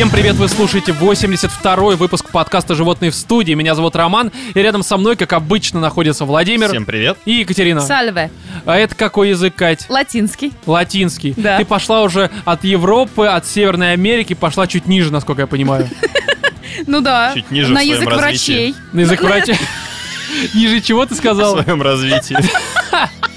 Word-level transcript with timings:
Всем 0.00 0.08
привет, 0.08 0.36
вы 0.36 0.48
слушаете 0.48 0.92
82-й 0.92 1.96
выпуск 1.96 2.30
подкаста 2.30 2.74
«Животные 2.74 3.10
в 3.10 3.14
студии». 3.14 3.52
Меня 3.52 3.74
зовут 3.74 3.94
Роман, 3.94 4.32
и 4.54 4.58
рядом 4.58 4.82
со 4.82 4.96
мной, 4.96 5.14
как 5.14 5.34
обычно, 5.34 5.78
находится 5.78 6.24
Владимир 6.24 6.68
Всем 6.68 6.86
привет. 6.86 7.18
и 7.26 7.32
Екатерина. 7.32 7.82
Сальве. 7.82 8.30
А 8.64 8.78
это 8.78 8.94
какой 8.94 9.28
язык, 9.28 9.54
Кать? 9.54 9.84
Латинский. 9.90 10.54
Латинский. 10.64 11.34
Да. 11.36 11.58
Ты 11.58 11.66
пошла 11.66 12.00
уже 12.00 12.30
от 12.46 12.64
Европы, 12.64 13.26
от 13.26 13.46
Северной 13.46 13.92
Америки, 13.92 14.32
пошла 14.32 14.66
чуть 14.66 14.86
ниже, 14.86 15.12
насколько 15.12 15.42
я 15.42 15.46
понимаю. 15.46 15.86
Ну 16.86 17.02
да. 17.02 17.32
Чуть 17.34 17.50
ниже 17.50 17.74
На 17.74 17.80
в 17.80 17.84
язык 17.84 18.10
врачей. 18.10 18.74
На 18.94 19.00
язык 19.00 19.20
врача. 19.22 19.52
Ниже 20.54 20.80
чего 20.80 21.04
ты 21.04 21.14
В 21.14 21.18
сказал? 21.18 21.62
своем 21.62 21.82
развитии. 21.82 22.38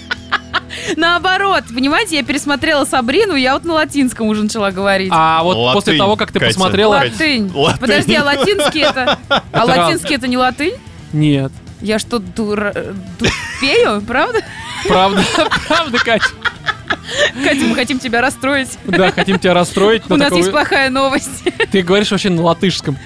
Наоборот, 0.97 1.63
понимаете, 1.73 2.17
я 2.17 2.23
пересмотрела 2.23 2.85
Сабрину, 2.85 3.35
я 3.35 3.53
вот 3.53 3.65
на 3.65 3.73
латинском 3.73 4.27
уже 4.27 4.43
начала 4.43 4.71
говорить. 4.71 5.09
А 5.11 5.43
вот 5.43 5.55
Латынь, 5.55 5.73
после 5.73 5.97
того, 5.97 6.15
как 6.15 6.31
ты 6.31 6.39
Катя. 6.39 6.53
посмотрела... 6.53 6.91
Латынь. 6.95 7.51
Латынь. 7.53 7.79
Подожди, 7.79 8.15
а 8.15 8.23
латинский 8.23 8.81
это... 8.81 9.17
А 9.51 9.65
латинский 9.65 10.15
это 10.15 10.27
не 10.27 10.37
латынь? 10.37 10.73
Нет. 11.11 11.51
Я 11.81 11.99
что, 11.99 12.19
дура... 12.19 12.73
тупею, 13.19 14.01
правда? 14.01 14.39
Правда, 14.87 15.23
правда, 15.67 15.97
Катя? 15.99 16.25
Катя, 17.43 17.65
мы 17.65 17.75
хотим 17.75 17.99
тебя 17.99 18.21
расстроить. 18.21 18.77
Да, 18.85 19.11
хотим 19.11 19.37
тебя 19.39 19.53
расстроить. 19.53 20.03
У 20.09 20.15
нас 20.15 20.25
такого- 20.25 20.39
есть 20.39 20.51
плохая 20.51 20.89
новость. 20.89 21.43
Ты 21.71 21.81
говоришь 21.81 22.11
вообще 22.11 22.29
на 22.29 22.41
латышском. 22.41 22.97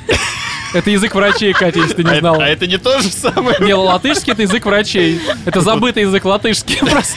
Это 0.77 0.91
язык 0.91 1.16
врачей, 1.16 1.54
Катя, 1.54 1.80
если 1.80 1.95
ты 1.95 2.02
А 2.04 2.05
не 2.05 2.09
это- 2.12 2.20
знала. 2.20 2.44
а 2.44 2.48
это 2.48 2.67
не 2.67 2.77
то 2.77 2.99
же 2.99 3.09
самое. 3.09 3.58
Не, 3.62 3.73
латышский 3.73 4.34
это 4.34 4.44
язык 4.44 4.66
врачей. 4.66 5.20
Это 5.45 5.62
забытый 5.62 6.03
язык 6.03 6.23
латышский. 6.23 6.78
Просто. 6.80 7.16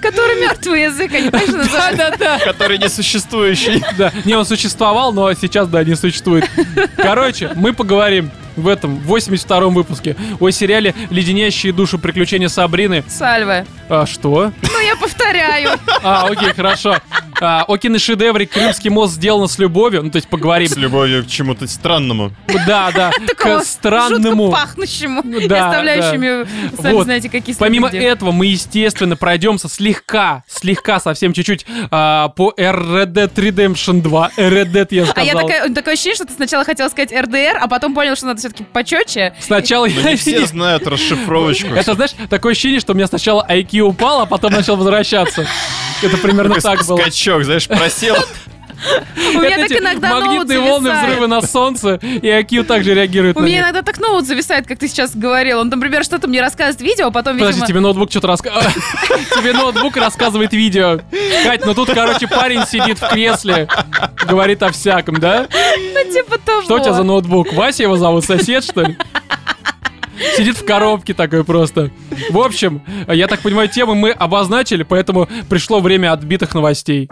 Который 0.00 0.40
мертвый 0.40 0.82
язык, 0.84 1.12
они 1.12 1.28
так 1.30 1.46
называют. 1.46 1.96
Да-да-да. 1.98 2.38
Который 2.38 2.78
несуществующий. 2.78 3.82
Да, 3.98 4.12
не, 4.24 4.34
он 4.34 4.46
существовал, 4.46 5.12
но 5.12 5.32
сейчас, 5.34 5.68
да, 5.68 5.84
не 5.84 5.94
существует. 5.94 6.48
Короче, 6.96 7.50
мы 7.54 7.72
поговорим 7.74 8.30
в 8.56 8.68
этом 8.68 8.98
82-м 9.06 9.74
выпуске 9.74 10.16
о 10.40 10.50
сериале 10.50 10.94
«Леденящие 11.10 11.72
душу 11.72 11.98
приключения 11.98 12.48
Сабрины». 12.48 13.04
Сальве. 13.08 13.66
А, 13.88 14.06
что? 14.06 14.52
Ну, 14.62 14.80
я 14.80 14.96
повторяю. 14.96 15.70
А, 16.04 16.26
окей, 16.26 16.52
хорошо. 16.52 16.96
А, 17.40 17.64
о 17.68 17.76
киношедевре 17.76 18.46
«Крымский 18.46 18.90
мост» 18.90 19.14
сделано 19.14 19.46
с 19.46 19.56
любовью. 19.58 20.02
Ну, 20.02 20.10
то 20.10 20.16
есть 20.16 20.28
поговорим. 20.28 20.68
С 20.68 20.76
любовью 20.76 21.22
к 21.24 21.28
чему-то 21.28 21.68
странному. 21.68 22.32
Да, 22.66 22.90
да, 22.92 23.12
Такого 23.28 23.60
к 23.60 23.64
странному. 23.64 24.50
пахнущему. 24.50 25.22
Да, 25.46 25.68
оставляющими, 25.68 26.46
сами 26.80 26.94
Вот. 26.94 27.04
знаете, 27.04 27.28
какие 27.30 27.54
Помимо 27.54 27.88
следы. 27.90 28.04
этого, 28.06 28.32
мы, 28.32 28.46
естественно, 28.46 29.16
пройдемся 29.16 29.68
слегка, 29.68 30.42
слегка, 30.48 30.98
совсем 30.98 31.32
чуть-чуть 31.32 31.66
а, 31.92 32.28
по 32.30 32.52
Red 32.56 33.12
Dead 33.12 33.32
Redemption 33.32 34.02
2. 34.02 34.30
Red 34.36 34.72
Dead, 34.72 34.88
я 34.90 35.02
А 35.04 35.06
сказал. 35.06 35.24
я 35.26 35.34
такая, 35.34 35.68
такое 35.72 35.94
ощущение, 35.94 36.16
что 36.16 36.24
ты 36.26 36.32
сначала 36.34 36.64
хотела 36.64 36.88
сказать 36.88 37.12
РДР, 37.12 37.58
а 37.60 37.68
потом 37.68 37.94
понял, 37.94 38.16
что 38.16 38.26
надо 38.26 38.40
все-таки 38.42 38.64
почетче. 38.64 39.34
Сначала 39.40 39.86
Но 39.86 40.00
я... 40.00 40.10
не 40.10 40.16
все 40.16 40.44
знают 40.46 40.86
расшифровочку. 40.86 41.68
Это, 41.68 41.94
знаешь, 41.94 42.12
такое 42.28 42.52
ощущение, 42.52 42.80
что 42.80 42.92
у 42.92 42.96
меня 42.96 43.06
сначала 43.06 43.46
IQ 43.48 43.80
упал, 43.80 44.20
а 44.20 44.26
потом 44.26 44.52
начал 44.52 44.76
возвращаться. 44.76 45.46
Это 46.02 46.16
примерно 46.18 46.60
так 46.60 46.84
было. 46.84 46.98
Скачок, 46.98 47.44
знаешь, 47.44 47.68
просел. 47.68 48.16
У 49.34 49.40
меня 49.40 49.56
так 49.56 49.70
иногда 49.70 50.20
магнитные 50.20 50.60
волны, 50.60 50.92
взрывы 50.92 51.26
на 51.26 51.42
солнце, 51.42 51.94
и 52.02 52.26
IQ 52.26 52.64
также 52.64 52.94
реагирует 52.94 53.36
У 53.36 53.40
меня 53.40 53.60
иногда 53.60 53.82
так 53.82 53.98
ноут 53.98 54.26
зависает, 54.26 54.66
как 54.66 54.78
ты 54.78 54.88
сейчас 54.88 55.14
говорил. 55.14 55.60
Он, 55.60 55.68
например, 55.68 56.04
что-то 56.04 56.28
мне 56.28 56.40
рассказывает 56.40 56.80
видео, 56.80 57.08
а 57.08 57.10
потом, 57.10 57.38
Подожди, 57.38 57.62
тебе 57.66 57.80
ноутбук 57.80 58.10
что-то 58.10 58.28
рассказывает. 58.28 58.72
Тебе 59.36 59.52
ноутбук 59.52 59.96
рассказывает 59.96 60.52
видео. 60.52 61.00
Кать, 61.44 61.64
ну 61.64 61.74
тут, 61.74 61.90
короче, 61.92 62.26
парень 62.28 62.64
сидит 62.66 62.98
в 62.98 63.08
кресле, 63.08 63.68
говорит 64.26 64.62
о 64.62 64.70
всяком, 64.70 65.18
да? 65.18 65.46
Ну, 65.50 66.12
типа 66.12 66.38
того. 66.38 66.62
Что 66.62 66.76
у 66.76 66.78
тебя 66.80 66.92
за 66.92 67.02
ноутбук? 67.02 67.52
Вася 67.52 67.84
его 67.84 67.96
зовут, 67.96 68.24
сосед, 68.24 68.64
что 68.64 68.82
ли? 68.82 68.96
Сидит 70.36 70.56
в 70.56 70.64
коробке 70.64 71.14
такой 71.14 71.44
просто. 71.44 71.90
В 72.30 72.38
общем, 72.38 72.82
я 73.08 73.26
так 73.26 73.40
понимаю, 73.40 73.68
темы 73.68 73.94
мы 73.94 74.10
обозначили, 74.10 74.82
поэтому 74.82 75.28
пришло 75.48 75.80
время 75.80 76.12
отбитых 76.12 76.54
новостей. 76.54 77.08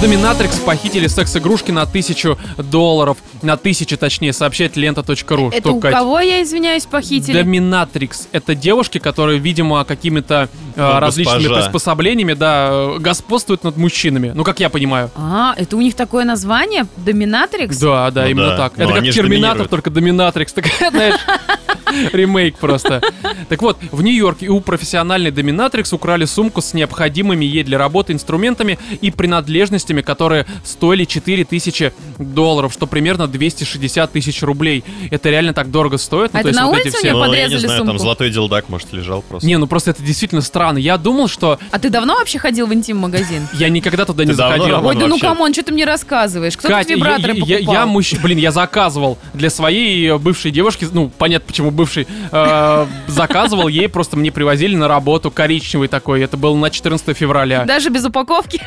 Доминатрикс 0.00 0.58
похитили 0.60 1.08
секс-игрушки 1.08 1.72
на 1.72 1.84
тысячу 1.84 2.38
долларов. 2.56 3.18
На 3.42 3.56
тысячу, 3.56 3.96
точнее, 3.96 4.32
сообщает 4.32 4.76
лента.ру. 4.76 5.48
Это 5.48 5.60
Что, 5.60 5.72
у 5.74 5.80
Кать? 5.80 5.92
кого, 5.94 6.20
я 6.20 6.42
извиняюсь, 6.42 6.84
похитили? 6.86 7.34
Доминатрикс. 7.42 8.28
Это 8.32 8.54
девушки, 8.54 8.98
которые, 8.98 9.38
видимо, 9.38 9.84
какими-то 9.84 10.48
э, 10.76 10.92
Ну, 10.94 11.00
различными 11.00 11.38
госпожа. 11.44 11.60
приспособлениями, 11.62 12.34
да, 12.34 12.94
господствуют 12.98 13.64
над 13.64 13.76
мужчинами. 13.76 14.32
Ну, 14.34 14.44
как 14.44 14.60
я 14.60 14.68
понимаю. 14.68 15.10
А, 15.16 15.54
это 15.56 15.76
у 15.76 15.80
них 15.80 15.94
такое 15.94 16.24
название? 16.24 16.86
Доминатрикс? 16.96 17.78
Да, 17.78 18.10
да, 18.10 18.22
Ну 18.24 18.28
именно 18.28 18.48
да. 18.50 18.56
так. 18.56 18.72
Ну, 18.76 18.84
Это 18.84 18.94
как 18.94 19.10
Терминатор, 19.10 19.68
только 19.68 19.90
Доминатрикс. 19.90 20.52
Такая, 20.60 20.90
знаешь, 20.90 21.20
ремейк 22.12 22.56
просто. 22.58 23.00
Так 23.48 23.62
вот, 23.62 23.78
в 23.90 24.02
Нью-Йорке 24.02 24.48
у 24.48 24.60
профессиональной 24.60 25.30
Доминатрикс 25.30 25.92
украли 25.92 26.24
сумку 26.24 26.60
с 26.60 26.74
необходимыми 26.74 27.44
ей 27.44 27.64
для 27.64 27.78
работы 27.78 28.12
инструментами 28.12 28.78
и 29.00 29.10
принадлежностями, 29.10 30.02
которые 30.02 30.46
стоили 30.64 31.04
4000 31.04 31.92
долларов, 32.18 32.72
что 32.72 32.86
примерно 32.86 33.26
260 33.30 34.12
тысяч 34.12 34.42
рублей. 34.42 34.84
Это 35.10 35.30
реально 35.30 35.54
так 35.54 35.70
дорого 35.70 35.96
стоит? 35.98 36.32
Ну, 36.32 36.38
А 36.38 36.42
то 36.42 36.48
это 36.48 36.48
есть 36.48 36.60
на 36.60 36.66
вот 36.66 36.76
эти 36.78 36.82
улице 36.88 36.98
все- 36.98 37.12
Ну, 37.12 37.32
я 37.32 37.46
не 37.48 37.56
знаю, 37.56 37.78
там 37.78 37.86
сумку. 37.88 38.02
золотой 38.02 38.30
дилдак, 38.30 38.68
может, 38.68 38.92
лежал 38.92 39.22
просто. 39.22 39.46
Не, 39.48 39.56
ну 39.56 39.66
просто 39.66 39.90
это 39.92 40.02
действительно 40.02 40.40
странно. 40.42 40.78
Я 40.78 40.96
думал, 40.98 41.28
что 41.28 41.58
А 41.70 41.78
ты 41.78 41.88
давно 41.90 42.14
вообще 42.16 42.38
ходил 42.38 42.66
в 42.66 42.74
интим-магазин? 42.74 43.48
я 43.54 43.68
никогда 43.68 44.04
туда 44.04 44.24
не 44.24 44.32
заходил. 44.32 44.84
Ой, 44.86 44.96
да 44.96 45.06
ну 45.06 45.18
come 45.18 45.37
on, 45.37 45.52
что 45.52 45.62
ты 45.64 45.72
мне 45.72 45.84
рассказываешь? 45.84 46.56
Кто 46.56 46.68
тут 46.68 46.88
вибраторы 46.88 47.34
покупал? 47.34 47.74
я 47.74 47.82
мужч- 47.84 48.20
блин, 48.20 48.38
я 48.38 48.50
заказывал 48.52 49.18
для 49.34 49.50
своей 49.50 50.16
бывшей 50.18 50.50
девушки, 50.50 50.86
ну, 50.92 51.10
понятно, 51.16 51.46
почему 51.46 51.70
бывшей, 51.70 52.06
э, 52.32 52.86
заказывал, 53.06 53.68
ей 53.68 53.88
просто 53.88 54.16
мне 54.16 54.30
привозили 54.32 54.76
на 54.76 54.88
работу 54.88 55.30
коричневый 55.30 55.88
такой, 55.88 56.22
это 56.22 56.36
было 56.36 56.54
на 56.56 56.70
14 56.70 57.16
февраля. 57.16 57.64
Даже 57.64 57.90
без 57.90 58.04
упаковки? 58.04 58.60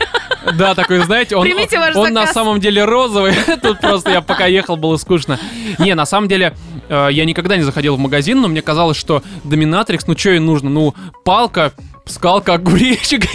Да, 0.58 0.76
такой, 0.76 1.00
знаете, 1.00 1.36
он, 1.36 1.48
он 1.96 2.14
на 2.14 2.28
самом 2.28 2.60
деле 2.60 2.84
розовый, 2.86 3.34
тут 3.62 3.80
просто 3.80 4.12
я 4.12 4.22
пока 4.22 4.46
ехал, 4.54 4.78
было 4.78 4.98
скучно. 4.98 5.40
Не, 5.80 5.96
на 5.96 6.06
самом 6.06 6.28
деле, 6.28 6.56
э, 6.90 7.10
я 7.12 7.26
никогда 7.26 7.58
не 7.58 7.64
заходил 7.64 7.96
в 7.96 8.00
магазин, 8.00 8.42
но 8.42 8.48
мне 8.48 8.62
казалось, 8.62 8.98
что 8.98 9.24
Доминатрикс, 9.44 10.08
ну, 10.08 10.18
что 10.18 10.32
ей 10.32 10.40
нужно? 10.40 10.70
Ну, 10.70 10.96
палка, 11.24 11.74
скалка, 12.06 12.54
огуречек, 12.54 13.26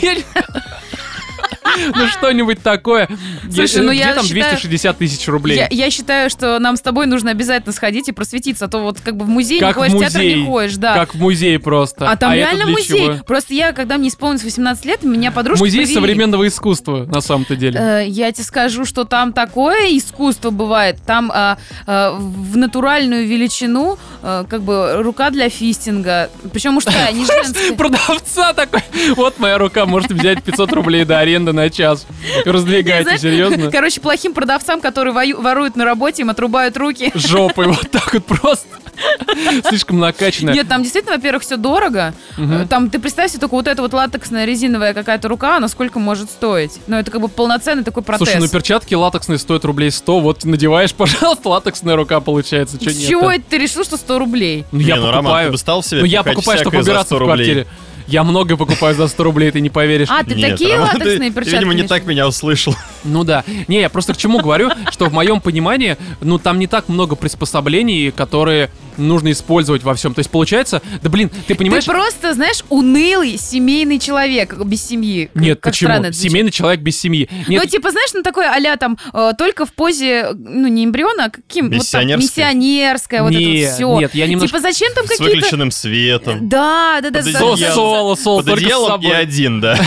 ну, 1.94 2.06
что-нибудь 2.08 2.62
такое. 2.62 3.08
Слушай, 3.52 3.82
ну, 3.82 3.90
Где 3.92 4.00
я 4.00 4.14
там 4.14 4.24
считаю- 4.24 4.50
260 4.50 4.98
тысяч 4.98 5.28
рублей? 5.28 5.66
Я, 5.70 5.90
считаю, 5.90 6.30
что 6.30 6.58
нам 6.58 6.76
с 6.76 6.80
тобой 6.80 7.06
нужно 7.06 7.30
обязательно 7.30 7.72
сходить 7.72 8.08
и 8.08 8.12
просветиться, 8.12 8.66
а 8.66 8.68
то 8.68 8.78
вот 8.80 9.00
как 9.00 9.16
бы 9.16 9.24
в 9.24 9.28
музей 9.28 9.60
не 9.60 9.72
ходишь, 9.72 9.94
в 9.94 9.98
театр 9.98 10.18
музей. 10.18 10.34
не 10.40 10.46
ходишь, 10.46 10.76
да. 10.76 10.94
Как 10.94 11.14
в 11.14 11.18
музее 11.18 11.58
просто. 11.58 12.08
А 12.10 12.16
там 12.16 12.32
это 12.32 12.38
реально 12.38 12.66
музей. 12.66 13.10
Просто 13.26 13.54
я, 13.54 13.72
когда 13.72 13.98
мне 13.98 14.08
исполнилось 14.08 14.44
18 14.44 14.84
лет, 14.84 15.02
меня 15.02 15.30
подружки 15.30 15.62
Музей 15.62 15.86
современного 15.86 16.46
искусства, 16.46 17.04
на 17.04 17.20
самом-то 17.20 17.56
деле. 17.56 17.78
Э, 17.80 18.04
Я 18.06 18.30
тебе 18.32 18.44
скажу, 18.44 18.84
что 18.84 19.04
там 19.04 19.32
такое 19.32 19.96
искусство 19.96 20.50
бывает. 20.50 20.98
Там 21.06 21.30
а, 21.34 21.58
а, 21.86 22.12
в 22.18 22.56
натуральную 22.56 23.26
величину, 23.26 23.98
а, 24.22 24.44
как 24.44 24.62
бы 24.62 25.02
рука 25.02 25.30
для 25.30 25.48
фистинга. 25.48 26.30
Причем 26.52 26.72
мужская, 26.74 27.12
не 27.12 27.24
женская. 27.26 27.74
Продавца 27.74 28.52
такой, 28.52 28.82
вот 29.16 29.38
моя 29.38 29.58
рука, 29.58 29.86
можете 29.86 30.14
взять 30.14 30.42
500 30.42 30.72
рублей 30.72 31.04
до 31.04 31.18
аренды 31.18 31.52
на 31.58 31.70
час. 31.70 32.06
Раздвигайте, 32.44 33.04
Знаешь, 33.04 33.20
серьезно? 33.20 33.70
Короче, 33.72 34.00
плохим 34.00 34.32
продавцам, 34.32 34.80
которые 34.80 35.12
воруют 35.34 35.76
на 35.76 35.84
работе, 35.84 36.22
им 36.22 36.30
отрубают 36.30 36.76
руки. 36.76 37.10
Жопой, 37.14 37.66
вот 37.66 37.90
так 37.90 38.12
вот 38.14 38.24
просто. 38.24 38.66
Слишком 39.68 39.98
накачанная. 39.98 40.54
Нет, 40.54 40.68
там 40.68 40.82
действительно, 40.82 41.16
во-первых, 41.16 41.42
все 41.42 41.56
дорого. 41.56 42.14
Э, 42.36 42.66
Там, 42.68 42.90
ты 42.90 42.98
представь 42.98 43.30
себе, 43.30 43.40
только 43.40 43.54
вот 43.54 43.68
эта 43.68 43.80
вот 43.82 43.92
латексная 43.92 44.44
резиновая 44.44 44.92
какая-то 44.94 45.28
рука, 45.28 45.56
она 45.56 45.68
сколько 45.68 45.98
может 45.98 46.30
стоить? 46.30 46.72
Ну, 46.86 46.96
это 46.96 47.10
как 47.10 47.20
бы 47.20 47.28
полноценный 47.28 47.84
такой 47.84 48.02
протез. 48.02 48.26
Слушай, 48.28 48.40
ну 48.40 48.48
перчатки 48.48 48.94
латексные 48.94 49.38
стоят 49.38 49.64
рублей 49.64 49.90
100, 49.90 50.20
вот 50.20 50.44
надеваешь, 50.44 50.92
пожалуйста, 50.94 51.48
латексная 51.48 51.96
рука 51.96 52.20
получается. 52.20 52.76
С 52.76 52.80
нет 52.80 52.96
чего 53.08 53.30
это 53.30 53.44
ты 53.48 53.58
решил, 53.58 53.84
что 53.84 53.96
100 53.96 54.18
рублей? 54.18 54.64
Ну, 54.72 54.80
я 54.80 54.96
Не, 54.96 55.00
ну, 55.00 55.06
покупаю. 55.06 55.12
Роман, 55.14 55.44
ты 55.46 55.50
бы 55.52 55.58
стал 55.58 55.82
себе 55.82 56.00
Ну, 56.00 56.06
я 56.06 56.22
покупаю, 56.22 56.58
чтобы 56.58 56.78
убираться 56.78 57.06
100 57.06 57.16
в 57.16 57.18
рублей? 57.18 57.34
квартире. 57.36 57.66
Я 58.08 58.24
много 58.24 58.56
покупаю 58.56 58.94
за 58.94 59.06
100 59.06 59.22
рублей, 59.22 59.50
ты 59.50 59.60
не 59.60 59.68
поверишь. 59.70 60.08
А, 60.10 60.24
ты 60.24 60.34
Нет, 60.34 60.50
такие 60.52 60.74
Роман, 60.74 60.88
латексные 60.94 61.28
ты, 61.28 61.34
перчатки? 61.34 61.54
видимо, 61.56 61.74
не 61.74 61.82
так 61.82 62.06
меня 62.06 62.26
услышал. 62.26 62.74
Ну 63.04 63.22
да. 63.22 63.44
Не, 63.68 63.80
я 63.80 63.88
просто 63.90 64.14
к 64.14 64.16
чему 64.16 64.40
говорю, 64.40 64.70
что 64.90 65.06
в 65.06 65.12
моем 65.12 65.40
понимании, 65.40 65.96
ну 66.20 66.38
там 66.38 66.58
не 66.58 66.66
так 66.66 66.88
много 66.88 67.16
приспособлений, 67.16 68.10
которые 68.10 68.70
нужно 68.96 69.30
использовать 69.30 69.82
во 69.82 69.94
всем. 69.94 70.14
То 70.14 70.20
есть 70.20 70.30
получается, 70.30 70.82
да 71.02 71.08
блин, 71.08 71.30
ты 71.46 71.54
понимаешь... 71.54 71.84
Ты 71.84 71.90
просто, 71.90 72.34
знаешь, 72.34 72.64
унылый 72.68 73.38
семейный 73.38 73.98
человек 73.98 74.56
без 74.64 74.84
семьи. 74.84 75.30
Нет, 75.34 75.60
как 75.60 75.72
почему? 75.72 75.90
странно 75.90 76.06
это. 76.06 76.16
Семейный 76.16 76.50
человек 76.50 76.80
без 76.80 76.98
семьи. 76.98 77.28
Нет, 77.48 77.62
Ну, 77.62 77.68
типа, 77.68 77.90
знаешь, 77.90 78.10
ну 78.14 78.22
такой 78.22 78.46
а 78.46 78.76
там 78.76 78.98
э, 79.12 79.32
только 79.38 79.66
в 79.66 79.72
позе, 79.72 80.30
ну, 80.34 80.66
не 80.68 80.84
эмбриона, 80.84 81.26
а 81.26 81.30
каким? 81.30 81.66
Вот 81.66 81.72
так, 81.74 81.80
Миссионерской? 81.80 82.22
миссионерская, 82.22 83.22
вот 83.22 83.30
это 83.32 83.38
Не, 83.38 83.64
вот 83.64 83.74
все. 83.74 83.98
нет, 84.00 84.14
я 84.14 84.26
немножко- 84.26 84.58
Типа, 84.58 84.60
зачем 84.60 84.92
там 84.94 85.06
С 85.06 85.10
какие-то... 85.10 85.34
выключенным 85.36 85.70
светом. 85.70 86.48
Да, 86.48 86.98
да, 87.02 87.10
да, 87.10 87.22
Под 87.22 87.32
да, 87.32 87.38
Сол, 87.38 87.56
да, 87.98 88.02
соло, 88.02 88.14
соло, 88.16 88.42
Под 88.42 88.58
одеялом 88.58 89.00
и 89.00 89.10
один, 89.10 89.60
да. 89.62 89.78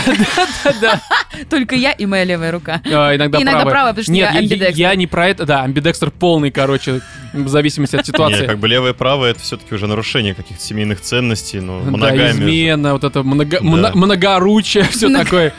Да. 0.80 1.00
Только 1.48 1.74
я 1.76 1.92
и 1.92 2.06
моя 2.06 2.24
левая 2.24 2.52
рука. 2.52 2.80
А, 2.84 3.14
иногда 3.16 3.38
Иногда 3.38 3.52
правая. 3.60 3.70
правая, 3.72 3.92
потому 3.92 4.02
что 4.04 4.12
Нет, 4.12 4.30
я 4.32 4.38
амбидекстер. 4.38 4.76
я 4.76 4.94
не 4.94 5.06
про 5.06 5.28
это, 5.28 5.44
да, 5.46 5.62
амбидекстер 5.62 6.10
полный, 6.10 6.50
короче, 6.50 7.00
в 7.32 7.48
зависимости 7.48 7.96
от 7.96 8.06
ситуации. 8.06 8.46
как 8.46 8.58
бы 8.58 8.68
левое 8.68 8.90
и 8.92 8.94
правое 8.94 9.30
это 9.30 9.40
все-таки 9.40 9.74
уже 9.74 9.86
нарушение 9.86 10.34
каких-то 10.34 10.62
семейных 10.62 11.00
ценностей, 11.00 11.60
ну, 11.60 11.80
Да, 11.84 11.90
моногамия. 11.90 12.32
же. 12.32 12.38
измена, 12.40 12.92
вот 12.92 13.04
это 13.04 13.22
много, 13.22 13.58
Да. 13.58 13.64
мно- 13.64 13.90
многоручие, 13.94 14.84
все 14.84 15.08
такое. 15.12 15.52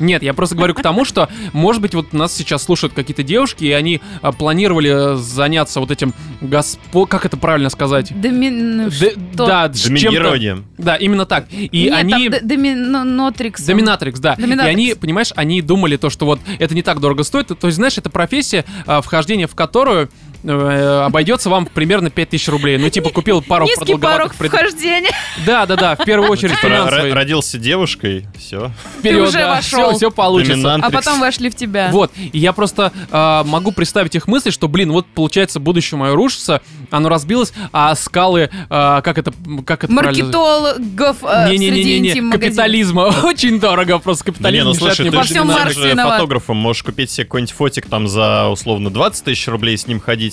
Нет, 0.00 0.22
я 0.22 0.34
просто 0.34 0.56
говорю 0.56 0.74
к 0.74 0.82
тому, 0.82 1.04
что, 1.04 1.28
может 1.52 1.82
быть, 1.82 1.94
вот 1.94 2.12
нас 2.12 2.34
сейчас 2.34 2.62
слушают 2.62 2.94
какие-то 2.94 3.22
девушки, 3.22 3.64
и 3.64 3.72
они 3.72 4.00
а, 4.22 4.32
планировали 4.32 5.16
заняться 5.16 5.80
вот 5.80 5.90
этим 5.90 6.14
госпо... 6.40 7.06
Как 7.06 7.26
это 7.26 7.36
правильно 7.36 7.70
сказать? 7.70 8.18
Доми... 8.18 8.50
ну, 8.50 8.90
Д- 8.90 9.12
что? 9.12 9.46
да. 9.46 9.68
Доминированием. 9.68 10.64
Да, 10.78 10.96
именно 10.96 11.26
так. 11.26 11.46
И 11.52 11.68
Нет, 11.84 11.94
они... 11.94 12.28
там 12.30 12.46
доминотрикс. 12.46 13.62
Доминатрикс, 13.62 14.20
да. 14.20 14.36
Доминатрикс. 14.36 14.66
И 14.66 14.70
они, 14.70 14.94
понимаешь, 14.94 15.32
они 15.36 15.62
думали 15.62 15.96
то, 15.96 16.10
что 16.10 16.26
вот 16.26 16.40
это 16.58 16.74
не 16.74 16.82
так 16.82 17.00
дорого 17.00 17.22
стоит. 17.22 17.48
То 17.48 17.66
есть, 17.66 17.76
знаешь, 17.76 17.98
это 17.98 18.10
профессия, 18.10 18.64
а, 18.86 19.02
вхождение 19.02 19.46
в 19.46 19.54
которую 19.54 20.08
обойдется 20.44 21.50
вам 21.50 21.66
примерно 21.66 22.10
5000 22.10 22.48
рублей. 22.48 22.78
Ну, 22.78 22.88
типа, 22.88 23.10
купил 23.10 23.42
пару 23.42 23.66
Низкий 23.66 23.96
порог 23.96 24.34
пред- 24.34 24.52
вхождения. 24.52 25.10
Да, 25.46 25.66
да, 25.66 25.76
да, 25.76 25.96
в 25.96 26.04
первую 26.04 26.30
очередь 26.30 26.52
Типа, 26.56 26.68
финансовый. 26.68 27.12
родился 27.12 27.58
девушкой, 27.58 28.26
все. 28.38 28.70
Вперед, 28.98 29.28
уже 29.28 29.38
да, 29.38 29.56
вошел. 29.56 29.88
Все, 29.90 29.96
все 29.96 30.10
получится. 30.10 30.54
Доминант. 30.54 30.84
А 30.84 30.90
потом 30.90 31.20
вошли 31.20 31.50
в 31.50 31.54
тебя. 31.54 31.88
Вот, 31.90 32.12
и 32.16 32.38
я 32.38 32.52
просто 32.52 32.92
а, 33.10 33.44
могу 33.44 33.72
представить 33.72 34.14
их 34.14 34.26
мысли, 34.26 34.50
что, 34.50 34.68
блин, 34.68 34.92
вот 34.92 35.06
получается 35.06 35.60
будущее 35.60 35.98
мое 35.98 36.14
рушится, 36.14 36.60
оно 36.90 37.08
разбилось, 37.08 37.52
а 37.72 37.94
скалы, 37.94 38.50
а, 38.68 39.02
как 39.02 39.18
это, 39.18 39.32
как 39.64 39.84
это? 39.84 39.92
Маркетологов 39.92 41.18
э, 41.22 41.48
среди 41.48 41.70
Не-не-не-не, 41.70 42.08
интим-магазинов. 42.10 42.32
капитализма 42.56 43.00
очень 43.24 43.60
дорого, 43.60 43.98
просто 43.98 44.24
капитализм. 44.24 44.64
не, 44.64 44.68
ну 44.68 44.74
слушай, 44.74 45.10
ты 45.10 45.10
ты 45.10 45.72
же 45.72 45.94
фотографом 45.96 46.56
можешь 46.56 46.82
купить 46.82 47.10
себе 47.10 47.24
какой-нибудь 47.24 47.54
фотик 47.54 47.86
там 47.86 48.08
за 48.08 48.48
условно 48.48 48.90
20 48.90 49.24
тысяч 49.24 49.46
рублей, 49.48 49.76
с 49.76 49.86
ним 49.86 50.00
ходить, 50.00 50.29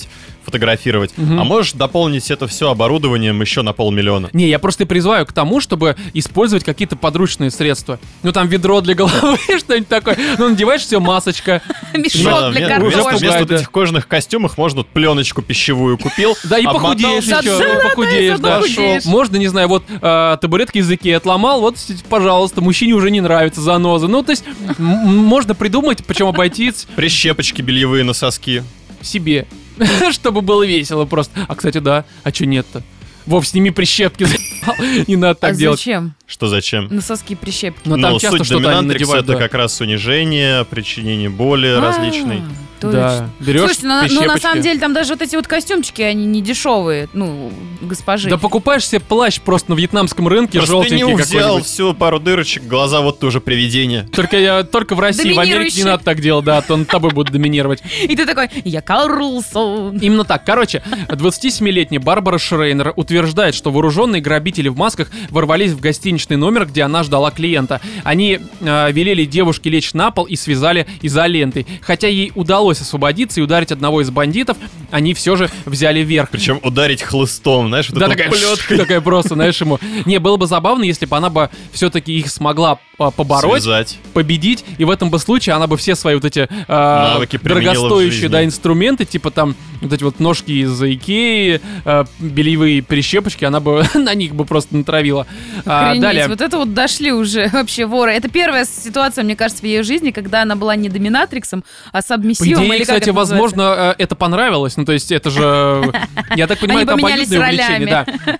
фотографировать. 0.48 1.12
Мгм. 1.18 1.38
А 1.38 1.44
можешь 1.44 1.72
дополнить 1.74 2.30
это 2.30 2.46
все 2.46 2.70
оборудованием 2.70 3.38
еще 3.40 3.60
на 3.60 3.74
полмиллиона. 3.74 4.30
Не, 4.32 4.48
я 4.48 4.58
просто 4.58 4.86
призываю 4.86 5.26
к 5.26 5.32
тому, 5.32 5.60
чтобы 5.60 5.94
использовать 6.14 6.64
какие-то 6.64 6.96
подручные 6.96 7.50
средства. 7.50 7.98
Ну, 8.22 8.32
там 8.32 8.48
ведро 8.48 8.80
для 8.80 8.94
головы, 8.94 9.38
что-нибудь 9.58 9.88
такое. 9.88 10.16
Ну, 10.38 10.48
надеваешь 10.48 10.80
все, 10.80 11.00
масочка. 11.00 11.60
Мешок 11.94 12.52
для 12.52 12.66
картошки. 12.66 13.18
вместо, 13.18 13.54
этих 13.54 13.70
кожаных 13.70 14.08
костюмов 14.08 14.56
можно 14.56 14.84
пленочку 14.84 15.42
пищевую 15.42 15.98
купил. 15.98 16.34
Да, 16.44 16.58
и 16.58 16.64
похудеешь 16.64 17.24
еще, 17.24 17.82
похудеешь, 17.82 18.38
да. 18.38 18.62
Можно, 19.04 19.36
не 19.36 19.48
знаю, 19.48 19.68
вот 19.68 19.84
э, 19.88 20.36
табуретки 20.40 20.78
языки 20.78 21.10
отломал, 21.10 21.60
вот, 21.60 21.76
пожалуйста, 22.08 22.62
мужчине 22.62 22.94
уже 22.94 23.10
не 23.10 23.20
нравится 23.20 23.60
заноза. 23.60 24.08
Ну, 24.08 24.22
то 24.22 24.30
есть, 24.30 24.44
можно 24.78 25.54
придумать, 25.54 26.04
причем 26.06 26.26
обойтись 26.26 26.86
Прищепочки 26.96 27.60
бельевые 27.60 28.04
на 28.04 28.12
соски. 28.12 28.62
Себе, 29.02 29.46
чтобы 30.12 30.40
было 30.42 30.64
весело 30.66 31.04
просто. 31.04 31.38
А, 31.48 31.54
кстати, 31.54 31.78
да, 31.78 32.04
а 32.24 32.32
что 32.32 32.46
нет-то? 32.46 32.82
Вов, 33.26 33.46
сними 33.46 33.70
прищепки, 33.70 34.26
не 35.06 35.16
надо 35.16 35.34
так 35.34 35.52
а 35.52 35.54
делать. 35.54 35.78
зачем? 35.78 36.14
Что 36.26 36.48
зачем? 36.48 36.88
На 36.90 37.02
соски 37.02 37.34
прищепки. 37.34 37.80
Но 37.86 37.96
там 38.00 38.12
Ну, 38.14 38.18
часто 38.18 38.38
суть 38.38 38.46
что-то 38.46 38.68
они 38.70 38.78
доминатрикса 38.78 39.12
надевают. 39.16 39.24
это 39.24 39.32
да. 39.34 39.38
как 39.38 39.54
раз 39.54 39.80
унижение, 39.82 40.64
причинение 40.64 41.28
боли 41.28 41.66
А, 41.68 41.80
различной. 41.80 42.42
Да, 42.80 43.28
берешь 43.40 43.60
Слушайте, 43.60 43.86
ну, 43.86 44.02
ну, 44.10 44.22
на 44.26 44.38
самом 44.38 44.62
деле 44.62 44.78
там 44.78 44.92
даже 44.92 45.14
вот 45.14 45.22
эти 45.22 45.36
вот 45.36 45.46
костюмчики, 45.46 46.02
они 46.02 46.26
не 46.26 46.40
дешевые, 46.40 47.08
ну, 47.12 47.52
госпожи. 47.80 48.28
Да 48.28 48.38
покупаешь 48.38 48.86
себе 48.86 49.00
плащ 49.00 49.40
просто 49.40 49.72
на 49.72 49.76
вьетнамском 49.76 50.28
рынке, 50.28 50.60
желтенький 50.60 50.98
Простыню 50.98 51.16
взял, 51.16 51.40
какой-нибудь. 51.40 51.66
все, 51.66 51.94
пару 51.94 52.20
дырочек, 52.20 52.64
глаза 52.64 53.00
вот 53.00 53.18
тоже 53.18 53.40
привидение. 53.40 54.08
Только, 54.12 54.38
я, 54.38 54.62
только 54.64 54.94
в 54.94 55.00
России, 55.00 55.32
в 55.32 55.38
Америке 55.38 55.78
не 55.78 55.84
надо 55.84 56.04
так 56.04 56.20
делать, 56.20 56.44
да, 56.44 56.58
а 56.58 56.62
то 56.62 56.76
над 56.76 56.88
тобой 56.88 57.12
будут 57.12 57.32
доминировать. 57.32 57.82
И 58.02 58.14
ты 58.14 58.26
такой, 58.26 58.48
я 58.64 58.80
Карлсон. 58.80 59.98
Именно 59.98 60.24
так. 60.24 60.44
Короче, 60.44 60.82
27-летняя 61.08 62.00
Барбара 62.00 62.38
Шрейнер 62.38 62.92
утверждает, 62.96 63.54
что 63.54 63.70
вооруженные 63.70 64.20
грабители 64.20 64.68
в 64.68 64.76
масках 64.76 65.10
ворвались 65.30 65.72
в 65.72 65.80
гостиничный 65.80 66.36
номер, 66.36 66.66
где 66.66 66.82
она 66.82 67.02
ждала 67.02 67.30
клиента. 67.30 67.80
Они 68.04 68.40
э, 68.60 68.92
велели 68.92 69.24
девушке 69.24 69.70
лечь 69.70 69.94
на 69.94 70.10
пол 70.10 70.24
и 70.24 70.36
связали 70.36 70.86
изолентой. 71.02 71.66
Хотя 71.80 72.08
ей 72.08 72.32
удалось 72.34 72.67
освободиться 72.80 73.40
и 73.40 73.42
ударить 73.42 73.72
одного 73.72 74.00
из 74.00 74.10
бандитов, 74.10 74.56
они 74.90 75.14
все 75.14 75.36
же 75.36 75.50
взяли 75.64 76.00
верх. 76.00 76.30
Причем 76.30 76.60
ударить 76.62 77.02
хлыстом, 77.02 77.68
знаешь, 77.68 77.90
вот 77.90 77.98
Да, 77.98 78.08
такая, 78.08 78.30
плеткой 78.30 78.78
такая 78.78 79.00
просто, 79.00 79.34
знаешь, 79.34 79.60
ему. 79.60 79.78
Не, 80.04 80.18
было 80.18 80.36
бы 80.36 80.46
забавно, 80.46 80.84
если 80.84 81.06
бы 81.06 81.16
она 81.16 81.30
бы 81.30 81.50
все-таки 81.72 82.18
их 82.18 82.30
смогла 82.30 82.78
побороть, 82.96 83.62
связать. 83.62 83.98
победить, 84.12 84.64
и 84.76 84.84
в 84.84 84.90
этом 84.90 85.10
бы 85.10 85.18
случае 85.18 85.54
она 85.54 85.66
бы 85.66 85.76
все 85.76 85.94
свои 85.94 86.16
вот 86.16 86.24
эти 86.24 86.48
Навыки 86.68 87.36
в 87.36 87.42
дорогостоящие 87.42 88.28
да, 88.28 88.44
инструменты, 88.44 89.04
типа 89.04 89.30
там 89.30 89.54
вот 89.80 89.92
эти 89.92 90.02
вот 90.02 90.18
ножки 90.18 90.50
из 90.50 90.82
Икеи, 90.82 91.60
а, 91.84 92.06
бельевые 92.18 92.82
прищепочки, 92.82 93.44
она 93.44 93.60
бы 93.60 93.84
на 93.94 94.14
них 94.14 94.34
бы 94.34 94.44
просто 94.44 94.76
натравила. 94.76 95.26
А, 95.64 95.94
далее. 95.94 96.28
вот 96.28 96.40
это 96.40 96.58
вот 96.58 96.74
дошли 96.74 97.12
уже 97.12 97.48
вообще 97.52 97.86
воры. 97.86 98.12
Это 98.12 98.28
первая 98.28 98.64
ситуация, 98.64 99.24
мне 99.24 99.36
кажется, 99.36 99.62
в 99.62 99.66
ее 99.66 99.82
жизни, 99.82 100.10
когда 100.10 100.42
она 100.42 100.56
была 100.56 100.76
не 100.76 100.88
доминатриксом, 100.88 101.64
а 101.92 102.02
сабмиссивом. 102.02 102.57
Или 102.62 102.78
как 102.78 102.82
кстати, 102.82 103.02
это 103.04 103.12
называется. 103.12 103.34
возможно, 103.34 103.94
э, 103.98 104.02
это 104.02 104.14
понравилось. 104.14 104.76
Ну, 104.76 104.84
то 104.84 104.92
есть, 104.92 105.12
это 105.12 105.30
же, 105.30 105.92
я 106.36 106.46
так 106.46 106.58
понимаю, 106.58 106.88
Они 106.88 107.00
это 107.00 107.06
обоюдное 107.06 107.38
увлечение. 107.38 107.86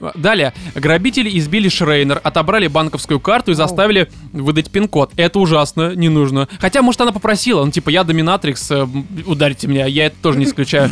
Да. 0.01 0.13
Далее. 0.15 0.53
Грабители 0.75 1.39
избили 1.39 1.69
Шрейнер, 1.69 2.21
отобрали 2.23 2.67
банковскую 2.67 3.21
карту 3.21 3.53
и 3.53 3.55
заставили 3.55 4.11
выдать 4.33 4.71
пин-код. 4.71 5.13
Это 5.17 5.39
ужасно, 5.39 5.95
не 5.95 6.09
нужно. 6.09 6.49
Хотя, 6.61 6.83
может, 6.83 7.01
она 7.01 7.13
попросила. 7.13 7.65
Ну, 7.65 7.71
типа, 7.71 7.91
я 7.91 8.05
доминатрикс, 8.05 8.71
э, 8.71 8.87
ударьте 9.27 9.67
меня. 9.67 9.87
Я 9.87 10.07
это 10.07 10.17
тоже 10.23 10.39
не 10.39 10.45
исключаю. 10.45 10.91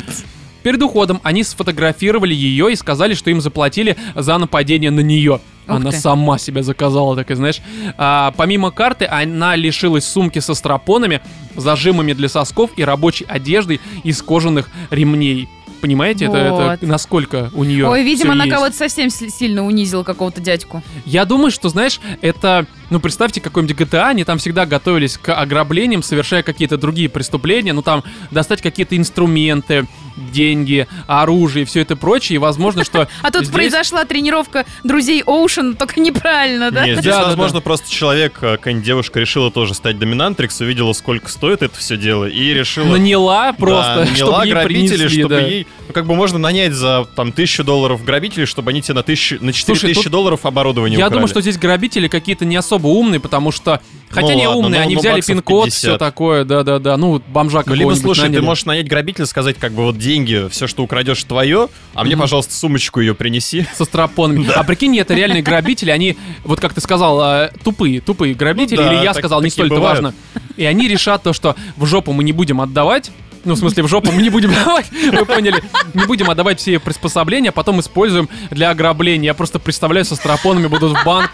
Перед 0.62 0.82
уходом 0.82 1.20
они 1.22 1.44
сфотографировали 1.44 2.34
ее 2.34 2.72
и 2.72 2.75
сказали, 2.75 3.14
что 3.14 3.31
им 3.31 3.40
заплатили 3.40 3.96
за 4.17 4.37
нападение 4.37 4.90
на 4.90 4.99
нее. 4.99 5.40
Ух 5.67 5.77
Она 5.77 5.91
ты. 5.91 5.99
сама 5.99 6.39
себя 6.39 6.63
заказала, 6.63 7.17
так 7.17 7.31
и 7.31 7.35
знаешь. 7.35 7.61
А, 7.99 8.33
помимо 8.37 8.71
карты, 8.71 9.05
она 9.05 9.57
лишилась 9.57 10.07
сумки 10.07 10.39
со 10.39 10.55
стропонами, 10.55 11.20
зажимами 11.56 12.13
для 12.13 12.29
сосков 12.29 12.70
и 12.77 12.85
рабочей 12.85 13.25
одеждой 13.29 13.81
из 14.05 14.23
кожаных 14.23 14.70
ремней. 14.91 15.49
Понимаете, 15.81 16.27
это, 16.27 16.37
это 16.37 16.55
Вот. 16.55 16.83
насколько 16.83 17.51
у 17.55 17.65
нее. 17.65 17.87
Ой, 17.89 18.03
видимо, 18.03 18.33
она 18.33 18.45
есть. 18.45 18.56
кого-то 18.56 18.77
совсем 18.77 19.11
сильно 19.11 19.65
унизила, 19.65 20.03
какого-то 20.03 20.41
дядьку. 20.41 20.83
Я 21.05 21.25
думаю, 21.25 21.51
что, 21.51 21.69
знаешь, 21.69 22.01
это... 22.23 22.67
Ну, 22.91 23.01
представьте, 23.01 23.41
какой-нибудь 23.41 23.77
GTA, 23.77 24.11
они 24.11 24.25
там 24.25 24.39
всегда 24.39 24.65
готовились 24.65 25.19
к 25.19 25.35
ограблениям, 25.35 26.03
совершая 26.03 26.43
какие-то 26.43 26.77
другие 26.77 27.09
преступления, 27.09 27.73
ну, 27.73 27.83
там, 27.83 28.05
достать 28.31 28.63
какие-то 28.63 28.97
инструменты, 28.97 29.87
деньги, 30.33 30.87
оружие 31.06 31.65
и 31.65 31.67
все 31.67 31.81
это 31.81 31.97
прочее, 31.97 32.37
и 32.37 32.39
возможно, 32.39 32.85
что... 32.85 33.09
А 33.23 33.31
тут 33.31 33.43
здесь- 33.43 33.55
произошла 33.55 34.05
тренировка 34.05 34.65
друзей 34.85 35.23
Оушен, 35.27 35.77
только 35.77 36.01
неправильно, 36.01 36.71
да? 36.71 36.87
Нет, 36.87 37.01
здесь, 37.01 37.13
Да, 37.13 37.21
да, 37.21 37.27
возможно, 37.27 37.61
просто 37.61 37.91
человек, 37.91 38.39
э, 38.41 38.56
какая-нибудь 38.56 38.87
девушка 38.87 39.21
решила 39.21 39.51
тоже 39.51 39.75
стать 39.75 39.99
доминатрикс, 39.99 40.61
увидела, 40.61 40.93
сколько 40.93 41.29
стоит 41.29 41.63
это 41.63 41.77
все 41.77 41.97
дело, 41.97 42.25
и 42.27 42.55
решила... 42.55 42.87
Наняла 42.87 43.53
просто, 43.53 43.95
да, 43.95 44.05
наняла 44.13 44.15
чтобы 44.15 44.47
ей 44.47 44.53
грабителей, 44.53 44.89
принесли, 44.89 45.21
чтобы 45.21 45.35
ей... 45.41 45.67
Ну, 45.89 45.93
как 45.93 46.06
бы 46.06 46.15
можно 46.17 46.39
нанять 46.39 46.73
за, 46.73 47.06
там, 47.15 47.31
тысячу 47.33 47.63
долларов 47.63 48.05
грабителей, 48.05 48.45
чтобы 48.47 48.71
они 48.71 48.83
тебе 48.83 48.95
на, 48.95 49.03
тысячу, 49.03 49.37
на 49.41 49.53
4 49.53 49.65
Слушай, 49.77 49.91
тысячи 49.93 50.05
тут- 50.05 50.13
долларов 50.13 50.45
оборудование 50.45 50.99
Я 50.99 51.06
украли. 51.06 51.15
думаю, 51.19 51.29
что 51.29 51.41
здесь 51.41 51.59
грабители 51.59 52.09
какие-то 52.09 52.45
не 52.45 52.56
особо 52.56 52.89
умные, 52.89 53.21
потому 53.21 53.53
что... 53.53 53.81
Хотя 54.09 54.29
Ну 54.29 54.35
не 54.35 54.47
ладно, 54.49 54.65
умные, 54.67 54.81
ну, 54.81 54.87
они 54.87 54.95
ну, 54.95 55.01
взяли 55.01 55.21
пин-код, 55.21 55.65
50. 55.67 55.79
все 55.79 55.99
такое, 55.99 56.45
да-да-да. 56.45 56.97
Ну, 56.97 57.21
бомжа 57.29 57.63
Ну, 57.67 57.75
либо, 57.75 57.95
слушай, 57.95 58.23
наняли. 58.23 58.37
ты 58.41 58.43
можешь 58.43 58.65
нанять 58.65 58.89
грабителя, 58.89 59.27
сказать, 59.27 59.56
как 59.59 59.73
бы, 59.73 59.83
вот 59.85 59.99
деньги, 59.99 60.49
все, 60.51 60.67
что 60.67 60.83
украдешь, 60.83 61.23
твое, 61.25 61.69
а 61.95 62.05
мне, 62.05 62.15
Мгм. 62.15 62.23
пожалуйста, 62.23 62.55
сумочку 62.55 63.01
ее 63.01 63.15
принеси. 63.15 63.67
со 63.75 63.85
стропонами. 63.85 64.49
А 64.55 64.63
прикинь, 64.65 64.97
это 64.99 65.15
реальные 65.15 65.43
грабители, 65.43 65.91
они, 65.91 66.17
вот 66.45 66.61
как 66.61 66.75
ты 66.75 66.81
сказал, 66.81 67.21
э, 67.23 67.51
тупые, 67.65 68.01
тупые 68.01 68.35
грабители, 68.35 68.77
Ну 68.77 68.83
да, 68.85 68.93
или 68.95 68.99
я 69.05 69.13
так- 69.13 69.19
сказал, 69.19 69.43
не 69.43 69.51
столь 69.51 69.67
это 69.73 69.81
важно. 69.81 70.15
И 70.56 70.65
они 70.65 70.89
решат 70.89 71.23
то, 71.23 71.33
что 71.33 71.55
в 71.77 71.85
жопу 71.87 72.13
мы 72.13 72.23
не 72.25 72.33
будем 72.33 72.61
отдавать, 72.61 73.11
Ну, 73.46 73.55
в 73.55 73.58
смысле, 73.58 73.84
в 73.84 73.88
жопу 73.88 74.10
мы 74.10 74.22
не 74.22 74.31
будем 74.31 74.53
давать, 74.65 74.91
вы 74.91 75.24
поняли. 75.24 75.62
Не 75.94 76.05
будем 76.05 76.29
отдавать 76.29 76.58
все 76.60 76.79
приспособления, 76.79 77.50
а 77.50 77.53
потом 77.53 77.81
используем 77.81 78.29
для 78.50 78.70
ограбления. 78.70 79.26
Я 79.26 79.34
просто 79.34 79.58
представляю, 79.58 80.05
со 80.05 80.17
стропонами 80.17 80.67
будут 80.67 80.98
в 80.98 81.05
банк, 81.05 81.31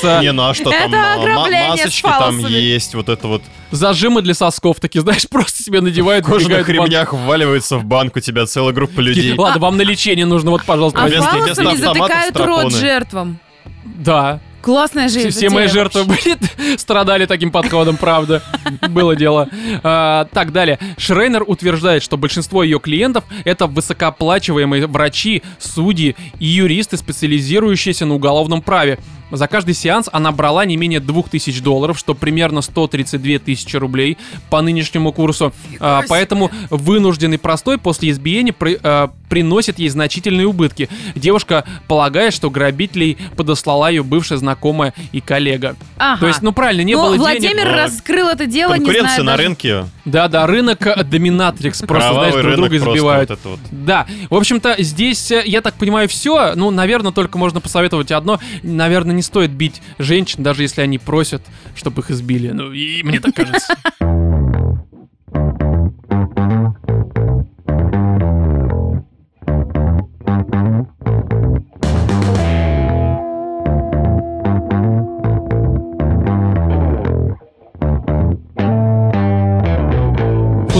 с 0.00 0.20
Не, 0.20 0.32
ну 0.32 0.48
а 0.48 0.54
что 0.54 0.70
там? 0.70 0.92
Это 0.92 1.14
а, 1.14 1.70
Масочки 1.70 2.02
там 2.02 2.38
есть, 2.38 2.94
вот 2.94 3.08
это 3.08 3.26
вот 3.26 3.42
зажимы 3.70 4.22
для 4.22 4.34
сосков, 4.34 4.80
такие, 4.80 5.00
знаешь, 5.00 5.26
просто 5.30 5.62
себе 5.62 5.80
надевают. 5.80 6.26
в 6.26 6.30
кожаных 6.30 6.68
ремнях 6.68 7.12
вваливается 7.12 7.78
в 7.78 7.84
банк, 7.84 8.16
у 8.16 8.20
тебя 8.20 8.46
целая 8.46 8.74
группа 8.74 9.00
людей. 9.00 9.34
Ладно, 9.36 9.60
вам 9.60 9.76
на 9.76 9.82
лечение 9.82 10.26
нужно, 10.26 10.50
вот, 10.50 10.64
пожалуйста. 10.64 11.02
А 11.02 11.08
фалосами 11.08 11.76
затыкают 11.76 12.36
рот 12.36 12.72
жертвам. 12.72 13.38
Да. 13.84 14.40
Классная 14.66 15.08
же 15.08 15.30
Все, 15.30 15.48
мои 15.48 15.68
жертвы 15.68 16.02
были, 16.02 16.36
страдали 16.76 17.26
таким 17.26 17.52
подходом, 17.52 17.96
правда. 17.96 18.42
Было 18.88 19.14
дело. 19.14 19.48
А, 19.84 20.24
так, 20.32 20.50
далее. 20.50 20.80
Шрейнер 20.98 21.44
утверждает, 21.46 22.02
что 22.02 22.16
большинство 22.16 22.64
ее 22.64 22.80
клиентов 22.80 23.22
это 23.44 23.68
высокооплачиваемые 23.68 24.88
врачи, 24.88 25.44
судьи 25.60 26.16
и 26.40 26.46
юристы, 26.46 26.96
специализирующиеся 26.96 28.06
на 28.06 28.16
уголовном 28.16 28.60
праве. 28.60 28.98
За 29.30 29.48
каждый 29.48 29.74
сеанс 29.74 30.08
она 30.12 30.30
брала 30.32 30.64
не 30.64 30.76
менее 30.76 31.00
2000 31.00 31.60
долларов, 31.60 31.98
что 31.98 32.14
примерно 32.14 32.60
132 32.62 33.38
тысячи 33.40 33.76
рублей 33.76 34.18
по 34.50 34.62
нынешнему 34.62 35.12
курсу. 35.12 35.52
А, 35.80 36.02
поэтому 36.08 36.50
вынужденный 36.70 37.38
простой 37.38 37.78
после 37.78 38.10
избиения 38.10 38.52
при- 38.52 38.78
а, 38.82 39.10
приносит 39.28 39.78
ей 39.80 39.88
значительные 39.88 40.46
убытки. 40.46 40.88
Девушка 41.16 41.64
полагает, 41.88 42.32
что 42.32 42.48
грабителей 42.50 43.18
подослала 43.36 43.90
ее 43.90 44.04
бывшая 44.04 44.36
знакомая 44.36 44.94
и 45.10 45.20
коллега. 45.20 45.74
Ага. 45.98 46.20
То 46.20 46.26
есть, 46.28 46.42
ну 46.42 46.52
правильно, 46.52 46.82
не 46.82 46.94
Но 46.94 47.02
было 47.06 47.16
Владимир 47.16 47.56
денег. 47.56 47.64
но 47.66 47.72
раскрыл 47.76 48.28
это 48.28 48.46
дело, 48.46 48.74
не 48.74 48.78
Конкуренция 48.84 49.08
знаю 49.14 49.24
на 49.24 49.32
даже- 49.32 49.42
рынке. 49.42 49.84
Да-да, 50.04 50.46
рынок 50.46 50.86
э, 50.86 51.02
доминатрикс 51.02 51.80
просто, 51.82 52.08
Кровавый 52.10 52.30
знаешь, 52.30 52.44
друг 52.46 52.56
рынок 52.56 52.70
друга 52.80 52.94
избивают. 52.96 53.30
вот 53.30 53.38
это 53.40 53.48
вот. 53.48 53.58
Да, 53.72 54.06
в 54.30 54.34
общем-то, 54.36 54.76
здесь, 54.78 55.30
э, 55.32 55.42
я 55.44 55.60
так 55.62 55.74
понимаю, 55.74 56.08
все. 56.08 56.52
Ну, 56.54 56.70
наверное, 56.70 57.10
только 57.10 57.36
можно 57.38 57.60
посоветовать 57.60 58.12
одно. 58.12 58.38
Наверное, 58.62 59.15
не 59.16 59.22
стоит 59.22 59.50
бить 59.50 59.82
женщин, 59.98 60.42
даже 60.42 60.62
если 60.62 60.80
они 60.82 60.98
просят, 60.98 61.42
чтобы 61.74 62.02
их 62.02 62.10
избили. 62.10 62.50
Ну, 62.52 62.72
и 62.72 63.02
мне 63.02 63.20
так 63.20 63.34
кажется. 63.34 63.76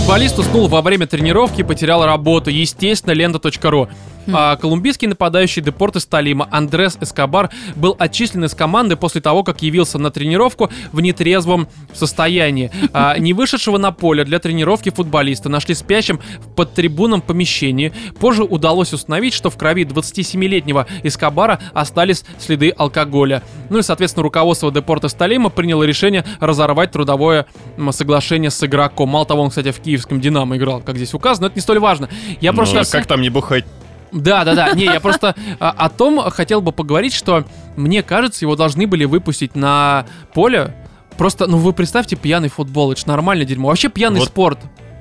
Футболист 0.07 0.39
уснул 0.39 0.69
во 0.69 0.83
время 0.83 1.09
тренировки 1.09 1.63
потерял 1.63 2.07
работу. 2.07 2.49
Естественно, 2.49 3.13
лента.ру. 3.13 3.89
А, 4.33 4.57
колумбийский 4.57 5.07
нападающий 5.07 5.63
Депортес 5.63 6.07
Талима 6.07 6.49
Андрес 6.51 6.99
Эскобар 7.01 7.51
был 7.77 7.95
отчислен 7.99 8.45
из 8.45 8.55
команды 8.55 8.97
после 8.97 9.21
того, 9.21 9.45
как 9.45 9.63
явился 9.63 9.99
на 9.99 10.11
тренировку 10.11 10.71
в 10.93 11.01
нетрезвом 11.01 11.69
состоянии. 11.93 12.71
А, 12.93 13.17
не 13.19 13.33
вышедшего 13.33 13.79
на 13.79 13.93
поле 13.93 14.25
для 14.25 14.39
тренировки 14.39 14.91
футболиста 14.91 15.49
нашли 15.49 15.75
спящим 15.75 16.21
в 16.39 16.55
подтрибунном 16.55 17.21
помещении. 17.21 17.93
Позже 18.19 18.43
удалось 18.43 18.93
установить, 18.93 19.35
что 19.35 19.51
в 19.51 19.57
крови 19.57 19.85
27-летнего 19.85 20.87
Эскобара 21.03 21.61
остались 21.73 22.25
следы 22.39 22.73
алкоголя. 22.77 23.43
Ну 23.71 23.79
и, 23.79 23.83
соответственно, 23.83 24.25
руководство 24.25 24.73
Депортес 24.73 25.15
Талима 25.15 25.51
приняло 25.51 25.85
решение 25.85 26.25
разорвать 26.41 26.93
трудовое 26.93 27.47
соглашение 27.91 28.51
с 28.51 28.63
игроком. 28.65 29.11
Мало 29.11 29.27
того, 29.27 29.43
он, 29.43 29.51
кстати, 29.51 29.71
в 29.71 29.81
киевском 29.97 30.21
«Динамо» 30.21 30.57
играл, 30.57 30.81
как 30.81 30.97
здесь 30.97 31.15
указано, 31.15 31.43
но 31.43 31.47
это 31.49 31.57
не 31.57 31.61
столь 31.63 31.79
важно. 31.79 32.09
Я 32.41 32.53
Ну, 32.53 32.59
просто... 32.59 32.85
как 32.91 33.07
там 33.07 33.21
не 33.21 33.31
бухать? 33.31 33.65
Да, 34.13 34.45
да, 34.45 34.55
да. 34.55 34.73
Не, 34.73 34.85
я 34.85 35.01
просто 35.01 35.35
а, 35.59 35.71
о 35.71 35.89
том 35.89 36.19
хотел 36.31 36.61
бы 36.61 36.73
поговорить, 36.73 37.13
что 37.13 37.45
мне 37.77 38.03
кажется, 38.03 38.45
его 38.45 38.57
должны 38.57 38.87
были 38.87 39.05
выпустить 39.05 39.55
на 39.57 40.07
поле. 40.33 40.75
Просто, 41.19 41.47
ну 41.47 41.57
вы 41.59 41.73
представьте 41.73 42.15
пьяный 42.17 42.49
футбол, 42.49 42.93
это 42.93 43.01
ж 43.01 43.07
нормальное 43.07 43.45
дерьмо. 43.47 43.69
Вообще 43.69 43.89
пьяный 43.89 44.21
Вот. 44.21 44.29
спорт. 44.29 44.59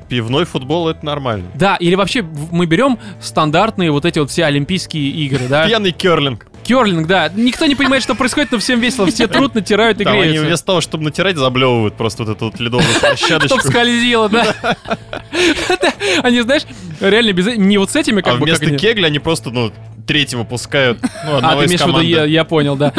Пивной 0.10 0.46
футбол 0.46 0.88
это 0.90 1.06
нормально. 1.06 1.46
Да, 1.56 1.75
или 1.78 1.96
вообще 1.96 2.22
мы 2.52 2.66
берем 2.68 3.00
стандартные 3.22 3.92
вот 3.92 4.06
эти 4.06 4.20
вот 4.20 4.30
все 4.32 4.46
олимпийские 4.46 5.10
игры, 5.10 5.48
да? 5.48 5.66
Пьяный 5.68 5.92
керлинг. 5.92 6.48
Керлинг, 6.65 7.07
да. 7.07 7.29
Никто 7.34 7.65
не 7.67 7.75
понимает, 7.75 8.01
что 8.03 8.15
происходит, 8.15 8.51
но 8.51 8.57
всем 8.57 8.79
весело. 8.79 9.05
Все 9.07 9.27
труд 9.27 9.53
натирают 9.55 10.01
и 10.01 10.03
Там 10.03 10.13
они 10.13 10.24
греются. 10.24 10.45
вместо 10.48 10.65
того, 10.65 10.81
чтобы 10.81 11.03
натирать, 11.05 11.38
заблевывают 11.38 11.95
просто 11.95 12.24
вот 12.24 12.36
эту 12.36 12.45
вот 12.45 12.60
ледовую 12.60 12.89
Чтоб 12.89 13.01
площадочку. 13.01 13.60
скользило, 13.60 14.27
да. 14.29 14.55
Они, 16.24 16.41
знаешь, 16.41 16.63
реально 17.00 17.34
без... 17.34 17.45
Не 17.57 17.77
вот 17.77 17.91
с 17.91 17.95
этими, 17.95 18.19
А 18.19 18.24
как 18.24 18.34
бы... 18.34 18.39
как 18.39 18.48
вместо 18.48 18.65
они- 18.65 18.77
кегля 18.77 19.07
они 19.07 19.19
просто, 19.19 19.51
ну, 19.51 19.72
третьего 20.06 20.44
пускают. 20.44 21.00
Ну, 21.26 21.40
А, 21.42 21.56
ты 21.58 21.66
имеешь 21.66 21.82
в 21.82 21.88
виду, 21.88 22.00
я, 22.02 22.26
я 22.26 22.44
понял, 22.46 22.76
да. 22.76 22.94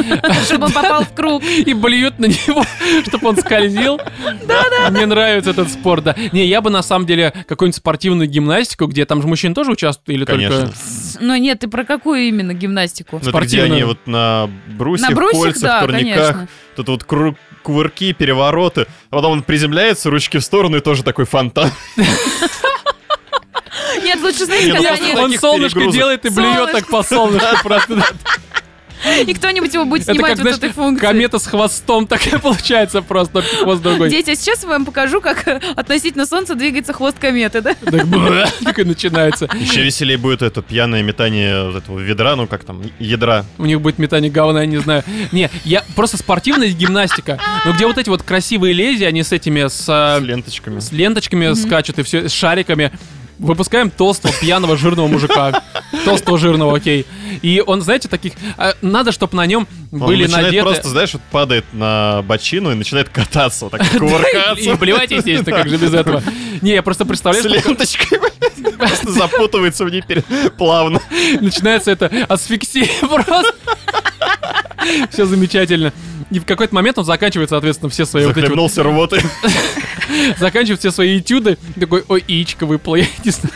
Чтобы 0.44 0.66
он 0.66 0.72
попал 0.72 1.04
в 1.04 1.12
круг. 1.12 1.42
И 1.44 1.72
блюют 1.74 2.18
на 2.18 2.26
него, 2.26 2.64
чтобы 3.06 3.28
он 3.28 3.36
скользил. 3.36 3.98
Да, 4.46 4.64
да. 4.70 4.90
Мне 4.90 5.06
нравится 5.06 5.50
этот 5.50 5.70
спорт, 5.70 6.04
да. 6.04 6.14
Не, 6.32 6.46
я 6.46 6.60
бы 6.60 6.70
на 6.70 6.82
самом 6.82 7.06
деле 7.06 7.32
какую-нибудь 7.46 7.76
спортивную 7.76 8.28
гимнастику, 8.28 8.86
где 8.86 9.04
там 9.04 9.22
же 9.22 9.28
мужчины 9.28 9.54
тоже 9.54 9.72
участвуют 9.72 10.08
или 10.18 10.24
Конечно. 10.24 10.60
только... 10.66 10.74
Но 11.20 11.36
нет, 11.36 11.60
ты 11.60 11.68
про 11.68 11.84
какую 11.84 12.22
именно 12.28 12.52
гимнастику? 12.54 13.16
Ну, 13.16 13.18
это 13.18 13.30
где 13.30 13.30
спортивную. 13.30 13.72
они 13.74 13.84
вот 13.84 14.06
на 14.06 14.50
брусьях, 14.78 15.14
кольцах, 15.14 15.62
да, 15.62 15.80
турниках, 15.82 16.32
конечно. 16.32 16.48
тут 16.76 16.88
вот 16.88 17.02
кру- 17.04 17.36
кувырки, 17.62 18.12
перевороты, 18.12 18.86
а 19.10 19.16
потом 19.16 19.32
он 19.32 19.42
приземляется, 19.42 20.10
ручки 20.10 20.38
в 20.38 20.44
сторону 20.44 20.76
и 20.76 20.80
тоже 20.80 21.02
такой 21.02 21.24
фонтан. 21.24 21.70
Лучше, 24.26 24.44
знаете, 24.44 24.72
когда 24.72 24.90
они... 24.90 25.14
Он 25.14 25.32
солнышко 25.38 25.90
делает 25.90 26.24
и 26.24 26.28
блюет 26.30 26.72
так 26.72 26.86
по 26.88 27.02
солнышку 27.02 27.56
просто. 27.62 28.02
И 29.26 29.34
кто-нибудь 29.34 29.72
его 29.72 29.84
будет 29.84 30.02
Это 30.02 30.14
снимать 30.14 30.30
как, 30.32 30.38
вот 30.38 30.42
знаешь, 30.42 30.56
этой 30.56 30.72
функции. 30.72 31.06
комета 31.06 31.38
с 31.38 31.46
хвостом 31.46 32.06
такая 32.08 32.38
получается 32.38 33.02
просто, 33.02 33.42
хвост 33.42 33.82
другой. 33.82 34.10
Дети, 34.10 34.30
а 34.30 34.34
сейчас 34.36 34.62
я 34.62 34.68
вам 34.68 34.84
покажу, 34.84 35.20
как 35.20 35.46
э, 35.46 35.60
относительно 35.76 36.26
Солнца 36.26 36.54
двигается 36.54 36.92
хвост 36.92 37.18
кометы, 37.18 37.60
да? 37.60 37.74
Так, 37.74 38.04
такой 38.64 38.84
начинается. 38.84 39.48
Еще 39.54 39.82
веселее 39.82 40.18
будет 40.18 40.42
это 40.42 40.62
пьяное 40.62 41.02
метание 41.02 41.64
вот 41.64 41.76
этого 41.76 42.00
ведра, 42.00 42.36
ну 42.36 42.46
как 42.46 42.64
там, 42.64 42.82
ядра. 42.98 43.44
У 43.58 43.66
них 43.66 43.80
будет 43.80 43.98
метание 43.98 44.30
говна, 44.30 44.60
я 44.60 44.66
не 44.66 44.78
знаю. 44.78 45.04
Не, 45.30 45.50
я 45.64 45.84
просто 45.94 46.16
спортивная 46.16 46.68
гимнастика. 46.68 47.38
Но 47.64 47.72
где 47.72 47.86
вот 47.86 47.98
эти 47.98 48.08
вот 48.08 48.22
красивые 48.22 48.72
лези, 48.72 49.04
они 49.04 49.22
с 49.22 49.32
этими, 49.32 49.68
с, 49.68 49.84
С 49.84 50.18
э, 50.20 50.24
ленточками. 50.24 50.80
с 50.80 50.90
ленточками 50.90 51.52
скачут 51.54 51.98
и 51.98 52.02
все, 52.02 52.28
с 52.28 52.32
шариками. 52.32 52.92
Выпускаем 53.38 53.90
толстого, 53.90 54.32
пьяного, 54.40 54.76
жирного 54.76 55.08
мужика. 55.08 55.62
Толстого, 56.04 56.38
жирного, 56.38 56.76
окей. 56.76 57.04
И 57.42 57.62
он, 57.64 57.82
знаете, 57.82 58.08
таких... 58.08 58.32
а, 58.56 58.72
Надо, 58.80 59.12
чтобы 59.12 59.36
на 59.36 59.44
нем 59.46 59.68
Он 59.92 59.98
были 60.00 60.22
начинает 60.22 60.46
надеты... 60.46 60.64
просто, 60.64 60.88
знаешь, 60.88 61.12
вот 61.12 61.22
падает 61.30 61.64
на 61.72 62.22
бочину 62.22 62.72
и 62.72 62.74
начинает 62.74 63.08
кататься, 63.10 63.66
вот 63.66 63.72
так 63.72 63.82
И 63.94 63.98
кувыркаться. 63.98 64.76
блевать, 64.76 65.10
естественно, 65.10 65.56
как 65.58 65.68
же 65.68 65.76
без 65.76 65.92
этого. 65.92 66.22
Не, 66.62 66.72
я 66.72 66.82
просто 66.82 67.04
С 67.04 67.08
представляю, 67.08 67.44
что 67.44 67.52
ленточкой. 67.54 68.18
Просто 68.78 69.10
запутывается 69.12 69.84
в 69.84 69.90
ней 69.90 70.02
плавно. 70.58 71.00
начинается 71.40 71.90
это 71.90 72.10
асфиксия 72.28 72.88
просто. 73.00 73.54
Все 75.10 75.24
замечательно. 75.26 75.92
И 76.30 76.38
в 76.38 76.44
какой-то 76.44 76.74
момент 76.74 76.98
он 76.98 77.04
заканчивает, 77.04 77.50
соответственно, 77.50 77.88
все 77.90 78.04
свои 78.04 78.26
вот 78.26 78.36
эти 78.36 78.50
вот 78.50 78.78
рвотой. 78.78 79.20
заканчивает 80.38 80.80
все 80.80 80.90
свои 80.90 81.18
этюды. 81.18 81.58
Такой, 81.78 82.04
ой, 82.08 82.24
яичко 82.26 82.66
выпало, 82.66 82.96
я 82.96 83.06
не 83.24 83.30
знаю. 83.30 83.54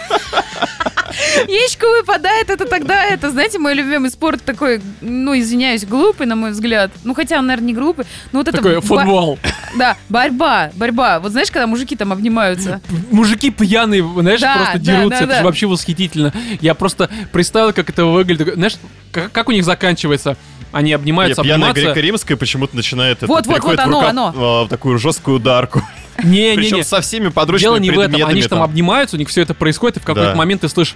Яичко 1.49 1.87
выпадает, 1.89 2.51
это 2.51 2.67
тогда, 2.67 3.05
это, 3.05 3.31
знаете, 3.31 3.59
мой 3.59 3.75
любимый 3.75 4.11
спорт 4.11 4.43
такой, 4.45 4.81
ну, 5.01 5.39
извиняюсь, 5.39 5.85
глупый, 5.85 6.27
на 6.27 6.37
мой 6.37 6.51
взгляд. 6.51 6.91
Ну, 7.05 7.15
хотя 7.15 7.39
он, 7.39 7.47
наверное, 7.47 7.69
не 7.69 7.75
глупый, 7.75 8.05
но 8.33 8.41
вот 8.41 8.49
это... 8.49 8.57
Такой 8.59 8.77
ба- 8.77 8.81
футбол. 8.83 9.39
Да, 9.77 9.97
борьба, 10.09 10.71
борьба. 10.75 11.21
Вот 11.21 11.33
знаешь, 11.33 11.51
когда 11.51 11.67
мужики 11.67 11.97
там 11.97 12.13
обнимаются? 12.13 12.81
Мужики 13.11 13.51
пьяные, 13.51 14.03
знаешь, 14.19 14.41
Да, 14.41 14.57
просто 14.57 14.79
да, 14.79 14.85
дерутся. 14.97 15.09
да, 15.11 15.17
это 15.17 15.27
да. 15.27 15.39
же 15.39 15.45
вообще 15.45 15.67
восхитительно. 15.67 16.33
Я 16.61 16.75
просто 16.75 17.09
представил, 17.33 17.73
как 17.73 17.89
это 17.91 18.05
выглядит. 18.05 18.55
Знаешь, 18.55 18.77
как, 19.13 19.31
как 19.33 19.49
у 19.49 19.53
них 19.53 19.65
заканчивается? 19.65 20.37
Они 20.73 20.93
обнимаются, 20.93 21.43
Пьяная 21.43 21.71
обниматься. 21.71 21.83
греко-римская 22.01 22.37
почему-то 22.37 22.77
начинает 22.77 23.19
это, 23.19 23.27
Вот, 23.27 23.45
вот, 23.47 23.55
переходит 23.57 23.81
вот 23.81 23.85
в 23.87 23.89
оно, 23.89 23.99
рука- 24.01 24.11
оно. 24.11 24.35
а, 24.37 24.65
в 24.65 24.69
такую 24.69 24.99
жесткую 24.99 25.39
ударку. 25.39 25.83
Не, 26.23 26.55
не, 26.55 26.71
не. 26.71 26.85
со 26.85 27.01
всеми 27.01 27.29
подручными 27.29 27.61
Дело 27.73 27.77
не 27.79 27.91
в 27.91 27.99
этом. 27.99 28.25
Они 28.25 28.41
же 28.43 28.49
там 28.49 28.63
обнимаются, 28.63 29.17
у 29.17 29.19
них 29.19 29.29
все 29.29 29.43
это 29.43 29.55
происходит, 29.55 29.97
и 29.97 30.01
в 30.01 30.05
какой-то 30.05 30.35
момент 30.37 30.61
ты 30.61 30.69
слышишь 30.69 30.95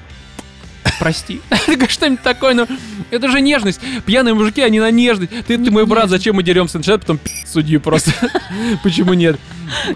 Прости. 0.99 1.41
Что-нибудь 1.89 2.23
такое, 2.23 2.55
ну, 2.55 2.67
это 3.11 3.29
же 3.29 3.41
нежность. 3.41 3.81
Пьяные 4.07 4.35
мужики, 4.35 4.61
они 4.61 4.81
на 4.81 4.91
нежность. 4.91 5.31
Ты, 5.47 5.59
ты 5.59 5.71
мой 5.71 5.87
брат, 5.87 6.09
зачем 6.11 6.37
мы 6.37 6.43
деремся? 6.43 6.79
Начинают 6.79 7.03
потом 7.03 7.19
пи***ть 7.19 7.49
судью 7.49 7.81
просто. 7.81 8.13
Почему 8.83 9.15
нет? 9.15 9.39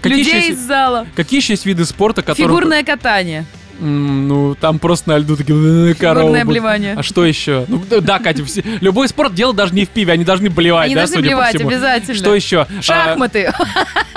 Какие 0.01 0.19
еще 0.19 0.29
Людей 0.31 0.47
есть- 0.49 0.59
из 0.61 0.67
зала. 0.67 1.07
Какие 1.15 1.39
еще 1.39 1.53
есть 1.53 1.65
виды 1.65 1.85
спорта, 1.85 2.21
которые... 2.21 2.47
Фигурное 2.47 2.83
катание. 2.83 3.45
Ну, 3.81 4.55
там 4.59 4.77
просто 4.77 5.11
на 5.11 5.17
льду 5.19 5.37
такие 5.37 5.91
«Э, 5.91 5.93
коровы. 5.93 6.23
Горное 6.23 6.43
будут». 6.43 6.53
блевание. 6.53 6.95
А 6.97 7.01
что 7.03 7.23
еще? 7.23 7.63
Ну, 7.69 7.81
да, 8.01 8.19
Катя, 8.19 8.43
все- 8.43 8.61
любой 8.81 9.07
спорт 9.07 9.33
дело 9.33 9.53
даже 9.53 9.73
не 9.73 9.85
в 9.85 9.89
пиве, 9.89 10.11
они 10.11 10.25
должны 10.25 10.49
блевать, 10.49 10.87
Они 10.87 10.95
да, 10.95 11.01
должны 11.01 11.15
судя 11.15 11.29
по 11.29 11.35
блевать 11.37 11.55
всему. 11.55 11.69
обязательно. 11.69 12.15
Что 12.17 12.35
еще? 12.35 12.67
Шахматы. 12.81 13.53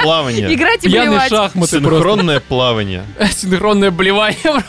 Плавание. 0.02 0.52
Играть 0.52 0.84
и 0.84 0.88
Пьяные 0.88 1.10
блевать. 1.10 1.28
шахматы 1.30 1.78
просто. 1.78 1.78
Синхронное 1.78 2.40
плавание. 2.40 3.04
Синхронное 3.30 3.92
блевание. 3.92 4.64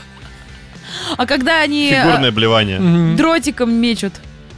А 1.18 1.26
когда 1.26 1.62
они 1.62 1.92
э, 1.92 2.02
Фигурное 2.02 2.32
блевание. 2.32 3.16
Дротиком 3.16 3.74
мечут. 3.74 4.14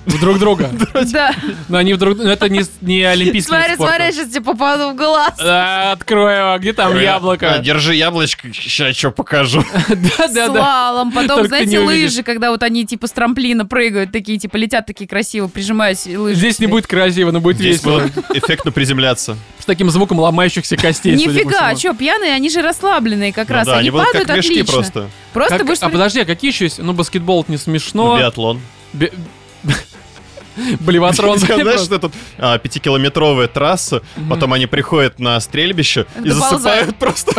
В 0.06 0.20
друг 0.20 0.38
друга. 0.40 0.70
Да. 1.12 1.34
Но 1.70 1.78
они 1.78 1.94
вдруг... 1.94 2.18
ну, 2.18 2.30
Это 2.30 2.48
не, 2.50 2.62
не 2.82 3.04
олимпийский 3.04 3.50
Смотри, 3.50 3.74
спорта. 3.76 3.94
смотри, 3.98 4.12
сейчас 4.14 4.30
тебе 4.30 4.42
попаду 4.42 4.92
в 4.92 4.96
глаз. 4.96 5.34
А, 5.40 5.92
Открою, 5.94 6.54
а 6.54 6.58
где 6.60 6.74
там 6.74 6.94
А, 6.96 7.02
яблоко? 7.02 7.60
Держи 7.64 7.96
яблочко, 7.96 8.50
сейчас 8.54 8.96
что 8.96 9.12
покажу. 9.12 9.64
Да, 9.90 10.28
да, 10.28 10.28
да. 10.28 10.48
Слалом. 10.48 11.12
Потом, 11.12 11.48
знаете, 11.48 11.80
лыжи, 11.80 12.24
когда 12.24 12.52
вот 12.52 12.62
они 12.64 12.86
типа 12.86 13.08
с 13.08 13.12
трамплина 13.12 13.66
прыгают, 13.66 14.12
такие 14.12 14.38
типа 14.38 14.58
летят 14.58 14.86
такие 14.86 15.08
красиво, 15.08 15.48
прижимаясь 15.48 16.06
лыжи. 16.06 16.36
Здесь 16.38 16.60
не 16.60 16.68
будет 16.68 16.88
красиво, 16.88 17.32
но 17.32 17.40
будет 17.40 17.58
Здесь 17.58 17.78
весело. 17.84 18.04
эффектно 18.34 18.72
приземляться. 18.72 19.38
С 19.60 19.66
таким 19.66 19.90
звуком 19.90 20.20
ломающихся 20.20 20.78
костей. 20.78 21.16
Нифига, 21.16 21.76
что, 21.76 21.94
пьяные, 21.94 22.34
они 22.34 22.50
же 22.50 22.62
расслабленные 22.62 23.34
как 23.34 23.50
Ну 23.50 23.56
раз. 23.56 23.68
они 23.70 23.90
падают 23.92 24.30
отлично. 24.30 24.66
просто. 24.72 25.10
Просто 25.34 25.64
будешь... 25.66 25.80
а 25.82 25.90
подожди, 25.90 26.20
а 26.22 26.26
какие 26.26 26.52
еще 26.52 26.66
есть? 26.66 26.78
Ну, 26.80 26.94
баскетбол 26.94 27.44
не 27.48 27.56
Ну, 27.56 27.60
смешно. 27.60 28.18
биатлон. 28.18 28.62
Блеватрон. 30.80 31.38
Знаешь, 31.40 31.82
что 31.82 32.00
тут 32.00 32.14
а, 32.38 32.58
пятикилометровая 32.58 33.48
трасса, 33.48 34.02
потом 34.30 34.54
они 34.54 34.66
приходят 34.68 35.20
на 35.20 35.40
стрельбище 35.40 36.06
и 36.24 36.30
засыпают 36.30 36.96
просто. 36.98 37.34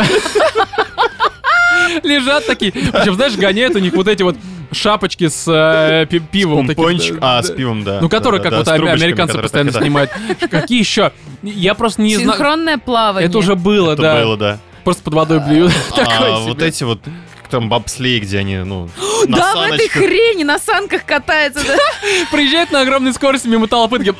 Лежат 2.03 2.45
такие. 2.45 2.71
Причем, 2.71 3.15
знаешь, 3.15 3.35
гоняют 3.35 3.75
у 3.75 3.79
них 3.79 3.93
вот 3.93 4.07
эти 4.07 4.21
вот 4.23 4.35
шапочки 4.71 5.29
с 5.29 5.45
э, 5.47 6.05
пи- 6.07 6.19
пивом. 6.19 6.67
Помпончик. 6.67 7.19
да, 7.19 7.37
А, 7.39 7.41
да. 7.41 7.47
с 7.47 7.51
пивом, 7.51 7.83
да. 7.83 7.99
Ну, 8.01 8.09
которые, 8.09 8.39
Да, 8.39 8.43
как 8.43 8.51
да, 8.51 8.57
вот 8.57 8.67
с 8.67 8.69
американцы 9.01 9.37
постоянно 9.39 9.71
так, 9.71 9.79
да. 9.81 9.85
снимают. 9.85 10.11
Какие 10.51 10.79
еще? 10.79 11.11
Я 11.41 11.73
просто 11.73 12.01
не 12.01 12.15
знаю. 12.15 12.31
Синхронное 12.31 12.77
плавание. 12.77 13.29
Это 13.29 13.37
уже 13.37 13.55
было, 13.55 13.93
Это 13.93 14.01
да. 14.01 14.21
было, 14.21 14.37
да. 14.37 14.59
Просто 14.83 15.03
под 15.03 15.13
водой 15.13 15.39
блюют. 15.39 15.73
А 15.97 16.39
вот 16.41 16.61
эти 16.61 16.83
вот, 16.83 16.99
там, 17.49 17.69
бобслей, 17.69 18.19
где 18.19 18.39
они, 18.39 18.57
ну, 18.57 18.89
на 19.27 19.37
Да, 19.37 19.55
в 19.55 19.71
этой 19.73 19.87
хрени 19.89 20.43
на 20.43 20.59
санках 20.59 21.05
катается. 21.05 21.63
да. 21.65 21.77
Приезжает 22.31 22.71
на 22.71 22.81
огромной 22.81 23.13
скорости 23.13 23.47
мимо 23.47 23.67
толпы. 23.67 23.97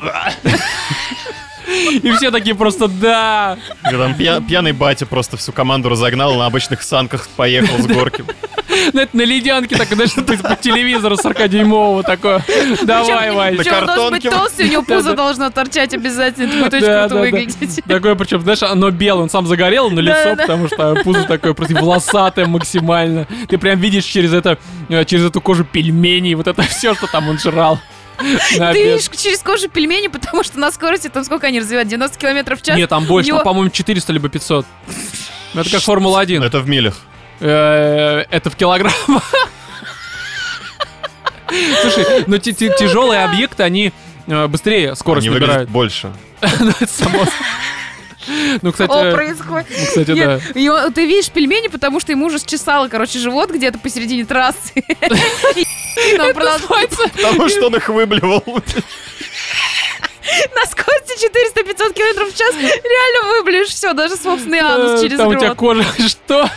И 1.67 2.11
все 2.13 2.31
такие 2.31 2.55
просто, 2.55 2.87
да. 2.87 3.57
Там 3.83 4.13
пья- 4.15 4.41
пьяный 4.41 4.71
батя 4.71 5.05
просто 5.05 5.35
всю 5.35 5.51
команду 5.51 5.89
разогнал, 5.89 6.33
на 6.35 6.45
обычных 6.45 6.81
санках 6.81 7.27
поехал 7.35 7.77
с 7.79 7.87
горки. 7.93 8.23
Ну, 8.93 9.01
это 9.01 9.15
на 9.17 9.21
ледянке, 9.23 9.75
так, 9.75 9.87
знаешь, 9.89 10.13
по 10.13 10.21
по 10.21 10.55
телевизору 10.55 11.15
40-дюймового 11.15 12.03
такое. 12.03 12.43
Давай, 12.83 13.31
Вань. 13.31 13.57
причем 13.57 13.73
он 13.79 13.85
должен 13.85 14.09
быть 14.11 14.23
толстый, 14.29 14.67
у 14.67 14.71
него 14.71 14.83
пузо 14.83 15.13
должно 15.13 15.49
торчать 15.49 15.93
обязательно. 15.93 16.47
Это 16.47 16.57
будет 16.57 16.73
очень 16.73 16.85
Да, 16.85 17.07
круто 17.07 17.21
выглядеть. 17.21 17.83
Такое, 17.87 18.15
причем, 18.15 18.41
знаешь, 18.41 18.63
оно 18.63 18.89
белое, 18.91 19.23
он 19.23 19.29
сам 19.29 19.45
загорел 19.47 19.89
на 19.89 19.99
лицо, 19.99 20.35
потому 20.35 20.67
что 20.67 20.95
пузо 21.03 21.23
такое 21.25 21.53
просто 21.53 21.75
волосатое 21.75 22.45
максимально. 22.45 23.27
Ты 23.47 23.57
прям 23.57 23.79
видишь 23.79 24.05
через 24.05 24.33
это, 24.33 24.57
э, 24.89 25.05
через 25.05 25.25
эту 25.25 25.41
кожу 25.41 25.63
пельменей, 25.63 26.35
вот 26.35 26.47
это 26.47 26.61
все, 26.63 26.93
что 26.93 27.07
там 27.07 27.29
он 27.29 27.39
жрал. 27.39 27.79
на 28.19 28.71
Ты 28.73 28.79
обед. 28.79 29.01
видишь 29.03 29.21
через 29.21 29.39
кожу 29.43 29.69
пельмени, 29.69 30.07
потому 30.07 30.43
что 30.43 30.59
на 30.59 30.71
скорости 30.71 31.07
там 31.07 31.23
сколько 31.23 31.47
они 31.47 31.59
развивают? 31.59 31.87
90 31.87 32.17
километров 32.17 32.59
в 32.61 32.63
час? 32.63 32.75
Нет, 32.75 32.89
там 32.89 33.05
больше, 33.05 33.29
него- 33.29 33.43
по-моему, 33.43 33.69
400 33.69 34.11
либо 34.13 34.27
500. 34.29 34.65
Ну, 35.53 35.61
Это 35.61 35.69
как 35.69 35.81
Формула-1. 35.81 36.43
Это 36.43 36.59
в 36.59 36.67
милях. 36.67 36.95
Э, 37.39 38.25
Это 38.29 38.49
в 38.49 38.55
килограммах. 38.55 39.23
Слушай, 41.81 42.23
ну 42.27 42.37
ти- 42.39 42.53
ти- 42.53 42.71
тяжелые 42.77 43.23
объекты, 43.23 43.63
они 43.63 43.93
э, 44.27 44.47
быстрее 44.47 44.95
скорость 44.95 45.29
набирают. 45.29 45.69
больше. 45.69 46.11
Ну, 46.59 46.69
это 46.79 46.87
само 46.87 47.19
собой. 47.19 47.33
Ну, 48.61 48.71
кстати, 48.73 48.91
О, 48.91 49.05
э, 49.05 49.13
происходит. 49.13 49.67
ну, 49.69 49.85
кстати, 49.85 50.07
да. 50.07 50.13
Нет, 50.13 50.41
и 50.55 50.69
он- 50.69 50.91
ты 50.91 51.05
видишь 51.05 51.29
пельмени, 51.31 51.69
потому 51.69 52.01
что 52.01 52.11
ему 52.11 52.25
уже 52.25 52.39
счесало, 52.39 52.89
короче, 52.89 53.19
живот 53.19 53.49
где-то 53.51 53.79
посередине 53.79 54.25
трассы. 54.25 54.73
Потому 57.15 57.49
что 57.49 57.67
он 57.67 57.75
их 57.75 57.89
выблевал. 57.89 58.43
на 58.45 58.61
скорости 60.65 61.25
400-500 61.25 61.93
километров 61.93 62.33
в 62.33 62.37
час 62.37 62.53
реально 62.55 63.29
выблюешь 63.37 63.69
все, 63.69 63.93
даже 63.93 64.15
собственный 64.17 64.59
анус 64.59 65.01
через 65.01 65.17
Там 65.17 65.29
у 65.29 65.35
тебя 65.35 65.55
кожа, 65.55 65.83
что? 66.07 66.49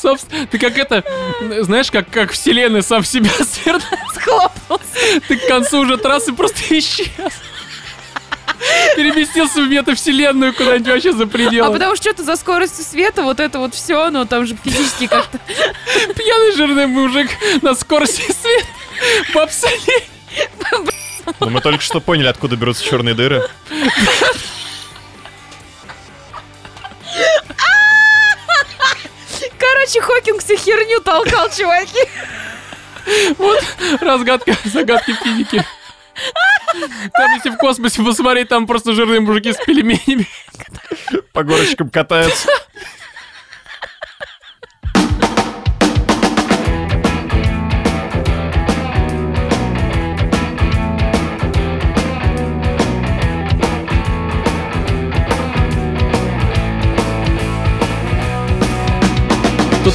Собственно, 0.00 0.46
ты 0.46 0.58
как 0.58 0.78
это, 0.78 1.04
знаешь, 1.62 1.90
как, 1.90 2.08
как 2.10 2.32
вселенная 2.32 2.82
сам 2.82 3.04
себя 3.04 3.30
свернула. 3.40 3.84
Схлопнулся. 4.14 5.20
Ты 5.28 5.36
к 5.36 5.46
концу 5.46 5.80
уже 5.80 5.96
трассы 5.96 6.32
просто 6.32 6.60
исчез. 6.78 7.08
Переместился 8.94 9.62
в 9.62 9.68
метавселенную 9.68 10.54
куда-нибудь 10.54 10.88
вообще 10.88 11.12
за 11.12 11.24
А 11.24 11.26
пределы. 11.26 11.72
потому 11.72 11.96
что 11.96 12.10
что-то 12.10 12.24
за 12.24 12.36
скоростью 12.36 12.84
света, 12.84 13.22
вот 13.22 13.40
это 13.40 13.58
вот 13.58 13.74
все, 13.74 14.10
но 14.10 14.26
там 14.26 14.46
же 14.46 14.56
физически 14.62 15.06
как-то... 15.06 15.38
Пьяный 16.14 16.52
жирный 16.54 16.86
мужик 16.86 17.30
на 17.62 17.74
скорости 17.74 18.22
света 18.32 18.66
в. 19.32 19.48
Но 21.40 21.50
мы 21.50 21.60
только 21.60 21.82
что 21.82 22.00
поняли, 22.00 22.28
откуда 22.28 22.56
берутся 22.56 22.84
черные 22.84 23.14
дыры. 23.14 23.48
Короче, 29.90 30.00
Хокинг 30.02 30.40
всю 30.40 30.56
херню 30.56 31.00
толкал, 31.00 31.50
чуваки. 31.50 31.98
Вот 33.38 33.60
разгадка, 34.00 34.56
загадки 34.64 35.12
физики. 35.14 35.64
Там, 37.12 37.34
если 37.34 37.50
в 37.50 37.56
космосе 37.56 38.02
посмотреть, 38.02 38.48
там 38.48 38.66
просто 38.68 38.92
жирные 38.92 39.20
мужики 39.20 39.52
с 39.52 39.56
пельменями. 39.56 40.28
По 41.32 41.42
горочкам 41.42 41.90
катаются. 41.90 42.48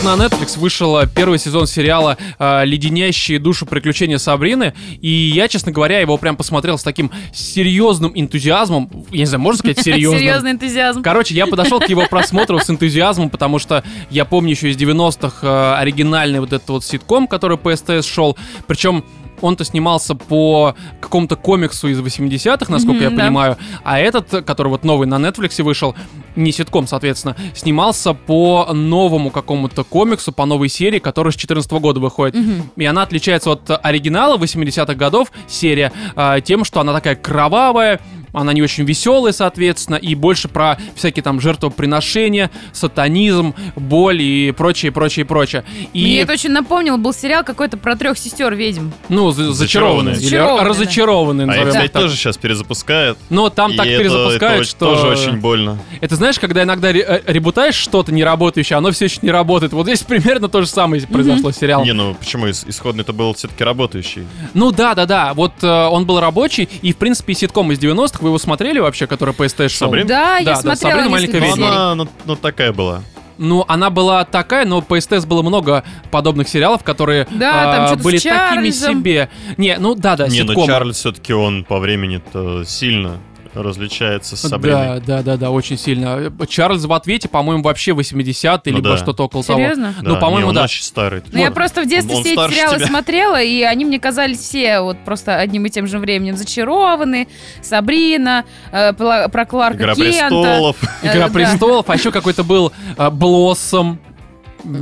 На 0.06 0.14
Netflix 0.14 0.60
вышел 0.60 1.00
э, 1.00 1.08
первый 1.08 1.40
сезон 1.40 1.66
сериала 1.66 2.16
э, 2.38 2.64
«Леденящие 2.64 3.40
душу 3.40 3.66
приключения 3.66 4.20
Сабрины», 4.20 4.76
и 5.02 5.10
я, 5.10 5.48
честно 5.48 5.72
говоря, 5.72 6.00
его 6.00 6.16
прям 6.18 6.38
посмотрел 6.38 6.78
с 6.78 6.84
таким 6.84 7.10
серьезным 7.34 8.12
энтузиазмом. 8.14 8.88
Я 9.10 9.20
не 9.20 9.26
знаю, 9.26 9.42
можно 9.42 9.58
сказать 9.58 9.80
серьезным? 9.84 10.20
Серьезный 10.20 10.52
энтузиазм. 10.52 11.02
Короче, 11.02 11.34
я 11.34 11.48
подошел 11.48 11.80
к 11.80 11.90
его 11.90 12.06
просмотру 12.08 12.60
с 12.60 12.70
энтузиазмом, 12.70 13.32
потому 13.32 13.58
что 13.58 13.84
я 14.12 14.26
помню 14.26 14.52
еще 14.52 14.70
из 14.70 14.78
90-х 14.78 15.40
э, 15.42 15.76
оригинальный 15.82 16.40
вот 16.40 16.54
этот 16.54 16.70
вот 16.70 16.86
ситком, 16.86 17.28
который 17.28 17.58
по 17.58 17.76
СТС 17.76 18.06
шел. 18.06 18.38
Причем 18.68 19.04
он-то 19.46 19.64
снимался 19.64 20.16
по 20.16 20.76
какому-то 21.00 21.36
комиксу 21.36 21.88
из 21.88 22.00
80-х, 22.00 22.72
насколько 22.72 22.96
Мгм, 22.96 23.04
я 23.04 23.10
да. 23.10 23.24
понимаю. 23.24 23.58
А 23.84 24.00
этот, 24.00 24.46
который 24.46 24.70
вот 24.70 24.84
новый 24.84 25.08
на 25.08 25.16
Netflix 25.16 25.62
вышел, 25.64 25.96
не 26.36 26.52
ситком, 26.52 26.88
соответственно, 26.88 27.36
снимался 27.54 28.14
по 28.14 28.70
новому 28.74 29.30
какому-то 29.30 29.84
комиксу, 29.84 30.32
по 30.32 30.46
новой 30.46 30.70
серии, 30.70 31.00
которая 31.00 31.32
с 31.32 31.36
14 31.36 31.72
года 31.74 32.00
выходит. 32.00 32.36
И 32.76 32.86
она 32.86 33.04
отличается 33.04 33.52
от 33.52 33.70
оригинала 33.84 34.38
80-х 34.38 34.96
годов, 34.96 35.32
серия, 35.48 35.92
а, 36.16 36.42
тем, 36.42 36.64
что 36.64 36.80
она 36.80 36.94
такая 36.94 37.16
кровавая, 37.16 38.02
она 38.36 38.54
не 38.54 38.62
очень 38.62 38.86
веселая, 38.86 39.34
соответственно, 39.34 39.96
и 39.96 40.16
больше 40.16 40.48
про 40.48 40.78
всякие 40.96 41.24
там 41.24 41.40
жертвоприношения, 41.42 42.50
сатанизм, 42.74 43.54
боль 43.76 44.22
и 44.22 44.52
прочее, 44.52 44.92
прочее, 44.92 45.26
прочее. 45.26 45.64
И, 45.94 46.04
Мне 46.04 46.22
это 46.22 46.34
очень 46.34 46.52
напомнил, 46.52 46.98
был 46.98 47.14
сериал 47.14 47.44
какой-то 47.44 47.78
про 47.78 47.96
трех 47.96 48.18
сестер 48.18 48.54
ведьм. 48.56 48.92
ну, 49.10 49.32
за- 49.32 49.52
зачарованные, 49.54 50.16
Зачарованные. 50.16 50.62
или 50.62 50.70
разочарованные, 50.70 51.46
А 51.48 51.52
их, 51.52 51.58
назовем 51.58 51.72
кстати, 51.74 51.92
так. 51.92 52.02
тоже 52.04 52.16
сейчас 52.16 52.38
перезапускают. 52.38 53.18
Но 53.30 53.50
там 53.50 53.72
И 53.72 53.76
так 53.78 53.88
это- 53.88 53.98
перезапускают, 54.04 54.62
это 54.62 54.70
что... 54.70 54.96
тоже 54.96 55.08
очень 55.08 55.38
больно. 55.40 55.78
Это 56.02 56.16
знаешь, 56.16 56.40
когда 56.40 56.64
иногда 56.64 56.92
ре- 56.92 57.02
э, 57.08 57.22
ребутаешь 57.28 57.76
что-то 57.76 58.12
неработающее, 58.14 58.78
оно 58.78 58.92
все 58.92 59.06
еще 59.06 59.20
не 59.22 59.32
работает. 59.32 59.74
Вот 59.74 59.86
здесь 59.86 60.02
примерно 60.04 60.48
то 60.50 60.62
же 60.62 60.68
самое 60.68 61.02
произошло 61.08 61.52
с 61.52 61.58
сериалом. 61.58 61.86
Не, 61.86 61.94
ну 61.94 62.14
почему 62.16 62.48
ис- 62.48 62.66
исходно 62.68 63.02
это 63.02 63.14
был 63.14 63.34
все-таки 63.34 63.64
работающий? 63.64 64.24
Ну 64.54 64.72
да, 64.72 64.96
да, 64.96 65.06
да. 65.06 65.34
Вот 65.34 65.54
э, 65.62 65.68
он 65.68 66.06
был 66.06 66.20
рабочий, 66.20 66.68
и 66.82 66.94
в 66.94 66.98
принципе 66.98 67.34
ситком 67.34 67.72
из 67.72 67.80
90-х 67.80 68.20
вы 68.26 68.30
его 68.30 68.40
смотрели 68.40 68.80
вообще, 68.80 69.06
который 69.06 69.34
по 69.36 69.48
СТ 69.48 69.58
шел? 69.70 69.88
Сабрина? 69.88 70.08
Да, 70.08 70.26
Да, 70.26 70.38
я 70.40 70.46
да, 70.46 70.56
смотрела 70.56 70.92
Сабрина 70.92 71.10
маленькая 71.10 71.40
несколько 71.42 71.48
Ну, 71.60 71.66
ведьма. 71.66 71.68
серий. 71.68 71.78
она 71.92 71.96
ну, 71.96 72.08
ну, 72.26 72.36
такая 72.36 72.74
была. 72.74 73.04
Ну, 73.38 73.66
она 73.68 73.90
была 73.92 74.26
такая, 74.26 74.66
но 74.66 74.82
по 74.82 75.00
СТС 75.00 75.26
было 75.26 75.44
много 75.44 75.84
подобных 76.10 76.48
сериалов, 76.50 76.84
которые 76.84 77.28
Да, 77.30 77.64
там 77.72 77.84
а, 77.84 77.88
с 78.00 78.02
были 78.02 78.18
такими 78.18 78.72
себе. 78.72 79.30
Не, 79.58 79.78
ну 79.78 79.94
да, 79.94 80.16
да, 80.16 80.28
не, 80.28 80.38
ситком. 80.40 80.56
ну 80.56 80.66
Чарльз 80.66 80.98
все-таки 80.98 81.34
он 81.34 81.64
по 81.66 81.80
времени-то 81.80 82.64
сильно 82.66 83.18
различается 83.56 84.36
с 84.36 84.42
Сабриной. 84.42 85.00
Да, 85.00 85.18
да, 85.18 85.24
да, 85.24 85.38
да, 85.38 85.52
очень 85.52 85.78
сильно. 85.78 86.32
Чарльз 86.48 86.86
в 86.86 86.94
ответе, 86.94 87.28
по-моему, 87.30 87.64
вообще 87.64 87.92
80-й, 87.92 88.72
Ну 88.72 88.78
либо 88.78 88.90
да. 88.92 88.98
что-то 88.98 89.24
около 89.24 89.44
Серьезно? 89.44 89.94
того. 89.94 90.08
Ну, 90.16 90.20
по-моему, 90.20 90.38
не, 90.40 90.50
он 90.50 90.56
да. 90.56 90.64
очень 90.64 90.84
старый. 90.84 91.22
Ну, 91.32 91.40
я 91.40 91.52
просто 91.52 91.82
в 91.82 91.88
детстве 91.88 92.16
Он 92.16 92.24
все 92.24 92.34
эти 92.34 92.52
сериалы 92.54 92.78
тебя. 92.78 92.88
смотрела, 92.88 93.42
и 93.42 93.62
они 93.64 93.86
мне 93.86 94.00
казались 94.00 94.40
все 94.40 94.80
вот 94.82 94.98
просто 95.06 95.38
одним 95.38 95.66
и 95.66 95.70
тем 95.70 95.88
же 95.88 96.00
временем. 96.00 96.38
Зачарованы, 96.38 97.28
Сабрина, 97.62 98.46
э, 98.72 98.94
про 98.94 99.46
Кларка 99.46 99.78
Игра 99.84 99.96
Кента. 99.96 100.12
престолов. 100.12 100.78
Э, 101.02 101.12
Игра 101.12 101.28
да. 101.28 101.34
престолов, 101.34 101.90
а 101.90 101.96
еще 101.96 102.12
какой-то 102.12 102.44
был 102.44 102.72
а, 102.98 103.10
Блоссом. 103.10 104.00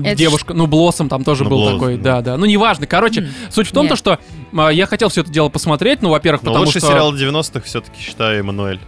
Это 0.03 0.15
Девушка, 0.15 0.53
ну, 0.53 0.67
Блоссом 0.67 1.09
там 1.09 1.23
тоже 1.23 1.43
Ну, 1.43 1.49
был 1.49 1.57
Блоссом, 1.57 1.79
такой, 1.79 1.97
да. 1.97 2.15
да, 2.15 2.21
да. 2.21 2.37
Ну, 2.37 2.45
неважно. 2.45 2.87
Короче, 2.87 3.21
М. 3.21 3.29
суть 3.49 3.67
в 3.67 3.71
том, 3.71 3.83
Нет. 3.85 3.91
то, 3.91 3.95
что 3.95 4.19
а, 4.55 4.69
я 4.69 4.85
хотел 4.85 5.09
все 5.09 5.21
это 5.21 5.31
дело 5.31 5.49
посмотреть, 5.49 6.01
ну, 6.01 6.09
во-первых, 6.09 6.41
потому 6.41 6.65
лучший 6.65 6.79
что... 6.79 6.89
сериал 6.89 7.13
90-х 7.13 7.61
все-таки 7.61 7.99
считаю 7.99 8.39
Эммануэль. 8.39 8.79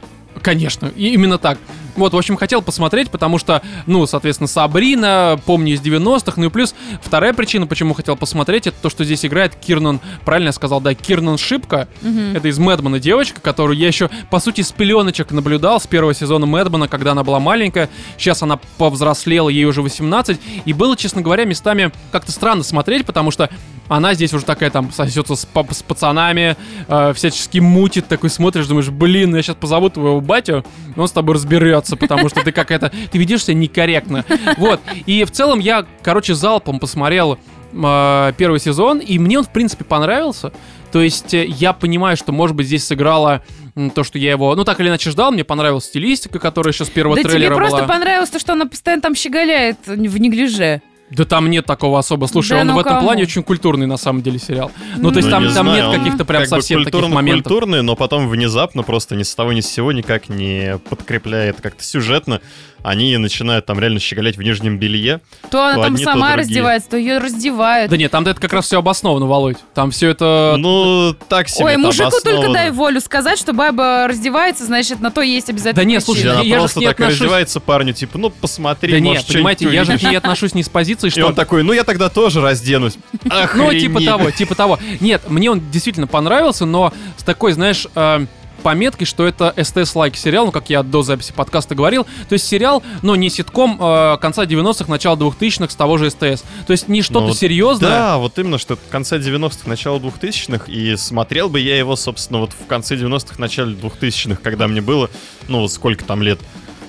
Конечно, 0.45 0.91
и 0.95 1.07
именно 1.11 1.39
так. 1.39 1.57
Вот, 1.95 2.13
в 2.13 2.17
общем, 2.17 2.37
хотел 2.37 2.61
посмотреть, 2.61 3.09
потому 3.09 3.39
что, 3.39 3.63
ну, 3.87 4.05
соответственно, 4.05 4.47
Сабрина, 4.47 5.39
помню 5.43 5.73
из 5.73 5.81
90-х, 5.81 6.33
ну 6.35 6.45
и 6.45 6.49
плюс 6.49 6.75
вторая 7.01 7.33
причина, 7.33 7.65
почему 7.65 7.95
хотел 7.95 8.15
посмотреть, 8.15 8.67
это 8.67 8.77
то, 8.79 8.91
что 8.91 9.03
здесь 9.03 9.25
играет 9.25 9.55
Кирнан, 9.55 9.99
правильно 10.23 10.49
я 10.49 10.51
сказал, 10.51 10.81
да, 10.81 10.93
Кирнан 10.93 11.39
Шипка, 11.39 11.87
Мгм. 12.03 12.35
это 12.35 12.47
из 12.47 12.59
Мэдмана 12.59 12.99
девочка, 12.99 13.41
которую 13.41 13.75
я 13.75 13.87
еще, 13.87 14.11
по 14.29 14.39
сути, 14.39 14.61
с 14.61 14.71
пеленочек 14.71 15.31
наблюдал 15.31 15.79
с 15.81 15.87
первого 15.87 16.13
сезона 16.13 16.45
Мэдмана, 16.45 16.87
когда 16.87 17.13
она 17.13 17.23
была 17.23 17.39
маленькая, 17.39 17.89
сейчас 18.19 18.43
она 18.43 18.59
повзрослела, 18.77 19.49
ей 19.49 19.65
уже 19.65 19.81
18, 19.81 20.39
и 20.63 20.73
было, 20.73 20.95
честно 20.95 21.23
говоря, 21.23 21.45
местами 21.45 21.91
как-то 22.11 22.31
странно 22.31 22.63
смотреть, 22.63 23.05
потому 23.07 23.31
что 23.31 23.49
она 23.87 24.13
здесь 24.13 24.33
уже 24.33 24.45
такая 24.45 24.69
там 24.69 24.91
сосется 24.91 25.35
с, 25.35 25.47
с 25.71 25.83
пацанами, 25.83 26.55
э, 26.87 27.13
всячески 27.13 27.59
мутит, 27.59 28.07
такой 28.07 28.29
смотришь, 28.29 28.67
думаешь, 28.67 28.89
блин, 28.89 29.35
я 29.35 29.41
сейчас 29.41 29.55
позову 29.55 29.89
твоего 29.89 30.21
батю, 30.21 30.63
и 30.95 30.99
он 30.99 31.07
с 31.07 31.11
тобой 31.11 31.35
разберется, 31.35 31.95
потому 31.95 32.29
что 32.29 32.43
ты 32.43 32.51
какая-то, 32.51 32.91
ты 33.11 33.17
ведешь 33.17 33.43
себя 33.43 33.55
некорректно. 33.55 34.25
Вот, 34.57 34.79
и 35.05 35.23
в 35.23 35.31
целом 35.31 35.59
я, 35.59 35.85
короче, 36.01 36.33
залпом 36.35 36.79
посмотрел 36.79 37.37
э, 37.73 38.33
первый 38.37 38.59
сезон, 38.59 38.99
и 38.99 39.19
мне 39.19 39.39
он, 39.39 39.45
в 39.45 39.49
принципе, 39.51 39.83
понравился. 39.83 40.51
То 40.91 41.01
есть 41.01 41.33
э, 41.33 41.45
я 41.45 41.73
понимаю, 41.73 42.15
что, 42.17 42.31
может 42.31 42.55
быть, 42.55 42.67
здесь 42.67 42.85
сыграло 42.85 43.43
м, 43.75 43.89
то, 43.89 44.03
что 44.03 44.17
я 44.17 44.31
его, 44.31 44.55
ну, 44.55 44.63
так 44.63 44.79
или 44.79 44.87
иначе 44.87 45.09
ждал, 45.11 45.31
мне 45.31 45.43
понравилась 45.43 45.85
стилистика, 45.85 46.39
которая 46.39 46.73
еще 46.73 46.85
с 46.85 46.89
первого 46.89 47.15
Да 47.17 47.21
тебе 47.23 47.31
трейлера 47.31 47.55
просто 47.55 47.77
была. 47.79 47.87
понравилось 47.87 48.29
то, 48.29 48.39
что 48.39 48.53
она 48.53 48.65
постоянно 48.65 49.01
там 49.01 49.15
щеголяет 49.15 49.77
в 49.85 50.17
неглиже. 50.19 50.81
Да 51.11 51.23
там 51.23 51.49
нет 51.49 51.65
такого 51.65 51.99
особо. 51.99 52.25
Слушай, 52.25 52.51
Да 52.53 52.61
он 52.61 52.67
ну 52.67 52.73
в 52.75 52.79
этом 52.79 52.93
кому? 52.93 53.05
плане 53.05 53.23
очень 53.23 53.43
культурный 53.43 53.85
на 53.85 53.97
самом 53.97 54.23
деле 54.23 54.39
сериал. 54.39 54.71
Ну, 54.97 55.11
то 55.11 55.17
есть 55.17 55.27
Ну, 55.27 55.31
там, 55.31 55.43
не 55.47 55.53
там 55.53 55.67
знаю, 55.67 55.89
нет 55.91 55.99
каких-то 55.99 56.25
прям 56.25 56.41
как 56.41 56.49
совсем 56.49 56.79
таких 56.79 56.93
культурно- 56.93 57.15
моментов. 57.15 57.51
Культурный, 57.51 57.83
но 57.83 57.95
потом 57.95 58.27
внезапно 58.27 58.81
просто 58.81 59.15
ни 59.15 59.21
с 59.23 59.35
того 59.35 59.53
ни 59.53 59.61
с 59.61 59.67
сего 59.67 59.91
никак 59.91 60.29
не 60.29 60.79
подкрепляет 60.89 61.61
как-то 61.61 61.83
сюжетно. 61.83 62.41
Они 62.85 63.17
начинают 63.17 63.65
там 63.65 63.79
реально 63.79 63.99
щеголять 63.99 64.37
в 64.37 64.41
нижнем 64.43 64.77
белье. 64.77 65.19
То 65.49 65.63
она 65.65 65.75
То 65.75 65.81
там 65.81 65.93
одни, 65.95 66.05
то 66.05 66.11
сама 66.11 66.27
другие. 66.27 66.35
раздевается, 66.47 66.89
то 66.91 66.97
ее 66.97 67.17
раздевают. 67.17 67.89
Да 67.89 67.97
нет, 67.97 68.11
там 68.11 68.23
это 68.27 68.39
как 68.39 68.53
раз 68.53 68.65
все 68.65 68.77
обосновано, 68.77 69.25
Володь. 69.25 69.57
Там 69.73 69.89
все 69.89 70.09
это... 70.09 70.55
Ну, 70.59 71.15
так 71.27 71.49
себе 71.49 71.65
Ой, 71.65 71.77
мужику 71.77 72.11
только 72.11 72.29
обосновано. 72.29 72.53
дай 72.53 72.69
волю 72.71 73.01
сказать, 73.01 73.39
что 73.39 73.53
баба 73.53 74.05
раздевается, 74.07 74.65
значит, 74.65 74.99
на 74.99 75.09
то 75.09 75.21
есть 75.23 75.49
обязательно 75.49 75.83
Да 75.83 75.89
нет, 75.89 76.03
слушай, 76.03 76.29
Она 76.29 76.41
Я 76.41 76.55
же 76.55 76.59
просто 76.59 76.79
к 76.79 76.81
ней 76.81 76.87
так 76.87 76.99
отношусь- 76.99 77.19
раздевается 77.21 77.59
парню, 77.59 77.93
типа, 77.93 78.17
ну, 78.19 78.29
посмотри, 78.29 78.91
да 78.91 78.99
нет, 78.99 79.13
может, 79.15 79.27
понимаете, 79.27 79.65
что-нибудь 79.65 79.89
я 79.89 79.97
же 79.97 79.99
к 79.99 80.03
ней 80.11 80.15
отношусь 80.19 80.53
не 80.53 80.61
с 80.61 80.69
позиции, 80.69 81.07
И 81.07 81.09
что... 81.09 81.25
он 81.25 81.33
такой, 81.33 81.63
ну, 81.63 81.73
я 81.73 81.83
тогда 81.83 82.09
тоже 82.09 82.41
разденусь. 82.41 82.97
Ну, 83.23 83.71
типа 83.71 83.97
Охренеть. 83.97 84.05
того, 84.05 84.31
типа 84.31 84.55
того. 84.55 84.79
Нет, 84.99 85.23
мне 85.29 85.49
он 85.49 85.59
действительно 85.71 86.05
понравился, 86.07 86.65
но 86.65 86.93
с 87.17 87.23
такой, 87.23 87.53
знаешь, 87.53 87.87
э, 87.95 88.25
пометкой, 88.65 89.05
что 89.05 89.27
это 89.27 89.53
СТС-лайк 89.55 90.15
сериал, 90.15 90.47
ну, 90.47 90.51
как 90.51 90.71
я 90.71 90.81
до 90.81 91.03
записи 91.03 91.31
подкаста 91.31 91.75
говорил. 91.75 92.07
То 92.27 92.33
есть 92.33 92.47
сериал, 92.47 92.81
но 93.03 93.15
не 93.15 93.29
ситком 93.29 93.77
э, 93.79 94.17
конца 94.19 94.43
90-х, 94.45 94.89
начала 94.89 95.15
2000-х 95.15 95.69
с 95.69 95.75
того 95.75 95.99
же 95.99 96.09
СТС. 96.09 96.43
То 96.65 96.71
есть 96.71 96.87
не 96.87 97.03
что-то 97.03 97.27
Ну, 97.27 97.33
серьезное. 97.35 97.89
Да, 97.91 98.17
вот 98.17 98.39
именно, 98.39 98.57
что 98.57 98.75
конца 98.89 99.17
90-х, 99.17 99.69
начало 99.69 99.99
2000-х, 99.99 100.65
и 100.65 100.95
смотрел 100.95 101.47
бы 101.47 101.59
я 101.59 101.77
его, 101.77 101.95
собственно, 101.95 102.39
вот 102.39 102.53
в 102.53 102.65
конце 102.65 102.95
90-х, 102.95 103.35
начале 103.37 103.75
2000-х, 103.75 104.39
когда 104.41 104.67
мне 104.67 104.81
было, 104.81 105.11
ну, 105.47 105.59
вот 105.59 105.71
сколько 105.71 106.03
там 106.03 106.23
лет. 106.23 106.39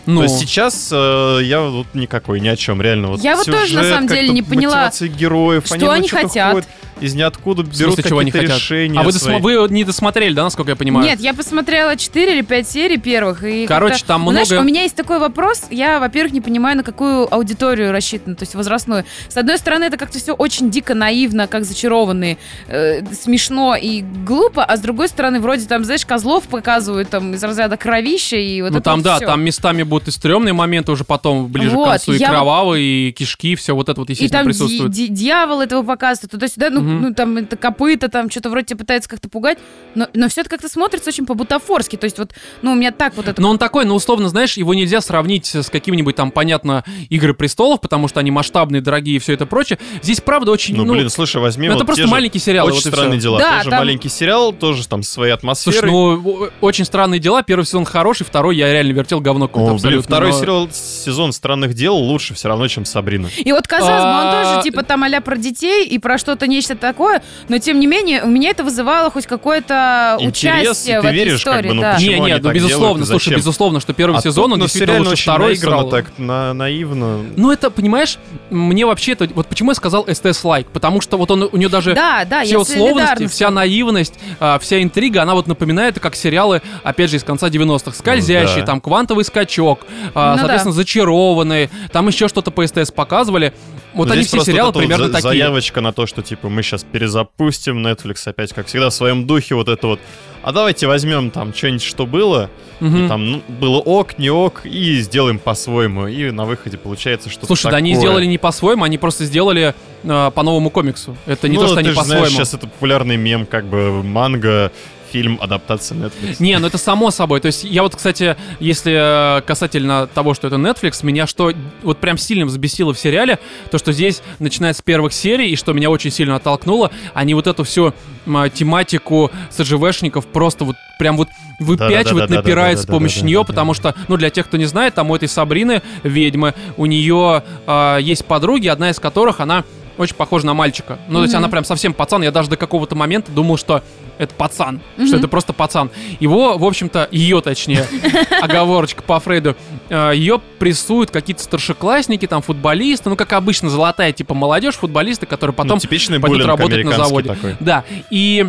Ну, 0.07 0.19
То 0.19 0.23
есть 0.25 0.39
сейчас 0.39 0.89
э, 0.93 1.41
я 1.43 1.63
вот 1.63 1.87
никакой, 1.95 2.41
ни 2.41 2.49
о 2.49 2.57
чем, 2.57 2.81
реально. 2.81 3.09
Вот 3.09 3.21
Я 3.21 3.37
вот 3.37 3.47
тоже, 3.47 3.75
на 3.75 3.83
самом 3.83 4.07
деле, 4.07 4.29
не 4.29 4.43
поняла, 4.43 4.91
героев, 5.01 5.67
что 5.67 5.91
они, 5.91 6.09
хотят. 6.09 6.53
ходят 6.53 6.69
из 7.01 7.15
ниоткуда, 7.15 7.63
берут 7.63 7.77
смысле, 7.77 8.05
чего 8.05 8.19
они 8.21 8.31
какие-то 8.31 8.55
хотят? 8.55 8.63
решения 8.63 8.99
А 8.99 9.03
вы, 9.03 9.11
досма- 9.11 9.39
вы 9.39 9.69
не 9.69 9.85
досмотрели, 9.85 10.33
да, 10.33 10.45
насколько 10.45 10.71
я 10.71 10.77
понимаю? 10.77 11.07
Нет, 11.07 11.21
я 11.21 11.35
посмотрела 11.35 11.95
4 11.97 12.33
или 12.33 12.41
5 12.41 12.69
серий 12.69 12.97
первых. 12.97 13.45
И 13.45 13.67
Короче, 13.67 13.95
как-то- 13.95 14.07
там 14.09 14.25
Ну, 14.25 14.31
Знаешь, 14.31 14.49
много- 14.49 14.63
у 14.63 14.65
меня 14.65 14.83
есть 14.83 14.97
такой 14.97 15.19
вопрос. 15.19 15.65
Я, 15.71 16.01
во-первых, 16.01 16.33
не 16.33 16.41
понимаю, 16.41 16.77
на 16.79 16.83
какую 16.83 17.33
аудиторию 17.33 17.93
рассчитано, 17.93 18.35
то 18.35 18.45
есть 18.45 18.55
возрастную. 18.55 19.05
С 19.29 19.37
одной 19.37 19.59
стороны, 19.59 19.85
это 19.85 19.99
как-то 19.99 20.19
все 20.19 20.33
очень 20.33 20.71
дико 20.71 20.95
наивно, 20.95 21.47
как 21.47 21.65
зачарованные, 21.65 22.39
э, 22.69 23.03
смешно 23.15 23.77
и 23.77 24.03
глупо, 24.03 24.65
а 24.65 24.77
с 24.77 24.81
другой 24.81 25.09
стороны, 25.09 25.41
вроде 25.41 25.67
там, 25.67 25.85
знаешь, 25.85 26.07
козлов 26.07 26.45
показывают 26.45 27.11
там 27.11 27.35
из 27.35 27.45
разряда 27.45 27.77
кровища 27.77 28.37
и 28.37 28.63
вот 28.63 28.71
ну 28.73 28.79
это 28.79 28.85
там, 28.85 29.01
вот 29.01 29.05
да, 29.05 29.17
всё. 29.17 29.27
там 29.27 29.43
местами 29.43 29.83
будут 29.97 30.09
и 30.09 30.11
стрёмные 30.11 30.53
моменты 30.53 30.93
уже 30.93 31.05
потом, 31.05 31.47
ближе 31.49 31.71
Вот, 31.71 31.87
к 31.87 31.91
концу, 31.91 32.13
и 32.13 32.19
я 32.19 32.29
кровавые, 32.29 33.09
и 33.09 33.13
кишки, 33.13 33.55
все 33.57 33.75
вот 33.75 33.89
это 33.89 34.01
вот, 34.01 34.11
И 34.11 34.13
естественно, 34.13 34.45
там 34.45 34.53
ди- 34.53 34.59
присутствует. 34.59 34.93
ди- 34.93 35.09
дьявол 35.09 35.61
этого 35.61 35.83
показывает, 35.83 36.31
туда-сюда, 36.31 36.71
ну, 36.71 36.81
Мгм. 36.81 37.03
ну 37.03 37.15
там 37.15 37.37
это 37.39 37.57
копыта, 37.57 38.09
там 38.09 38.31
что-то 38.31 38.51
вроде 38.51 38.67
тебя 38.67 38.79
пытается 38.79 39.09
как-то 39.09 39.29
пугать, 39.29 39.59
но, 39.95 40.09
но 40.15 40.29
все 40.29 40.43
это 40.43 40.51
как-то 40.51 40.69
смотрится 40.69 41.11
очень 41.11 41.27
по-бутафорски, 41.27 41.97
то 41.97 42.05
есть 42.05 42.19
вот, 42.19 42.33
ну, 42.63 42.73
у 42.73 42.75
меня 42.75 42.93
так 42.93 43.17
вот 43.17 43.29
это... 43.29 43.41
Но 43.41 43.51
он 43.51 43.59
такой, 43.59 43.85
ну, 43.85 43.95
условно, 43.95 44.29
знаешь, 44.29 44.57
его 44.57 44.75
нельзя 44.75 45.01
сравнить 45.01 45.47
с 45.55 45.69
каким-нибудь 45.71 46.15
там, 46.17 46.31
понятно, 46.31 46.85
Игры 47.11 47.35
престолов, 47.35 47.81
потому 47.81 48.09
что 48.09 48.21
они 48.21 48.31
масштабные, 48.31 48.81
дорогие 48.83 49.17
и 49.17 49.19
все 49.19 49.33
это 49.33 49.47
прочее. 49.47 49.79
Здесь, 50.03 50.21
правда, 50.21 50.51
очень, 50.51 50.77
Ну, 50.77 50.85
ну, 50.85 50.93
блин, 50.95 51.09
слушай, 51.11 51.41
возьми 51.41 51.69
ну, 51.69 51.75
вот 51.75 51.79
это 51.79 51.87
просто 51.87 52.03
те 52.03 52.07
же 52.09 52.13
маленький 52.13 52.39
сериал, 52.39 52.67
Очень 52.67 52.77
вот 52.77 52.87
и 52.87 52.91
странные 52.91 53.21
дела. 53.21 53.39
Да, 53.39 53.59
тоже 53.59 53.71
там- 53.71 53.79
маленький 53.79 54.09
сериал, 54.09 54.53
тоже 54.53 54.87
там 54.89 55.03
своей 55.03 55.33
атмосферой. 55.33 55.79
Слушай, 55.79 55.91
ну, 55.91 56.49
очень 56.61 56.85
странные 56.85 57.21
дела. 57.21 57.43
Первый 57.43 57.65
сезон 57.65 57.85
хороший, 57.85 58.25
второй 58.25 58.57
я 58.57 58.73
реально 58.73 58.93
вертел 58.93 59.21
говно 59.21 59.47
какое-то 59.49 59.73
абсолютно. 59.89 60.03
второй 60.17 60.31
но- 60.33 60.39
сериал, 60.41 60.69
сезон 60.73 61.33
странных 61.33 61.75
дел 61.75 61.95
лучше 61.97 62.35
все 62.35 62.49
равно, 62.49 62.69
чем 62.69 62.85
Сабрина. 62.85 63.29
И 63.37 63.53
вот, 63.53 63.67
казалось 63.67 64.03
бы, 64.03 64.09
он 64.09 64.27
А, 64.27 64.43
тоже 64.55 64.63
типа 64.63 64.83
там 64.83 65.03
а 65.05 65.21
про 65.21 65.37
детей 65.37 65.87
и 65.87 65.99
про 65.99 66.19
что-то 66.19 66.47
нечто 66.47 66.75
такое, 66.77 67.23
но 67.49 67.59
тем 67.59 67.79
не 67.81 67.87
менее 67.87 68.23
у 68.23 68.29
меня 68.29 68.51
это 68.51 68.65
вызывало 68.65 69.11
хоть 69.11 69.27
какое-то 69.27 70.19
участие 70.21 71.01
в 71.01 71.05
этой 71.05 71.15
веришь, 71.15 71.43
как 71.45 71.55
истории. 71.55 71.69
бы, 71.69 71.75
ну, 71.75 71.83
да. 71.83 71.97
Не, 71.99 72.19
нет, 72.21 72.43
ну 72.43 72.53
безусловно, 72.53 73.07
слушай, 73.07 73.35
безусловно, 73.35 73.81
что 73.81 73.93
первый 73.93 74.19
А 74.19 74.21
сезон, 74.21 74.45
тут, 74.51 74.53
он 74.55 74.61
действительно 74.61 74.99
лучше 74.99 75.13
очень 75.13 75.23
второй 75.23 75.57
сыграл. 75.57 75.89
так, 75.89 76.07
на- 76.19 76.53
наивно. 76.53 77.25
Ну, 77.37 77.51
это, 77.51 77.71
понимаешь, 77.71 78.19
мне 78.51 78.85
вообще 78.87 79.13
это... 79.13 79.29
Вот 79.35 79.47
почему 79.47 79.71
я 79.71 79.75
сказал 79.75 80.05
СТС-лайк? 80.07 80.67
Потому 80.73 81.01
что 81.01 81.17
вот 81.17 81.31
он, 81.31 81.49
у 81.51 81.57
нее 81.57 81.69
даже... 81.69 81.95
Да, 81.95 82.25
да, 82.25 82.45
все 82.45 82.59
условности, 82.59 83.27
вся 83.27 83.51
наивность, 83.51 84.15
а, 84.41 84.59
вся 84.59 84.83
интрига, 84.83 85.23
она 85.23 85.35
вот 85.35 85.47
напоминает, 85.47 85.99
как 86.01 86.15
сериалы, 86.17 86.63
опять 86.83 87.11
же, 87.11 87.17
из 87.17 87.25
конца 87.25 87.49
90-х. 87.49 87.93
Скользящий, 87.97 88.55
Ну 88.57 88.61
да. 88.61 88.67
там, 88.67 88.81
квантовый 88.81 89.25
скачок, 89.25 89.76
а, 90.15 90.33
Ну 90.33 90.39
соответственно, 90.39 90.73
зачарованные, 90.75 91.71
там 91.93 92.09
еще 92.09 92.29
что-то 92.29 92.51
по 92.51 92.67
СТС 92.67 92.91
показывали. 92.91 93.53
Вот 93.95 94.09
Ну, 94.09 94.13
они 94.15 94.23
здесь 94.23 94.43
все 94.43 94.53
сериалы 94.53 94.69
вот 94.69 94.75
вот 94.75 94.81
примерно 94.83 95.07
за- 95.07 95.13
такие. 95.13 95.29
Заявочка 95.29 95.81
на 95.81 95.93
то, 95.93 96.07
что 96.07 96.21
типа 96.23 96.49
мы 96.51 96.63
сейчас 96.63 96.85
перезапустим 96.85 97.87
Netflix 97.87 98.29
опять, 98.29 98.53
как 98.53 98.67
всегда, 98.67 98.91
в 98.91 98.95
своем 98.95 99.27
духе 99.27 99.55
вот 99.55 99.69
это 99.69 99.87
вот. 99.87 100.01
А 100.43 100.53
давайте 100.53 100.87
возьмем 100.87 101.31
там 101.31 101.53
что-нибудь, 101.55 101.83
что 101.83 102.07
было, 102.07 102.51
Мгм. 102.79 103.05
и 103.05 103.09
там 103.09 103.31
ну, 103.33 103.43
было 103.49 103.79
ок, 103.79 104.19
не 104.19 104.31
ок, 104.31 104.63
и 104.65 105.01
сделаем 105.01 105.39
по-своему. 105.39 106.07
И 106.09 106.31
на 106.31 106.45
выходе 106.45 106.77
получается 106.79 107.31
что-то 107.31 107.47
Слушай, 107.47 107.71
да 107.71 107.79
они 107.79 107.95
такое. 107.95 108.07
сделали 108.09 108.27
не 108.27 108.39
по-своему, 108.39 108.85
они 108.85 108.99
просто 108.99 109.25
сделали 109.25 109.75
э, 110.05 110.31
по 110.35 110.43
новому 110.43 110.71
комиксу. 110.71 111.17
Это 111.27 111.49
не 111.49 111.57
Ну, 111.57 111.63
то, 111.63 111.67
что 111.69 111.77
ты 111.77 111.81
они 111.81 111.89
же 111.89 111.95
знаешь, 111.95 112.09
по-своему. 112.11 112.29
сейчас 112.37 112.55
это 112.55 112.69
популярный 112.69 113.17
мем, 113.17 113.45
как 113.47 113.65
бы 113.65 114.03
манга, 114.05 114.71
фильм 115.11 115.39
адаптация 115.41 115.97
Netflix. 115.97 116.37
Не, 116.39 116.59
ну 116.59 116.67
это 116.67 116.79
само 116.79 117.11
собой. 117.11 117.41
То 117.41 117.47
есть 117.47 117.65
я 117.65 117.83
вот, 117.83 117.97
кстати, 117.97 118.37
если 118.61 119.39
э, 119.39 119.41
касательно 119.43 120.07
того, 120.07 120.35
что 120.35 120.47
это 120.47 120.57
Netflix, 120.57 121.05
меня 121.05 121.27
что 121.27 121.53
вот 121.83 121.99
прям 121.99 122.19
сильно 122.19 122.47
взбесило 122.47 122.93
в 122.93 122.99
сериале, 122.99 123.39
то, 123.71 123.79
что 123.79 123.93
здесь, 123.93 124.23
начиная 124.39 124.73
с 124.73 124.83
первых 124.83 125.13
серий, 125.13 125.51
и 125.51 125.57
что 125.57 125.73
меня 125.73 125.91
очень 125.91 126.11
сильно 126.11 126.37
оттолкнуло, 126.37 126.91
они 127.15 127.35
вот 127.35 127.47
эту 127.47 127.65
всю 127.65 127.95
а, 128.27 128.49
тематику 128.49 129.31
СЖВшников 129.51 130.27
просто 130.27 130.65
вот 130.65 130.77
прям 130.99 131.17
вот 131.17 131.29
выпячивают 131.59 132.29
да, 132.29 132.37
да, 132.37 132.43
напирает 132.43 132.79
с 132.79 132.87
помощью 132.87 133.25
нее, 133.25 133.45
потому 133.45 133.75
что, 133.75 133.95
ну, 134.09 134.17
для 134.17 134.31
тех, 134.31 134.47
кто 134.47 134.57
не 134.57 134.67
знает, 134.67 134.95
там 134.95 135.11
у 135.11 135.17
этой 135.17 135.29
Сабрины, 135.29 135.83
ведьмы, 136.03 136.55
у 136.77 136.87
нее 136.87 137.43
э, 137.67 137.99
есть 138.01 138.25
подруги, 138.25 138.69
одна 138.69 138.91
из 138.91 138.99
которых, 138.99 139.41
она 139.41 139.65
очень 139.99 140.17
похожа 140.17 140.47
на 140.47 140.55
мальчика. 140.55 140.99
Ну, 141.09 141.15
mm-hmm. 141.15 141.21
то 141.21 141.23
есть 141.23 141.35
она 141.35 141.49
прям 141.49 141.65
совсем 141.65 141.95
пацан. 141.95 142.23
Я 142.23 142.31
даже 142.31 142.51
до 142.51 142.57
какого-то 142.57 142.95
момента 142.95 143.33
думал, 143.33 143.57
что 143.57 143.83
это 144.19 144.35
пацан, 144.35 144.81
Мгм. 144.97 145.07
что 145.07 145.17
это 145.17 145.29
просто 145.29 145.53
пацан. 145.53 145.91
Его, 146.21 146.57
в 146.59 146.65
общем-то, 146.65 147.09
ее, 147.11 147.41
точнее, 147.41 147.87
оговорочка 148.43 149.03
по 149.03 149.21
Фрейду, 149.21 149.57
э, 149.89 150.13
ее 150.15 150.41
прессуют 150.59 151.11
какие-то 151.11 151.43
старшеклассники, 151.43 152.27
там, 152.27 152.43
футболисты, 152.43 153.11
ну, 153.11 153.17
как 153.17 153.33
обычно, 153.33 153.69
золотая, 153.71 154.13
типа, 154.13 154.35
молодежь, 154.35 154.75
футболисты, 154.77 155.27
которые 155.27 155.55
потом 155.55 155.79
ну, 155.83 156.21
пойдут 156.21 156.47
работать 156.47 156.85
на 156.85 156.97
заводе. 156.97 157.29
такой. 157.29 157.57
да, 157.61 157.85
и 158.11 158.47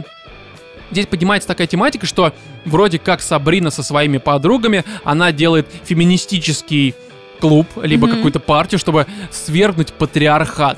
здесь 0.91 1.05
поднимается 1.05 1.47
такая 1.47 1.67
тематика, 1.67 2.05
что 2.05 2.33
вроде 2.65 2.97
как 2.99 3.21
Сабрина 3.21 3.69
со 3.71 3.83
своими 3.83 4.17
подругами, 4.19 4.83
она 5.03 5.31
делает 5.31 5.67
феминистический 5.83 6.95
клуб, 7.39 7.67
либо 7.83 8.07
Мгм. 8.07 8.15
какую-то 8.17 8.39
партию, 8.39 8.79
чтобы 8.79 9.05
свергнуть 9.31 9.93
патриархат. 9.93 10.77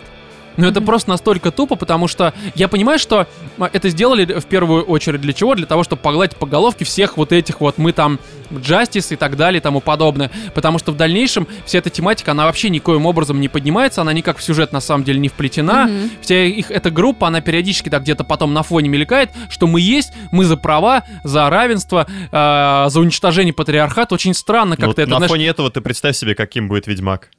Но 0.60 0.68
это 0.68 0.82
просто 0.82 1.10
настолько 1.10 1.52
тупо, 1.52 1.76
потому 1.76 2.08
что 2.08 2.34
я 2.56 2.68
понимаю, 2.68 3.00
что 3.00 3.28
а, 3.58 3.70
это 3.72 3.90
сделали 3.90 4.26
в 4.40 4.46
первую 4.46 4.84
очередь 4.84 5.22
для 5.22 5.34
чего? 5.34 5.56
Для 5.56 5.66
того, 5.66 5.84
чтобы 5.84 6.02
погладить 6.02 6.36
по 6.38 6.46
головке 6.46 6.86
всех 6.86 7.18
вот 7.18 7.32
этих 7.32 7.62
вот 7.62 7.78
мы 7.78 7.94
там 7.94 8.20
Джастис 8.54 9.12
и 9.12 9.16
так 9.16 9.38
далее 9.38 9.60
и 9.60 9.62
тому 9.62 9.80
подобное. 9.80 10.32
Потому 10.54 10.80
что 10.80 10.92
в 10.92 10.98
дальнейшем 10.98 11.48
вся 11.66 11.80
эта 11.80 11.90
тематика, 11.90 12.32
она 12.32 12.46
вообще 12.46 12.70
никоим 12.70 13.06
образом 13.06 13.40
не 13.40 13.48
поднимается, 13.48 14.02
она 14.02 14.14
никак 14.14 14.38
в 14.38 14.44
сюжет 14.44 14.74
на 14.74 14.82
самом 14.82 15.04
деле 15.04 15.20
не 15.20 15.30
вплетена. 15.30 15.86
Мгм. 15.86 16.10
Вся 16.22 16.44
их 16.44 16.72
эта 16.72 16.92
группа, 16.92 17.28
она 17.28 17.42
периодически 17.42 17.90
так 17.90 18.04
где-то 18.04 18.24
потом 18.24 18.54
на 18.54 18.64
фоне 18.64 18.90
мелькает, 18.90 19.30
что 19.50 19.68
мы 19.68 19.80
есть, 19.80 20.12
мы 20.32 20.46
за 20.46 20.58
права, 20.58 21.04
за 21.24 21.50
равенство, 21.50 22.08
э, 22.32 22.90
за 22.90 23.00
уничтожение 23.00 23.54
патриархата. 23.54 24.16
Очень 24.16 24.34
странно 24.34 24.76
Ну, 24.78 24.88
как-то 24.88 25.02
это, 25.02 25.12
на 25.12 25.18
знаешь, 25.18 25.30
фоне 25.30 25.48
этого 25.48 25.70
ты 25.70 25.82
представь 25.82 26.16
себе, 26.16 26.36
каким 26.36 26.68
будет 26.68 26.88
Ведьмак. 26.88 27.30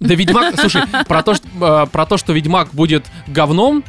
Да 0.00 0.14
Ведьмак, 0.14 0.54
слушай, 0.60 0.82
про 1.06 1.22
то, 1.22 1.34
что, 1.34 1.48
э, 1.60 1.86
про 1.90 2.06
то, 2.06 2.16
что 2.16 2.32
Ведьмак 2.32 2.68
будет 2.72 3.04
говном, 3.26 3.82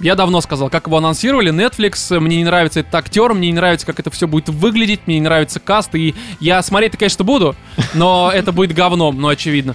я 0.00 0.14
давно 0.14 0.40
сказал, 0.40 0.68
как 0.70 0.86
его 0.86 0.98
анонсировали, 0.98 1.52
Netflix, 1.52 2.14
э, 2.14 2.20
мне 2.20 2.36
не 2.38 2.44
нравится 2.44 2.80
этот 2.80 2.94
актер, 2.94 3.32
мне 3.32 3.48
не 3.48 3.54
нравится, 3.54 3.86
как 3.86 3.98
это 4.00 4.10
все 4.10 4.26
будет 4.26 4.48
выглядеть, 4.48 5.00
мне 5.06 5.16
не 5.16 5.22
нравится 5.22 5.60
каст, 5.60 5.94
и 5.94 6.14
я 6.40 6.62
смотреть-то, 6.62 6.98
конечно, 6.98 7.24
буду, 7.24 7.56
но 7.94 8.30
это 8.34 8.52
будет 8.52 8.74
говном, 8.74 9.20
ну, 9.20 9.28
очевидно. 9.28 9.74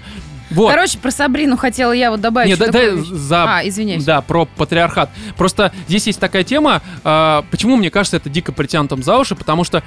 Вот. 0.52 0.72
Короче, 0.72 0.98
про 0.98 1.12
Сабрину 1.12 1.58
хотела 1.58 1.92
я 1.92 2.10
вот 2.10 2.22
добавить. 2.22 2.50
Не, 2.60 2.72
да- 2.72 2.80
вещь. 2.80 3.06
за- 3.08 3.58
А, 3.58 3.68
извиняюсь. 3.68 4.04
Да, 4.04 4.22
про 4.22 4.46
патриархат. 4.46 5.12
Просто 5.38 5.72
здесь 5.88 6.08
есть 6.08 6.20
такая 6.20 6.44
тема, 6.44 6.82
а, 7.04 7.46
почему 7.52 7.78
мне 7.78 7.92
кажется 7.92 8.18
это 8.18 8.30
дико 8.30 8.52
притянутым 8.52 9.04
за 9.04 9.18
уши, 9.20 9.36
потому 9.36 9.64
что 9.64 9.84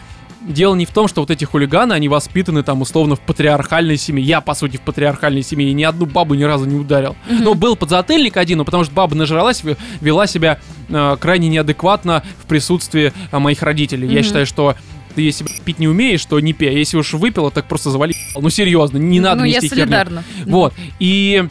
дело 0.48 0.74
не 0.74 0.86
в 0.86 0.90
том, 0.90 1.08
что 1.08 1.20
вот 1.20 1.30
эти 1.30 1.44
хулиганы, 1.44 1.92
они 1.92 2.08
воспитаны 2.08 2.62
там 2.62 2.80
условно 2.82 3.16
в 3.16 3.20
патриархальной 3.20 3.96
семье. 3.96 4.24
Я, 4.24 4.40
по 4.40 4.54
сути, 4.54 4.76
в 4.76 4.80
патриархальной 4.82 5.42
семье 5.42 5.70
и 5.70 5.72
ни 5.72 5.82
одну 5.82 6.06
бабу 6.06 6.34
ни 6.34 6.42
разу 6.42 6.64
не 6.66 6.76
ударил. 6.76 7.16
Ну, 7.28 7.54
был 7.54 7.76
подзатыльник 7.76 8.36
один, 8.36 8.58
но 8.58 8.64
потому 8.64 8.84
что 8.84 8.92
баба 8.92 9.14
нажралась, 9.14 9.62
вела 10.00 10.26
себя 10.26 10.58
э, 10.88 11.16
крайне 11.20 11.48
неадекватно 11.48 12.22
в 12.42 12.46
присутствии 12.46 13.12
э, 13.30 13.38
моих 13.38 13.62
родителей. 13.62 14.08
Я 14.08 14.16
Мгм. 14.20 14.24
считаю, 14.24 14.46
что 14.46 14.74
ты 15.14 15.22
если 15.22 15.44
пить 15.64 15.78
не 15.78 15.88
умеешь, 15.88 16.24
то 16.24 16.40
не 16.40 16.52
пей. 16.54 16.70
А 16.70 16.72
Если 16.72 16.96
уж 16.96 17.12
выпила, 17.14 17.50
так 17.50 17.66
просто 17.68 17.90
завали. 17.90 18.14
Ну, 18.34 18.48
серьезно, 18.50 18.96
не 18.98 19.20
надо 19.20 19.40
Ну, 19.40 19.44
я 19.44 19.56
нести 19.56 19.68
херню. 19.68 19.82
солидарна. 19.84 20.24
Вот. 20.46 20.72
И 20.98 21.44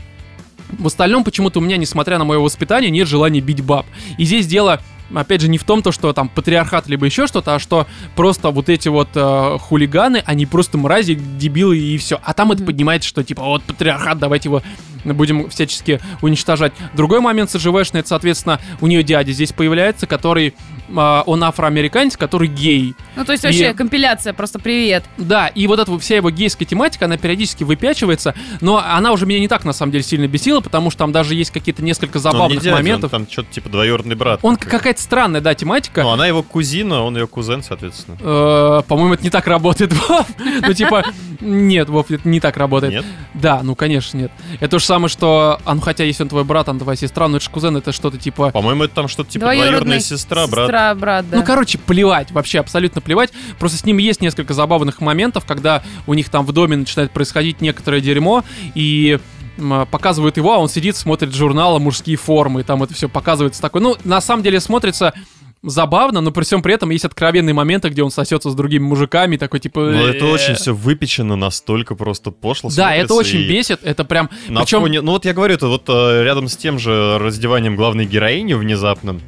в 0.79 0.87
остальном 0.87 1.23
почему-то 1.23 1.59
у 1.59 1.61
меня, 1.61 1.77
несмотря 1.77 2.17
на 2.17 2.23
мое 2.23 2.39
воспитание, 2.39 2.89
нет 2.89 3.07
желания 3.07 3.39
бить 3.41 3.61
баб. 3.61 3.85
И 4.17 4.25
здесь 4.25 4.47
дело, 4.47 4.81
опять 5.15 5.41
же, 5.41 5.47
не 5.49 5.57
в 5.57 5.63
том, 5.63 5.81
то, 5.81 5.91
что 5.91 6.13
там 6.13 6.29
патриархат 6.29 6.87
либо 6.87 7.05
еще 7.05 7.27
что-то, 7.27 7.55
а 7.55 7.59
что 7.59 7.87
просто 8.15 8.49
вот 8.49 8.69
эти 8.69 8.87
вот 8.89 9.09
э, 9.15 9.57
хулиганы, 9.59 10.23
они 10.25 10.45
просто 10.45 10.77
мрази, 10.77 11.15
дебилы 11.15 11.77
и 11.77 11.97
все. 11.97 12.19
А 12.23 12.33
там 12.33 12.51
это 12.51 12.63
поднимается, 12.63 13.07
что 13.07 13.23
типа 13.23 13.43
вот 13.43 13.63
патриархат, 13.63 14.19
давайте 14.19 14.49
его 14.49 14.61
будем 15.03 15.49
всячески 15.49 15.99
уничтожать. 16.21 16.73
Другой 16.93 17.21
момент 17.21 17.49
с 17.49 17.57
ЖВшный, 17.57 18.01
это, 18.01 18.09
соответственно, 18.09 18.59
у 18.81 18.87
нее 18.87 19.03
дядя 19.03 19.31
здесь 19.31 19.51
появляется, 19.51 20.07
который, 20.07 20.53
э, 20.89 21.21
он 21.25 21.43
афроамериканец, 21.43 22.17
который 22.17 22.47
гей. 22.47 22.93
Ну, 23.15 23.25
то 23.25 23.31
есть 23.31 23.43
И- 23.43 23.47
вообще 23.47 23.73
компиляция, 23.73 24.33
просто 24.33 24.59
привет. 24.59 25.03
Да, 25.17 25.47
и 25.47 25.67
вот 25.67 25.79
эта 25.79 25.97
вся 25.99 26.17
его 26.17 26.29
гейская 26.29 26.67
тематика, 26.67 27.05
она 27.05 27.17
периодически 27.17 27.63
выпячивается, 27.63 28.35
но 28.61 28.77
она 28.77 29.11
уже 29.11 29.25
меня 29.25 29.39
не 29.39 29.47
так, 29.47 29.65
на 29.65 29.73
самом 29.73 29.91
деле, 29.91 30.03
сильно 30.03 30.27
бесила, 30.27 30.59
потому 30.61 30.91
что 30.91 30.99
там 30.99 31.11
даже 31.11 31.35
есть 31.35 31.51
какие-то 31.51 31.83
несколько 31.83 32.19
не 32.19 32.23
забавных 32.23 32.59
дядя, 32.61 32.75
он 32.75 32.81
моментов. 32.83 33.11
там 33.11 33.27
что-то 33.29 33.51
типа 33.51 33.69
двоюродный 33.69 34.15
брат. 34.15 34.39
Он 34.43 34.55
такой. 34.55 34.71
Какая-то 35.01 35.11
странная, 35.11 35.41
да, 35.41 35.53
тематика. 35.55 36.03
Ну, 36.03 36.09
она 36.09 36.27
его 36.27 36.43
кузина, 36.43 37.03
он 37.03 37.17
ее 37.17 37.27
кузен, 37.27 37.63
соответственно. 37.63 38.17
Э, 38.19 38.81
По-моему, 38.87 39.15
это 39.15 39.23
не 39.23 39.29
так 39.29 39.47
работает, 39.47 39.93
Вов. 40.07 40.27
Ну, 40.61 40.73
типа, 40.73 41.03
нет, 41.41 41.89
Вов, 41.89 42.11
это 42.11 42.27
не 42.27 42.39
так 42.39 42.57
работает. 42.57 42.93
Нет? 42.93 43.05
Да, 43.33 43.61
ну, 43.63 43.75
конечно, 43.75 44.17
нет. 44.17 44.31
Это 44.59 44.71
то 44.71 44.79
же 44.79 44.85
самое, 44.85 45.09
что, 45.09 45.59
а 45.65 45.75
ну, 45.75 45.81
хотя, 45.81 46.03
если 46.03 46.23
он 46.23 46.29
твой 46.29 46.43
брат, 46.43 46.69
он 46.69 46.79
твоя 46.79 46.95
сестра, 46.95 47.27
ну, 47.27 47.37
это 47.37 47.45
же 47.45 47.51
кузен, 47.51 47.75
это 47.77 47.91
что-то 47.91 48.17
типа... 48.17 48.51
По-моему, 48.51 48.83
это 48.83 48.95
там 48.95 49.07
что-то 49.07 49.31
типа 49.31 49.45
Двоюродная 49.45 49.99
сестра, 49.99 50.47
брат. 50.47 50.67
Сестра, 50.67 50.95
брат, 50.95 51.29
да. 51.29 51.37
Ну, 51.37 51.43
короче, 51.43 51.77
плевать, 51.77 52.31
вообще 52.31 52.59
абсолютно 52.59 53.01
плевать. 53.01 53.31
Просто 53.59 53.77
с 53.77 53.85
ним 53.85 53.97
есть 53.97 54.21
несколько 54.21 54.53
забавных 54.53 55.01
моментов, 55.01 55.45
когда 55.45 55.83
у 56.07 56.13
них 56.13 56.29
там 56.29 56.45
в 56.45 56.51
доме 56.51 56.77
начинает 56.77 57.11
происходить 57.11 57.61
некоторое 57.61 58.01
дерьмо, 58.01 58.43
и 58.75 59.19
показывают 59.91 60.37
его, 60.37 60.53
а 60.53 60.57
он 60.57 60.69
сидит, 60.69 60.95
смотрит 60.95 61.33
журналы 61.33 61.79
«Мужские 61.79 62.17
формы», 62.17 62.63
там 62.63 62.83
это 62.83 62.93
все 62.93 63.07
показывается 63.07 63.61
такой. 63.61 63.81
Ну, 63.81 63.95
на 64.03 64.21
самом 64.21 64.43
деле 64.43 64.59
смотрится 64.59 65.13
забавно, 65.63 66.21
но 66.21 66.31
при 66.31 66.43
всем 66.43 66.61
при 66.61 66.73
этом 66.73 66.89
есть 66.89 67.05
откровенные 67.05 67.53
моменты, 67.53 67.89
где 67.89 68.03
он 68.03 68.11
сосется 68.11 68.49
с 68.49 68.55
другими 68.55 68.83
мужиками, 68.83 69.37
такой 69.37 69.59
типа... 69.59 69.79
Но 69.81 70.07
это 70.07 70.25
очень 70.25 70.55
все 70.55 70.73
выпечено 70.73 71.35
настолько 71.35 71.95
просто 71.95 72.31
пошло 72.31 72.69
Да, 72.75 72.95
это 72.95 73.13
очень 73.13 73.47
бесит, 73.47 73.79
это 73.83 74.03
прям... 74.03 74.29
На 74.47 74.61
Причем... 74.61 74.81
фоне, 74.81 75.01
ну 75.01 75.11
вот 75.11 75.25
я 75.25 75.33
говорю, 75.33 75.53
это 75.53 75.67
вот 75.67 75.83
э, 75.87 76.23
рядом 76.23 76.47
с 76.47 76.57
тем 76.57 76.79
же 76.79 77.17
раздеванием 77.19 77.75
главной 77.75 78.05
героини 78.05 78.53
внезапным, 78.53 79.21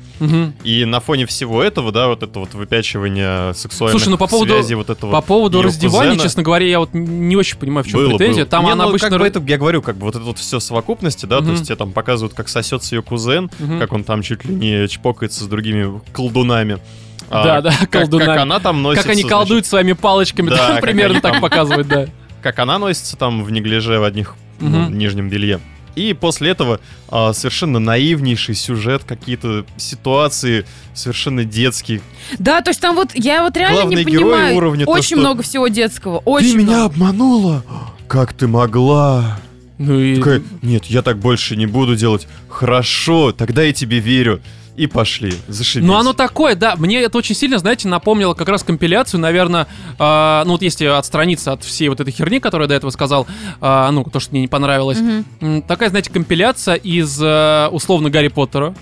и 0.63 0.86
на 0.86 1.00
фоне 1.00 1.26
всего 1.26 1.62
этого, 1.62 1.91
да, 1.91 2.08
вот 2.08 2.24
это 2.24 2.39
вот 2.39 2.54
выпячивание 2.54 3.54
сексуальных 3.54 4.00
Слушай, 4.00 4.12
ну 4.12 4.17
по 4.17 4.28
поводу- 4.28 4.54
связей, 4.54 4.76
вот 4.76 4.89
этого 4.89 5.12
По 5.12 5.22
поводу 5.22 5.62
раздевания, 5.62 6.12
кузена. 6.12 6.24
честно 6.24 6.43
говоря, 6.43 6.65
я 6.65 6.80
вот 6.80 6.93
не 6.93 7.36
очень 7.36 7.58
понимаю, 7.58 7.84
в 7.84 7.88
чем 7.88 8.00
Было, 8.00 8.17
претензия. 8.17 8.43
было. 8.43 8.50
Там 8.50 8.65
Не, 8.65 8.72
она 8.72 8.84
ну, 8.84 8.89
обычно... 8.89 9.10
как 9.10 9.19
бы 9.19 9.28
это, 9.28 9.43
я 9.46 9.58
говорю, 9.58 9.82
как 9.82 9.98
бы 9.98 10.06
вот 10.06 10.15
это 10.15 10.24
вот 10.24 10.39
все 10.39 10.60
совокупности, 10.60 11.26
да, 11.26 11.41
то 11.41 11.52
есть 11.52 11.65
тебе 11.65 11.76
там 11.76 11.91
показывают, 11.91 12.34
как 12.34 12.50
сосется 12.50 12.96
ее 12.96 13.04
кузен, 13.04 13.50
как 13.80 13.93
он 13.93 14.04
там 14.04 14.22
чуть 14.24 14.46
ли 14.46 14.56
не 14.56 14.88
чпокается 14.88 15.43
с 15.43 15.48
другими 15.48 16.02
колдунами. 16.23 16.79
А 17.29 17.43
Да, 17.43 17.62
да, 17.62 17.71
как, 17.71 17.89
колдунами. 17.89 18.27
Как 18.27 18.38
она 18.39 18.59
там 18.59 18.81
носится. 18.81 19.03
Как 19.03 19.12
они 19.13 19.21
значит, 19.21 19.38
колдуют 19.38 19.65
своими 19.65 19.93
палочками, 19.93 20.49
Да, 20.49 20.79
примерно 20.81 21.19
так 21.21 21.33
там- 21.33 21.41
показывают, 21.41 21.88
да. 21.88 22.07
как 22.41 22.59
она 22.59 22.79
носится 22.79 23.17
там 23.17 23.43
в 23.43 23.51
неглиже 23.51 23.99
в 23.99 24.03
одних 24.03 24.36
ну, 24.59 24.89
нижнем 24.89 25.29
белье. 25.29 25.59
И 25.95 26.13
после 26.13 26.49
этого 26.49 26.79
а, 27.09 27.33
совершенно 27.33 27.77
наивнейший 27.79 28.55
сюжет, 28.55 29.03
какие-то 29.03 29.63
ситуации 29.77 30.65
совершенно 30.95 31.45
детские. 31.45 32.01
Да, 32.39 32.62
то 32.62 32.71
есть 32.71 32.81
там 32.81 32.95
вот, 32.95 33.09
я 33.13 33.43
вот 33.43 33.55
реально 33.55 33.81
Главные 33.81 34.03
не 34.03 34.12
герои 34.12 34.23
понимаю. 34.31 34.55
уровня 34.55 34.86
то, 34.86 34.91
очень 34.91 35.03
что- 35.03 35.17
много 35.17 35.43
всего 35.43 35.67
детского, 35.67 36.17
очень 36.19 36.62
много. 36.62 36.86
обманула? 36.86 37.63
Как 38.07 38.33
ты 38.33 38.47
могла? 38.47 39.38
Ну 39.77 39.99
и... 39.99 40.15
Такая, 40.17 40.41
нет, 40.62 40.86
я 40.86 41.01
так 41.03 41.19
больше 41.19 41.55
не 41.55 41.65
буду 41.67 41.95
делать. 41.95 42.27
Хорошо, 42.49 43.31
тогда 43.31 43.62
я 43.63 43.73
тебе 43.73 43.99
верю. 43.99 44.41
И 44.75 44.88
пошли, 44.88 45.33
зашибись. 45.47 45.88
Ну, 45.88 45.95
оно 45.95 46.13
такое, 46.13 46.55
да. 46.55 46.75
Мне 46.77 47.01
это 47.01 47.17
очень 47.17 47.36
сильно, 47.36 47.59
знаете, 47.59 47.88
напомнило 47.88 48.33
как 48.33 48.49
раз 48.49 48.63
компиляцию, 48.63 49.19
наверное, 49.19 49.67
а, 49.99 50.43
ну, 50.45 50.53
вот 50.53 50.63
если 50.63 50.86
отстраниться 50.86 51.51
от 51.51 51.63
всей 51.63 51.89
вот 51.89 51.99
этой 51.99 52.12
херни, 52.12 52.39
которую 52.39 52.65
я 52.65 52.69
до 52.69 52.75
этого 52.75 52.89
сказал, 52.89 53.27
а, 53.62 53.91
ну, 53.91 54.03
то, 54.03 54.19
что 54.19 54.31
мне 54.31 54.41
не 54.41 54.47
понравилось. 54.47 54.97
М, 55.41 55.62
Такая, 55.62 55.89
знаете, 55.89 56.09
компиляция 56.12 56.75
из, 56.75 57.19
э, 57.21 57.67
условно, 57.71 58.09
Гарри 58.09 58.29
Поттера. 58.29 58.73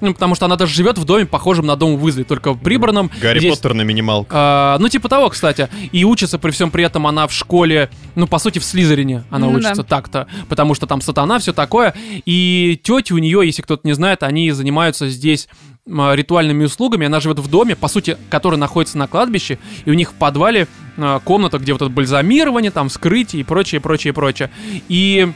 Ну, 0.00 0.12
потому 0.12 0.34
что 0.34 0.46
она 0.46 0.56
даже 0.56 0.74
живет 0.74 0.98
в 0.98 1.04
доме, 1.04 1.26
похожем 1.26 1.66
на 1.66 1.76
дом 1.76 2.02
Уизли, 2.02 2.22
только 2.22 2.54
прибранном. 2.54 3.10
Гарри 3.20 3.38
Здесь- 3.40 3.56
Поттер 3.56 3.74
на 3.74 3.82
минималках. 3.82 4.32
А, 4.38 4.76
ну, 4.78 4.88
типа 4.88 5.08
того, 5.08 5.28
кстати. 5.30 5.68
И 5.92 6.04
учится 6.04 6.38
при 6.38 6.50
всем 6.50 6.70
при 6.70 6.84
этом 6.84 7.06
она 7.06 7.26
в 7.26 7.32
школе, 7.32 7.88
ну, 8.14 8.26
по 8.26 8.38
сути, 8.38 8.58
в 8.58 8.64
Слизерине 8.64 9.24
она 9.30 9.46
Ну 9.46 9.54
учится 9.54 9.82
да. 9.82 9.84
так-то, 9.84 10.26
потому 10.48 10.74
что 10.74 10.86
там 10.86 11.00
сатана, 11.00 11.38
все 11.38 11.52
такое. 11.52 11.94
И 12.26 12.78
тети 12.82 13.12
у 13.12 13.18
нее, 13.18 13.40
если 13.44 13.62
кто-то 13.62 13.86
не 13.86 13.94
знает, 13.94 14.22
они 14.22 14.50
занимаются 14.52 15.08
здесь 15.08 15.48
ритуальными 15.86 16.64
услугами. 16.64 17.06
Она 17.06 17.20
живет 17.20 17.38
в 17.38 17.50
доме, 17.50 17.76
по 17.76 17.88
сути, 17.88 18.16
который 18.30 18.58
находится 18.58 18.96
на 18.98 19.06
кладбище, 19.06 19.58
и 19.84 19.90
у 19.90 19.94
них 19.94 20.12
в 20.12 20.14
подвале 20.14 20.66
а, 20.96 21.20
комната, 21.20 21.58
где 21.58 21.72
вот 21.72 21.82
это 21.82 21.90
бальзамирование, 21.90 22.70
там, 22.70 22.88
вскрытие 22.88 23.40
и 23.40 23.44
прочее, 23.44 23.80
прочее, 23.80 24.12
прочее. 24.12 24.50
И... 24.88 25.30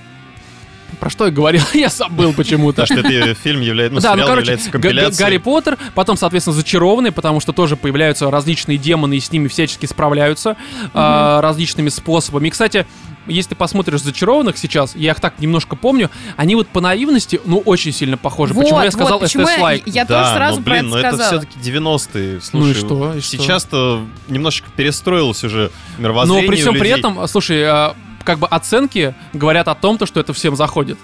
Про 1.01 1.11
что 1.11 1.27
я 1.27 1.31
говорил? 1.31 1.62
я 1.74 1.88
забыл 1.88 2.33
почему-то. 2.33 2.83
Потому 2.83 3.01
что 3.01 3.16
это 3.16 3.35
фильм 3.35 3.61
является, 3.61 3.94
ну, 3.94 4.01
Да, 4.01 4.11
ну 4.11 4.16
сериал 4.16 4.29
короче, 4.29 4.46
является 4.46 4.70
компиляцией. 4.70 5.18
Гарри 5.18 5.37
Поттер, 5.38 5.79
потом, 5.94 6.16
соответственно, 6.16 6.55
зачарованный, 6.55 7.12
потому 7.12 7.40
что 7.40 7.53
тоже 7.53 7.77
появляются 7.77 8.31
различные 8.31 8.79
демоны, 8.79 9.16
и 9.16 9.20
с 9.20 9.31
ними 9.31 9.48
всячески 9.48 9.87
справляются 9.87 10.57
а, 10.94 11.40
различными 11.40 11.88
способами. 11.88 12.48
И, 12.48 12.51
кстати, 12.51 12.87
если 13.27 13.51
ты 13.51 13.57
посмотришь 13.57 14.03
зачарованных 14.03 14.57
сейчас, 14.59 14.96
я 14.96 15.12
их 15.12 15.20
так 15.20 15.38
немножко 15.38 15.77
помню, 15.77 16.11
они 16.37 16.55
вот 16.55 16.68
по 16.68 16.81
наивности, 16.81 17.40
ну, 17.44 17.59
очень 17.59 17.92
сильно 17.92 18.16
похожи. 18.16 18.55
Вот, 18.55 18.62
почему 18.62 18.79
я 18.79 18.85
вот, 18.85 18.92
сказал 18.92 19.20
почему 19.20 19.48
я, 19.48 19.72
я 19.85 20.05
да, 20.05 20.22
тоже 20.22 20.35
сразу 20.35 20.59
но, 20.59 20.64
про 20.64 20.72
блин, 20.72 20.87
это 20.87 20.90
но 20.90 20.98
это 20.98 21.16
сказала. 21.16 21.40
все-таки 21.40 21.70
90-е. 21.70 22.40
Слушай, 22.40 22.64
Ну 22.64 22.70
и 22.70 22.74
что, 22.74 23.14
и 23.14 23.20
что? 23.20 23.37
сейчас-то 23.37 24.07
немножечко 24.29 24.68
перестроилось 24.74 25.44
уже 25.44 25.70
Но 25.98 26.03
мировоззрение 26.03 26.48
при 26.48 26.57
всем 26.57 26.74
при 26.79 26.90
этом, 26.90 27.29
слушай, 27.29 27.62
а, 27.64 27.94
как 28.29 28.38
бы 28.41 28.47
оценки 28.47 29.14
говорят 29.33 29.69
о 29.69 29.75
том, 29.75 29.97
то, 29.97 30.05
что 30.05 30.21
это 30.21 30.35
всем 30.35 30.55
заходит. 30.55 30.99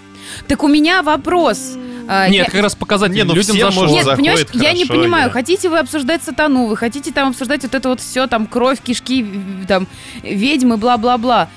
Так 0.47 0.63
у 0.63 0.69
меня 0.69 1.03
вопрос. 1.03 1.73
А, 2.07 2.29
Нет, 2.29 2.45
я- 2.49 2.53
как 2.53 2.61
раз 2.63 2.75
показать 2.75 3.13
Не, 3.13 3.23
ну 3.25 3.33
людям 3.33 3.57
всем 3.57 3.73
зашло. 3.73 3.87
Нет, 3.87 4.05
заходит 4.05 4.19
понимаешь, 4.19 4.47
я 4.53 4.73
не 4.75 4.85
понимаю, 4.85 5.25
я- 5.29 5.31
хотите 5.31 5.71
вы 5.71 5.79
обсуждать 5.79 6.23
сатану, 6.23 6.67
вы 6.67 6.77
хотите 6.77 7.13
там 7.13 7.31
обсуждать 7.31 7.63
вот 7.63 7.75
это 7.75 7.89
вот 7.89 8.03
все, 8.03 8.27
там, 8.27 8.47
кровь, 8.47 8.79
кишки, 8.83 9.25
там, 9.67 9.87
ведьмы, 10.23 10.77
бла-бла-бла. 10.77 11.49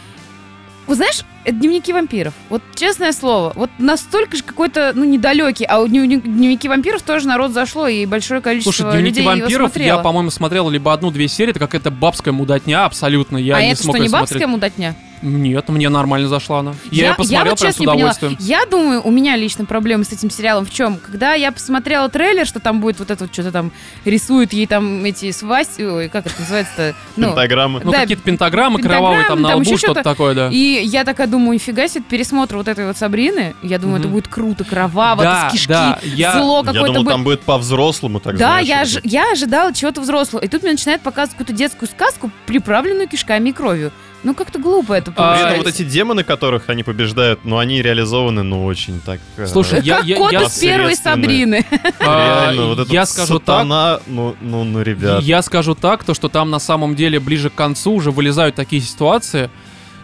Вы 0.87 0.95
знаешь, 0.95 1.23
это 1.43 1.57
дневники 1.57 1.91
вампиров. 1.91 2.33
Вот 2.47 2.61
честное 2.75 3.11
слово, 3.11 3.51
вот 3.55 3.69
настолько 3.77 4.37
же 4.37 4.43
какой-то, 4.43 4.93
ну, 4.95 5.03
недалекий. 5.03 5.65
А 5.65 5.81
у 5.81 5.87
дневни- 5.89 6.15
дневники 6.15 6.69
вампиров 6.69 7.01
тоже 7.01 7.27
народ 7.27 7.51
зашло, 7.51 7.89
и 7.89 8.05
большое 8.05 8.39
количество 8.39 8.71
Слушай, 8.71 8.91
дневники 8.93 9.19
людей 9.19 9.23
его 9.23 9.41
вампиров, 9.41 9.75
я, 9.75 9.97
по-моему, 9.97 10.31
смотрел 10.31 10.69
либо 10.69 10.93
одну-две 10.93 11.27
серии, 11.27 11.51
это 11.51 11.59
какая-то 11.59 11.91
бабская 11.91 12.33
мудотня 12.33 12.85
абсолютно. 12.85 13.35
Я 13.35 13.57
а 13.57 13.61
не 13.61 13.73
это 13.73 13.83
смог 13.83 13.95
что, 13.97 14.01
не 14.01 14.05
её 14.05 14.09
смотреть. 14.11 14.29
бабская 14.31 14.47
мудотня? 14.47 14.95
Нет, 15.21 15.67
мне 15.69 15.89
нормально 15.89 16.27
зашла 16.27 16.59
она. 16.59 16.73
Я, 16.91 17.09
ее 17.09 17.13
посмотрел 17.15 17.51
вот 17.51 17.59
прям 17.59 17.71
с 17.71 17.75
честно 17.75 17.81
не 17.81 17.85
поняла. 17.87 17.95
удовольствием. 18.11 18.37
Я 18.39 18.65
думаю, 18.65 19.01
у 19.03 19.11
меня 19.11 19.35
лично 19.35 19.65
проблемы 19.65 20.03
с 20.03 20.11
этим 20.11 20.29
сериалом 20.29 20.65
в 20.65 20.71
чем? 20.71 20.97
Когда 20.97 21.33
я 21.33 21.51
посмотрела 21.51 22.07
трейлер, 22.09 22.45
что 22.45 22.59
там 22.59 22.79
будет 22.81 22.99
вот 22.99 23.09
это 23.11 23.23
вот 23.23 23.33
что-то 23.33 23.51
там 23.51 23.71
рисуют 24.05 24.53
ей 24.53 24.67
там 24.67 25.03
эти 25.05 25.31
свасть, 25.31 25.79
ой, 25.79 26.09
как 26.09 26.25
это 26.27 26.39
называется-то? 26.39 26.95
Ну, 27.15 27.27
Пентаграммы. 27.27 27.81
Ну, 27.83 27.91
да, 27.91 28.01
какие-то 28.01 28.23
пентаграммы, 28.23 28.77
пентаграммы, 28.77 29.05
кровавые 29.07 29.27
там 29.27 29.41
на 29.41 29.49
там 29.49 29.57
лбу, 29.59 29.69
еще 29.69 29.77
что-то 29.77 29.93
что-то. 30.01 30.09
такое, 30.09 30.35
да. 30.35 30.49
И 30.51 30.81
я 30.85 31.03
такая 31.03 31.27
думаю, 31.27 31.53
нифига 31.55 31.87
себе, 31.87 32.03
пересмотр 32.07 32.57
вот 32.57 32.67
этой 32.67 32.85
вот 32.85 32.97
Сабрины. 32.97 33.55
Я 33.63 33.79
думаю, 33.79 33.97
это 33.99 34.07
Мгм. 34.07 34.13
будет 34.15 34.27
круто, 34.27 34.63
кроваво, 34.63 35.23
Да, 35.23 35.49
с 35.49 35.53
кишки, 35.53 35.67
да, 35.69 35.99
я- 36.03 36.33
зло 36.33 36.59
Я 36.59 36.63
какое-то 36.65 36.85
думал, 36.87 37.03
будет. 37.03 37.11
там 37.13 37.23
будет 37.23 37.41
по-взрослому, 37.41 38.19
так 38.19 38.37
Да, 38.37 38.61
знаешь, 38.61 38.67
я, 38.67 38.85
ж- 38.85 39.01
я 39.03 39.31
ожидала 39.31 39.73
чего-то 39.73 40.01
взрослого. 40.01 40.43
И 40.43 40.47
тут 40.47 40.63
мне 40.63 40.71
начинает 40.73 41.01
показывать 41.01 41.31
какую-то 41.37 41.53
детскую 41.53 41.89
сказку, 41.89 42.31
приправленную 42.45 43.07
кишками 43.07 43.49
и 43.49 43.53
кровью. 43.53 43.91
Ну, 44.23 44.33
как-то 44.33 44.59
глупо 44.59 44.93
это 44.93 45.11
А, 45.11 45.13
получается. 45.13 45.57
вот 45.57 45.67
эти 45.67 45.83
демоны, 45.83 46.23
которых 46.23 46.69
они 46.69 46.83
побеждают, 46.83 47.41
ну, 47.45 47.59
они 47.59 47.81
реализованы, 47.81 48.43
ну, 48.43 48.65
очень 48.65 48.99
так... 48.99 49.19
э, 49.37 49.45
Слушай, 49.47 49.81
я- 49.83 49.97
как 49.97 50.05
я- 50.05 50.17
кот 50.17 50.33
из 50.33 50.57
первой. 50.59 50.95
Сабрины. 50.95 51.65
А, 51.99 52.45
Реально, 52.47 52.65
вот 52.73 52.89
я 52.89 53.05
скажу 53.05 53.39
так, 53.39 53.57
сатана, 53.59 53.99
ну, 54.07 54.35
ну, 54.41 54.63
ну, 54.63 54.81
ребят. 54.81 55.21
Я 55.23 55.41
скажу 55.41 55.75
так, 55.75 56.03
то 56.03 56.13
что 56.13 56.29
там 56.29 56.49
на 56.49 56.59
самом 56.59 56.95
деле 56.95 57.19
ближе 57.19 57.49
к 57.49 57.55
концу 57.55 57.93
уже 57.93 58.11
вылезают 58.11 58.55
такие 58.55 58.81
ситуации, 58.81 59.49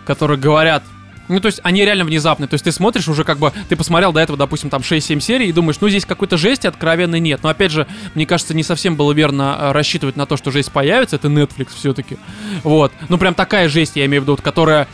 которые 0.06 0.38
говорят. 0.39 0.84
Ну, 1.29 1.39
то 1.39 1.47
есть 1.47 1.59
они 1.63 1.83
реально 1.86 2.03
внезапные. 2.05 2.47
То 2.47 2.55
есть 2.55 2.65
ты 2.65 2.71
смотришь 2.71 3.07
уже 3.07 3.23
как 3.23 3.38
бы, 3.39 3.51
ты 3.69 3.75
посмотрел 3.75 4.12
до 4.12 4.19
этого, 4.19 4.38
допустим, 4.38 4.69
там 4.69 4.81
6-7 4.81 5.19
серий 5.19 5.47
и 5.49 5.51
думаешь, 5.53 5.77
ну, 5.79 5.88
здесь 5.89 6.05
какой-то 6.05 6.38
жести 6.38 6.67
откровенной 6.67 7.19
нет. 7.19 7.41
Но 7.43 7.49
опять 7.49 7.71
же, 7.71 7.88
мне 8.15 8.25
кажется, 8.25 8.53
не 8.53 8.63
совсем 8.63 8.95
было 8.95 9.12
верно 9.13 9.57
э, 9.59 9.71
рассчитывать 9.71 10.15
на 10.17 10.25
то, 10.25 10.36
что 10.38 10.51
жесть 10.51 10.71
появится. 10.71 11.15
Это 11.15 11.29
Netflix 11.29 11.69
все-таки. 11.75 12.17
Вот. 12.63 12.91
Ну, 13.09 13.17
прям 13.17 13.33
такая 13.33 13.69
жесть, 13.69 13.95
я 13.95 14.05
имею 14.05 14.21
в 14.21 14.25
виду, 14.25 14.33
вот, 14.33 14.41
которая, 14.41 14.88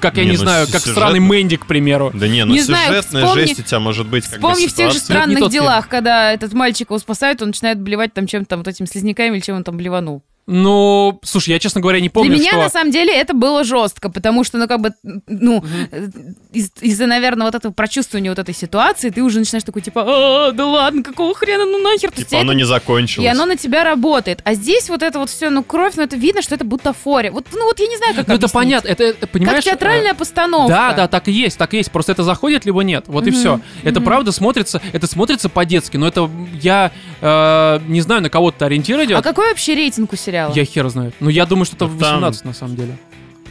как 0.00 0.16
я 0.16 0.24
Не, 0.24 0.30
не 0.30 0.36
ну, 0.36 0.42
знаю, 0.42 0.66
как 0.66 0.80
сюжетно. 0.80 0.92
странный 0.92 1.20
Мэнди, 1.20 1.56
к 1.56 1.66
примеру. 1.66 2.10
Да 2.12 2.26
не, 2.26 2.44
ну 2.44 2.52
Не 2.52 2.62
знаю, 2.62 2.88
сюжетная 2.88 3.22
вспомни- 3.26 3.40
жесть 3.46 3.60
у 3.60 3.62
тебя 3.62 3.78
может 3.80 4.06
быть 4.08 4.24
как 4.26 4.40
бы 4.40 4.48
Вспомни 4.48 4.66
в 4.66 4.74
тех 4.74 4.92
же 4.92 4.98
странных 4.98 5.38
тот 5.38 5.52
фильм. 5.52 5.62
делах, 5.64 5.88
когда 5.88 6.32
этот 6.32 6.52
мальчик 6.52 6.88
его 6.90 6.98
спасает, 6.98 7.40
он 7.42 7.48
начинает 7.48 7.80
блевать 7.80 8.12
там 8.12 8.26
чем-то 8.26 8.56
вот 8.56 8.66
этими 8.66 8.86
слизняками 8.86 9.36
или 9.36 9.40
чем 9.44 9.56
он 9.56 9.64
там 9.64 9.76
блеванул. 9.76 10.24
Ну, 10.48 11.18
слушай, 11.24 11.50
я, 11.50 11.58
честно 11.58 11.80
говоря, 11.80 12.00
не 12.00 12.08
помню, 12.08 12.30
Для 12.30 12.38
меня, 12.38 12.50
что... 12.52 12.60
на 12.60 12.70
самом 12.70 12.92
деле, 12.92 13.12
это 13.12 13.34
было 13.34 13.64
жестко, 13.64 14.08
потому 14.08 14.44
что, 14.44 14.58
ну, 14.58 14.68
как 14.68 14.80
бы, 14.80 14.92
ну, 15.26 15.64
э, 15.90 16.06
из- 16.52 16.70
из-за, 16.80 17.06
наверное, 17.06 17.46
вот 17.46 17.56
этого 17.56 17.72
прочувствования 17.72 18.30
вот 18.30 18.38
этой 18.38 18.54
ситуации, 18.54 19.10
ты 19.10 19.22
уже 19.24 19.40
начинаешь 19.40 19.64
такой, 19.64 19.82
типа, 19.82 20.04
«А, 20.06 20.52
да 20.52 20.64
ладно, 20.66 21.02
какого 21.02 21.34
хрена, 21.34 21.64
ну 21.64 21.78
нахер? 21.82 22.12
Типа 22.12 22.38
оно 22.40 22.52
это- 22.52 22.58
не 22.58 22.64
закончилось. 22.64 23.26
И 23.26 23.28
оно 23.28 23.44
на 23.44 23.56
тебя 23.56 23.82
работает. 23.82 24.40
А 24.44 24.54
здесь 24.54 24.88
вот 24.88 25.02
это 25.02 25.18
вот 25.18 25.30
все, 25.30 25.50
ну, 25.50 25.64
кровь, 25.64 25.94
ну, 25.96 26.04
это 26.04 26.14
видно, 26.14 26.42
что 26.42 26.54
это 26.54 26.64
бутафория. 26.64 27.32
Вот, 27.32 27.46
ну, 27.52 27.64
вот 27.64 27.80
я 27.80 27.88
не 27.88 27.96
знаю, 27.96 28.14
как 28.14 28.28
Ну, 28.28 28.34
это 28.34 28.48
понятно, 28.48 28.88
это, 28.88 29.02
это, 29.02 29.26
понимаешь... 29.26 29.64
Как 29.64 29.72
театральная 29.72 30.12
э, 30.12 30.16
постановка. 30.16 30.68
Да, 30.68 30.92
да, 30.92 31.08
так 31.08 31.26
и 31.26 31.32
есть, 31.32 31.58
так 31.58 31.74
и 31.74 31.78
есть. 31.78 31.90
Просто 31.90 32.12
это 32.12 32.22
заходит 32.22 32.64
либо 32.64 32.82
нет. 32.82 33.06
Вот 33.08 33.26
и 33.26 33.30
Мгм, 33.30 33.38
все. 33.40 33.60
Это 33.82 33.98
мгм. 33.98 34.04
правда 34.04 34.30
смотрится, 34.30 34.80
это 34.92 35.08
смотрится 35.08 35.48
по-детски, 35.48 35.96
но 35.96 36.06
это 36.06 36.30
я 36.62 36.92
э, 37.20 37.80
не 37.88 38.00
знаю, 38.00 38.22
на 38.22 38.30
кого 38.30 38.52
то 38.52 38.66
ориентир 38.66 38.96
А 39.16 39.22
какой 39.22 39.48
вообще 39.48 39.74
рейтинг 39.74 40.12
у 40.12 40.16
сериала? 40.16 40.35
Я 40.54 40.64
хер 40.64 40.88
знаю. 40.88 41.12
Ну, 41.20 41.28
я 41.30 41.46
думаю, 41.46 41.64
что 41.64 41.76
это 41.76 41.86
Ну, 41.86 41.98
там- 41.98 42.20
18 42.20 42.44
на 42.44 42.52
самом 42.54 42.76
деле. 42.76 42.96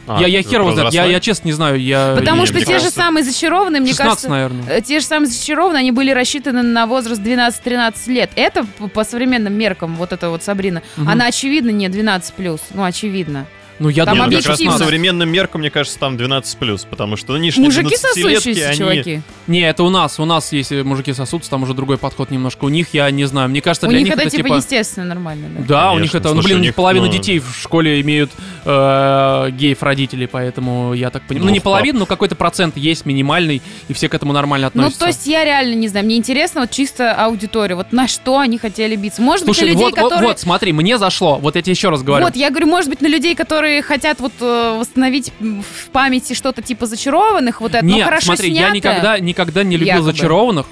А, 0.08 0.20
я, 0.20 0.28
я 0.28 0.42
хер 0.42 0.60
его 0.60 0.72
знает. 0.72 0.94
Я, 0.94 1.04
я 1.06 1.18
честно 1.18 1.48
не 1.48 1.52
знаю. 1.52 1.80
Я... 1.82 2.14
Потому 2.16 2.42
не, 2.42 2.46
что 2.46 2.54
те 2.60 2.64
же 2.66 2.72
кажется, 2.74 2.90
самые 2.94 3.24
зачарованные, 3.24 3.80
мне 3.80 3.90
16, 3.90 4.06
кажется, 4.06 4.28
наверное. 4.28 4.64
э, 4.68 4.80
те 4.80 5.00
же 5.00 5.04
самые 5.06 5.28
зачарованные, 5.28 5.80
они 5.80 5.90
были 5.90 6.12
рассчитаны 6.12 6.62
на 6.62 6.86
возраст 6.86 7.20
12-13 7.20 7.92
лет. 8.12 8.30
Это 8.36 8.64
по, 8.94 9.02
современным 9.02 9.52
меркам, 9.54 9.96
вот 9.96 10.12
эта 10.12 10.30
вот 10.30 10.44
Сабрина, 10.44 10.82
Мгм. 10.96 11.08
она 11.08 11.26
очевидно 11.26 11.70
не 11.70 11.88
12+, 11.88 12.60
ну, 12.72 12.84
очевидно. 12.84 13.46
Ну, 13.78 13.88
я 13.88 14.04
там 14.04 14.14
Не, 14.14 14.20
ну, 14.20 14.24
думаю, 14.26 14.42
как 14.42 14.50
раз 14.50 14.62
по 14.62 14.78
современным 14.78 15.28
меркам, 15.28 15.60
мне 15.60 15.70
кажется, 15.70 15.98
там 15.98 16.16
12+, 16.16 16.86
потому 16.88 17.16
что 17.16 17.34
нынешние 17.34 17.66
Мужики 17.66 17.94
12-летки, 17.94 18.32
сосущиеся, 18.38 18.68
они... 18.68 18.78
чуваки. 18.78 19.22
Не, 19.46 19.60
это 19.60 19.82
у 19.82 19.90
нас. 19.90 20.18
У 20.18 20.24
нас, 20.24 20.52
если 20.52 20.82
мужики 20.82 21.12
сосутся, 21.12 21.50
там 21.50 21.62
уже 21.62 21.74
другой 21.74 21.98
подход 21.98 22.30
немножко. 22.30 22.64
У 22.64 22.68
них, 22.68 22.88
я 22.92 23.10
не 23.10 23.24
знаю. 23.26 23.50
Мне 23.50 23.60
кажется, 23.60 23.86
У 23.86 23.90
для 23.90 23.98
них 23.98 24.06
них 24.08 24.14
это, 24.14 24.22
это 24.22 24.30
типа, 24.30 24.48
типа... 24.48 24.56
естественно, 24.56 25.06
нормально, 25.06 25.48
да? 25.58 25.64
Да, 25.66 25.90
у 25.90 25.94
Конечно. 25.96 26.02
них 26.02 26.14
это, 26.26 26.34
ну 26.34 26.42
блин, 26.42 26.56
у 26.56 26.60
у 26.60 26.62
них 26.62 26.74
половина 26.74 27.06
ну- 27.06 27.12
детей 27.12 27.38
в 27.38 27.54
школе 27.60 28.00
имеют 28.00 28.30
э, 28.64 29.50
геев 29.52 29.82
родителей, 29.82 30.26
поэтому 30.26 30.94
я 30.94 31.10
так 31.10 31.22
понимаю. 31.22 31.44
Ну, 31.44 31.48
Ну, 31.50 31.54
не 31.54 31.60
половина, 31.60 31.98
но 32.00 32.06
какой-то 32.06 32.34
процент 32.34 32.76
есть 32.76 33.06
минимальный, 33.06 33.62
и 33.88 33.92
все 33.92 34.08
к 34.08 34.14
этому 34.14 34.32
нормально 34.32 34.70
Ну, 34.74 34.80
относятся. 34.80 35.00
то 35.00 35.06
есть 35.06 35.26
я 35.26 35.44
реально 35.44 35.74
не 35.74 35.88
знаю, 35.88 36.06
мне 36.06 36.16
интересно 36.16 36.62
вот 36.62 36.70
чисто 36.70 37.12
аудитория, 37.14 37.74
вот 37.74 37.92
на 37.92 38.08
что 38.08 38.38
они 38.38 38.58
хотели 38.58 38.96
биться. 38.96 39.22
Может 39.22 39.46
быть, 39.46 39.56
Слушай, 39.56 39.68
на 39.68 39.72
людей, 39.72 39.84
вот, 39.84 39.96
вот, 39.98 40.10
которые... 40.10 40.28
вот, 40.28 40.40
смотри, 40.40 40.72
мне 40.72 40.98
зашло. 40.98 41.38
Вот 41.38 41.56
я 41.56 41.62
тебе 41.62 41.72
еще 41.72 41.90
раз 41.90 42.02
говорю. 42.02 42.24
Вот, 42.24 42.36
я 42.36 42.50
говорю, 42.50 42.66
может 42.66 42.90
быть, 42.90 43.00
на 43.00 43.06
людей, 43.06 43.34
которые 43.34 43.65
хотят 43.82 44.20
вот 44.20 44.32
э, 44.40 44.76
восстановить 44.78 45.32
в 45.40 45.90
памяти 45.90 46.34
что-то 46.34 46.62
типа 46.62 46.86
зачарованных, 46.86 47.60
вот 47.60 47.74
это, 47.74 47.84
ну, 47.84 47.96
Нет, 47.96 48.04
хорошо 48.04 48.26
смотри, 48.26 48.50
я 48.50 48.70
снято. 48.70 48.74
никогда, 48.76 49.18
никогда 49.18 49.64
не 49.64 49.76
любил 49.76 49.94
Якобы. 49.94 50.12
зачарованных. 50.12 50.66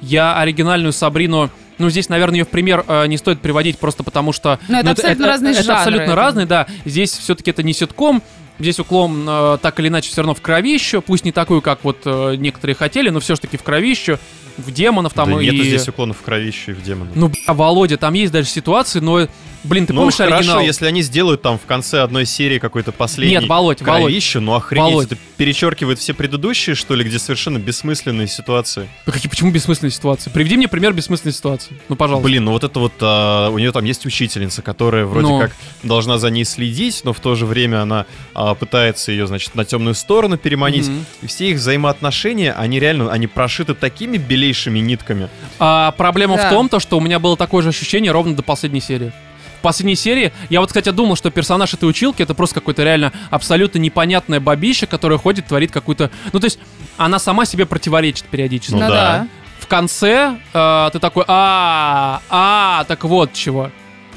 Я 0.00 0.36
оригинальную 0.38 0.92
Сабрину. 0.92 1.50
Ну, 1.78 1.88
здесь, 1.90 2.08
наверное, 2.08 2.40
ее 2.40 2.44
в 2.44 2.48
пример 2.48 2.84
э, 2.86 3.06
не 3.06 3.16
стоит 3.16 3.40
приводить 3.40 3.78
просто 3.78 4.02
потому, 4.02 4.32
что... 4.32 4.58
Ну, 4.68 4.78
это 4.78 4.90
абсолютно 4.90 5.26
разные 5.26 5.52
это 5.52 5.62
жанры, 5.62 5.78
абсолютно 5.78 6.04
это- 6.04 6.14
разные, 6.14 6.46
да. 6.46 6.66
Здесь 6.84 7.12
все-таки 7.12 7.50
это 7.50 7.62
не 7.62 7.72
ситком. 7.72 8.22
Здесь 8.58 8.78
уклон 8.78 9.24
э, 9.26 9.58
так 9.62 9.80
или 9.80 9.88
иначе 9.88 10.10
все 10.10 10.20
равно 10.20 10.34
в 10.34 10.42
кровищу. 10.42 11.00
Пусть 11.00 11.24
не 11.24 11.32
такую, 11.32 11.62
как 11.62 11.82
вот 11.82 12.02
э, 12.04 12.34
некоторые 12.36 12.76
хотели, 12.76 13.08
но 13.08 13.20
все-таки 13.20 13.56
в 13.56 13.62
кровищу. 13.62 14.18
В 14.58 14.70
демонов 14.72 15.14
там 15.14 15.32
да 15.32 15.40
и... 15.40 15.46
нету 15.46 15.64
здесь 15.64 15.88
уклонов 15.88 16.18
в 16.18 16.22
кровищу 16.22 16.72
и 16.72 16.74
в 16.74 16.82
демона. 16.82 17.10
Ну, 17.14 17.28
бля, 17.28 17.54
Володя, 17.54 17.96
там 17.96 18.12
есть 18.14 18.32
даже 18.32 18.48
ситуации, 18.48 19.00
но... 19.00 19.26
Блин, 19.62 19.86
ты 19.86 19.92
ну, 19.92 20.00
помнишь 20.02 20.16
хорошо, 20.16 20.36
оригинал? 20.36 20.60
если 20.60 20.86
они 20.86 21.02
сделают 21.02 21.42
там 21.42 21.58
в 21.58 21.66
конце 21.66 22.00
одной 22.00 22.24
серии 22.24 22.58
какой-то 22.58 22.92
последний 22.92 23.36
Нет, 23.36 23.46
Володь, 23.48 23.82
Володь. 23.82 24.02
кровищу, 24.02 24.40
ну 24.40 24.54
охренеть, 24.54 24.90
Володь. 24.92 25.06
это 25.08 25.16
перечеркивает 25.36 25.98
все 25.98 26.14
предыдущие, 26.14 26.74
что 26.74 26.94
ли, 26.94 27.04
где 27.04 27.18
совершенно 27.18 27.58
бессмысленные 27.58 28.26
ситуации. 28.26 28.88
Да 29.04 29.12
какие, 29.12 29.28
почему 29.28 29.50
бессмысленные 29.50 29.90
ситуации? 29.92 30.30
Приведи 30.30 30.56
мне 30.56 30.66
пример 30.68 30.92
бессмысленной 30.94 31.34
ситуации. 31.34 31.76
Ну, 31.88 31.96
пожалуйста. 31.96 32.26
Блин, 32.26 32.44
ну 32.44 32.52
вот 32.52 32.64
это 32.64 32.80
вот, 32.80 32.92
а, 33.00 33.50
у 33.50 33.58
нее 33.58 33.70
там 33.72 33.84
есть 33.84 34.06
учительница, 34.06 34.62
которая 34.62 35.04
вроде 35.04 35.28
Ну. 35.28 35.38
как 35.40 35.52
должна 35.82 36.18
за 36.18 36.30
ней 36.30 36.44
следить, 36.44 37.02
но 37.04 37.12
в 37.12 37.20
то 37.20 37.34
же 37.34 37.44
время 37.46 37.82
она 37.82 38.06
а, 38.34 38.54
пытается 38.54 39.12
ее, 39.12 39.26
значит, 39.26 39.54
на 39.54 39.64
темную 39.64 39.94
сторону 39.94 40.38
переманить. 40.38 40.88
Мгм. 40.88 41.04
И 41.22 41.26
все 41.26 41.50
их 41.50 41.56
взаимоотношения, 41.58 42.52
они 42.52 42.80
реально, 42.80 43.12
они 43.12 43.26
прошиты 43.26 43.74
такими 43.74 44.16
белейшими 44.16 44.78
нитками. 44.78 45.28
А, 45.58 45.92
проблема 45.92 46.36
Да. 46.36 46.46
в 46.46 46.50
том, 46.50 46.68
то, 46.68 46.80
что 46.80 46.96
у 46.96 47.00
меня 47.00 47.18
было 47.18 47.36
такое 47.36 47.62
же 47.62 47.68
ощущение 47.70 48.12
ровно 48.12 48.34
до 48.34 48.42
последней 48.42 48.80
серии. 48.80 49.12
В 49.60 49.62
последней 49.62 49.94
серии, 49.94 50.32
я 50.48 50.60
вот, 50.60 50.68
кстати, 50.70 50.88
думал, 50.90 51.16
что 51.16 51.30
персонаж 51.30 51.74
этой 51.74 51.84
училки 51.86 52.22
это 52.22 52.32
просто 52.32 52.54
какой-то 52.54 52.82
реально 52.82 53.12
абсолютно 53.28 53.76
непонятное 53.78 54.40
бабища, 54.40 54.86
которая 54.86 55.18
ходит, 55.18 55.48
творит 55.48 55.70
какую-то... 55.70 56.10
Ну, 56.32 56.40
то 56.40 56.46
есть, 56.46 56.58
она 56.96 57.18
сама 57.18 57.44
себе 57.44 57.66
противоречит 57.66 58.24
периодически. 58.24 58.72
Ну 58.72 58.80
Ну 58.80 58.88
да. 58.88 58.94
да. 58.94 59.26
В 59.58 59.66
конце 59.66 60.38
э, 60.54 60.90
ты 60.94 60.98
такой, 60.98 61.24
а, 61.28 62.22
а, 62.30 62.84
так 62.88 63.04
вот 63.04 63.34
чего. 63.34 63.70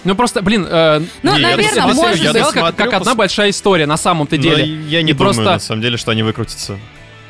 Ну 0.06 0.16
просто, 0.16 0.42
блин, 0.42 0.66
э, 0.70 1.02
Ну, 1.24 1.36
Не, 1.36 1.42
я 1.42 1.48
наверное, 1.50 1.84
дос- 1.88 1.94
может 1.94 2.18
я 2.24 2.32
быть. 2.34 2.44
как, 2.54 2.76
как 2.78 2.94
одна 2.94 3.14
большая 3.14 3.50
история 3.50 3.86
на 3.86 3.98
самом-то 3.98 4.38
Но 4.38 4.42
деле. 4.42 4.66
я 4.66 5.02
не 5.02 5.12
И 5.12 5.14
думаю, 5.14 5.34
просто- 5.34 5.44
на 5.44 5.60
самом 5.60 5.82
деле, 5.82 5.98
что 5.98 6.12
они 6.12 6.24
выкрутятся. 6.24 6.80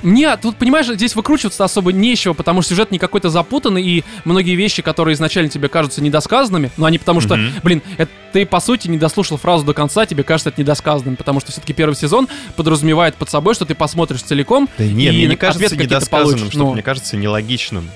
Нет, 0.03 0.41
тут, 0.41 0.57
понимаешь, 0.57 0.87
здесь 0.87 1.15
выкручиваться 1.15 1.63
особо 1.63 1.91
нечего, 1.91 2.33
потому 2.33 2.61
что 2.61 2.69
сюжет 2.69 2.91
не 2.91 2.99
какой-то 2.99 3.29
запутанный, 3.29 3.83
и 3.83 4.03
многие 4.25 4.55
вещи, 4.55 4.81
которые 4.81 5.13
изначально 5.15 5.49
тебе 5.49 5.69
кажутся 5.69 6.01
недосказанными, 6.01 6.71
но 6.77 6.85
они 6.85 6.97
потому 6.99 7.21
что, 7.21 7.35
Мгм. 7.37 7.51
блин, 7.63 7.81
это 7.97 8.11
ты, 8.33 8.45
по 8.45 8.59
сути, 8.59 8.87
не 8.87 8.97
дослушал 8.97 9.37
фразу 9.37 9.63
до 9.65 9.73
конца, 9.73 10.05
тебе 10.05 10.23
кажется 10.23 10.49
это 10.49 10.59
недосказанным, 10.61 11.15
потому 11.15 11.39
что 11.39 11.51
все-таки 11.51 11.73
первый 11.73 11.95
сезон 11.95 12.27
подразумевает 12.55 13.15
под 13.15 13.29
собой, 13.29 13.53
что 13.53 13.65
ты 13.65 13.75
посмотришь 13.75 14.21
целиком, 14.23 14.67
Да 14.77 14.83
и 14.83 14.91
нет, 14.91 15.13
мне 15.13 15.27
не 15.27 15.35
кажется 15.35 15.75
недосказанным, 15.75 16.49
что 16.49 16.59
Ну, 16.59 16.73
мне 16.73 16.81
кажется 16.81 17.15
нелогичным. 17.17 17.89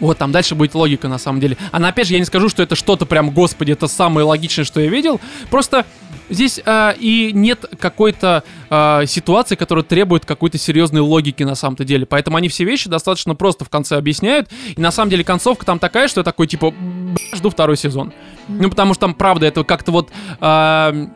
Вот, 0.00 0.18
там 0.18 0.32
дальше 0.32 0.54
будет 0.54 0.74
логика, 0.74 1.08
на 1.08 1.18
самом 1.18 1.40
деле. 1.40 1.56
А 1.70 1.76
опять 1.76 2.08
же, 2.08 2.14
я 2.14 2.18
не 2.18 2.24
скажу, 2.24 2.48
что 2.48 2.62
это 2.62 2.74
что-то 2.74 3.06
прям, 3.06 3.30
господи, 3.30 3.72
это 3.72 3.86
самое 3.86 4.26
логичное, 4.26 4.64
что 4.64 4.80
я 4.80 4.88
видел. 4.88 5.20
Просто 5.50 5.84
здесь 6.28 6.60
а, 6.64 6.94
и 6.98 7.32
нет 7.32 7.66
какой-то 7.78 8.44
а, 8.70 9.04
ситуации, 9.06 9.56
которая 9.56 9.84
требует 9.84 10.24
какой-то 10.24 10.58
серьезной 10.58 11.02
логики 11.02 11.42
на 11.42 11.54
самом-то 11.54 11.84
деле. 11.84 12.06
Поэтому 12.06 12.36
они 12.36 12.48
все 12.48 12.64
вещи 12.64 12.88
достаточно 12.88 13.34
просто 13.34 13.64
в 13.64 13.68
конце 13.68 13.96
объясняют. 13.96 14.48
И 14.76 14.80
на 14.80 14.90
самом 14.90 15.10
деле 15.10 15.24
концовка 15.24 15.66
там 15.66 15.78
такая, 15.78 16.08
что 16.08 16.20
я 16.20 16.24
такой, 16.24 16.46
типа, 16.46 16.70
«Б***ь, 16.70 17.36
жду 17.36 17.50
второй 17.50 17.76
сезон. 17.76 18.12
Ну, 18.48 18.70
потому 18.70 18.94
что 18.94 19.02
там, 19.02 19.14
правда, 19.14 19.46
это 19.46 19.64
как-то 19.64 19.92
вот... 19.92 20.10
а, 20.40 21.10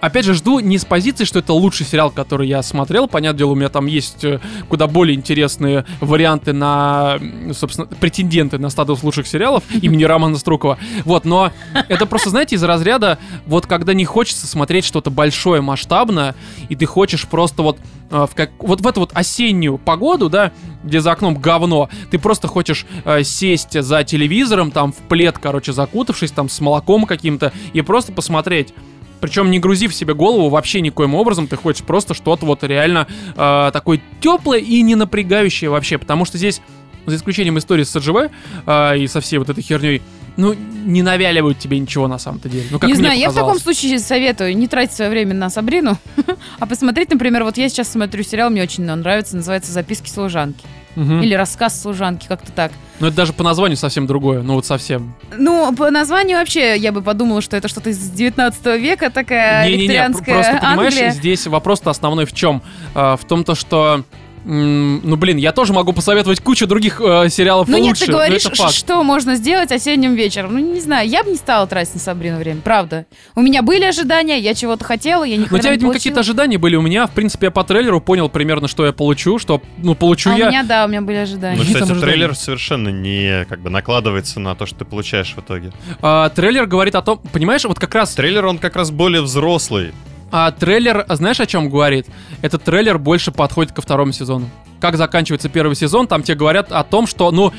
опять 0.00 0.24
же, 0.24 0.34
жду 0.34 0.60
не 0.60 0.78
с 0.78 0.84
позиции, 0.84 1.24
что 1.24 1.38
это 1.38 1.52
лучший 1.52 1.86
сериал, 1.86 2.10
который 2.10 2.48
я 2.48 2.62
смотрел. 2.62 3.06
Понятное 3.08 3.38
дело, 3.38 3.50
у 3.52 3.54
меня 3.54 3.68
там 3.68 3.86
есть 3.86 4.24
э, 4.24 4.40
куда 4.68 4.86
более 4.86 5.16
интересные 5.16 5.84
варианты 6.00 6.52
на, 6.52 7.18
собственно, 7.52 7.86
претенденты 7.86 8.58
на 8.58 8.70
статус 8.70 9.02
лучших 9.02 9.26
сериалов 9.26 9.64
имени 9.82 10.04
Романа 10.04 10.36
Струкова. 10.36 10.78
Вот, 11.04 11.24
но 11.24 11.52
это 11.88 12.06
просто, 12.06 12.30
знаете, 12.30 12.56
из 12.56 12.62
разряда, 12.62 13.18
вот 13.46 13.66
когда 13.66 13.94
не 13.94 14.04
хочется 14.04 14.46
смотреть 14.46 14.84
что-то 14.84 15.10
большое, 15.10 15.60
масштабное, 15.60 16.34
и 16.68 16.76
ты 16.76 16.86
хочешь 16.86 17.26
просто 17.26 17.62
вот 17.62 17.78
э, 18.10 18.26
в 18.30 18.34
как, 18.34 18.50
вот 18.58 18.80
в 18.80 18.86
эту 18.86 19.00
вот 19.00 19.10
осеннюю 19.14 19.78
погоду, 19.78 20.28
да, 20.28 20.52
где 20.82 21.00
за 21.00 21.12
окном 21.12 21.34
говно, 21.34 21.88
ты 22.10 22.18
просто 22.18 22.48
хочешь 22.48 22.86
э, 23.04 23.22
сесть 23.22 23.80
за 23.80 24.04
телевизором, 24.04 24.70
там 24.70 24.92
в 24.92 24.96
плед, 24.96 25.38
короче, 25.38 25.72
закутавшись, 25.72 26.30
там 26.30 26.48
с 26.48 26.60
молоком 26.60 27.06
каким-то, 27.06 27.52
и 27.72 27.82
просто 27.82 28.12
посмотреть. 28.12 28.74
Причем 29.20 29.50
не 29.50 29.58
грузив 29.58 29.94
себе 29.94 30.14
голову 30.14 30.48
вообще 30.48 30.80
никоим 30.80 31.14
образом, 31.14 31.46
ты 31.46 31.56
хочешь 31.56 31.84
просто 31.84 32.14
что-то 32.14 32.46
вот 32.46 32.64
реально 32.64 33.06
э, 33.36 33.70
такое 33.72 34.00
теплое 34.20 34.58
и 34.58 34.82
не 34.82 34.94
напрягающее 34.94 35.70
вообще, 35.70 35.98
потому 35.98 36.24
что 36.24 36.38
здесь, 36.38 36.60
за 37.06 37.16
исключением 37.16 37.58
истории 37.58 37.84
с 37.84 37.92
СЖВ 37.92 38.30
э, 38.66 38.98
и 38.98 39.06
со 39.06 39.20
всей 39.20 39.38
вот 39.38 39.48
этой 39.48 39.62
херней, 39.62 40.02
ну, 40.36 40.54
не 40.54 41.02
навяливают 41.02 41.58
тебе 41.58 41.78
ничего 41.78 42.08
на 42.08 42.18
самом-то 42.18 42.48
деле. 42.48 42.66
Ну, 42.70 42.78
как 42.78 42.88
не 42.88 42.94
знаю, 42.94 43.18
я 43.18 43.30
в 43.30 43.34
таком 43.34 43.54
показалось. 43.54 43.78
случае 43.78 43.98
советую 43.98 44.56
не 44.56 44.68
тратить 44.68 44.94
свое 44.94 45.10
время 45.10 45.34
на 45.34 45.50
Сабрину, 45.50 45.98
а 46.58 46.66
посмотреть, 46.66 47.10
например, 47.10 47.44
вот 47.44 47.56
я 47.58 47.68
сейчас 47.68 47.90
смотрю 47.90 48.22
сериал, 48.22 48.50
мне 48.50 48.62
очень 48.62 48.84
нравится, 48.84 49.36
называется 49.36 49.72
«Записки 49.72 50.08
служанки». 50.08 50.64
Мгм. 50.96 51.22
Или 51.22 51.34
«Рассказ 51.34 51.80
служанки», 51.80 52.26
как-то 52.26 52.50
так. 52.52 52.72
Ну, 52.98 53.06
это 53.06 53.16
даже 53.16 53.32
по 53.32 53.42
названию 53.44 53.76
совсем 53.76 54.06
другое, 54.06 54.42
ну 54.42 54.54
вот 54.54 54.66
совсем. 54.66 55.14
Ну, 55.36 55.74
по 55.74 55.90
названию 55.90 56.38
вообще 56.38 56.76
я 56.76 56.92
бы 56.92 57.00
подумала, 57.00 57.40
что 57.40 57.56
это 57.56 57.68
что-то 57.68 57.90
из 57.90 57.98
19 58.10 58.80
века, 58.80 59.10
такая 59.10 59.64
Не-не-не, 59.66 59.82
викторианская 59.84 60.34
просто 60.34 60.58
понимаешь, 60.58 60.94
Англия. 60.94 61.10
здесь 61.12 61.46
вопрос-то 61.46 61.90
основной 61.90 62.26
в 62.26 62.32
чем? 62.32 62.62
А, 62.94 63.16
в 63.16 63.24
том-то, 63.24 63.54
что... 63.54 64.04
Ну, 64.44 65.16
блин, 65.16 65.36
я 65.36 65.52
тоже 65.52 65.72
могу 65.72 65.92
посоветовать 65.92 66.40
кучу 66.40 66.66
других 66.66 67.00
э, 67.00 67.28
сериалов 67.28 67.68
Ну 67.68 67.76
нет, 67.76 67.86
лучше, 67.88 68.06
ты 68.06 68.12
но 68.12 68.18
говоришь, 68.18 68.46
это 68.46 68.56
факт. 68.56 68.72
ш- 68.72 68.78
что 68.78 69.02
можно 69.02 69.34
сделать 69.34 69.70
осенним 69.70 70.14
вечером. 70.14 70.54
Ну, 70.54 70.58
не 70.60 70.80
знаю, 70.80 71.08
я 71.08 71.22
бы 71.22 71.30
не 71.30 71.36
стала 71.36 71.66
тратить 71.66 71.94
на 71.94 72.00
Сабрину 72.00 72.38
время, 72.38 72.60
правда. 72.62 73.06
У 73.34 73.42
меня 73.42 73.62
были 73.62 73.84
ожидания, 73.84 74.38
я 74.38 74.54
чего-то 74.54 74.84
хотела, 74.84 75.24
я 75.24 75.36
ни 75.36 75.46
Но 75.50 75.56
у 75.56 75.58
тебя, 75.58 75.70
не 75.70 75.76
видимо, 75.76 75.92
какие-то 75.92 76.20
ожидания 76.20 76.58
были 76.58 76.76
у 76.76 76.82
меня. 76.82 77.06
В 77.06 77.10
принципе, 77.10 77.46
я 77.46 77.50
по 77.50 77.64
трейлеру 77.64 78.00
понял 78.00 78.28
примерно, 78.28 78.66
что 78.68 78.86
я 78.86 78.92
получу, 78.92 79.38
что, 79.38 79.60
ну, 79.78 79.94
получу 79.94 80.30
А 80.30 80.34
у 80.34 80.38
я. 80.38 80.48
меня, 80.48 80.62
да, 80.62 80.84
у 80.84 80.88
меня 80.88 81.02
были 81.02 81.16
ожидания. 81.16 81.58
Ну, 81.58 81.62
кстати, 81.64 81.82
ожидания? 81.82 82.00
трейлер 82.00 82.34
совершенно 82.34 82.88
не 82.88 83.44
как 83.48 83.60
бы 83.60 83.70
накладывается 83.70 84.40
на 84.40 84.54
то, 84.54 84.64
что 84.66 84.78
ты 84.80 84.84
получаешь 84.84 85.34
в 85.36 85.40
итоге. 85.40 85.72
А, 86.02 86.30
трейлер 86.30 86.66
говорит 86.66 86.94
о 86.94 87.02
том, 87.02 87.20
понимаешь, 87.32 87.64
вот 87.64 87.78
как 87.78 87.94
раз 87.94 88.14
Трейлер, 88.14 88.46
он 88.46 88.58
как 88.58 88.76
раз 88.76 88.90
более 88.90 89.22
взрослый. 89.22 89.92
А, 90.32 90.50
трейлер, 90.52 91.04
знаешь, 91.08 91.40
о 91.40 91.46
чем 91.46 91.68
говорит? 91.68 92.06
Этот 92.42 92.62
трейлер 92.62 92.98
больше 92.98 93.32
подходит 93.32 93.72
ко 93.72 93.82
второму 93.82 94.12
сезону. 94.12 94.48
Как 94.80 94.96
заканчивается 94.96 95.48
первый 95.48 95.76
сезон, 95.76 96.06
там 96.06 96.22
тебе 96.22 96.36
говорят 96.36 96.72
о 96.72 96.84
том, 96.84 97.06
что, 97.06 97.30
ну, 97.30 97.52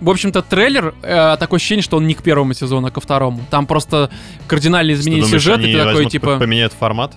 в 0.00 0.10
общем-то, 0.10 0.42
трейлер, 0.42 0.94
э, 1.02 1.36
такое 1.38 1.58
ощущение, 1.58 1.82
что 1.82 1.96
он 1.96 2.06
не 2.06 2.14
к 2.14 2.22
первому 2.22 2.52
сезону, 2.54 2.88
а 2.88 2.90
ко 2.90 3.00
второму. 3.00 3.40
Там 3.50 3.66
просто 3.66 4.10
изменения 4.94 5.22
думаешь, 5.22 5.42
сюжета, 5.42 5.60
они 5.60 5.72
ты 5.72 5.84
такой, 5.84 6.06
типа... 6.06 6.38
поменяют 6.38 6.72
формат? 6.72 7.14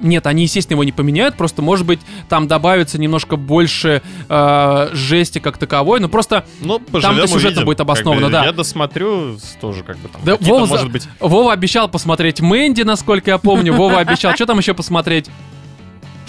Нет, 0.00 0.26
они, 0.26 0.42
естественно, 0.44 0.74
его 0.74 0.84
не 0.84 0.92
поменяют, 0.92 1.36
просто, 1.36 1.62
может 1.62 1.86
быть, 1.86 2.00
там 2.28 2.48
добавится 2.48 2.98
немножко 2.98 3.36
больше 3.36 4.02
э, 4.28 4.88
жести 4.92 5.38
как 5.38 5.58
таковой, 5.58 6.00
но 6.00 6.08
просто 6.08 6.44
Ну, 6.60 6.78
поживем, 6.78 7.16
Там-то 7.16 7.26
сюжетно 7.28 7.48
увидим. 7.48 7.64
будет 7.66 7.78
Как 7.78 7.86
бы 7.86 7.92
обосновано, 7.92 8.30
да. 8.30 8.44
Я 8.44 8.52
досмотрю 8.52 9.38
тоже 9.60 9.82
как 9.82 9.98
бы 9.98 10.08
там. 10.08 10.20
Да, 10.24 10.36
Вова, 10.40 10.66
может 10.66 10.90
быть, 10.90 11.06
Вова 11.20 11.52
обещал 11.52 11.88
посмотреть 11.88 12.40
Мэнди, 12.40 12.82
насколько 12.82 13.30
я 13.30 13.38
помню. 13.38 13.72
Вова 13.74 13.98
обещал, 13.98 14.34
что 14.34 14.46
там 14.46 14.58
еще 14.58 14.74
посмотреть? 14.74 15.30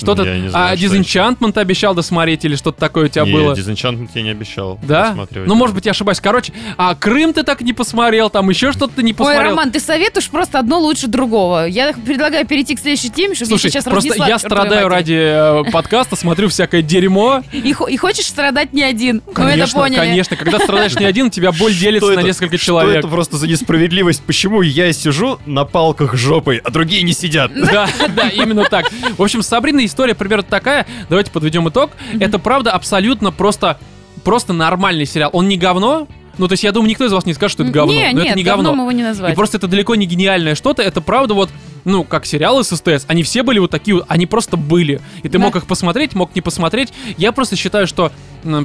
Что-то... 0.06 0.24
Я 0.24 0.40
не 0.40 0.50
знаю, 0.50 0.74
а, 0.74 0.78
что 0.78 1.62
обещал 1.62 1.94
досмотреть 1.94 2.46
или 2.46 2.56
что-то 2.56 2.80
такое 2.80 3.06
у 3.06 3.08
тебя 3.08 3.26
не, 3.26 3.34
было? 3.34 3.54
Disenchantment 3.54 4.10
я 4.14 4.22
не 4.22 4.30
обещал. 4.30 4.80
Да? 4.84 5.10
досматривать. 5.10 5.48
Ну, 5.48 5.56
может 5.56 5.76
быть, 5.76 5.86
я 5.86 5.92
ошибаюсь. 5.92 6.20
Короче, 6.20 6.54
а 6.78 6.96
Крым 6.96 7.34
ты 7.34 7.44
так 7.44 7.62
не 7.62 7.74
посмотрел, 7.74 8.30
там 8.30 8.50
еще 8.50 8.72
что-то 8.72 8.96
ты 8.96 9.04
не 9.04 9.12
Ой, 9.12 9.16
посмотрел. 9.16 9.52
Роман, 9.52 9.72
ты 9.72 9.80
советуешь 9.80 10.30
просто 10.30 10.60
одно 10.60 10.80
лучше 10.80 11.08
другого. 11.08 11.66
Я 11.66 11.94
предлагаю 11.94 12.46
перейти 12.46 12.76
к 12.76 12.80
следующей 12.80 13.10
теме, 13.10 13.36
чтобы 13.36 13.50
Слушай, 13.50 13.66
я 13.66 13.72
сейчас 13.72 13.84
просто 13.86 14.16
я 14.28 14.40
страдаю 14.40 14.88
ради 14.88 15.64
э, 15.68 15.72
подкаста, 15.72 16.16
смотрю 16.16 16.50
всякое 16.50 16.82
дерьмо. 16.82 17.44
И, 17.52 17.74
и 17.88 17.98
хочешь 17.98 18.26
страдать 18.26 18.74
не 18.74 18.84
один. 18.84 19.22
Мы 19.26 19.32
это 19.32 19.42
Конечно, 19.42 19.80
поняли. 19.80 19.98
конечно. 19.98 20.36
Когда 20.36 20.60
страдаешь 20.60 20.96
не 20.96 21.06
один, 21.06 21.28
у 21.28 21.30
тебя 21.30 21.52
боль 21.52 21.74
делится 21.74 22.08
Что 22.08 22.16
на 22.16 22.20
это? 22.20 22.28
несколько 22.28 22.58
Что 22.58 22.66
человек. 22.66 22.98
это 22.98 23.08
просто 23.08 23.38
за 23.38 23.48
несправедливость? 23.48 24.24
Почему 24.24 24.62
я 24.62 24.92
сижу 24.94 25.40
на 25.46 25.66
палках 25.66 26.16
жопой, 26.16 26.58
а 26.58 26.72
другие 26.72 27.04
не 27.04 27.14
сидят? 27.14 27.52
Да, 27.54 27.88
да, 28.16 28.30
именно 28.30 28.64
так. 28.66 28.92
В 29.18 29.22
общем, 29.22 29.42
с 29.42 29.48
Сабриной 29.48 29.86
история 29.92 30.16
примерно 30.16 30.44
такая. 30.44 30.88
Давайте 31.10 31.32
подведем 31.32 31.68
итог. 31.70 31.92
Это 32.20 32.40
правда 32.40 32.72
абсолютно 32.72 33.32
просто, 33.32 33.78
просто 34.24 34.54
нормальный 34.54 35.06
сериал. 35.06 35.30
Он 35.34 35.48
не 35.48 35.58
говно. 35.58 36.08
Ну, 36.38 36.48
то 36.48 36.54
есть, 36.54 36.64
я 36.64 36.72
думаю, 36.72 36.90
никто 36.90 37.06
из 37.06 37.12
вас 37.12 37.26
не 37.26 37.34
скажет, 37.34 37.54
что 37.54 37.64
это 37.64 37.72
говно. 37.74 37.94
Не, 37.94 38.12
но 38.14 38.20
нет, 38.22 38.28
это 38.30 38.38
не 38.38 38.44
говном 38.44 38.66
говно. 38.68 38.84
его 38.84 38.92
не 38.94 39.04
назвать. 39.04 39.34
И 39.34 39.36
просто 39.36 39.58
это 39.58 39.68
далеко 39.68 39.96
не 39.96 40.06
гениальное 40.06 40.56
что-то. 40.56 40.82
Это 40.82 41.02
правда 41.02 41.34
вот, 41.34 41.50
ну, 41.84 42.04
как 42.06 42.26
сериалы 42.26 42.64
с 42.64 42.70
СТС. 42.76 43.04
Они 43.08 43.22
все 43.22 43.44
были 43.44 43.60
вот 43.60 43.70
такие, 43.70 44.02
они 44.08 44.26
просто 44.26 44.56
были. 44.56 45.02
И 45.24 45.30
ты 45.30 45.38
Да. 45.38 45.40
мог 45.40 45.56
их 45.58 45.68
посмотреть, 45.68 46.16
мог 46.16 46.34
не 46.34 46.42
посмотреть. 46.42 46.94
Я 47.18 47.34
просто 47.34 47.58
считаю, 47.58 47.86
что, 47.86 48.14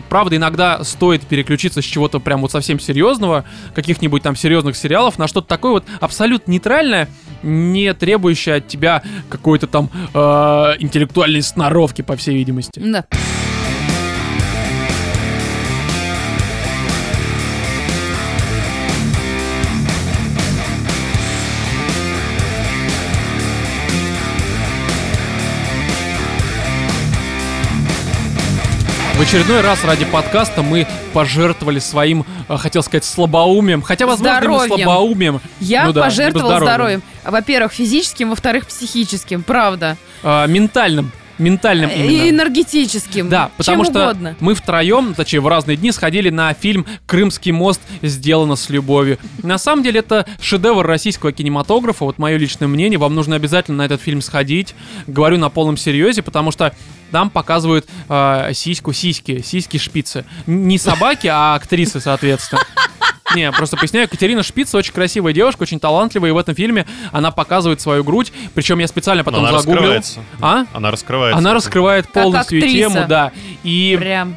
правда, 0.08 0.36
иногда 0.36 0.84
стоит 0.84 1.26
переключиться 1.26 1.82
с 1.82 1.84
чего-то 1.84 2.20
прям 2.20 2.40
вот 2.42 2.52
совсем 2.52 2.78
серьезного, 2.78 3.44
каких-нибудь 3.74 4.22
там 4.22 4.36
серьезных 4.36 4.76
сериалов, 4.76 5.18
на 5.18 5.26
что-то 5.26 5.48
такое 5.48 5.72
вот 5.72 5.84
абсолютно 6.00 6.52
нейтральное, 6.52 7.08
не 7.47 7.94
требующее 7.94 8.57
от 8.57 8.68
тебя 8.68 9.03
какой-то 9.28 9.66
там 9.66 9.90
э, 10.12 10.18
интеллектуальной 10.80 11.42
сноровки, 11.42 12.03
по 12.03 12.16
всей 12.16 12.34
видимости. 12.34 12.80
Да. 12.84 13.05
В 29.16 29.20
очередной 29.20 29.62
раз 29.62 29.82
ради 29.84 30.04
подкаста 30.04 30.62
мы 30.62 30.86
пожертвовали 31.14 31.78
своим, 31.78 32.26
э, 32.48 32.56
хотел 32.58 32.82
сказать, 32.82 33.04
слабоумием, 33.04 33.80
хотя, 33.80 34.06
возможно, 34.06 34.32
и 34.34 34.36
не 34.36 34.40
Здоровьем. 34.58 34.76
слабоумием. 34.84 35.40
Я 35.58 35.86
Ну 35.86 35.92
да, 35.94 36.02
пожертвовала 36.02 36.48
здоровьем. 36.58 36.68
здоровьем. 36.68 37.02
Во-первых, 37.24 37.72
физическим, 37.72 38.30
во-вторых, 38.30 38.66
психическим. 38.66 39.42
Правда. 39.42 39.96
э, 40.22 40.46
ментальным. 40.48 41.12
Ментальным 41.38 41.90
И 41.90 41.94
именно. 41.98 42.30
энергетическим. 42.30 43.28
Да, 43.28 43.50
потому 43.58 43.84
Чем 43.84 43.92
что 43.92 44.04
угодно. 44.04 44.36
мы 44.40 44.54
втроем, 44.54 45.12
точнее 45.14 45.40
в 45.40 45.48
разные 45.48 45.76
дни, 45.76 45.92
сходили 45.92 46.30
на 46.30 46.52
фильм 46.54 46.86
«Крымский 47.06 47.52
мост. 47.52 47.80
Сделано 48.02 48.56
с 48.56 48.70
любовью». 48.70 49.18
На 49.42 49.58
самом 49.58 49.82
деле 49.82 50.00
это 50.00 50.26
шедевр 50.40 50.86
российского 50.86 51.32
кинематографа, 51.32 52.04
вот 52.06 52.16
мое 52.18 52.38
личное 52.38 52.68
мнение, 52.68 52.98
вам 52.98 53.14
нужно 53.14 53.36
обязательно 53.36 53.78
на 53.78 53.82
этот 53.84 54.00
фильм 54.00 54.22
сходить. 54.22 54.74
Говорю 55.06 55.36
на 55.36 55.50
полном 55.50 55.76
серьезе, 55.76 56.22
потому 56.22 56.52
что 56.52 56.74
там 57.12 57.30
показывают 57.30 57.86
э, 58.09 58.50
сиську, 58.54 58.92
сиськи, 58.92 59.42
сиськи 59.42 59.78
шпицы. 59.78 60.24
Не 60.46 60.78
собаки, 60.78 61.26
а 61.26 61.54
актрисы, 61.54 62.00
соответственно. 62.00 62.62
Не, 63.34 63.50
просто 63.52 63.76
поясняю, 63.76 64.09
Катерина 64.09 64.42
Шпица 64.42 64.78
очень 64.78 64.92
красивая 64.92 65.32
девушка, 65.32 65.62
очень 65.62 65.80
талантливая, 65.80 66.30
и 66.30 66.32
в 66.32 66.38
этом 66.38 66.54
фильме 66.54 66.86
она 67.12 67.30
показывает 67.32 67.80
свою 67.80 68.04
грудь, 68.04 68.32
причем 68.54 68.78
я 68.78 68.86
специально 68.86 69.22
Но 69.22 69.24
потом 69.24 69.40
она 69.44 69.59
загуглил. 69.59 69.92
раскрывается. 69.92 70.20
А? 70.40 70.64
Она 70.72 70.90
раскрывается. 70.90 71.38
Она 71.38 71.52
раскрывает 71.54 72.12
полностью 72.12 72.61
тему, 72.61 73.04
да. 73.09 73.32
И 73.64 73.96
Прям. 73.98 74.36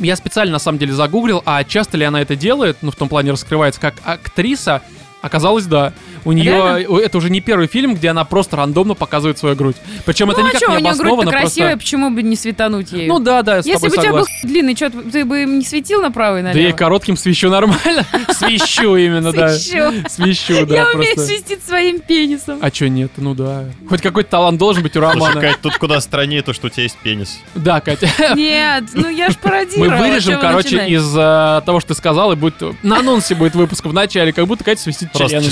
я 0.00 0.16
специально 0.16 0.52
на 0.52 0.58
самом 0.58 0.78
деле 0.78 0.92
загуглил, 0.92 1.42
а 1.46 1.62
часто 1.64 1.96
ли 1.96 2.04
она 2.04 2.20
это 2.20 2.34
делает, 2.34 2.78
ну 2.82 2.90
в 2.90 2.96
том 2.96 3.08
плане 3.08 3.30
раскрывается 3.30 3.80
как 3.80 3.94
актриса. 4.04 4.82
Оказалось, 5.22 5.64
да. 5.64 5.94
У 6.24 6.32
нее 6.32 6.52
Реально? 6.52 6.98
это 6.98 7.18
уже 7.18 7.30
не 7.30 7.40
первый 7.40 7.66
фильм, 7.66 7.94
где 7.94 8.08
она 8.08 8.24
просто 8.24 8.56
рандомно 8.56 8.94
показывает 8.94 9.38
свою 9.38 9.56
грудь. 9.56 9.76
Причем 10.04 10.30
это 10.30 10.40
ну 10.40 10.46
а 10.46 10.48
никак 10.48 10.62
что, 10.62 10.70
не 10.70 10.76
у 10.76 10.80
нее 10.80 10.88
обосновано. 10.88 11.16
грудь-то 11.22 11.38
красивая, 11.38 11.68
просто... 11.70 11.84
почему 11.84 12.10
бы 12.10 12.22
не 12.22 12.36
светануть 12.36 12.92
ею? 12.92 13.08
Ну 13.08 13.18
да, 13.18 13.42
да, 13.42 13.56
я 13.56 13.62
с 13.62 13.66
Если 13.66 13.88
тобой 13.88 13.96
бы 13.96 14.00
у 14.00 14.02
тебя 14.02 14.12
был 14.12 14.26
длинный, 14.42 14.76
что 14.76 14.90
ты 14.90 15.24
бы 15.24 15.42
им 15.42 15.58
не 15.58 15.64
светил 15.64 16.00
направо 16.02 16.38
и 16.38 16.42
Да 16.42 16.48
налево? 16.48 16.66
я 16.66 16.72
коротким 16.72 17.16
свищу 17.16 17.50
нормально. 17.50 18.04
Свищу 18.30 18.96
именно, 18.96 19.32
да. 19.32 19.48
Свищу. 19.50 19.92
Свищу, 20.08 20.66
да, 20.66 20.74
Я 20.74 20.88
умею 20.94 21.14
просто. 21.14 21.32
свистеть 21.32 21.64
своим 21.64 22.00
пенисом. 22.00 22.58
А 22.60 22.70
чё 22.70 22.88
нет? 22.88 23.12
Ну 23.16 23.34
да. 23.34 23.64
Хоть 23.88 24.02
какой-то 24.02 24.30
талант 24.30 24.58
должен 24.58 24.82
быть 24.82 24.96
у 24.96 25.00
Романа. 25.00 25.40
Кать, 25.40 25.60
тут 25.60 25.76
куда 25.76 26.00
страннее 26.00 26.42
то, 26.42 26.52
что 26.52 26.66
у 26.68 26.70
тебя 26.70 26.84
есть 26.84 26.96
пенис. 26.98 27.38
Да, 27.54 27.80
Катя. 27.80 28.08
Нет, 28.34 28.84
ну 28.94 29.08
я 29.08 29.30
ж 29.30 29.34
Мы 29.42 29.50
пародировала. 29.50 29.96
вырежем, 29.98 30.32
чего 30.32 30.34
вы 30.36 30.48
короче, 30.48 30.86
из 30.88 31.14
э, 31.16 31.62
того, 31.64 31.80
что 31.80 31.88
ты 31.88 31.94
сказал, 31.94 32.32
и 32.32 32.36
будет 32.36 32.54
на 32.82 32.98
анонсе 32.98 33.34
будет 33.34 33.54
выпуск 33.54 33.84
в 33.84 33.92
начале, 33.92 34.32
как 34.32 34.46
будто 34.46 34.64
Катя 34.64 34.82
свистит 34.82 35.12
Просто 35.12 35.40
членом. 35.40 35.50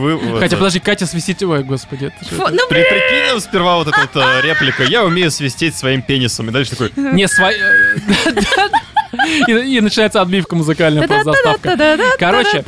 Вы... 0.00 0.40
Хотя, 0.40 0.56
подожди, 0.56 0.80
Катя 0.80 1.06
свистит... 1.06 1.42
Ой, 1.42 1.62
господи. 1.62 2.12
Фу, 2.22 2.48
ну, 2.50 2.68
При, 2.68 2.82
прикинь, 2.82 3.40
сперва 3.40 3.76
вот 3.76 3.88
эта 3.88 4.00
вот 4.00 4.22
э, 4.22 4.40
реплика. 4.42 4.84
Я 4.84 5.04
умею 5.04 5.30
свистеть 5.30 5.76
своим 5.76 6.02
пенисом. 6.02 6.48
И 6.48 6.52
дальше 6.52 6.70
такой... 6.72 6.92
Не, 6.96 7.28
свой... 7.28 7.54
И 9.46 9.76
и 9.76 9.80
начинается 9.80 10.20
отбивка 10.20 10.56
музыкальная, 10.56 11.06
просто 11.06 11.32
заставка. 11.32 11.76
Короче, 12.18 12.62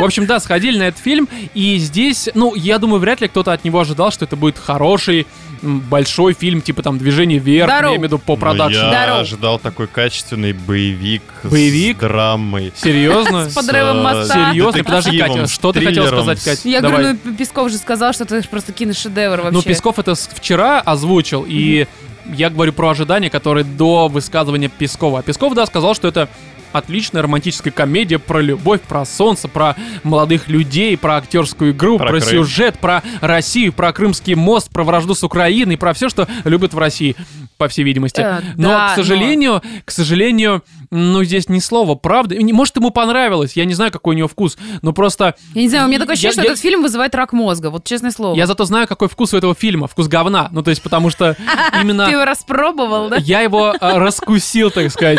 В 0.00 0.04
общем, 0.04 0.26
да, 0.26 0.40
сходили 0.40 0.78
на 0.78 0.84
этот 0.84 1.00
фильм, 1.00 1.28
и 1.54 1.76
здесь, 1.78 2.28
ну, 2.34 2.54
я 2.54 2.78
думаю, 2.78 3.00
вряд 3.00 3.20
ли 3.20 3.28
кто-то 3.28 3.52
от 3.52 3.64
него 3.64 3.80
ожидал, 3.80 4.10
что 4.12 4.24
это 4.24 4.36
будет 4.36 4.58
хороший, 4.58 5.26
большой 5.62 6.34
фильм, 6.34 6.60
типа 6.60 6.82
там 6.82 6.98
«Движение 6.98 7.38
вверх», 7.38 7.68
Здорово. 7.70 7.90
я 7.92 7.96
имею 7.96 8.00
в 8.00 8.04
виду 8.04 8.18
по 8.18 8.34
Ну, 8.34 8.40
продакшену. 8.40 8.84
я 8.84 9.02
Здорово. 9.02 9.20
ожидал 9.20 9.58
такой 9.58 9.86
качественный 9.86 10.52
боевик, 10.52 11.22
Боевик? 11.44 11.96
с 11.96 12.00
драмой. 12.00 12.72
Серьезно? 12.76 13.48
С 13.48 13.54
подрывом 13.54 14.02
моста. 14.02 14.50
Серьезно? 14.52 14.84
Подожди, 14.84 15.18
Катя, 15.18 15.46
что 15.46 15.72
ты 15.72 15.80
триллером, 15.80 16.08
сказать, 16.08 16.44
Катя? 16.44 16.68
Я 16.68 16.80
говорю, 16.82 17.18
ну 17.24 17.34
Песков 17.34 17.70
же 17.70 17.78
сказал, 17.78 18.12
что 18.12 18.24
это 18.24 18.42
просто 18.48 18.72
киношедевр 18.72 19.40
вообще. 19.40 19.52
Ну, 19.52 19.62
Песков 19.62 19.98
это 19.98 20.14
вчера 20.14 20.80
озвучил, 20.80 21.44
и 21.48 21.86
я 22.34 22.50
говорю 22.50 22.72
про 22.72 22.90
ожидания, 22.90 23.30
которые 23.30 23.64
до 23.64 24.08
высказывания 24.08 24.68
Пескова. 24.68 25.20
А 25.20 25.22
Песков, 25.22 25.54
да, 25.54 25.66
сказал, 25.66 25.94
что 25.94 26.08
это 26.08 26.28
отличная 26.72 27.22
романтическая 27.22 27.72
комедия 27.72 28.18
про 28.18 28.40
любовь, 28.40 28.80
про 28.82 29.04
солнце, 29.06 29.48
про 29.48 29.76
молодых 30.02 30.48
людей, 30.48 30.96
про 30.98 31.16
актерскую 31.16 31.72
игру, 31.72 31.98
про, 31.98 32.08
Про 32.08 32.20
Крым. 32.20 32.30
сюжет, 32.30 32.78
про 32.78 33.02
Россию, 33.20 33.72
про 33.72 33.92
Крымский 33.92 34.34
мост, 34.34 34.70
про 34.70 34.84
вражду 34.84 35.14
с 35.14 35.24
Украиной, 35.24 35.78
про 35.78 35.94
все, 35.94 36.08
что 36.08 36.28
любят 36.44 36.74
в 36.74 36.78
России, 36.78 37.16
по 37.56 37.68
всей 37.68 37.84
видимости. 37.84 38.20
Э, 38.20 38.40
но, 38.56 38.68
да, 38.68 38.88
к 38.92 38.94
сожалению, 38.96 39.62
к 39.84 39.90
сожалению, 39.90 40.62
ну, 40.90 41.24
здесь 41.24 41.48
ни 41.48 41.58
слова 41.58 41.94
правды. 41.94 42.38
Может, 42.52 42.76
ему 42.76 42.90
понравилось, 42.90 43.52
я 43.54 43.64
не 43.64 43.74
знаю, 43.74 43.90
какой 43.90 44.14
у 44.14 44.18
него 44.18 44.28
вкус, 44.28 44.56
но 44.82 44.92
просто 44.92 45.34
Я 45.54 45.62
не 45.62 45.68
знаю, 45.68 45.86
у 45.86 45.88
меня 45.88 45.98
такое 45.98 46.14
Я- 46.14 46.28
ощущение, 46.28 46.32
что 46.32 46.42
я- 46.42 46.48
этот 46.50 46.60
фильм 46.60 46.82
вызывает 46.82 47.14
рак 47.14 47.32
мозга, 47.32 47.70
вот 47.70 47.84
честное 47.84 48.10
слово. 48.10 48.36
я 48.36 48.46
зато 48.46 48.64
знаю, 48.64 48.86
какой 48.86 49.08
вкус 49.08 49.34
у 49.34 49.36
этого 49.36 49.54
фильма. 49.54 49.88
Вкус 49.88 50.08
говна. 50.08 50.48
Ну, 50.52 50.62
то 50.62 50.70
есть, 50.70 50.82
потому 50.82 51.10
что 51.10 51.36
именно... 51.82 52.06
Ты 52.06 52.12
его 52.12 52.24
распробовал, 52.24 53.08
да? 53.08 53.16
Я 53.16 53.40
его 53.40 53.74
а, 53.80 53.98
раскусил, 53.98 54.70
так 54.70 54.90
сказать. 54.90 55.18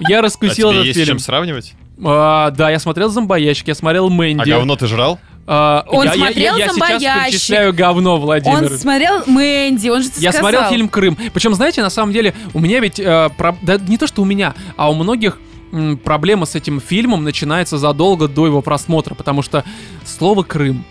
Я 0.00 0.18
А 0.18 0.22
раскусил 0.22 0.70
тебе 0.70 0.80
этот 0.80 0.86
есть 0.86 0.98
с 0.98 1.02
фильм. 1.02 1.16
чем 1.16 1.18
сравнивать? 1.18 1.74
А, 2.02 2.50
да, 2.50 2.70
я 2.70 2.78
смотрел 2.78 3.10
«Зомбоящик», 3.10 3.68
я 3.68 3.74
смотрел 3.74 4.06
А 4.06 4.10
«Мэнди». 4.10 4.48
говно 4.48 4.74
ты 4.76 4.86
жрал? 4.86 5.18
А, 5.46 5.84
Он 5.88 6.04
я, 6.06 6.12
я- 6.12 6.16
смотрел 6.16 6.56
я, 6.56 6.64
я 6.64 6.68
сейчас 6.68 6.76
«Зомбоящик». 6.76 7.24
перечисляю 7.26 7.74
говно, 7.74 8.18
Владимир. 8.18 8.56
Он 8.72 8.78
смотрел 8.78 9.22
Мэнди, 9.26 9.88
он 9.88 10.02
же 10.02 10.10
тебе 10.10 10.22
Я 10.22 10.32
сказал. 10.32 10.50
смотрел 10.50 10.70
фильм 10.70 10.88
«Крым». 10.88 11.18
Причем, 11.32 11.54
знаете, 11.54 11.82
на 11.82 11.90
самом 11.90 12.12
деле, 12.12 12.34
у 12.54 12.60
меня 12.60 12.78
ведь... 12.80 13.00
э, 13.00 13.30
про- 13.36 13.56
Да 13.62 13.76
не 13.78 13.98
то, 13.98 14.06
что 14.06 14.22
у 14.22 14.24
меня, 14.24 14.54
а 14.76 14.90
у 14.90 14.94
многих 14.94 15.38
м, 15.72 15.96
проблема 15.98 16.46
с 16.46 16.54
этим 16.54 16.80
фильмом 16.80 17.24
начинается 17.24 17.78
задолго 17.78 18.28
до 18.28 18.46
его 18.46 18.60
просмотра, 18.62 19.14
потому 19.14 19.42
что 19.42 19.64
слово 20.04 20.42
«Крым» 20.44 20.84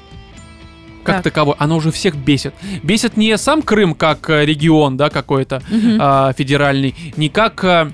как 1.03 1.15
Так. 1.17 1.23
таковое, 1.25 1.55
оно 1.59 1.77
уже 1.77 1.91
всех 1.91 2.15
бесит. 2.15 2.53
Бесит 2.83 3.15
не 3.17 3.37
сам 3.37 3.61
Крым 3.61 3.93
как 3.95 4.29
э, 4.29 4.45
регион, 4.45 4.97
да, 4.97 5.09
какой-то, 5.09 5.61
Мгм. 5.69 5.97
а, 6.01 6.33
федеральный, 6.33 6.93
не 7.15 7.29
как 7.29 7.63
а, 7.63 7.91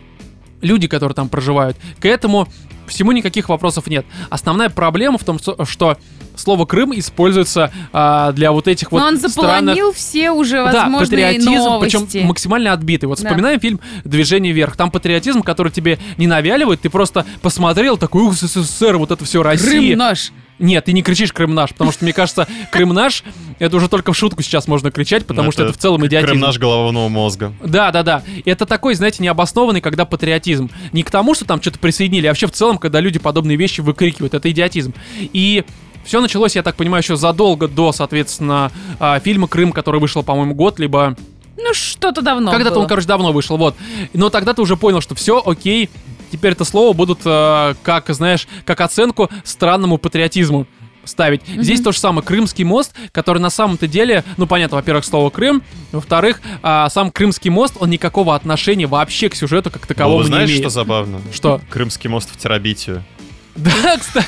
люди, 0.62 0.88
которые 0.88 1.16
там 1.16 1.30
проживают. 1.30 1.78
К 2.00 2.06
этому 2.06 2.48
всему 2.88 3.12
никаких 3.12 3.50
вопросов 3.50 3.88
нет. 3.88 4.06
Основная 4.30 4.70
проблема 4.70 5.18
в 5.18 5.24
том, 5.24 5.40
что, 5.40 5.98
слово 6.36 6.66
Крым 6.66 6.98
используется 6.98 7.72
а, 7.94 8.32
для 8.34 8.52
вот 8.52 8.68
этих 8.68 8.92
вот 8.92 9.00
Но 9.00 9.08
он 9.08 9.18
странных... 9.18 9.34
заполонил 9.34 9.94
все 9.94 10.32
уже 10.32 10.58
Да, 10.58 10.84
возможные 10.84 11.28
патриотизм, 11.34 11.52
новости. 11.64 12.08
причем 12.08 12.28
максимально 12.28 12.74
отбитый. 12.74 13.08
Вот 13.08 13.20
Да. 13.22 13.28
вспоминаем 13.30 13.60
фильм 13.60 13.80
«Движение 14.04 14.52
вверх». 14.54 14.76
Там 14.76 14.92
патриотизм, 14.92 15.42
который 15.42 15.72
тебе 15.72 15.98
не 16.18 16.28
навяливает, 16.28 16.82
ты 16.82 16.90
просто 16.90 17.26
посмотрел, 17.42 17.98
такой, 17.98 18.24
ух, 18.24 18.34
СССР, 18.34 18.98
вот 18.98 19.12
это 19.12 19.24
все 19.26 19.42
Россия. 19.44 19.70
Крым 19.70 19.98
наш. 19.98 20.32
Нет, 20.58 20.86
ты 20.86 20.94
не 20.94 21.02
кричишь 21.02 21.34
«Крым 21.34 21.54
наш», 21.54 21.72
потому 21.72 21.92
что, 21.92 22.06
мне 22.06 22.14
кажется, 22.14 22.48
«Крым 22.72 22.90
наш»— 22.94 23.24
это 23.60 23.76
уже 23.76 23.90
только 23.90 24.14
в 24.14 24.18
шутку 24.18 24.42
сейчас 24.42 24.68
можно 24.68 24.90
кричать, 24.90 25.26
потому 25.26 25.48
Ну, 25.48 25.52
что 25.52 25.64
это 25.64 25.74
в 25.74 25.78
целом 25.78 26.06
идиотизм. 26.06 26.28
Крым 26.32 26.40
наш 26.42 26.58
головного 26.58 27.10
мозга. 27.10 27.54
Да, 27.64 27.92
да, 27.92 28.04
да. 28.04 28.24
Это 28.46 28.66
такой, 28.66 28.96
знаете, 28.96 29.22
необоснованный, 29.22 29.82
когда 29.82 30.06
патриотизм. 30.06 30.70
Не 30.94 31.04
к 31.04 31.12
тому, 31.12 31.36
что 31.36 31.44
там 31.46 31.62
что-то 31.62 31.80
присоединили, 31.80 32.28
а 32.28 32.30
вообще 32.30 32.48
в 32.48 32.52
целом, 32.52 32.78
когда 32.78 33.02
люди 33.02 33.20
подобные 33.20 33.58
вещи 33.58 33.82
выкрикивают. 33.82 34.34
Это 34.34 34.50
идиотизм. 34.50 34.94
И 35.20 35.66
все 36.06 36.22
началось, 36.22 36.56
я 36.56 36.64
так 36.64 36.76
понимаю, 36.76 37.02
еще 37.04 37.16
задолго 37.18 37.68
до, 37.68 37.92
соответственно, 37.92 38.72
а, 39.00 39.20
фильма 39.20 39.48
«Крым», 39.48 39.72
который 39.74 40.00
вышел, 40.00 40.24
по-моему, 40.24 40.54
год, 40.54 40.80
либо... 40.80 41.18
Ну, 41.58 41.74
что-то 41.74 42.22
давно 42.22 42.52
Когда-то 42.52 42.76
было. 42.76 42.84
он, 42.84 42.88
короче, 42.90 43.08
давно 43.08 43.32
вышел, 43.32 43.58
вот. 43.58 43.76
Но 44.14 44.30
тогда 44.30 44.54
ты 44.54 44.62
уже 44.62 44.78
понял, 44.78 45.02
что 45.02 45.16
все, 45.16 45.42
окей, 45.44 45.90
теперь 46.32 46.54
это 46.54 46.66
слово 46.66 46.94
будут, 46.94 47.20
э, 47.26 47.76
как, 47.84 48.10
знаешь, 48.10 48.48
как 48.66 48.82
оценку 48.82 49.30
странному 49.44 49.98
патриотизму 49.98 50.68
ставить. 51.04 51.42
Здесь 51.48 51.82
то 51.82 51.92
же 51.92 52.00
самое. 52.00 52.26
Крымский 52.26 52.64
мост, 52.64 52.96
который 53.12 53.38
на 53.40 53.52
самом-то 53.52 53.88
деле, 53.88 54.24
ну, 54.38 54.48
понятно, 54.48 54.78
во-первых, 54.78 55.06
слово 55.06 55.30
Крым, 55.30 55.62
во-вторых, 55.92 56.42
а, 56.64 56.90
сам 56.90 57.12
Крымский 57.12 57.52
мост, 57.52 57.76
он 57.80 57.92
никакого 57.92 58.34
отношения 58.36 58.88
вообще 58.88 59.30
к 59.30 59.36
сюжету 59.36 59.70
как 59.70 59.84
Ну, 59.84 59.88
такового 59.88 60.18
вы 60.18 60.24
не 60.24 60.28
знаешь, 60.30 60.50
имеет. 60.50 60.62
что 60.64 60.70
забавно? 60.70 61.22
Что? 61.32 61.62
Крымский 61.70 62.10
мост 62.10 62.32
в 62.34 62.38
Терабитию. 62.38 63.04
Да, 63.56 63.98
кстати. 63.98 64.28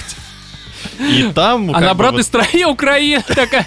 И 1.00 1.24
там... 1.34 1.76
а 1.76 1.80
на 1.82 1.90
обратной 1.92 2.20
вот- 2.20 2.28
стороне 2.28 2.68
Украина 2.68 3.24
такая. 3.28 3.66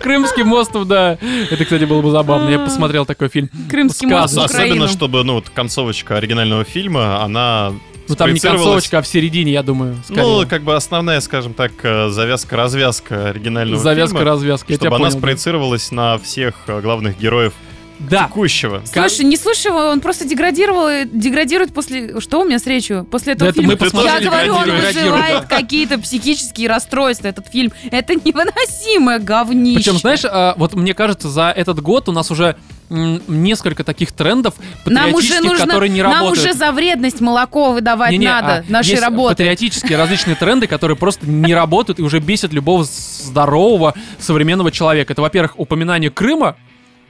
Крымский 0.00 0.42
мост, 0.44 0.72
да. 0.86 1.18
Это, 1.50 1.64
кстати, 1.64 1.84
было 1.84 2.02
бы 2.02 2.10
забавно. 2.10 2.48
Я 2.48 2.58
посмотрел 2.58 3.06
такой 3.06 3.28
фильм. 3.28 3.48
Крымский 3.70 4.06
мост. 4.06 4.36
Особенно, 4.36 4.88
чтобы, 4.88 5.24
ну, 5.24 5.34
вот 5.34 5.50
концовочка 5.50 6.16
оригинального 6.16 6.64
фильма, 6.64 7.22
она 7.24 7.72
Ну, 8.08 8.14
там 8.14 8.32
не 8.32 8.38
концовочка, 8.40 8.98
а 8.98 9.02
в 9.02 9.06
середине, 9.06 9.52
я 9.52 9.62
думаю, 9.62 9.96
скорее. 10.04 10.22
Ну, 10.22 10.46
как 10.48 10.62
бы 10.62 10.74
основная, 10.76 11.20
скажем 11.20 11.54
так, 11.54 11.72
э, 11.82 12.08
завязка-развязка 12.08 13.30
оригинального 13.30 13.82
Завязка, 13.82 14.18
фильма. 14.18 14.30
развязка. 14.32 14.72
Я 14.72 14.78
тебя 14.78 14.86
Чтобы 14.90 14.96
она 14.96 15.04
понял, 15.06 15.12
да. 15.14 15.18
спроецировалась 15.18 15.90
на 15.90 16.18
всех 16.18 16.54
э, 16.68 16.80
главных 16.80 17.18
героев 17.18 17.52
Да. 17.98 18.24
текущего. 18.24 18.82
Слушай, 18.84 19.24
не 19.24 19.36
слушай 19.36 19.68
его, 19.68 19.78
он 19.78 20.00
просто 20.00 20.26
деградировал, 20.26 21.06
деградирует 21.10 21.72
после... 21.72 22.20
Что 22.20 22.40
у 22.40 22.44
меня 22.44 22.58
с 22.58 22.66
речью? 22.66 23.04
После 23.10 23.32
этого 23.34 23.48
это 23.48 23.60
фильма? 23.60 23.76
мы 23.80 24.02
Я 24.04 24.20
говорю, 24.20 24.54
он 24.54 24.70
вызывает 24.70 25.46
какие-то 25.46 25.98
психические 25.98 26.68
расстройства, 26.68 27.28
этот 27.28 27.46
фильм. 27.48 27.72
Это 27.90 28.14
невыносимое 28.14 29.18
говнище. 29.18 29.76
Причем, 29.76 29.98
знаешь, 29.98 30.22
а, 30.24 30.54
вот 30.56 30.74
мне 30.74 30.94
кажется, 30.94 31.28
за 31.28 31.50
этот 31.50 31.80
год 31.80 32.08
у 32.08 32.12
нас 32.12 32.30
уже 32.30 32.56
несколько 32.88 33.82
таких 33.82 34.12
трендов 34.12 34.54
нам 34.84 35.12
уже 35.14 35.40
нужно, 35.40 35.66
которые 35.66 35.90
не 35.90 36.02
нам 36.02 36.12
работают. 36.12 36.38
уже 36.38 36.54
за 36.54 36.70
вредность 36.70 37.20
молоко 37.20 37.72
выдавать 37.72 38.12
Не-не, 38.12 38.28
надо, 38.28 38.64
а, 38.68 38.72
нашей 38.72 39.00
работы. 39.00 39.34
патриотические 39.34 39.98
различные 39.98 40.36
тренды, 40.36 40.66
которые 40.66 40.96
просто 40.96 41.26
не 41.26 41.52
работают 41.54 41.98
и 41.98 42.02
уже 42.02 42.20
бесят 42.20 42.52
любого 42.52 42.84
здорового 42.84 43.94
современного 44.18 44.70
человека. 44.70 45.12
Это, 45.12 45.22
во-первых, 45.22 45.58
упоминание 45.58 46.10
Крыма 46.10 46.56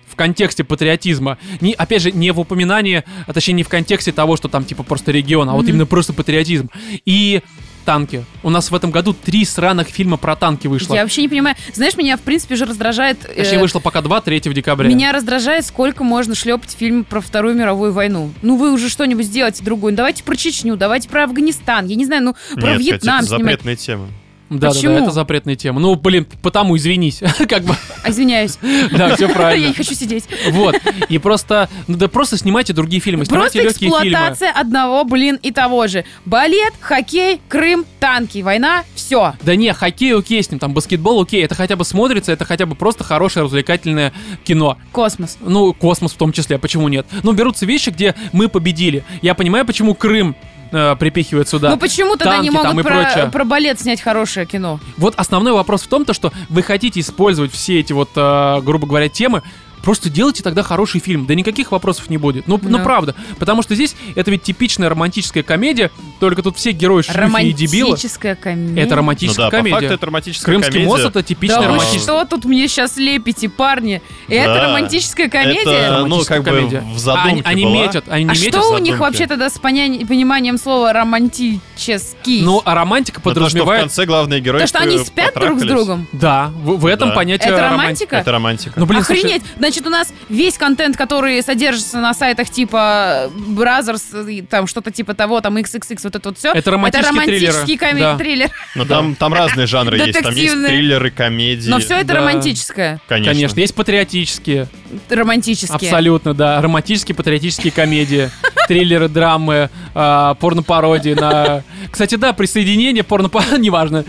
в 0.07 0.17
контексте 0.17 0.65
патриотизма. 0.65 1.39
Не, 1.61 1.73
опять 1.75 2.03
же, 2.03 2.13
не 2.13 2.31
в 2.31 2.41
упоминании, 2.41 3.05
а 3.27 3.33
точнее 3.33 3.55
не 3.55 3.63
в 3.63 3.69
контексте 3.69 4.13
того, 4.13 4.37
что 4.37 4.49
там 4.49 4.65
типа 4.65 4.83
просто 4.83 5.13
регион, 5.13 5.49
а 5.49 5.53
вот 5.53 5.63
Мгм. 5.63 5.71
именно 5.71 5.87
просто 5.87 6.13
патриотизм. 6.13 6.71
И 7.05 7.43
танки. 7.85 8.25
У 8.43 8.51
нас 8.51 8.73
в 8.73 8.75
этом 8.75 8.91
году 8.91 9.13
три 9.15 9.45
сраных 9.45 9.87
фильма 9.89 10.17
про 10.17 10.35
танки 10.35 10.67
вышло. 10.67 10.95
Я 10.97 11.03
вообще 11.03 11.23
не 11.23 11.29
понимаю. 11.29 11.55
Знаешь, 11.73 11.97
меня, 11.97 12.17
в 12.17 12.21
принципе, 12.21 12.55
уже 12.55 12.65
раздражает... 12.65 13.19
э, 13.25 13.45
Точнее, 13.45 13.61
вышло 13.61 13.79
пока 13.79 14.03
два, 14.03 14.21
3 14.21 14.41
декабря. 14.41 14.89
Меня 14.89 15.13
раздражает, 15.13 15.65
сколько 15.65 16.03
можно 16.03 16.35
шлепать 16.35 16.73
фильм 16.77 17.05
про 17.05 17.21
Вторую 17.21 17.55
мировую 17.55 17.93
войну. 17.93 18.33
Ну 18.43 18.57
вы 18.57 18.73
уже 18.73 18.89
что-нибудь 18.89 19.27
сделайте 19.27 19.63
другое. 19.63 19.93
Ну, 19.93 19.97
давайте 19.99 20.25
про 20.25 20.35
Чечню, 20.35 20.77
давайте 20.77 21.09
про 21.09 21.25
Афганистан. 21.25 21.87
Я 21.87 21.95
не 21.95 22.05
знаю, 22.07 22.25
ну 22.25 22.35
про 22.57 22.73
Нет, 22.73 22.81
Вьетнам 22.81 22.99
Катя, 22.99 23.17
это 23.19 23.27
снимать. 23.27 23.43
запретная 23.43 23.77
тема. 23.77 24.09
Да, 24.49 24.69
да, 24.69 24.71
Почему? 24.71 24.95
да, 24.95 25.03
это 25.03 25.11
запретная 25.11 25.57
тема. 25.57 25.81
Ну, 25.81 25.97
блин, 25.97 26.27
потому 26.43 26.77
извинись. 26.77 27.21
Как 27.49 27.65
бы, 27.65 27.75
А, 28.05 28.11
Извиняюсь. 28.11 28.59
да, 28.93 29.17
все 29.17 29.27
Я 29.29 29.35
правильно. 29.35 29.67
не 29.69 29.75
хочу 29.75 29.93
сидеть. 29.95 30.25
Вот. 30.51 30.77
И 31.09 31.19
просто, 31.19 31.69
ну 31.89 31.97
да 31.97 32.07
просто 32.09 32.37
снимайте 32.39 32.73
другие 32.73 33.01
фильмы, 33.01 33.25
снимайте 33.25 33.61
Просто 33.63 33.69
легкие 33.85 33.91
фильмы. 33.91 34.09
эксплуатация 34.13 34.53
одного, 34.53 35.03
блин, 35.05 35.39
и 35.43 35.51
того 35.51 35.89
же. 35.89 36.05
Балет, 36.25 36.75
хоккей, 36.81 37.41
Крым, 37.49 37.85
танки, 37.99 38.39
война, 38.43 38.85
все. 38.95 39.35
Да 39.43 39.57
не, 39.57 39.73
хоккей 39.73 40.15
окей 40.17 40.43
с 40.43 40.51
ним, 40.51 40.61
там 40.61 40.73
баскетбол 40.75 41.23
окей, 41.23 41.45
это 41.45 41.55
хотя 41.57 41.75
бы 41.75 41.85
смотрится, 41.85 42.31
это 42.31 42.45
хотя 42.45 42.67
бы 42.67 42.77
просто 42.77 43.03
хорошее 43.03 43.45
развлекательное 43.45 44.13
кино. 44.45 44.79
Космос. 44.93 45.39
Ну, 45.41 45.73
космос 45.75 46.13
в 46.13 46.17
том 46.17 46.33
числе, 46.33 46.59
почему 46.59 46.87
нет? 46.89 47.07
Ну, 47.25 47.33
берутся 47.33 47.67
вещи, 47.67 47.91
где 47.91 48.15
мы 48.33 48.49
победили. 48.49 49.05
Я 49.23 49.35
понимаю, 49.35 49.67
почему 49.67 49.95
Крым 49.95 50.37
э, 50.77 50.97
припихивают 50.97 51.49
сюда. 51.49 51.71
Ну 51.71 51.77
почему 51.77 52.17
тогда 52.17 52.39
не 52.39 52.51
Танки 52.51 52.63
там 52.63 52.77
могут 52.77 52.87
и 52.87 52.89
про, 52.89 53.27
про 53.31 53.45
балет 53.45 53.81
снять 53.81 54.01
хорошее 54.01 54.47
кино? 54.47 54.79
Вот 54.97 55.15
основной 55.17 55.53
вопрос 55.53 55.83
в 55.83 55.89
том, 55.89 56.05
то, 56.05 56.13
что 56.13 56.33
вы 56.49 56.63
хотите 56.63 57.01
использовать 57.01 57.53
все 57.53 57.81
эти 57.81 57.93
вот, 57.93 58.11
э, 58.15 58.61
грубо 58.63 58.87
говоря, 58.87 59.09
темы, 59.09 59.43
Просто 59.87 60.11
делайте 60.11 60.43
тогда 60.43 60.65
хороший 60.65 61.01
фильм, 61.01 61.27
да 61.27 61.35
никаких 61.37 61.71
вопросов 61.71 62.11
не 62.11 62.19
будет. 62.19 62.49
Ну, 62.49 62.59
ну 62.61 62.79
Да. 62.79 62.83
правда. 62.83 63.15
Потому 63.39 63.63
что 63.63 63.77
здесь 63.77 63.95
это 64.17 64.33
ведь 64.33 64.43
типичная 64.43 64.89
романтическая 64.89 65.45
комедия, 65.45 65.93
только 66.19 66.43
тут 66.43 66.57
все 66.57 66.73
герои 66.73 67.03
шлюхи 67.03 67.45
и 67.47 67.53
дебилы. 67.53 67.91
Романтическая 67.91 68.35
комедия. 68.35 68.81
Это 68.81 68.91
Ну 68.91 68.97
романтическая 68.97 69.47
да, 69.47 69.51
по 69.51 69.57
комедия. 69.59 69.77
факту 69.79 69.95
это 69.95 70.07
романтическая 70.07 70.45
Крымский 70.53 70.73
комедия. 70.73 70.89
мост 70.91 71.05
это 71.05 71.23
типичная 71.23 71.57
Да 71.61 71.63
вы 71.69 71.75
романтическая. 71.75 72.01
что 72.25 72.25
тут 72.25 72.45
мне 72.47 72.67
сейчас 72.67 72.97
лепите, 72.97 73.49
парни? 73.49 74.03
Это 74.29 74.55
Да. 74.55 74.65
романтическая 74.67 75.29
комедия? 75.29 75.71
Это, 75.71 76.05
ну, 76.07 76.25
как 76.25 76.43
бы 76.43 76.51
комедия. 76.51 76.81
в 76.93 76.99
задумке 76.99 77.29
они, 77.31 77.43
они 77.45 77.65
была. 77.65 77.77
метят, 77.87 78.05
они 78.09 78.25
не 78.25 78.31
а 78.31 78.33
метят. 78.35 78.55
что 78.61 78.73
у 78.75 78.79
них 78.79 78.99
вообще 78.99 79.29
тогда 79.29 79.49
с 79.51 79.59
пониманием 79.61 80.59
слова 80.59 80.93
романтический? 80.95 82.43
Ну, 82.43 82.61
а 82.65 82.75
романтика 82.75 83.21
Ну, 83.25 83.31
то, 83.31 83.31
что 83.31 83.41
в 83.41 83.45
подразумевает... 83.45 83.81
конце 83.83 84.05
главные 84.07 84.41
герои 84.41 84.61
То, 84.63 84.67
что 84.67 84.79
они 84.81 84.99
спят 84.99 85.33
друг 85.35 85.61
с 85.61 85.63
другом? 85.63 86.09
Да, 86.13 86.51
в, 86.63 86.77
в 86.79 86.87
этом 86.87 87.11
Да. 87.11 87.15
понятие 87.15 87.51
Это 87.53 87.61
романтика? 87.63 88.17
Это 88.17 88.33
романтика. 88.33 88.73
Ну, 88.81 88.87
блин, 88.87 89.03
Охренеть! 89.03 89.43
Значит, 89.59 89.76
Значит, 89.77 89.87
у 89.89 89.91
нас 89.91 90.13
весь 90.31 90.57
контент, 90.57 90.97
который 90.97 91.43
содержится 91.43 91.99
на 91.99 92.15
сайтах 92.15 92.49
типа 92.49 93.31
Brothers, 93.37 94.47
там 94.47 94.67
что-то 94.67 94.91
типа 94.91 95.13
того, 95.13 95.43
там 95.43 95.59
XXX, 95.59 95.99
вот 96.05 96.17
это 96.17 96.29
вот 96.31 96.39
все. 96.39 96.53
Это 96.53 96.71
романтические 96.71 97.11
романтический 97.11 97.77
триллеры. 97.77 98.01
Да. 98.01 98.17
триллер. 98.17 98.51
Но 98.75 98.85
там, 98.87 99.15
там 99.15 99.35
разные 99.35 99.67
жанры 99.67 99.99
есть. 99.99 100.23
Там 100.23 100.35
есть 100.35 100.55
триллеры, 100.67 101.11
комедии. 101.11 101.69
Но 101.69 101.79
все 101.79 101.97
это 101.97 102.07
Да. 102.07 102.15
романтическое. 102.15 103.01
Конечно. 103.07 103.33
Конечно, 103.35 103.61
есть 103.61 103.75
патриотические. 103.75 104.69
Романтические. 105.11 105.75
Абсолютно, 105.75 106.33
да. 106.33 106.63
Романтические, 106.63 107.15
патриотические 107.15 107.71
комедии, 107.73 108.31
триллеры, 108.67 109.09
драмы, 109.09 109.71
а, 109.95 110.35
порно-пародии 110.35 111.15
на... 111.15 111.63
Кстати, 111.91 112.17
да, 112.17 112.33
присоединение, 112.33 113.03
порно 113.03 113.31
неважно. 113.59 114.05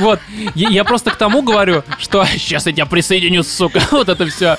Вот. 0.00 0.20
Я, 0.54 0.68
я 0.68 0.84
просто 0.84 1.10
к 1.10 1.16
тому 1.16 1.42
говорю, 1.42 1.82
что 1.98 2.24
сейчас 2.36 2.66
я 2.66 2.72
тебя 2.72 2.86
присоединю, 2.86 3.42
сука. 3.42 3.80
Вот 3.90 4.08
это 4.08 4.26
все. 4.26 4.58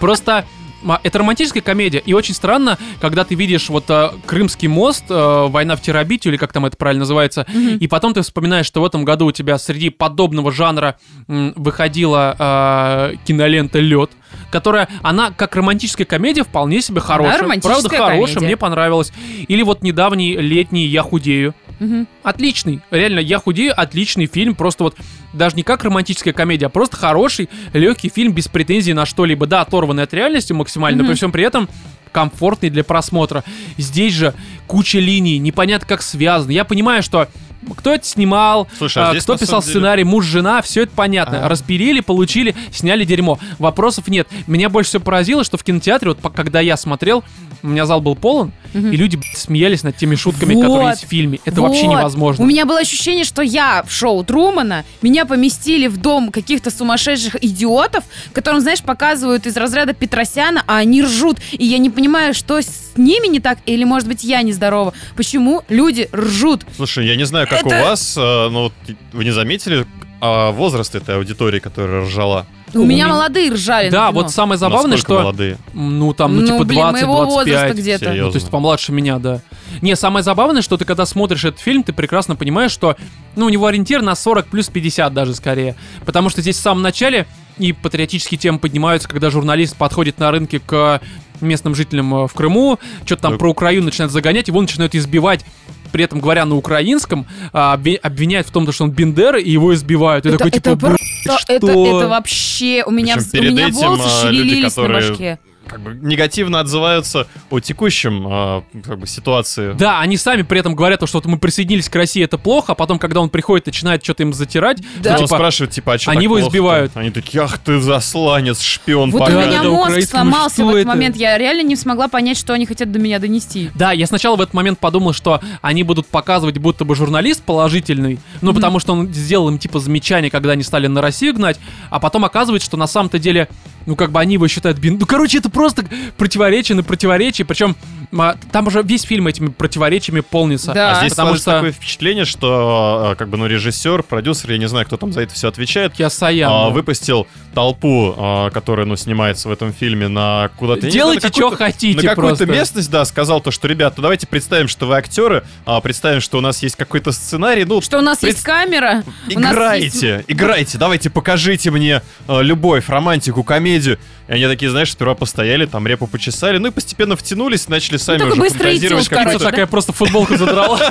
Просто 0.00 0.44
а, 0.86 1.00
это 1.02 1.18
романтическая 1.18 1.62
комедия, 1.62 1.98
и 1.98 2.12
очень 2.12 2.34
странно, 2.34 2.78
когда 3.00 3.24
ты 3.24 3.34
видишь 3.34 3.68
вот 3.68 3.84
а, 3.88 4.14
Крымский 4.26 4.68
мост, 4.68 5.04
а, 5.10 5.46
война 5.48 5.76
в 5.76 5.82
Терабитию, 5.82 6.32
или 6.32 6.38
как 6.38 6.52
там 6.52 6.66
это 6.66 6.76
правильно 6.76 7.00
называется, 7.00 7.46
и 7.52 7.86
потом 7.88 8.14
ты 8.14 8.22
вспоминаешь, 8.22 8.66
что 8.66 8.80
в 8.80 8.84
этом 8.84 9.04
году 9.04 9.26
у 9.26 9.32
тебя 9.32 9.58
среди 9.58 9.90
подобного 9.90 10.52
жанра 10.52 10.96
м, 11.26 11.52
выходила 11.56 12.36
а, 12.38 13.12
кинолента 13.24 13.80
Лед, 13.80 14.10
которая, 14.50 14.88
она 15.02 15.30
как 15.30 15.54
романтическая 15.56 16.06
комедия 16.06 16.42
вполне 16.44 16.80
себе 16.80 17.00
хорошая. 17.00 17.42
романтическая 17.42 17.80
Правда, 17.80 17.88
хорошая, 17.96 18.34
комедия. 18.34 18.46
мне 18.46 18.56
понравилась. 18.56 19.12
Или 19.48 19.62
вот 19.62 19.82
недавний 19.82 20.36
летний 20.36 20.86
Я 20.86 21.02
худею. 21.02 21.54
Мгм. 21.80 22.08
Отличный, 22.24 22.80
реально, 22.90 23.20
я 23.20 23.38
худею, 23.38 23.72
отличный 23.76 24.26
фильм, 24.26 24.56
просто 24.56 24.84
вот 24.84 24.96
даже 25.32 25.54
не 25.54 25.62
как 25.62 25.84
романтическая 25.84 26.32
комедия, 26.34 26.66
а 26.66 26.70
просто 26.70 26.96
хороший, 26.96 27.48
легкий 27.72 28.08
фильм 28.08 28.32
без 28.32 28.48
претензий 28.48 28.94
на 28.94 29.06
что-либо. 29.06 29.46
Да, 29.46 29.60
оторванный 29.60 30.02
от 30.02 30.12
реальности 30.12 30.52
максимально, 30.52 31.02
но 31.02 31.08
при 31.08 31.14
всем 31.14 31.30
при 31.30 31.44
этом 31.44 31.68
комфортный 32.10 32.70
для 32.70 32.82
просмотра. 32.82 33.44
Здесь 33.76 34.14
же 34.14 34.34
куча 34.66 34.98
линий, 34.98 35.38
непонятно 35.38 35.86
как 35.86 36.02
связаны. 36.02 36.50
Я 36.52 36.64
понимаю, 36.64 37.02
что 37.02 37.28
кто 37.76 37.92
это 37.94 38.06
снимал, 38.06 38.68
Слушай, 38.78 39.02
а 39.02 39.08
а, 39.08 39.10
здесь, 39.12 39.24
кто 39.24 39.34
на 39.34 39.38
писал 39.38 39.60
самом 39.60 39.62
деле- 39.62 39.72
сценарий, 39.72 40.04
муж, 40.04 40.24
жена, 40.24 40.62
все 40.62 40.82
это 40.82 40.92
понятно. 40.94 41.44
А. 41.44 41.48
Распилили, 41.48 42.00
получили, 42.00 42.54
сняли 42.72 43.04
дерьмо. 43.04 43.38
Вопросов 43.58 44.08
нет. 44.08 44.28
Меня 44.46 44.68
больше 44.68 44.90
всего 44.90 45.02
поразило, 45.04 45.44
что 45.44 45.56
в 45.56 45.64
кинотеатре, 45.64 46.10
вот 46.10 46.18
по- 46.18 46.30
когда 46.30 46.60
я 46.60 46.76
смотрел, 46.76 47.24
у 47.62 47.66
меня 47.68 47.86
зал 47.86 48.00
был 48.00 48.14
полон, 48.14 48.52
и 48.72 48.78
люди 48.78 49.16
блядь, 49.16 49.36
смеялись 49.36 49.82
над 49.82 49.96
теми 49.96 50.14
шутками, 50.14 50.54
которые 50.54 50.82
Вот. 50.82 50.90
есть 50.90 51.04
в 51.06 51.08
фильме. 51.08 51.40
Это 51.44 51.60
вообще 51.60 51.86
Вот. 51.86 51.92
невозможно. 51.98 52.44
У 52.44 52.46
меня 52.46 52.64
было 52.66 52.78
ощущение, 52.78 53.24
что 53.24 53.42
я 53.42 53.82
в 53.82 53.90
шоу 53.92 54.22
Трумана, 54.22 54.84
меня 55.02 55.24
поместили 55.24 55.88
в 55.88 55.96
дом 55.96 56.30
каких-то 56.30 56.70
сумасшедших 56.70 57.42
идиотов, 57.42 58.04
которым, 58.32 58.60
знаешь, 58.60 58.80
показывают 58.82 59.46
из 59.46 59.56
разряда 59.56 59.92
Петросяна, 59.92 60.62
а 60.68 60.76
они 60.76 61.02
ржут. 61.02 61.38
И 61.50 61.64
я 61.64 61.78
не 61.78 61.90
понимаю, 61.90 62.32
что 62.32 62.60
с 62.62 62.92
ними 62.96 63.26
не 63.26 63.40
так, 63.40 63.58
или, 63.66 63.82
может 63.82 64.06
быть, 64.06 64.22
я 64.22 64.42
нездорова. 64.42 64.92
Почему 65.16 65.62
люди 65.68 66.08
ржут? 66.14 66.64
Слушай, 66.76 67.06
я 67.08 67.16
не 67.16 67.24
знаю, 67.24 67.47
как 67.48 67.66
Это- 67.66 67.80
у 67.80 67.84
вас, 67.84 68.16
э, 68.16 68.48
вот 68.48 68.72
вы 69.12 69.24
не 69.24 69.30
заметили 69.30 69.86
а, 70.20 70.50
возраст 70.50 70.92
этой 70.96 71.14
аудитории, 71.16 71.60
которая 71.60 72.02
ржала? 72.02 72.44
У 72.74 72.80
У 72.80 72.84
меня 72.84 73.04
меня- 73.04 73.08
молодые 73.14 73.52
ржали. 73.52 73.88
Да, 73.88 74.10
вот 74.10 74.32
самое 74.32 74.58
забавное, 74.58 74.96
Насколько 74.96 75.12
что... 75.14 75.22
молодые? 75.22 75.58
Ну, 75.74 76.12
там, 76.12 76.34
ну, 76.34 76.40
Ну, 76.42 76.46
типа 76.48 76.64
блин, 76.64 76.86
моего 76.90 77.24
возраста 77.24 77.68
20-25. 77.68 77.72
где-то. 77.74 78.12
Ну, 78.14 78.30
то 78.32 78.36
есть 78.36 78.50
помладше 78.50 78.90
меня, 78.90 79.18
да. 79.20 79.40
Не, 79.80 79.94
самое 79.94 80.24
забавное, 80.24 80.60
что 80.60 80.76
ты 80.76 80.84
когда 80.84 81.06
смотришь 81.06 81.44
этот 81.44 81.60
фильм, 81.60 81.84
ты 81.84 81.92
прекрасно 81.92 82.34
понимаешь, 82.34 82.72
что, 82.72 82.96
ну, 83.36 83.46
у 83.46 83.48
него 83.48 83.66
ориентир 83.66 84.02
на 84.02 84.16
40 84.16 84.48
плюс 84.48 84.66
50 84.68 85.14
даже 85.14 85.36
скорее. 85.36 85.76
Потому 86.04 86.30
что 86.30 86.40
здесь 86.42 86.56
в 86.56 86.60
самом 86.62 86.82
начале 86.82 87.26
и 87.58 87.72
патриотические 87.72 88.38
темы 88.38 88.58
поднимаются, 88.58 89.08
когда 89.08 89.30
журналист 89.30 89.76
подходит 89.76 90.18
на 90.18 90.32
рынке 90.32 90.58
к 90.58 91.00
местным 91.40 91.76
жителям 91.76 92.12
э, 92.24 92.26
в 92.26 92.34
Крыму, 92.34 92.80
что-то 93.06 93.22
там 93.22 93.32
Так. 93.34 93.38
про 93.38 93.50
Украину 93.50 93.84
начинает 93.86 94.10
загонять, 94.10 94.48
его 94.48 94.60
начинают 94.60 94.96
избивать 94.96 95.44
при 95.90 96.04
этом 96.04 96.20
говоря 96.20 96.44
на 96.44 96.56
украинском, 96.56 97.26
а, 97.52 97.76
обви- 97.76 97.96
обвиняют 97.96 98.46
в 98.46 98.50
том, 98.50 98.70
что 98.72 98.84
он 98.84 98.90
Бендера, 98.90 99.40
и 99.40 99.50
его 99.50 99.74
избивают. 99.74 100.26
И 100.26 100.28
Это, 100.28 100.38
такой, 100.38 100.50
типа, 100.52 100.68
это 100.70 100.76
«Блядь, 100.76 100.98
просто- 101.24 101.52
это, 101.52 101.66
что?» 101.66 101.98
это 101.98 102.08
вообще... 102.08 102.84
У 102.86 102.90
меня, 102.90 103.16
Причем 103.16 103.48
у 103.48 103.52
меня 103.52 103.68
этим, 103.68 103.76
волосы 103.76 104.02
а, 104.26 104.30
люди, 104.30 104.38
шевелились 104.48 104.74
которые- 104.74 105.00
на 105.02 105.08
башке. 105.10 105.38
Как 105.68 105.80
бы 105.80 105.94
негативно 105.94 106.60
отзываются 106.60 107.26
о 107.50 107.60
текущем 107.60 108.26
а, 108.26 108.64
как 108.84 108.98
бы, 108.98 109.06
ситуации. 109.06 109.72
Да, 109.74 110.00
они 110.00 110.16
сами 110.16 110.42
при 110.42 110.60
этом 110.60 110.74
говорят, 110.74 111.06
что 111.06 111.18
вот 111.18 111.26
мы 111.26 111.38
присоединились 111.38 111.88
к 111.88 111.94
России, 111.94 112.22
это 112.24 112.38
плохо, 112.38 112.72
а 112.72 112.74
потом, 112.74 112.98
когда 112.98 113.20
он 113.20 113.30
приходит, 113.30 113.66
начинает 113.66 114.02
что-то 114.02 114.22
им 114.22 114.32
затирать, 114.32 114.78
Да. 115.00 115.12
Ну, 115.12 115.24
типа, 115.24 115.36
спрашивает, 115.36 115.72
типа, 115.72 115.94
а 115.94 115.98
что 115.98 116.10
они 116.10 116.24
его 116.24 116.40
избивают. 116.40 116.92
Они 116.96 117.10
такие, 117.10 117.42
ах 117.42 117.58
ты 117.58 117.80
засланец, 117.80 118.60
шпион, 118.60 119.10
Вот 119.10 119.22
у 119.22 119.24
поганый». 119.24 119.46
меня 119.46 119.62
да, 119.62 119.68
мозг 119.68 120.02
сломался 120.02 120.64
в 120.64 120.68
этот 120.68 120.80
это? 120.80 120.88
момент. 120.88 121.16
Я 121.16 121.36
реально 121.38 121.62
не 121.62 121.76
смогла 121.76 122.08
понять, 122.08 122.38
что 122.38 122.52
они 122.54 122.66
хотят 122.66 122.90
до 122.90 122.98
меня 122.98 123.18
донести. 123.18 123.70
Да, 123.74 123.92
я 123.92 124.06
сначала 124.06 124.36
в 124.36 124.40
этот 124.40 124.54
момент 124.54 124.78
подумал, 124.78 125.12
что 125.12 125.40
они 125.62 125.82
будут 125.82 126.06
показывать, 126.06 126.58
будто 126.58 126.84
бы 126.84 126.94
журналист 126.94 127.42
положительный, 127.42 128.18
ну, 128.40 128.54
потому 128.54 128.78
что 128.78 128.92
он 128.92 129.12
сделал 129.12 129.48
им, 129.48 129.58
типа, 129.58 129.80
замечание, 129.80 130.30
когда 130.30 130.52
они 130.52 130.62
стали 130.62 130.86
на 130.86 131.00
Россию 131.00 131.34
гнать, 131.34 131.58
а 131.90 132.00
потом 132.00 132.24
оказывается, 132.24 132.66
что 132.66 132.76
на 132.76 132.86
самом-то 132.86 133.18
деле, 133.18 133.48
ну, 133.88 133.96
как 133.96 134.12
бы 134.12 134.20
они 134.20 134.34
его 134.34 134.46
считают 134.48 134.78
бин... 134.78 134.98
Ну, 135.00 135.06
короче, 135.06 135.38
это 135.38 135.48
просто 135.48 135.82
противоречие 136.18 136.76
на 136.76 136.82
противоречие, 136.82 137.46
причем 137.46 137.74
а, 138.16 138.36
там 138.52 138.66
уже 138.66 138.82
весь 138.82 139.02
фильм 139.02 139.26
этими 139.28 139.48
противоречиями 139.48 140.20
полнится. 140.20 140.72
Да. 140.74 140.92
А 140.92 141.00
здесь 141.00 141.12
потому 141.14 141.36
что- 141.36 141.52
такое 141.52 141.72
впечатление, 141.72 142.26
что 142.26 143.10
а, 143.12 143.14
как 143.14 143.28
бы 143.30 143.38
ну 143.38 143.46
режиссер, 143.46 144.02
продюсер, 144.02 144.52
я 144.52 144.58
не 144.58 144.68
знаю, 144.68 144.84
кто 144.84 144.98
там 144.98 145.12
за 145.12 145.22
это 145.22 145.32
все 145.32 145.48
отвечает, 145.48 145.94
Киосаян, 145.94 146.50
а, 146.52 146.64
да. 146.66 146.70
выпустил 146.70 147.26
толпу, 147.54 148.14
а, 148.16 148.50
которая, 148.50 148.84
ну, 148.84 148.94
снимается 148.96 149.48
в 149.48 149.52
этом 149.52 149.72
фильме 149.72 150.08
на 150.08 150.50
куда-то... 150.58 150.80
я 150.80 150.86
не 150.86 150.90
знаю, 150.90 150.92
Делайте, 150.92 151.26
на 151.26 151.30
какую-то- 151.32 151.56
что 151.56 151.64
хотите 151.64 151.96
На 152.06 152.14
какую-то 152.14 152.46
местность, 152.46 152.90
да, 152.90 153.04
сказал 153.06 153.40
то, 153.40 153.50
что, 153.50 153.66
ребята, 153.68 154.02
давайте 154.02 154.26
представим, 154.26 154.68
что 154.68 154.86
вы 154.86 154.96
актеры, 154.96 155.44
а, 155.64 155.80
представим, 155.80 156.20
что 156.20 156.36
у 156.38 156.40
нас 156.42 156.62
есть 156.62 156.76
какой-то 156.76 157.10
сценарий, 157.12 157.64
ну, 157.64 157.80
Что 157.80 157.98
у 157.98 158.02
нас 158.02 158.18
Пред- 158.18 158.34
есть 158.34 158.44
камера. 158.44 159.02
нас 159.34 159.52
Играйте, 159.54 160.08
есть- 160.08 160.24
играйте, 160.28 160.76
давайте 160.76 161.08
покажите 161.08 161.70
мне 161.70 162.02
э, 162.28 162.42
любовь, 162.42 162.88
романтику, 162.88 163.42
комедию. 163.42 163.77
И 163.86 164.32
они 164.32 164.46
такие, 164.46 164.70
знаешь, 164.70 164.90
сперва 164.92 165.14
постояли, 165.14 165.66
там 165.66 165.86
репу 165.86 166.06
почесали, 166.06 166.58
ну 166.58 166.68
и 166.68 166.70
постепенно 166.70 167.16
втянулись, 167.16 167.68
начали 167.68 167.96
сами 167.96 168.18
такой 168.18 168.32
уже 168.32 168.40
быстрый 168.40 168.58
фантазировать, 168.72 169.08
как 169.08 169.24
короче, 169.24 169.44
Такая 169.44 169.66
просто 169.66 169.92
футболку 169.92 170.36
задрала. 170.36 170.78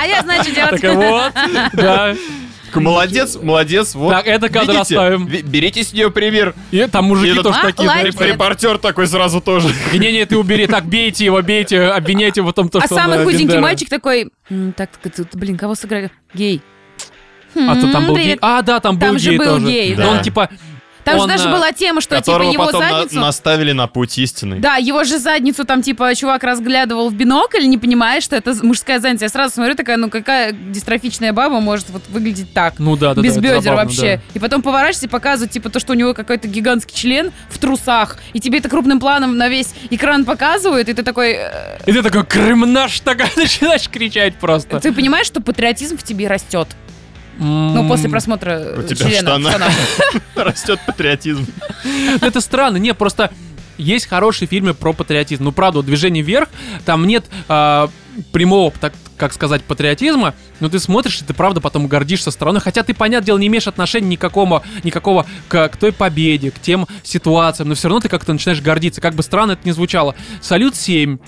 А 0.00 0.06
я 0.06 0.22
знаю, 0.22 0.42
что 0.42 0.54
делать. 0.54 0.70
Такая 0.72 0.94
вот, 0.94 1.32
да. 1.74 2.14
Молодец, 2.72 3.36
молодец, 3.42 3.94
вот. 3.96 4.12
Так, 4.12 4.26
это 4.28 4.48
кадр 4.48 4.72
Видите? 4.74 4.80
оставим. 4.94 5.26
Ви- 5.26 5.42
Берите 5.42 5.82
с 5.82 5.92
нее 5.92 6.08
пример. 6.10 6.54
И 6.70 6.86
там 6.86 7.06
мужики 7.06 7.32
этот- 7.32 7.42
тоже 7.42 7.58
А, 7.60 7.66
такие. 7.66 7.88
лайк. 7.88 8.12
знаешь, 8.12 8.32
Репортер 8.32 8.78
такой 8.78 9.08
сразу 9.08 9.40
тоже. 9.40 9.68
Не-не, 9.92 10.24
ты 10.24 10.36
убери, 10.38 10.68
так, 10.68 10.84
бейте 10.86 11.24
его, 11.24 11.42
бейте, 11.42 11.82
обвиняйте 11.86 12.40
его 12.40 12.50
в 12.50 12.52
том, 12.52 12.68
то, 12.68 12.78
А 12.78 12.86
что 12.86 12.94
он, 12.94 13.00
самый 13.00 13.18
э, 13.18 13.24
худенький 13.24 13.44
Бендера. 13.46 13.60
мальчик 13.60 13.88
такой, 13.88 14.30
«М, 14.50 14.72
так, 14.72 14.90
так, 15.02 15.12
тут, 15.16 15.34
блин, 15.34 15.58
кого 15.58 15.74
сыграли? 15.74 16.12
Гей. 16.32 16.62
А 17.56 17.74
то 17.74 17.90
там 17.90 18.06
был 18.06 18.16
гей. 18.16 18.38
А, 18.40 18.62
да, 18.62 18.78
там 18.78 18.96
был 18.96 19.08
Там 19.08 19.18
же 19.18 19.30
гей 19.30 19.38
был 19.38 19.44
тоже. 19.46 19.66
гей, 19.66 19.96
Но 19.96 20.02
да. 20.04 20.08
он 20.10 20.22
типа... 20.22 20.48
Там 21.10 21.16
же 21.18 21.22
он, 21.24 21.28
даже 21.28 21.48
э, 21.48 21.52
была 21.52 21.72
тема, 21.72 22.00
что 22.00 22.20
типа 22.20 22.42
его 22.42 22.66
потом 22.66 22.80
на- 22.82 22.88
задницу... 22.90 23.20
наставили 23.20 23.72
на 23.72 23.86
путь 23.86 24.16
истинный. 24.18 24.58
Да, 24.58 24.76
его 24.76 25.04
же 25.04 25.18
задницу 25.18 25.64
там, 25.64 25.82
типа, 25.82 26.14
чувак 26.14 26.42
разглядывал 26.44 27.10
в 27.10 27.14
бинокль, 27.14 27.64
не 27.66 27.78
понимая, 27.78 28.20
что 28.20 28.36
это 28.36 28.54
мужская 28.62 29.00
задница. 29.00 29.24
Я 29.26 29.28
сразу 29.28 29.54
смотрю, 29.54 29.74
такая, 29.74 29.96
ну 29.96 30.10
какая 30.10 30.52
дистрофичная 30.52 31.32
баба 31.32 31.60
может 31.60 31.90
вот 31.90 32.02
выглядеть 32.08 32.52
так. 32.52 32.74
Ну 32.78 32.96
да, 32.96 33.14
да, 33.14 33.22
без 33.22 33.34
да, 33.34 33.40
бедер 33.40 33.60
забавно, 33.62 33.84
вообще. 33.84 34.16
да. 34.16 34.22
И 34.34 34.38
потом 34.38 34.62
поворачиваешься 34.62 35.06
и 35.06 35.08
показывают, 35.08 35.52
типа, 35.52 35.68
то, 35.70 35.80
что 35.80 35.92
у 35.92 35.96
него 35.96 36.14
какой-то 36.14 36.48
гигантский 36.48 36.94
член 36.96 37.32
в 37.48 37.58
трусах. 37.58 38.16
И 38.32 38.40
тебе 38.40 38.58
это 38.58 38.68
крупным 38.68 39.00
планом 39.00 39.36
на 39.36 39.48
весь 39.48 39.74
экран 39.90 40.24
показывают, 40.24 40.88
и 40.88 40.92
ты 40.94 41.02
такой... 41.02 41.32
э, 41.38 41.78
И 41.86 41.92
ты 41.92 42.02
такой, 42.02 42.24
Крым 42.24 42.72
наш, 42.72 43.00
такая, 43.00 43.30
начинаешь 43.36 43.88
кричать 43.88 44.34
просто. 44.36 44.80
Ты 44.80 44.92
понимаешь, 44.92 45.26
что 45.26 45.40
патриотизм 45.40 45.96
в 45.98 46.02
тебе 46.02 46.28
растет. 46.28 46.68
Ну, 47.40 47.82
Ну, 47.82 47.88
после 47.88 48.08
просмотра 48.08 48.74
У 48.76 48.80
э, 48.80 48.86
тебя 48.86 49.06
в 49.06 49.12
штанах. 49.12 49.54
Растет 50.36 50.78
патриотизм. 50.86 51.46
Это 52.20 52.40
странно, 52.40 52.76
не, 52.76 52.94
просто 52.94 53.30
есть 53.78 54.06
хорошие 54.06 54.46
фильмы 54.46 54.74
про 54.74 54.92
патриотизм. 54.92 55.44
Ну, 55.44 55.52
правда, 55.52 55.78
вот 55.78 55.86
«Движение 55.86 56.22
вверх», 56.22 56.50
там 56.84 57.06
нет 57.06 57.24
а, 57.48 57.88
прямого, 58.30 58.72
так 58.78 58.92
как 59.16 59.34
сказать, 59.34 59.62
патриотизма, 59.64 60.34
но 60.60 60.70
ты 60.70 60.78
смотришь, 60.78 61.20
и 61.20 61.24
ты 61.24 61.34
правда 61.34 61.60
потом 61.60 61.88
гордишься 61.88 62.30
страной, 62.30 62.62
хотя 62.62 62.82
ты, 62.82 62.94
понятное 62.94 63.26
дело, 63.26 63.38
не 63.38 63.48
имеешь 63.48 63.66
отношения 63.66 64.08
никакого, 64.08 64.62
никакого 64.82 65.26
к, 65.48 65.68
к 65.68 65.76
той 65.76 65.92
победе, 65.92 66.50
к 66.50 66.58
тем 66.58 66.86
ситуациям, 67.02 67.68
но 67.68 67.74
все 67.74 67.88
равно 67.88 68.00
ты 68.00 68.08
как-то 68.08 68.32
начинаешь 68.32 68.62
гордиться, 68.62 69.02
как 69.02 69.14
бы 69.14 69.22
странно 69.22 69.52
это 69.52 69.68
ни 69.68 69.72
звучало. 69.72 70.14
«Салют 70.40 70.72
7», 70.72 71.18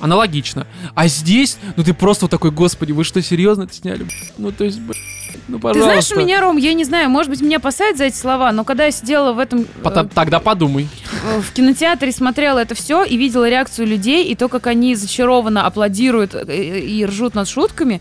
аналогично. 0.00 0.66
А 0.94 1.08
здесь, 1.08 1.58
ну 1.76 1.82
ты 1.82 1.92
просто 1.94 2.26
вот 2.26 2.30
такой, 2.30 2.50
господи, 2.50 2.92
вы 2.92 3.04
что, 3.04 3.20
серьезно 3.22 3.64
это 3.64 3.74
сняли? 3.74 4.06
Ну, 4.38 4.52
то 4.52 4.64
есть, 4.64 4.78
блин, 4.78 5.00
ну, 5.48 5.56
Ты 5.58 5.62
пожалуйста. 5.62 5.84
знаешь, 5.90 6.12
у 6.12 6.20
меня, 6.26 6.40
Ром, 6.40 6.56
я 6.56 6.72
не 6.74 6.84
знаю, 6.84 7.10
может 7.10 7.30
быть, 7.30 7.40
меня 7.42 7.60
посадят 7.60 7.98
за 7.98 8.04
эти 8.04 8.16
слова, 8.16 8.50
но 8.52 8.64
когда 8.64 8.86
я 8.86 8.90
сидела 8.90 9.32
в 9.32 9.38
этом... 9.38 9.60
э, 9.62 9.64
Пота- 9.82 10.08
Тогда 10.14 10.40
подумай. 10.40 10.88
э, 11.26 11.40
в 11.40 11.52
кинотеатре 11.52 12.12
смотрела 12.12 12.58
это 12.60 12.74
все 12.74 13.04
и 13.04 13.16
видела 13.16 13.48
реакцию 13.48 13.86
людей, 13.86 14.24
и 14.24 14.34
то, 14.34 14.48
как 14.48 14.66
они 14.66 14.94
зачарованно 14.94 15.66
аплодируют 15.66 16.34
э, 16.34 16.80
и 16.80 17.04
ржут 17.04 17.34
над 17.34 17.48
шутками, 17.48 18.00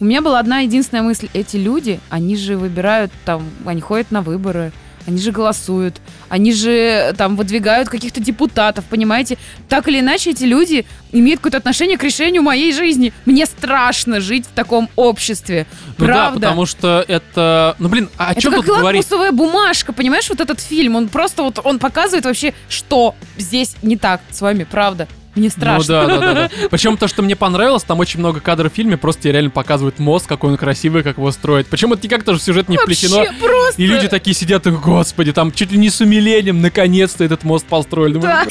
у 0.00 0.04
меня 0.04 0.22
была 0.22 0.38
одна 0.38 0.60
единственная 0.60 1.02
мысль. 1.02 1.28
Эти 1.34 1.56
люди, 1.56 2.00
они 2.10 2.36
же 2.36 2.56
выбирают 2.56 3.12
там, 3.24 3.42
они 3.64 3.80
ходят 3.80 4.10
на 4.10 4.22
выборы, 4.22 4.72
они 5.06 5.18
же 5.20 5.32
голосуют, 5.32 5.96
они 6.28 6.52
же 6.52 7.14
там 7.16 7.36
выдвигают 7.36 7.88
каких-то 7.88 8.20
депутатов, 8.20 8.84
понимаете? 8.86 9.38
Так 9.68 9.88
или 9.88 10.00
иначе 10.00 10.30
эти 10.30 10.44
люди 10.44 10.86
имеют 11.12 11.40
какое-то 11.40 11.58
отношение 11.58 11.98
к 11.98 12.02
решению 12.02 12.42
моей 12.42 12.72
жизни. 12.72 13.12
Мне 13.26 13.46
страшно 13.46 14.20
жить 14.20 14.46
в 14.46 14.52
таком 14.54 14.88
обществе. 14.96 15.66
Ну 15.98 16.06
да, 16.06 16.12
Правда. 16.12 16.40
потому 16.40 16.66
что 16.66 17.04
это... 17.06 17.76
Ну, 17.78 17.88
блин, 17.88 18.08
а 18.16 18.28
о 18.28 18.32
Это 18.32 18.40
чем 18.40 18.52
как 18.52 18.64
тут 18.64 18.78
говорить? 18.78 19.04
лакмусовая 19.04 19.32
бумажка, 19.32 19.92
понимаешь, 19.92 20.28
вот 20.28 20.40
этот 20.40 20.60
фильм, 20.60 20.96
он 20.96 21.08
просто 21.08 21.42
вот, 21.42 21.60
он 21.62 21.78
показывает 21.78 22.24
вообще, 22.24 22.54
что 22.68 23.14
здесь 23.36 23.76
не 23.82 23.96
так 23.96 24.20
с 24.30 24.40
вами, 24.40 24.64
правда. 24.64 25.06
Мне 25.34 25.50
страшно. 25.50 26.02
Ну 26.02 26.08
да, 26.08 26.18
да, 26.18 26.20
да, 26.20 26.34
да. 26.34 26.68
Причем 26.70 26.96
то, 26.96 27.08
что 27.08 27.22
мне 27.22 27.34
понравилось, 27.34 27.82
там 27.82 27.98
очень 27.98 28.20
много 28.20 28.40
кадров 28.40 28.72
в 28.72 28.74
фильме, 28.76 28.96
просто 28.96 29.30
реально 29.30 29.50
показывают 29.50 29.98
мост, 29.98 30.26
какой 30.26 30.52
он 30.52 30.56
красивый, 30.56 31.02
как 31.02 31.16
его 31.16 31.30
строить. 31.32 31.66
Причем 31.66 31.92
это 31.92 32.06
никак 32.06 32.22
тоже 32.22 32.38
в 32.38 32.42
сюжет 32.42 32.68
не 32.68 32.76
вплетено. 32.76 33.18
Вообще 33.18 33.32
просто. 33.40 33.82
И 33.82 33.86
люди 33.86 34.08
такие 34.08 34.34
сидят, 34.34 34.66
и, 34.66 34.70
господи, 34.70 35.32
там 35.32 35.50
чуть 35.52 35.72
ли 35.72 35.78
не 35.78 35.90
с 35.90 36.00
умилением, 36.00 36.60
наконец-то 36.60 37.24
этот 37.24 37.42
мост 37.42 37.66
построили. 37.66 38.14
Думаю, 38.14 38.46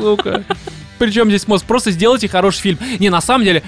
Сука. 0.00 0.44
Причем 0.98 1.28
здесь 1.28 1.46
мост? 1.48 1.64
Просто 1.64 1.90
сделайте 1.90 2.28
хороший 2.28 2.60
фильм. 2.60 2.78
Не, 2.98 3.10
на 3.10 3.20
самом 3.20 3.44
деле, 3.44 3.62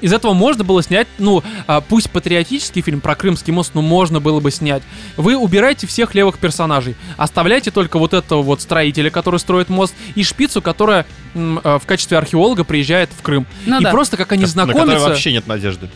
из 0.00 0.12
этого 0.12 0.32
можно 0.32 0.64
было 0.64 0.82
снять, 0.82 1.06
ну, 1.18 1.42
а, 1.66 1.80
пусть 1.80 2.10
патриотический 2.10 2.82
фильм 2.82 3.00
про 3.00 3.14
Крымский 3.14 3.52
мост, 3.52 3.72
но 3.74 3.82
можно 3.82 4.20
было 4.20 4.40
бы 4.40 4.50
снять. 4.50 4.82
Вы 5.16 5.36
убираете 5.36 5.86
всех 5.86 6.14
левых 6.14 6.38
персонажей, 6.38 6.96
оставляйте 7.16 7.70
только 7.70 7.98
вот 7.98 8.14
этого 8.14 8.42
вот 8.42 8.62
строителя, 8.62 9.10
который 9.10 9.40
строит 9.40 9.68
мост, 9.68 9.94
и 10.14 10.22
шпицу, 10.22 10.62
которая 10.62 11.06
а, 11.34 11.78
в 11.78 11.86
качестве 11.86 12.18
археолога 12.18 12.64
приезжает 12.64 13.10
в 13.16 13.22
Крым. 13.22 13.46
Ну 13.66 13.80
и 13.80 13.84
да. 13.84 13.90
просто 13.90 14.16
как 14.16 14.32
они 14.32 14.42
На 14.42 14.48
которой 14.48 14.72
знакомятся... 14.72 15.08
вообще 15.08 15.32
нет 15.32 15.46
надежды. 15.46 15.88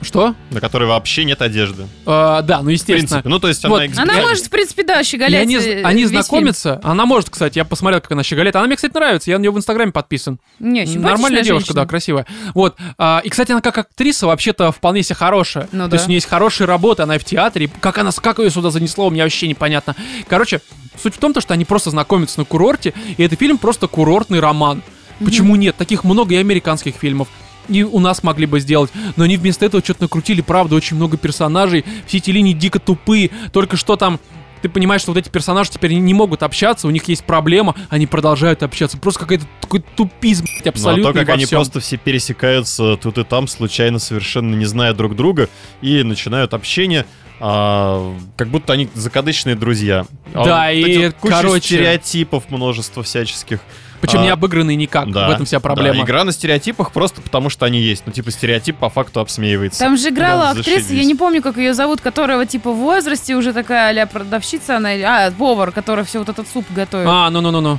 Что? 0.00 0.34
На 0.50 0.60
которой 0.60 0.84
вообще 0.88 1.24
нет 1.24 1.42
одежды. 1.42 1.86
А, 2.06 2.42
да, 2.42 2.58
ну 2.58 2.66
В 2.66 2.68
естественно. 2.68 2.98
принципе. 2.98 3.28
Ну, 3.28 3.38
то 3.40 3.48
есть 3.48 3.64
Вот. 3.64 3.76
она... 3.80 3.86
эксп- 3.86 3.98
Она 4.00 4.20
может, 4.20 4.44
в 4.46 4.50
принципе, 4.50 4.84
да, 4.84 5.02
щеголять. 5.02 5.42
они, 5.42 5.56
они 5.56 6.02
весь 6.02 6.10
знакомятся. 6.10 6.80
Она 6.84 7.04
может, 7.04 7.30
кстати, 7.30 7.58
я 7.58 7.64
посмотрел, 7.64 8.00
как 8.00 8.12
она 8.12 8.22
щеголяет. 8.22 8.54
Она 8.54 8.66
мне, 8.66 8.76
кстати, 8.76 8.94
нравится. 8.94 9.30
Я 9.30 9.38
на 9.38 9.42
нее 9.42 9.50
в 9.50 9.58
Инстаграме 9.58 9.90
подписан. 9.90 10.38
фильм. 10.58 10.72
Не, 10.72 10.84
Нормальная 10.84 11.42
девушка, 11.42 11.66
женщина. 11.68 11.82
да, 11.82 11.86
красивая. 11.86 12.26
Вот. 12.54 12.76
а, 12.96 13.20
и, 13.24 13.28
кстати, 13.28 13.50
она 13.50 13.60
как 13.60 13.76
актриса 13.78 14.26
вообще-то 14.28 14.70
вполне 14.70 15.02
себе 15.02 15.16
хорошая. 15.16 15.68
Ну 15.72 15.84
То 15.84 15.90
да. 15.90 15.96
есть 15.96 16.06
у 16.06 16.08
нее 16.10 16.18
есть 16.18 16.28
хорошие 16.28 16.66
работы, 16.68 17.02
она 17.02 17.16
и 17.16 17.18
в 17.18 17.24
театре. 17.24 17.68
Как 17.80 17.98
она, 17.98 18.12
как 18.12 18.38
ее 18.38 18.50
сюда 18.50 18.70
занесло, 18.70 19.08
у 19.08 19.10
меня 19.10 19.24
вообще 19.24 19.48
непонятно. 19.48 19.96
Короче, 20.28 20.60
суть 21.02 21.14
в 21.16 21.18
том, 21.18 21.32
то, 21.32 21.40
что 21.40 21.54
они 21.54 21.64
просто 21.64 21.90
знакомятся 21.90 22.38
на 22.38 22.44
курорте, 22.44 22.94
и 23.16 23.22
это 23.24 23.34
фильм 23.34 23.58
просто 23.58 23.88
курортный 23.88 24.38
роман. 24.40 24.82
Почему 25.24 25.56
нет? 25.56 25.74
Таких 25.76 26.04
много 26.04 26.34
и 26.34 26.38
американских 26.38 26.94
фильмов. 26.94 27.26
И 27.68 27.82
у 27.82 27.98
нас 28.00 28.22
могли 28.22 28.46
бы 28.46 28.60
сделать. 28.60 28.90
Но 29.16 29.24
они 29.24 29.36
вместо 29.36 29.66
этого 29.66 29.82
что-то 29.82 30.02
накрутили, 30.02 30.40
правда, 30.40 30.74
очень 30.76 30.96
много 30.96 31.16
персонажей. 31.16 31.84
Все 32.06 32.18
эти 32.18 32.30
линии 32.30 32.52
дико 32.52 32.78
тупые. 32.78 33.30
Только 33.52 33.76
что 33.76 33.96
там 33.96 34.18
ты 34.62 34.68
понимаешь, 34.68 35.02
что 35.02 35.12
вот 35.12 35.18
эти 35.18 35.28
персонажи 35.28 35.70
теперь 35.70 35.92
не 35.92 36.14
могут 36.14 36.42
общаться, 36.42 36.88
у 36.88 36.90
них 36.90 37.04
есть 37.08 37.24
проблема, 37.24 37.74
они 37.90 38.06
продолжают 38.06 38.62
общаться. 38.62 38.98
Просто 38.98 39.20
какой-то 39.20 39.46
такой 39.60 39.84
тупизм, 39.96 40.44
блядь, 40.44 40.64
Ну, 40.64 40.68
а 40.68 40.70
абсолютно 40.70 41.12
то, 41.12 41.18
как 41.20 41.28
они 41.28 41.46
просто 41.46 41.80
все 41.80 41.96
пересекаются 41.96 42.96
тут 42.96 43.18
и 43.18 43.24
там, 43.24 43.46
случайно, 43.46 43.98
совершенно 43.98 44.54
не 44.54 44.64
зная 44.64 44.92
друг 44.94 45.14
друга, 45.14 45.48
и 45.80 46.02
начинают 46.02 46.54
общение, 46.54 47.06
а, 47.40 48.14
как 48.36 48.48
будто 48.48 48.72
они 48.72 48.88
закадычные 48.94 49.54
друзья. 49.54 50.06
А 50.34 50.44
Да, 50.44 50.66
вот 50.66 50.72
и, 50.72 51.04
вот 51.06 51.14
куча 51.20 51.34
короче- 51.34 51.60
стереотипов, 51.66 52.50
множество 52.50 53.02
всяческих. 53.02 53.60
Причем 54.00 54.20
а, 54.20 54.22
не 54.22 54.28
обыгранный 54.28 54.76
никак. 54.76 55.10
Да, 55.10 55.28
В 55.28 55.32
этом 55.32 55.46
вся 55.46 55.58
да, 55.58 55.60
проблема. 55.60 56.04
игра 56.04 56.24
на 56.24 56.32
стереотипах 56.32 56.92
просто 56.92 57.20
потому, 57.20 57.50
что 57.50 57.66
они 57.66 57.80
есть. 57.80 58.04
Ну, 58.06 58.12
типа, 58.12 58.30
стереотип 58.30 58.76
по 58.76 58.88
факту 58.88 59.20
обсмеивается. 59.20 59.80
Там 59.80 59.96
же 59.96 60.10
играла 60.10 60.44
Да, 60.44 60.50
актриса, 60.50 60.70
я 60.70 60.80
зашибись. 60.80 61.06
не 61.06 61.14
помню, 61.14 61.42
как 61.42 61.56
ее 61.56 61.74
зовут, 61.74 62.00
которая 62.00 62.38
вот, 62.38 62.48
типа 62.48 62.72
в 62.72 62.76
возрасте 62.76 63.34
уже 63.34 63.52
такая 63.52 64.02
а 64.02 64.06
продавщица, 64.06 64.76
она, 64.76 64.90
а, 64.90 65.30
повар, 65.32 65.72
которая 65.72 66.04
все 66.04 66.18
вот 66.20 66.28
этот 66.28 66.46
суп 66.48 66.64
готовит. 66.70 67.08
А, 67.08 67.30
ну-ну-ну-ну. 67.30 67.78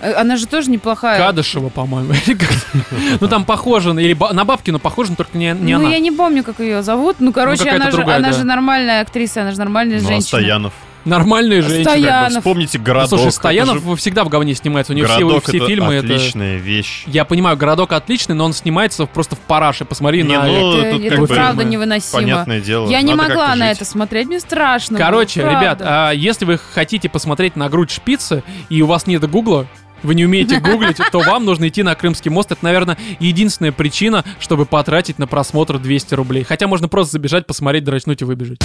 Э, 0.00 0.14
Она 0.14 0.36
же 0.36 0.46
тоже 0.46 0.70
неплохая. 0.70 1.18
Кадышева, 1.18 1.68
по-моему. 1.68 2.14
Ну 3.20 3.28
там 3.28 3.44
похоже, 3.44 3.92
на- 3.92 4.00
или 4.00 4.16
на 4.32 4.44
Бабкину 4.44 4.78
похоже, 4.78 5.10
но 5.10 5.16
только 5.16 5.36
не, 5.36 5.52
не 5.52 5.74
ну, 5.74 5.80
она. 5.80 5.90
я 5.90 5.98
не 5.98 6.10
помню, 6.10 6.42
как 6.42 6.60
ее 6.60 6.82
зовут. 6.82 7.16
Ну, 7.20 7.32
короче, 7.32 7.68
она, 7.68 7.90
же, 7.90 7.96
другая, 7.98 8.16
она 8.16 8.30
да. 8.30 8.38
же 8.38 8.44
нормальная 8.44 9.02
актриса, 9.02 9.42
она 9.42 9.52
же 9.52 9.58
нормальная 9.58 9.98
Ну, 10.00 10.04
а 10.06 10.08
женщина. 10.08 10.26
Стоянов. 10.38 10.72
Нормальная 11.04 11.62
женщина. 11.62 11.82
Стоя- 11.82 11.84
Как 11.84 12.00
бы 12.00 12.06
Стоянов. 12.08 12.38
Вспомните 12.38 12.78
Ну, 12.78 12.84
городок. 12.84 13.08
слушай, 13.08 13.22
это 13.28 13.32
Стоянов 13.36 13.82
же- 13.84 13.96
всегда 13.96 14.24
в 14.24 14.28
говне 14.28 14.54
снимается. 14.54 14.92
У 14.92 14.96
него 14.96 15.08
все, 15.08 15.18
городок 15.20 15.44
все 15.44 15.56
это 15.56 15.66
фильмы 15.66 15.94
это... 15.94 16.06
отличная 16.14 16.56
вещь. 16.58 17.04
Я 17.06 17.24
понимаю, 17.24 17.56
городок 17.56 17.92
отличный, 17.92 18.34
но 18.34 18.44
он 18.44 18.52
снимается 18.52 19.06
просто 19.06 19.36
в 19.36 19.38
параше. 19.40 19.84
Посмотри 19.84 20.22
Не, 20.22 20.36
на... 20.36 20.44
ну, 20.46 20.76
это 20.78 20.96
это 20.96 21.08
как 21.10 21.18
бы 21.20 21.26
правда 21.26 21.60
фильмы. 21.62 21.72
невыносимо. 21.72 22.20
Понятное 22.22 22.60
дело. 22.60 22.88
Я 22.90 23.00
не 23.02 23.14
надо 23.14 23.28
могла 23.30 23.46
как-то 23.46 23.58
на 23.60 23.68
жить. 23.68 23.76
это 23.76 23.84
смотреть, 23.90 24.26
мне 24.28 24.40
страшно. 24.40 24.98
Короче, 24.98 25.40
правда. 25.40 25.60
ребят, 25.60 25.78
а, 25.82 26.10
если 26.12 26.44
вы 26.44 26.58
хотите 26.58 27.08
посмотреть 27.08 27.56
на 27.56 27.68
грудь 27.68 27.90
шпицы, 27.90 28.42
и 28.68 28.82
у 28.82 28.86
вас 28.86 29.06
нет 29.06 29.28
гугла, 29.30 29.66
вы 30.02 30.14
не 30.14 30.24
умеете 30.24 30.60
гуглить, 30.60 30.96
то 31.12 31.18
вам 31.20 31.44
нужно 31.44 31.68
идти 31.68 31.82
на 31.82 31.94
Крымский 31.94 32.30
мост. 32.30 32.50
Это, 32.52 32.64
наверное, 32.64 32.96
единственная 33.18 33.72
причина, 33.72 34.24
чтобы 34.38 34.64
потратить 34.66 35.18
на 35.18 35.26
просмотр 35.26 35.78
200 35.78 36.14
рублей. 36.14 36.42
Хотя 36.44 36.66
можно 36.66 36.88
просто 36.88 37.12
забежать, 37.12 37.46
посмотреть, 37.46 37.84
дрочнуть 37.84 38.22
и 38.22 38.24
выбежать. 38.24 38.58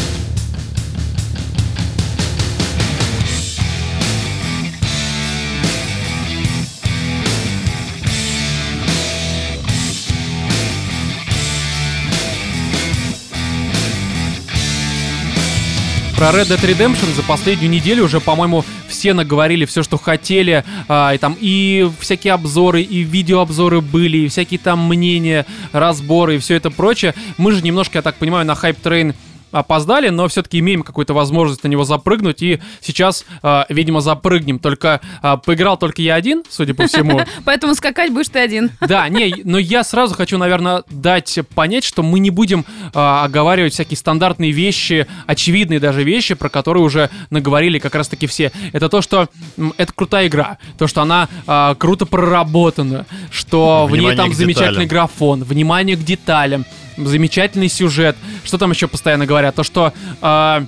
Про 16.26 16.39
Red 16.39 16.47
Dead 16.47 16.59
Redemption 16.59 17.13
за 17.15 17.21
последнюю 17.21 17.69
неделю 17.69 18.05
уже, 18.05 18.19
по-моему, 18.19 18.65
все 18.88 19.13
наговорили 19.13 19.65
все, 19.65 19.84
что 19.84 19.99
хотели. 19.99 20.63
а, 20.88 21.13
и 21.13 21.19
там 21.19 21.38
и 21.39 21.88
всякие 21.99 22.34
обзоры, 22.34 22.82
и 22.82 23.03
видеообзоры 23.03 23.80
были, 23.80 24.17
и 24.17 24.28
всякие 24.28 24.59
там 24.59 24.88
мнения, 24.88 25.45
разборы 25.71 26.38
и 26.38 26.39
все 26.39 26.55
это 26.55 26.71
прочее. 26.71 27.13
Мы 27.38 27.51
же 27.51 27.61
немножко, 27.61 27.99
я 27.99 28.01
так 28.01 28.15
понимаю, 28.15 28.43
на 28.43 28.55
хайп 28.55 28.80
трейн 28.80 29.13
опоздали, 29.60 30.10
но 30.10 30.28
все-таки 30.28 30.60
имеем 30.60 30.84
какую-то 30.84 31.14
возможность 31.14 31.64
на 31.64 31.68
него 31.68 31.84
запрыгнуть, 31.84 32.41
и 32.41 32.60
сейчас, 32.82 33.26
а, 33.41 33.66
видимо, 33.70 34.01
запрыгнем. 34.01 34.60
Только 34.60 35.01
а, 35.22 35.38
поиграл 35.38 35.78
только 35.78 36.01
я 36.01 36.16
один, 36.16 36.43
судя 36.49 36.74
по 36.74 36.88
всему. 36.88 37.22
Поэтому 37.45 37.74
скакать 37.76 38.12
будешь 38.12 38.30
ты 38.30 38.39
один. 38.39 38.72
Да, 38.95 39.10
не, 39.10 39.41
но 39.43 39.58
я 39.58 39.84
сразу 39.84 40.14
хочу, 40.16 40.38
наверное, 40.38 40.84
дать 40.89 41.39
понять, 41.56 41.84
что 41.84 42.03
мы 42.03 42.20
не 42.20 42.30
будем 42.30 42.66
а, 42.93 43.24
оговаривать 43.26 43.74
всякие 43.74 43.97
стандартные 43.97 44.51
вещи, 44.51 45.08
очевидные 45.28 45.80
даже 45.80 46.03
вещи, 46.03 46.36
про 46.36 46.49
которые 46.49 46.84
уже 46.84 47.10
наговорили 47.30 47.80
как 47.80 47.95
раз-таки 47.95 48.28
все. 48.28 48.51
Это 48.74 48.89
то, 48.89 49.01
что 49.01 49.28
м, 49.58 49.74
это 49.78 49.91
крутая 49.93 50.28
игра, 50.28 50.58
то, 50.78 50.88
что 50.88 51.01
она 51.01 51.30
а, 51.47 51.76
круто 51.76 52.06
проработана, 52.06 53.06
что 53.32 53.86
в 53.88 53.91
ней 53.91 53.99
Внимание 53.99 54.18
там 54.18 54.34
замечательный 54.34 54.86
деталям. 54.86 54.88
графон, 54.88 55.43
внимание 55.43 55.95
к 55.95 56.03
деталям, 56.03 56.66
замечательный 56.98 57.70
сюжет. 57.70 58.16
Что 58.43 58.58
там 58.58 58.72
еще 58.72 58.88
постоянно 58.88 59.26
говорят? 59.26 59.56
То, 59.56 59.64
что... 59.64 59.93
а, 60.22 60.66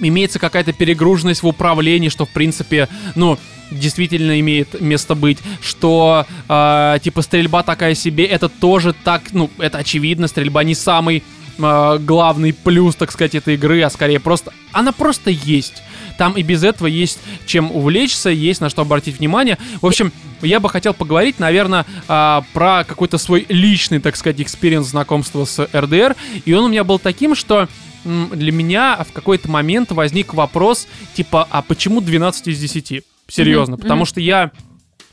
имеется 0.00 0.38
какая-то 0.38 0.72
перегруженность 0.72 1.42
в 1.42 1.46
управлении, 1.46 2.08
что, 2.08 2.24
в 2.24 2.30
принципе, 2.30 2.88
ну, 3.14 3.38
действительно 3.70 4.40
имеет 4.40 4.80
место 4.80 5.14
быть, 5.14 5.38
что, 5.62 6.26
э, 6.48 6.98
типа, 7.02 7.22
стрельба 7.22 7.62
такая 7.62 7.94
себе, 7.94 8.24
это 8.24 8.48
тоже 8.48 8.92
так, 8.92 9.22
ну, 9.32 9.50
это 9.58 9.78
очевидно, 9.78 10.26
стрельба 10.26 10.64
не 10.64 10.74
самый 10.74 11.22
э, 11.58 11.98
главный 12.00 12.52
плюс, 12.52 12.96
так 12.96 13.12
сказать, 13.12 13.34
этой 13.34 13.54
игры, 13.54 13.82
а 13.82 13.90
скорее 13.90 14.20
просто, 14.20 14.52
она 14.72 14.92
просто 14.92 15.30
есть. 15.30 15.82
Там 16.20 16.34
и 16.34 16.42
без 16.42 16.62
этого 16.64 16.86
есть 16.86 17.18
чем 17.46 17.74
увлечься, 17.74 18.28
есть 18.28 18.60
на 18.60 18.68
что 18.68 18.82
обратить 18.82 19.20
внимание. 19.20 19.56
В 19.80 19.86
общем, 19.86 20.12
я 20.42 20.60
бы 20.60 20.68
хотел 20.68 20.92
поговорить, 20.92 21.38
наверное, 21.38 21.86
а, 22.08 22.44
про 22.52 22.84
какой-то 22.84 23.16
свой 23.16 23.46
личный, 23.48 24.00
так 24.00 24.16
сказать, 24.16 24.38
experience 24.38 24.88
знакомства 24.88 25.46
с 25.46 25.66
RDR. 25.74 26.16
И 26.44 26.52
он 26.52 26.64
у 26.64 26.68
меня 26.68 26.84
был 26.84 26.98
таким, 26.98 27.34
что 27.34 27.70
для 28.04 28.52
меня 28.52 29.02
в 29.02 29.14
какой-то 29.14 29.50
момент 29.50 29.92
возник 29.92 30.34
вопрос, 30.34 30.88
типа, 31.14 31.48
а 31.50 31.62
почему 31.62 32.02
12 32.02 32.48
из 32.48 32.60
10? 32.60 33.02
Серьезно, 33.26 33.76
Мгм, 33.76 33.82
потому 33.82 34.04
что 34.04 34.20
я 34.20 34.50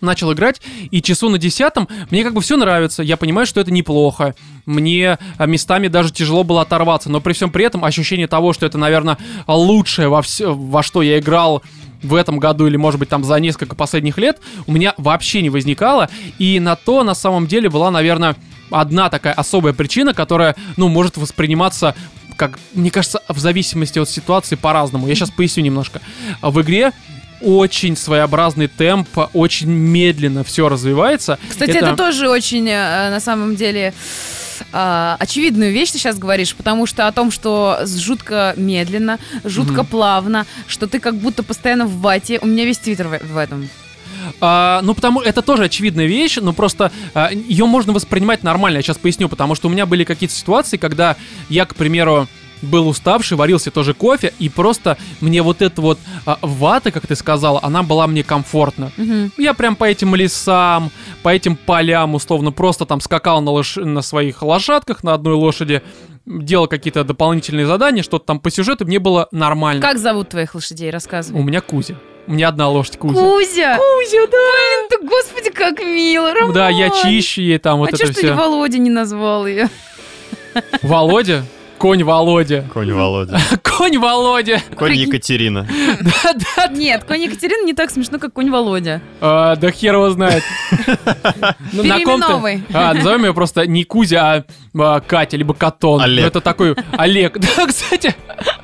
начал 0.01 0.33
играть, 0.33 0.61
и 0.91 1.01
часу 1.01 1.29
на 1.29 1.37
десятом 1.37 1.87
мне 2.09 2.23
как 2.23 2.33
бы 2.33 2.41
все 2.41 2.57
нравится. 2.57 3.03
Я 3.03 3.17
понимаю, 3.17 3.47
что 3.47 3.59
это 3.59 3.71
неплохо. 3.71 4.35
Мне 4.65 5.17
а, 5.37 5.45
местами 5.45 5.87
даже 5.87 6.11
тяжело 6.11 6.43
было 6.43 6.61
оторваться, 6.61 7.09
но 7.09 7.21
при 7.21 7.33
всем 7.33 7.51
при 7.51 7.65
этом 7.65 7.83
ощущение 7.83 8.27
того, 8.27 8.53
что 8.53 8.65
это, 8.65 8.77
наверное, 8.77 9.17
лучшее 9.47 10.09
во, 10.09 10.21
все, 10.21 10.53
во 10.53 10.83
что 10.83 11.01
я 11.01 11.19
играл 11.19 11.63
в 12.03 12.13
этом 12.13 12.37
году 12.37 12.67
или, 12.67 12.77
может 12.77 12.99
быть, 12.99 13.09
там 13.09 13.23
за 13.23 13.35
несколько 13.39 13.75
последних 13.75 14.17
лет, 14.17 14.39
у 14.67 14.71
меня 14.71 14.93
вообще 14.97 15.41
не 15.41 15.49
возникало. 15.49 16.09
И 16.37 16.59
на 16.59 16.75
то, 16.75 17.03
на 17.03 17.15
самом 17.15 17.47
деле, 17.47 17.69
была, 17.69 17.89
наверное, 17.91 18.35
одна 18.69 19.09
такая 19.09 19.33
особая 19.33 19.73
причина, 19.73 20.13
которая, 20.13 20.55
ну, 20.75 20.89
может 20.89 21.17
восприниматься 21.17 21.95
как, 22.35 22.59
мне 22.75 22.91
кажется, 22.91 23.21
в 23.27 23.39
зависимости 23.39 23.97
от 23.97 24.07
ситуации 24.07 24.55
по-разному. 24.55 25.07
Я 25.07 25.15
сейчас 25.15 25.31
поясню 25.31 25.63
немножко. 25.63 26.01
В 26.41 26.61
игре 26.61 26.93
очень 27.41 27.95
своеобразный 27.95 28.67
темп, 28.67 29.07
очень 29.33 29.69
медленно 29.69 30.43
все 30.43 30.69
развивается. 30.69 31.37
Кстати, 31.49 31.71
это, 31.71 31.95
тоже 31.95 32.29
очень, 32.29 32.67
э, 32.67 33.09
на 33.09 33.19
самом 33.19 33.55
деле, 33.55 33.93
а, 34.71 35.17
очевидную 35.19 35.71
вещь 35.71 35.91
ты 35.91 35.99
сейчас 35.99 36.17
говоришь, 36.17 36.55
потому 36.55 36.85
что 36.85 37.07
о 37.07 37.11
том, 37.11 37.31
что 37.31 37.79
жутко 37.85 38.53
медленно, 38.57 39.19
жутко 39.43 39.83
Мгм. 39.83 39.85
плавно, 39.85 40.45
что 40.67 40.87
ты 40.87 40.99
как 40.99 41.15
будто 41.15 41.43
постоянно 41.43 41.85
в 41.85 41.99
вате. 41.99 42.39
У 42.41 42.47
меня 42.47 42.65
весь 42.65 42.79
твиттер 42.79 43.07
в, 43.07 43.19
в 43.33 43.37
этом. 43.37 43.69
А, 44.41 44.81
ну, 44.83 44.93
потому 44.93 45.21
это 45.21 45.41
тоже 45.41 45.65
очевидная 45.65 46.05
вещь, 46.05 46.37
но 46.41 46.53
просто 46.53 46.91
ее 47.47 47.65
можно 47.65 47.93
воспринимать 47.93 48.43
нормально. 48.43 48.77
Я 48.77 48.81
сейчас 48.81 48.97
поясню, 48.97 49.29
потому 49.29 49.55
что 49.55 49.67
у 49.67 49.71
меня 49.71 49.85
были 49.85 50.03
какие-то 50.03 50.35
ситуации, 50.35 50.77
когда 50.77 51.15
я, 51.49 51.65
к 51.65 51.75
примеру, 51.75 52.27
был 52.61 52.87
уставший, 52.87 53.37
варил 53.37 53.59
себе 53.59 53.71
тоже 53.71 53.93
кофе, 53.93 54.33
и 54.39 54.49
просто 54.49 54.97
мне 55.21 55.41
вот 55.41 55.61
эта 55.61 55.81
вот 55.81 55.99
а, 56.25 56.37
вата, 56.41 56.91
как 56.91 57.05
ты 57.07 57.15
сказала, 57.15 57.59
она 57.63 57.83
была 57.83 58.07
мне 58.07 58.23
комфортна. 58.23 58.91
Мгм. 58.97 59.31
Я 59.37 59.53
прям 59.53 59.75
по 59.75 59.85
этим 59.85 60.15
лесам, 60.15 60.91
по 61.23 61.29
этим 61.29 61.55
полям, 61.55 62.15
условно, 62.15 62.51
просто 62.51 62.85
там 62.85 62.99
скакал 63.01 63.41
на, 63.41 63.51
лош- 63.51 63.83
на 63.83 64.01
своих 64.01 64.41
лошадках 64.41 65.03
на 65.03 65.13
одной 65.13 65.35
лошади, 65.35 65.81
делал 66.25 66.67
какие-то 66.67 67.03
дополнительные 67.03 67.65
задания, 67.65 68.03
что-то 68.03 68.25
там 68.25 68.39
по 68.39 68.49
сюжету, 68.49 68.85
мне 68.85 68.99
было 68.99 69.27
нормально. 69.31 69.81
Как 69.81 69.97
зовут 69.97 70.29
твоих 70.29 70.55
лошадей? 70.55 70.89
У 70.89 70.93
Рассказывай. 70.93 71.41
меня 71.41 71.61
Кузя. 71.61 71.95
У 72.27 72.33
меня 72.33 72.49
одна 72.49 72.67
лошадь 72.67 72.97
Кузя. 72.97 73.13
Кузя! 73.21 73.77
Кузя, 73.77 74.27
да. 74.29 74.37
Блин, 74.37 74.87
ты, 74.89 75.07
господи, 75.07 75.49
как 75.49 75.79
мило, 75.79 76.33
Роман! 76.33 76.53
Да, 76.53 76.69
я 76.69 76.89
чищу 76.89 77.41
ей 77.41 77.57
там 77.57 77.79
вот 77.79 77.85
а 77.85 77.89
это 77.95 77.99
чё 77.99 78.07
ж 78.07 78.15
ты 78.15 78.21
не 78.23 78.27
все. 78.27 78.35
Володя 78.35 78.77
не 78.79 78.89
назвал 78.89 79.47
ее? 79.47 79.69
Володя? 80.81 81.45
Конь 81.77 82.03
Володя. 82.03 82.65
Конь 82.73 82.91
Володя. 82.91 83.39
Конь 83.63 83.97
Володя. 83.99 84.61
Конь. 84.75 84.93
Екатерина. 84.95 85.67
Да, 86.01 86.33
да. 86.33 86.67
Нет, 86.67 87.03
конь 87.03 87.21
Екатерина 87.23 87.63
не 87.65 87.73
так 87.73 87.91
смешно, 87.91 88.17
как 88.17 88.33
конь 88.33 88.49
Володя. 88.49 89.01
А, 89.21 89.55
Да 89.55 89.71
хер 89.71 89.93
его 89.95 90.09
знает. 90.09 90.43
Ну, 91.73 91.83
Переименовывай. 91.83 92.63
А, 92.73 92.93
назовем 92.93 93.25
ее 93.25 93.33
просто 93.33 93.67
не 93.67 93.83
Кузя, 93.83 94.21
а, 94.33 94.43
а 94.95 94.99
Катя, 94.99 95.37
либо 95.37 95.53
Катон. 95.53 96.01
Олег. 96.01 96.21
Ну, 96.23 96.27
это 96.27 96.41
такой 96.41 96.75
Олег. 96.93 97.37
Да, 97.57 97.65
кстати, 97.67 98.15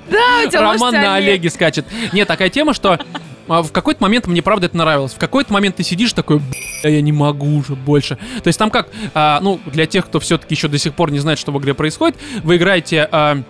Да, 0.10 0.46
у 0.46 0.50
тебя 0.50 0.62
Роман 0.62 0.94
на 0.94 1.16
Олег. 1.16 1.30
Олеге 1.30 1.50
скачет. 1.50 1.86
Нет, 2.12 2.28
такая 2.28 2.50
тема, 2.50 2.74
что 2.74 3.00
в 3.48 3.72
какой-то 3.72 4.02
момент 4.02 4.28
мне 4.28 4.42
правда 4.42 4.68
это 4.68 4.78
нравилось. 4.78 5.14
В 5.14 5.18
какой-то 5.18 5.52
момент 5.54 5.76
ты 5.76 5.84
сидишь 5.84 6.14
такой, 6.14 6.40
«Бля, 6.40 6.90
я 6.90 7.02
не 7.02 7.12
могу 7.12 7.58
уже 7.58 7.76
больше. 7.76 8.18
То 8.44 8.48
есть 8.48 8.58
там 8.58 8.70
как, 8.70 8.90
а, 9.14 9.40
ну, 9.42 9.60
для 9.66 9.86
тех, 9.86 10.06
кто 10.06 10.20
все-таки 10.20 10.56
еще 10.56 10.68
до 10.68 10.78
сих 10.78 10.94
пор 10.94 11.12
не 11.12 11.20
знает, 11.20 11.40
что 11.40 11.52
в 11.52 11.60
игре 11.60 11.74
происходит, 11.74 12.18
вы 12.44 12.58
играете 12.58 13.08
а, 13.12 13.42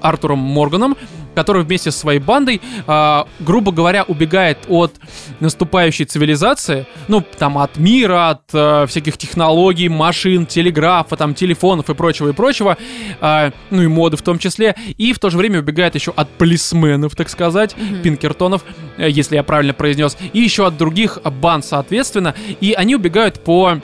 Артуром 0.00 0.38
Морганом, 0.38 0.96
который 1.38 1.62
вместе 1.62 1.92
со 1.92 1.98
своей 2.00 2.18
бандой, 2.18 2.60
а, 2.88 3.28
грубо 3.38 3.70
говоря, 3.70 4.02
убегает 4.02 4.58
от 4.66 4.94
наступающей 5.38 6.04
цивилизации, 6.04 6.84
ну, 7.06 7.20
там, 7.20 7.58
от 7.58 7.76
мира, 7.76 8.30
от 8.30 8.42
а, 8.52 8.86
всяких 8.86 9.16
технологий, 9.16 9.88
машин, 9.88 10.46
телеграфа, 10.46 11.16
там, 11.16 11.34
телефонов 11.34 11.90
и 11.90 11.94
прочего, 11.94 12.30
и 12.30 12.32
прочего, 12.32 12.76
а, 13.20 13.52
ну, 13.70 13.82
и 13.82 13.86
моды 13.86 14.16
в 14.16 14.22
том 14.22 14.40
числе, 14.40 14.74
и 14.96 15.12
в 15.12 15.20
то 15.20 15.30
же 15.30 15.38
время 15.38 15.60
убегает 15.60 15.94
еще 15.94 16.12
от 16.16 16.28
полисменов, 16.28 17.14
так 17.14 17.28
сказать, 17.28 17.76
пинкертонов, 18.02 18.64
э, 18.96 19.08
если 19.08 19.36
я 19.36 19.44
правильно 19.44 19.74
произнес, 19.74 20.16
и 20.32 20.40
еще 20.40 20.66
от 20.66 20.76
других 20.76 21.20
банд, 21.22 21.64
соответственно, 21.64 22.34
и 22.60 22.72
они 22.72 22.96
убегают 22.96 23.44
по 23.44 23.78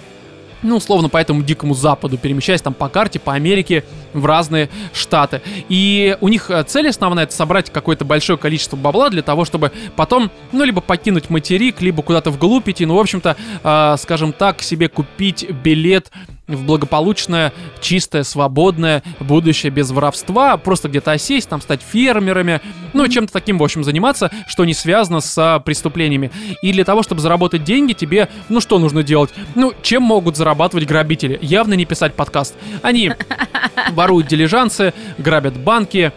ну, 0.65 0.77
условно, 0.77 1.09
по 1.09 1.19
этому 1.19 1.43
дикому 1.43 1.75
западу, 1.75 2.19
перемещаясь 2.19 2.63
там 2.63 2.75
по 2.75 2.89
карте, 2.89 3.21
по 3.21 3.35
Америке, 3.35 3.85
в 4.13 4.27
разные 4.27 4.69
штаты. 4.93 5.43
И 5.69 6.17
у 6.21 6.29
них 6.29 6.51
э, 6.51 6.65
цель 6.65 6.89
основная 6.89 7.25
это 7.25 7.35
собрать 7.35 7.71
какое-то 7.71 8.05
большое 8.05 8.39
количество 8.39 8.77
бабла 8.77 9.11
для 9.11 9.23
того, 9.23 9.45
чтобы 9.45 9.73
потом, 9.95 10.31
ну, 10.53 10.65
либо 10.65 10.81
покинуть 10.81 11.31
материк, 11.31 11.81
либо 11.81 12.03
куда-то 12.03 12.31
вглубь 12.31 12.69
идти, 12.69 12.87
ну, 12.87 12.97
в 12.97 13.01
общем-то, 13.01 13.37
э, 13.63 13.97
скажем 13.99 14.33
так, 14.33 14.63
себе 14.63 14.89
купить 14.89 15.49
билет 15.51 16.11
в 16.47 16.65
благополучное, 16.65 17.53
чистое, 17.81 18.23
свободное 18.23 19.03
будущее 19.21 19.71
без 19.71 19.91
воровства, 19.91 20.57
просто 20.57 20.89
где-то 20.89 21.13
осесть, 21.13 21.49
там 21.49 21.61
стать 21.61 21.81
фермерами, 21.83 22.61
ну, 22.93 23.09
чем-то 23.09 23.33
таким, 23.33 23.59
в 23.59 23.65
общем, 23.65 23.83
заниматься, 23.85 24.31
что 24.47 24.65
не 24.65 24.75
связано 24.75 25.21
с 25.21 25.39
а, 25.39 25.61
преступлениями. 25.61 26.31
И 26.63 26.73
для 26.73 26.85
того, 26.85 27.03
чтобы 27.03 27.21
заработать 27.21 27.65
деньги, 27.65 27.93
тебе, 27.93 28.29
ну, 28.49 28.61
что 28.61 28.79
нужно 28.79 29.03
делать? 29.03 29.31
Ну, 29.55 29.73
чем 29.83 30.03
могут 30.03 30.37
зарабатывать 30.37 30.87
грабители? 30.87 31.39
Явно 31.41 31.75
не 31.75 31.87
писать 31.87 32.15
подкаст. 32.15 32.55
Они 32.83 33.13
воруют 33.93 34.27
дилижансы, 34.27 34.93
грабят 35.19 35.57
банки, 35.57 36.13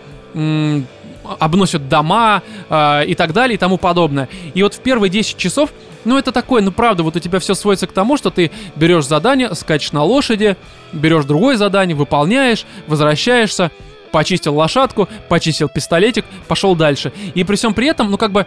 обносят 1.39 1.89
дома 1.89 2.41
э, 2.69 3.05
и 3.05 3.15
так 3.15 3.33
далее 3.33 3.55
и 3.55 3.57
тому 3.57 3.77
подобное. 3.77 4.29
И 4.53 4.63
вот 4.63 4.73
в 4.73 4.79
первые 4.79 5.09
10 5.09 5.37
часов, 5.37 5.71
ну 6.05 6.17
это 6.17 6.31
такое, 6.31 6.61
ну 6.61 6.71
правда, 6.71 7.03
вот 7.03 7.15
у 7.15 7.19
тебя 7.19 7.39
все 7.39 7.53
сводится 7.53 7.87
к 7.87 7.91
тому, 7.91 8.17
что 8.17 8.29
ты 8.29 8.51
берешь 8.75 9.05
задание, 9.05 9.53
скачешь 9.55 9.91
на 9.91 10.03
лошади, 10.03 10.57
берешь 10.93 11.25
другое 11.25 11.57
задание, 11.57 11.95
выполняешь, 11.95 12.65
возвращаешься, 12.87 13.71
почистил 14.11 14.55
лошадку, 14.55 15.09
почистил 15.29 15.69
пистолетик, 15.69 16.25
пошел 16.47 16.75
дальше. 16.75 17.11
И 17.35 17.43
при 17.43 17.55
всем 17.55 17.73
при 17.73 17.87
этом, 17.87 18.09
ну 18.09 18.17
как 18.17 18.31
бы 18.31 18.45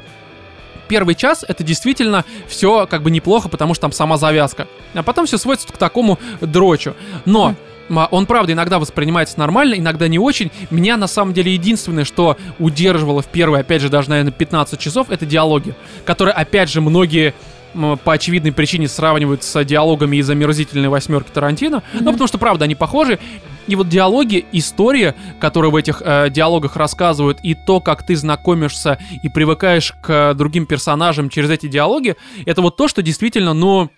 первый 0.88 1.14
час 1.14 1.44
это 1.46 1.62
действительно 1.62 2.24
все 2.48 2.86
как 2.86 3.02
бы 3.02 3.10
неплохо, 3.10 3.48
потому 3.48 3.74
что 3.74 3.82
там 3.82 3.92
сама 3.92 4.16
завязка. 4.16 4.66
А 4.94 5.02
потом 5.02 5.26
все 5.26 5.38
сводится 5.38 5.68
к 5.68 5.76
такому 5.76 6.18
дрочу. 6.40 6.94
Но 7.24 7.54
он, 8.10 8.26
правда, 8.26 8.52
иногда 8.52 8.78
воспринимается 8.78 9.38
нормально, 9.38 9.74
иногда 9.74 10.08
не 10.08 10.18
очень. 10.18 10.50
Меня, 10.70 10.96
на 10.96 11.06
самом 11.06 11.34
деле, 11.34 11.52
единственное, 11.52 12.04
что 12.04 12.36
удерживало 12.58 13.22
в 13.22 13.26
первые, 13.26 13.60
опять 13.60 13.82
же, 13.82 13.88
даже, 13.88 14.10
наверное, 14.10 14.32
15 14.32 14.78
часов, 14.78 15.10
это 15.10 15.26
диалоги, 15.26 15.74
которые, 16.04 16.34
опять 16.34 16.70
же, 16.70 16.80
многие 16.80 17.34
по 17.72 18.12
очевидной 18.12 18.52
причине 18.52 18.88
сравнивают 18.88 19.42
с 19.42 19.64
диалогами 19.64 20.16
из 20.16 20.28
омерзительной 20.28 20.88
восьмерки 20.88 21.30
Тарантино. 21.30 21.82
Ну, 21.94 22.12
потому 22.12 22.26
что, 22.26 22.38
правда, 22.38 22.64
они 22.64 22.74
похожи. 22.74 23.18
И 23.66 23.76
вот 23.76 23.88
диалоги, 23.88 24.44
история, 24.52 25.14
которые 25.38 25.70
в 25.70 25.76
этих 25.76 26.02
э, 26.04 26.28
диалогах 26.30 26.76
рассказывают, 26.76 27.38
и 27.42 27.54
то, 27.54 27.80
как 27.80 28.04
ты 28.04 28.16
знакомишься 28.16 28.98
и 29.22 29.28
привыкаешь 29.28 29.92
к 30.02 30.10
э, 30.10 30.34
другим 30.34 30.66
персонажам 30.66 31.30
через 31.30 31.50
эти 31.50 31.68
диалоги, 31.68 32.16
это 32.46 32.62
вот 32.62 32.76
то, 32.76 32.88
что 32.88 33.02
действительно, 33.02 33.54
ну, 33.54 33.90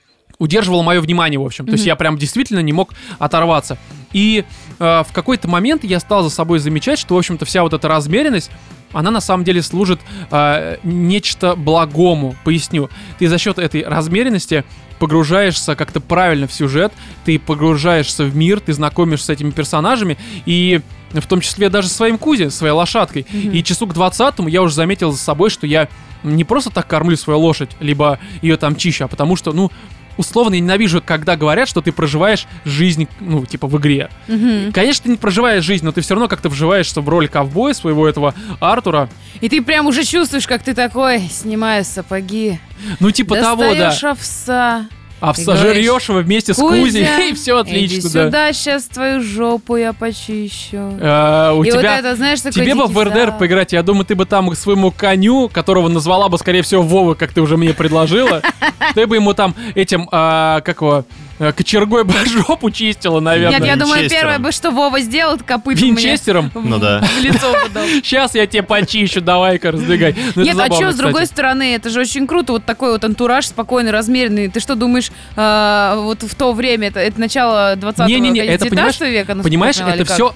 удерживало 0.43 0.83
мое 0.83 1.01
внимание, 1.01 1.39
в 1.39 1.45
общем. 1.45 1.67
То 1.67 1.73
есть 1.73 1.87
я 1.87 1.95
прям 1.95 2.19
действительно 2.19 2.59
не 2.61 2.73
мог 2.73 2.95
оторваться. 3.21 3.79
И 4.13 4.45
э, 4.79 5.03
в 5.09 5.13
какой-то 5.13 5.49
момент 5.49 5.85
я 5.85 6.01
стал 6.01 6.25
за 6.25 6.31
собой 6.31 6.59
замечать, 6.59 6.99
что, 6.99 7.15
в 7.15 7.19
общем-то, 7.19 7.45
вся 7.45 7.63
вот 7.63 7.73
эта 7.73 7.87
размеренность, 7.87 8.51
она 8.93 9.11
на 9.13 9.21
самом 9.21 9.45
деле 9.45 9.63
служит 9.63 10.01
э, 10.33 10.79
нечто 10.83 11.55
благому. 11.55 12.35
Поясню. 12.45 12.91
Ты 13.21 13.29
за 13.29 13.39
счет 13.39 13.59
этой 13.59 13.85
размеренности 13.85 14.65
погружаешься 14.99 15.77
как-то 15.77 16.01
правильно 16.01 16.49
в 16.49 16.53
сюжет, 16.53 16.93
ты 17.25 17.39
погружаешься 17.39 18.25
в 18.25 18.35
мир, 18.37 18.59
ты 18.61 18.73
знакомишься 18.73 19.27
с 19.27 19.31
этими 19.31 19.51
персонажами, 19.51 20.19
и 20.45 20.81
в 21.13 21.27
том 21.27 21.41
числе 21.41 21.69
даже 21.69 21.89
своим 21.89 22.19
Кузи, 22.19 22.49
своей 22.49 22.73
лошадкой. 22.73 23.27
И 23.33 23.63
часу 23.63 23.87
к 23.87 23.95
20 23.95 24.35
я 24.49 24.63
уже 24.63 24.75
заметил 24.75 25.13
за 25.13 25.19
собой, 25.19 25.51
что 25.51 25.67
я 25.67 25.89
не 26.23 26.45
просто 26.45 26.71
так 26.71 26.87
кормлю 26.87 27.17
свою 27.17 27.41
лошадь, 27.41 27.71
либо 27.81 28.19
ее 28.43 28.57
там 28.57 28.77
чищу, 28.77 29.05
а 29.05 29.09
потому 29.09 29.37
что, 29.37 29.53
ну, 29.53 29.71
условно, 30.17 30.55
я 30.55 30.61
ненавижу, 30.61 31.03
когда 31.05 31.37
говорят, 31.37 31.69
что 31.69 31.81
ты 31.81 31.93
проживаешь 31.93 32.47
жизнь, 32.65 33.09
ну, 33.21 33.45
типа, 33.47 33.67
в 33.67 33.79
игре. 33.79 34.11
Мгм. 34.29 34.73
Конечно, 34.73 35.05
ты 35.05 35.11
не 35.11 35.17
проживаешь 35.17 35.65
жизнь, 35.65 35.85
но 35.85 35.93
ты 35.93 36.01
все 36.01 36.15
равно 36.15 36.29
как-то 36.29 36.49
вживаешься 36.49 37.01
в 37.01 37.09
роль 37.09 37.29
ковбоя 37.29 37.75
своего 37.75 38.09
этого 38.09 38.35
Артура. 38.61 39.09
И 39.41 39.49
ты 39.49 39.63
прям 39.63 39.87
уже 39.87 40.05
чувствуешь, 40.05 40.47
как 40.47 40.63
ты 40.63 40.75
такой, 40.75 41.21
снимаю 41.21 41.85
сапоги, 41.85 42.59
Ну, 43.01 43.11
типа 43.11 43.37
того, 43.37 43.75
да. 43.75 43.95
овса. 44.11 44.87
Овса 45.23 45.55
и 45.55 45.57
говоришь, 45.57 45.85
жрешь 45.85 46.09
его 46.09 46.19
вместе 46.19 46.53
с 46.53 46.57
«Кузя, 46.57 46.83
Кузей, 46.83 47.07
и 47.31 47.33
все 47.35 47.63
Иди 47.63 47.71
отлично, 47.71 48.11
да. 48.11 48.27
сюда, 48.27 48.53
сейчас 48.53 48.85
твою 48.85 49.23
жопу 49.23 49.77
я 49.77 49.93
почищу. 49.93 50.99
А, 51.01 51.53
у 51.53 51.63
и 51.63 51.71
вот 51.71 51.81
тебя... 51.81 51.99
это, 51.99 52.17
знаешь, 52.17 52.41
такой 52.41 52.53
Тебе 52.65 52.75
бы 52.75 52.87
в 52.87 52.99
РДР 53.03 53.27
запах. 53.27 53.39
поиграть, 53.39 53.73
я 53.73 53.83
думаю, 53.83 54.05
ты 54.05 54.15
бы 54.15 54.27
там 54.27 54.51
к 54.51 54.57
своему 54.57 54.91
коню, 54.91 55.49
которого 55.49 55.89
назвала 55.89 56.29
бы, 56.29 56.39
скорее 56.39 56.63
всего, 56.63 56.83
Вова, 56.83 57.15
как 57.15 57.33
ты 57.33 57.41
уже 57.41 57.57
мне 57.57 57.73
предложила, 57.73 58.43
ты 58.95 59.07
бы 59.07 59.17
ему 59.17 59.33
там 59.33 59.55
этим, 59.75 60.09
а, 60.11 60.61
как 60.63 60.81
его, 60.81 61.05
кочергой 61.39 62.05
бы 62.05 62.15
жопу 62.27 62.71
чистила, 62.71 63.21
наверное. 63.21 63.59
Нет, 63.59 63.67
я 63.67 63.77
думаю, 63.77 64.09
первое 64.09 64.39
бы, 64.39 64.53
что 64.53 64.71
Вова 64.71 65.01
сделал, 65.01 65.39
копытом 65.39 65.89
мне 65.89 65.91
Винчестером? 65.91 66.51
в- 66.55 66.65
Ну 66.65 66.79
да. 66.79 67.03
в 67.03 67.23
лицо. 67.23 67.55
Сейчас 68.03 68.35
я 68.35 68.47
тебе 68.47 68.63
почищу, 68.63 69.21
давай-ка, 69.21 69.73
раздвигай. 69.73 70.15
Ну, 70.35 70.43
Нет, 70.43 70.55
а 70.55 70.65
забавно, 70.65 70.77
что, 70.77 70.93
с 70.93 70.97
другой 70.97 71.27
стороны, 71.27 71.75
это 71.75 71.91
же 71.91 72.01
очень 72.01 72.27
круто, 72.27 72.53
вот 72.53 72.65
такой 72.65 72.93
вот 72.93 73.05
антураж 73.05 73.47
спокойный, 73.47 73.91
размеренный. 73.91 74.49
Ты 74.49 74.61
что 74.61 74.75
думаешь, 74.75 75.11
а, 75.37 75.97
вот 75.97 76.23
в 76.23 76.35
то 76.35 76.53
время, 76.53 76.89
это, 76.89 77.01
это 77.01 77.21
начало 77.21 77.75
20 77.77 78.07
Не-не-не, 78.07 78.41
это, 78.41 78.67
понимаешь, 78.67 79.01
века? 79.01 79.35
Понимаешь, 79.43 79.77
это 79.79 80.05
все... 80.05 80.35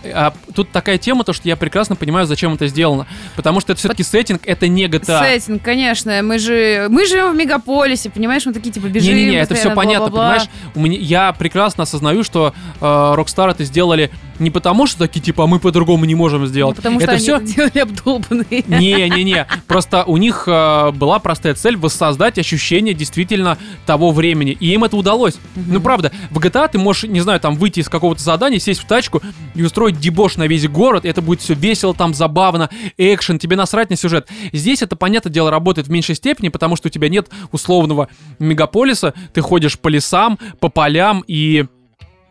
тут 0.55 0.71
такая 0.71 0.99
тема, 0.99 1.25
то, 1.25 1.33
что 1.33 1.49
я 1.49 1.57
прекрасно 1.57 1.97
понимаю, 1.97 2.27
зачем 2.27 2.55
это 2.55 2.67
сделано. 2.67 3.07
Потому 3.35 3.61
что 3.61 3.73
это 3.73 3.79
все-таки 3.79 4.03
сеттинг, 4.03 4.43
это 4.45 4.69
не 4.69 4.87
GTA. 4.87 5.21
Сеттинг, 5.21 5.63
конечно. 5.63 6.21
Мы 6.23 6.39
же 6.39 6.87
мы 6.89 7.07
живем 7.07 7.33
в 7.33 7.37
мегаполисе, 7.37 8.11
понимаешь, 8.11 8.47
мы 8.47 8.53
такие 8.53 8.73
типа 8.73 8.87
бежим. 8.87 9.15
Не-не-не, 9.15 9.37
это 9.37 9.55
все 9.55 9.71
понятно, 9.71 10.09
бла-бла-бла. 10.09 10.31
понимаешь? 10.31 10.51
У 10.75 10.81
меня, 10.81 10.86
я 10.95 11.33
прекрасно 11.33 11.83
осознаю, 11.83 12.23
что 12.25 12.55
э, 12.81 12.85
Rockstar 12.85 13.51
это 13.51 13.65
сделали 13.65 14.11
не 14.39 14.51
потому, 14.51 14.87
что 14.87 14.99
такие, 14.99 15.21
типа, 15.21 15.45
«А 15.45 15.47
мы 15.47 15.59
по-другому 15.59 16.05
не 16.05 16.15
можем 16.15 16.47
сделать. 16.47 16.77
Ну, 16.77 16.83
Потому 16.83 17.01
что 17.01 17.05
это 17.05 17.13
они 17.13 17.23
все 17.23 17.37
это 17.37 17.47
делали 17.47 17.79
обдолбанные. 17.79 18.65
не-не-не, 18.67 19.47
просто 19.67 20.05
у 20.05 20.17
них 20.17 20.45
э, 20.47 20.91
была 20.93 21.19
простая 21.19 21.55
цель 21.55 21.77
воссоздать 21.77 22.39
ощущение 22.39 22.95
действительно 22.95 23.59
того 23.87 24.11
времени, 24.11 24.57
и 24.59 24.73
им 24.73 24.85
это 24.85 24.97
удалось. 24.97 25.39
Ну 25.55 25.81
правда, 25.81 26.13
в 26.31 26.39
GTA 26.39 26.69
ты 26.71 26.79
можешь, 26.79 27.05
не 27.05 27.21
знаю, 27.21 27.41
там 27.41 27.57
выйти 27.57 27.81
из 27.81 27.89
какого-то 27.89 28.23
задания, 28.23 28.59
сесть 28.59 28.81
в 28.81 28.87
тачку 28.87 29.23
и 29.55 29.63
устроить 29.63 29.99
дебош 29.99 30.37
на 30.37 30.47
весь 30.47 30.69
город, 30.69 31.05
это 31.05 31.23
будет 31.23 31.41
все 31.41 31.55
весело, 31.55 31.95
там 31.95 32.15
забавно, 32.15 32.71
экшен, 32.97 33.39
тебе 33.39 33.57
насрать 33.57 33.91
на 33.91 33.97
сюжет. 33.97 34.29
Здесь 34.53 34.83
это, 34.83 34.97
понятное 34.97 35.33
дело, 35.33 35.51
работает 35.51 35.89
в 35.89 35.91
меньшей 35.91 36.15
степени, 36.15 36.49
потому 36.49 36.77
что 36.77 36.89
у 36.89 36.91
тебя 36.91 37.09
нет 37.09 37.29
условного 37.53 38.09
мегаполиса, 38.39 39.15
ты 39.33 39.41
ходишь 39.41 39.79
по 39.79 39.89
лесам, 39.89 40.39
по 40.61 40.69
полям, 40.69 41.25
и 41.27 41.67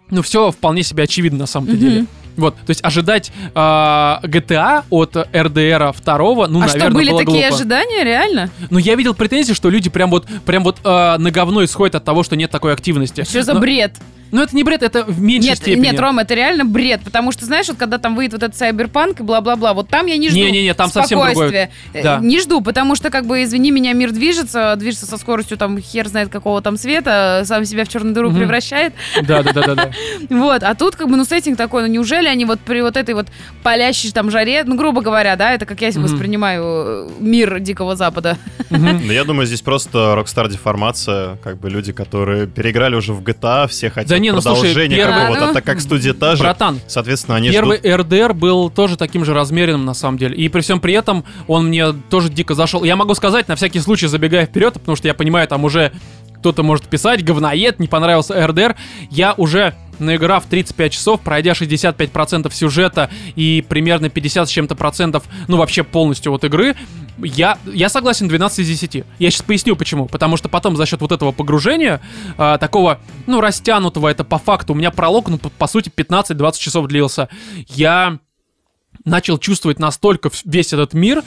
ну 0.10 0.22
все 0.22 0.52
вполне 0.52 0.84
себе 0.84 1.04
очевидно 1.04 1.40
на 1.40 1.46
самом-то 1.46 1.74
Мгм. 1.76 1.82
деле. 1.82 2.06
Вот, 2.38 2.54
то 2.56 2.70
есть 2.72 2.84
ожидать 2.84 3.32
э, 3.54 3.58
GTA 3.58 4.84
от 4.90 5.16
RDR 5.16 5.96
2, 6.04 6.48
ну, 6.50 6.60
а 6.60 6.66
наверное, 6.66 6.68
что, 6.68 6.92
были 6.92 7.10
было 7.12 7.20
такие 7.20 7.42
глупо. 7.48 7.56
ожидания, 7.56 8.04
реально? 8.04 8.50
Но 8.70 8.78
я 8.78 8.96
видел 8.96 9.14
претензии, 9.14 9.54
что 9.54 9.70
люди 9.70 9.90
прям 9.90 10.10
вот, 10.10 10.26
прям 10.46 10.66
вот 10.66 10.78
э, 10.84 11.16
на 11.18 11.32
говно 11.32 11.64
исходят 11.64 11.96
от 11.96 12.04
того, 12.04 12.24
что 12.24 12.36
нет 12.36 12.52
такой 12.52 12.74
активности. 12.74 13.24
Что 13.24 13.42
за 13.42 13.54
Но- 13.54 13.62
бред? 13.62 13.94
Ну 14.36 14.42
это 14.42 14.54
не 14.54 14.66
бред, 14.66 14.84
это 14.84 15.06
в 15.06 15.22
меньшей 15.22 15.48
Нет, 15.48 15.58
степени. 15.60 15.84
нет, 15.86 15.98
Ром, 15.98 16.20
это 16.20 16.34
реально 16.34 16.66
бред, 16.66 17.00
потому 17.06 17.32
что, 17.32 17.46
знаешь, 17.46 17.70
вот 17.70 17.78
когда 17.78 18.00
там 18.00 18.18
выйдет 18.18 18.34
вот 18.34 18.44
этот 18.44 18.58
сайберпанк 18.58 19.22
и 19.22 19.24
бла-бла-бла, 19.24 19.74
вот 19.74 19.88
там 19.88 20.08
я 20.08 20.18
не 20.18 20.28
жду 20.28 20.38
Не-не-не, 20.38 20.74
там 20.74 20.90
совсем 20.90 21.20
другое. 21.20 21.32
спокойствия. 21.36 21.72
Э, 21.94 22.04
Да. 22.04 22.20
Не 22.22 22.42
жду, 22.42 22.60
потому 22.60 22.96
что, 22.98 23.10
как 23.10 23.26
бы, 23.28 23.44
извини 23.44 23.72
меня, 23.72 23.94
мир 23.94 24.12
движется, 24.12 24.76
движется 24.76 25.06
со 25.06 25.18
скоростью 25.18 25.56
там 25.58 25.80
хер 25.80 26.10
знает 26.10 26.28
какого 26.28 26.62
там 26.62 26.76
света, 26.76 27.44
сам 27.46 27.64
себя 27.64 27.86
в 27.86 27.88
черную 27.88 28.14
дыру 28.14 28.30
Мгм. 28.30 28.40
превращает. 28.40 28.94
Да, 29.22 29.42
да, 29.42 29.54
да, 29.54 29.62
да, 29.62 29.76
да. 29.76 29.92
Вот, 30.30 30.64
а 30.64 30.76
тут 30.76 30.98
как 30.98 31.08
бы, 31.10 31.16
ну, 31.16 31.24
сеттинг 31.24 31.58
такой, 31.58 31.84
ну, 31.84 31.88
неужели 31.88 32.28
они 32.28 32.44
вот 32.44 32.60
при 32.60 32.82
вот 32.82 32.98
этой 32.98 33.16
вот 33.16 33.28
палящей 33.64 34.12
там 34.12 34.30
жаре, 34.32 34.66
ну, 34.66 34.76
грубо 34.76 35.00
говоря, 35.02 35.38
да, 35.38 35.54
это 35.54 35.66
как 35.66 35.80
я 35.80 35.92
воспринимаю 35.96 36.64
э, 36.66 37.10
мир 37.20 37.60
Дикого 37.62 37.96
Запада. 37.96 38.38
Ну, 38.70 39.12
я 39.12 39.24
думаю, 39.24 39.46
здесь 39.48 39.62
просто 39.62 40.16
Rockstar 40.18 40.50
деформация, 40.50 41.38
как 41.44 41.58
бы 41.58 41.70
люди, 41.70 41.94
которые 41.94 42.48
переиграли 42.48 42.96
уже 42.96 43.14
в 43.14 43.22
GTA, 43.22 43.68
все 43.68 43.90
хотят 43.90 44.10
Да 44.10 44.18
не, 44.26 44.32
ну, 44.34 44.42
слушай, 44.42 44.74
первый- 44.74 45.14
какого-то, 45.14 45.54
так 45.54 45.64
как 45.64 45.80
студия 45.82 46.14
та 46.14 46.36
же, 46.36 46.44
Братан, 46.44 46.80
соответственно, 46.88 47.38
они 47.38 47.52
Первый 47.52 47.78
ждут... 47.78 47.92
RDR 47.92 48.34
был 48.34 48.70
тоже 48.70 48.98
таким 48.98 49.26
же 49.26 49.34
размеренным 49.34 49.86
на 49.86 49.94
самом 49.94 50.18
деле. 50.18 50.36
И 50.36 50.50
при 50.50 50.62
всем 50.62 50.80
при 50.80 50.94
этом 50.94 51.24
он 51.48 51.68
мне 51.68 51.94
тоже 51.94 52.30
дико 52.30 52.54
зашел. 52.56 52.84
Я 52.84 52.96
могу 52.96 53.14
сказать, 53.16 53.48
на 53.48 53.56
всякий 53.56 53.80
случай, 53.80 54.08
забегая 54.08 54.46
вперед, 54.46 54.74
потому 54.74 54.96
что 54.96 55.08
я 55.08 55.14
понимаю, 55.14 55.48
там 55.48 55.64
уже 55.64 55.92
кто-то 56.40 56.62
может 56.62 56.86
писать, 56.86 57.24
говноед, 57.24 57.80
не 57.80 57.88
понравился 57.88 58.36
RDR. 58.36 58.76
Я 59.10 59.34
уже 59.38 59.74
наиграв 60.00 60.46
35 60.46 60.94
часов, 60.94 61.22
пройдя 61.22 61.52
65% 61.54 62.52
сюжета 62.54 63.10
и 63.36 63.66
примерно 63.68 64.10
50 64.10 64.48
с 64.48 64.52
чем-то 64.52 64.76
процентов, 64.76 65.24
ну 65.48 65.58
вообще 65.58 65.84
полностью 65.84 66.32
вот 66.32 66.44
игры, 66.44 66.76
я, 67.18 67.58
я 67.66 67.90
согласен 67.90 68.28
12 68.28 68.60
из 68.60 68.68
10. 68.68 69.06
Я 69.20 69.32
сейчас 69.32 69.42
поясню 69.42 69.76
почему. 69.76 70.08
Потому 70.08 70.38
что 70.38 70.50
потом 70.50 70.76
за 70.76 70.86
счет 70.86 71.02
вот 71.02 71.12
этого 71.12 71.32
погружения, 71.32 72.02
а, 72.38 72.58
такого, 72.58 73.00
ну, 73.26 73.42
растянутого, 73.42 74.08
это 74.08 74.24
по 74.24 74.38
факту, 74.38 74.74
у 74.74 74.76
меня 74.76 74.92
пролог, 74.92 75.30
ну, 75.30 75.38
по, 75.38 75.50
по 75.50 75.68
сути, 75.68 75.90
15-20 75.96 76.60
часов 76.60 76.88
длился. 76.88 77.30
Я 77.68 78.20
начал 79.04 79.38
чувствовать 79.38 79.80
настолько 79.80 80.30
весь 80.46 80.74
этот 80.74 80.94
мир, 80.94 81.24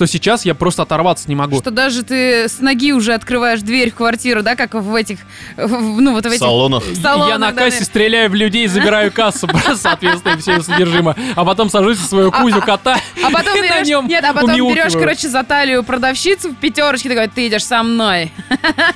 что 0.00 0.06
сейчас 0.06 0.46
я 0.46 0.54
просто 0.54 0.80
оторваться 0.80 1.28
не 1.28 1.34
могу. 1.34 1.58
Что 1.58 1.70
даже 1.70 2.02
ты 2.02 2.48
с 2.48 2.60
ноги 2.60 2.94
уже 2.94 3.12
открываешь 3.12 3.60
дверь 3.60 3.90
в 3.90 3.96
квартиру, 3.96 4.42
да, 4.42 4.56
как 4.56 4.72
в 4.72 4.94
этих, 4.94 5.18
в- 5.58 6.00
ну, 6.00 6.14
вот 6.14 6.24
в 6.24 6.28
этих... 6.28 6.38
салонах. 6.38 6.82
в 6.84 7.02
салонах, 7.02 7.28
я 7.28 7.36
на 7.38 7.52
да, 7.52 7.64
кассе 7.64 7.80
да. 7.80 7.84
стреляю 7.84 8.30
в 8.30 8.34
людей, 8.34 8.66
забираю 8.66 9.12
кассу, 9.12 9.46
соответственно, 9.74 10.38
все 10.38 10.62
содержимое. 10.62 11.14
А 11.36 11.44
потом 11.44 11.68
сажусь 11.68 11.98
в 11.98 12.06
свою 12.06 12.32
кузю 12.32 12.62
кота 12.62 12.98
А 13.22 13.30
потом 13.30 13.62
и 13.62 13.68
на 13.68 13.82
нем 13.82 14.08
нет, 14.08 14.24
а 14.24 14.32
потом 14.32 14.54
берешь, 14.54 14.94
короче, 14.94 15.28
за 15.28 15.44
талию 15.44 15.84
продавщицу 15.84 16.48
в 16.48 16.56
пятерочке, 16.56 17.10
такой, 17.10 17.28
ты 17.28 17.48
идешь 17.48 17.64
со 17.64 17.82
мной. 17.82 18.32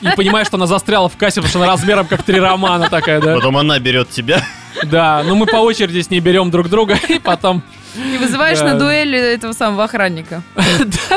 И 0.01 0.09
понимаешь, 0.17 0.47
что 0.47 0.57
она 0.57 0.67
застряла 0.67 1.11
в 1.11 1.19
кассе, 1.19 1.43
потому 1.43 1.51
что 1.51 1.59
она 1.59 1.67
размером 1.67 2.07
как 2.07 2.23
три 2.23 2.41
романа 2.41 2.89
такая, 2.89 3.21
да? 3.21 3.35
Потом 3.35 3.59
она 3.59 3.79
берет 3.79 4.09
тебя. 4.09 4.43
Да, 4.85 5.23
ну 5.23 5.35
мы 5.35 5.45
по 5.45 5.57
очереди 5.57 6.01
с 6.01 6.09
ней 6.09 6.21
берем 6.21 6.51
друг 6.51 6.71
друга, 6.71 6.99
и 7.11 7.19
потом... 7.19 7.63
И 7.97 8.19
вызываешь 8.19 8.61
на 8.61 8.79
дуэль 8.79 9.15
этого 9.15 9.53
самого 9.53 9.85
охранника. 9.85 10.43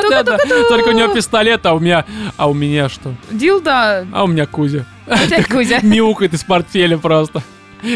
Да-да-да, 0.02 0.38
только 0.68 0.88
у 0.88 0.92
нее 0.92 1.12
пистолет, 1.12 1.64
а 1.66 1.74
у 1.74 1.80
меня... 1.80 2.04
А 2.36 2.48
у 2.48 2.54
меня 2.54 2.88
что? 2.88 3.14
Дилда, 3.30 4.06
А 4.12 4.24
у 4.24 4.26
меня 4.26 4.46
Кузя. 4.46 4.84
дядь 5.28 5.48
Кузя. 5.48 5.80
Мяукает 5.82 6.34
из 6.34 6.44
портфеля 6.44 6.98
просто. 6.98 7.42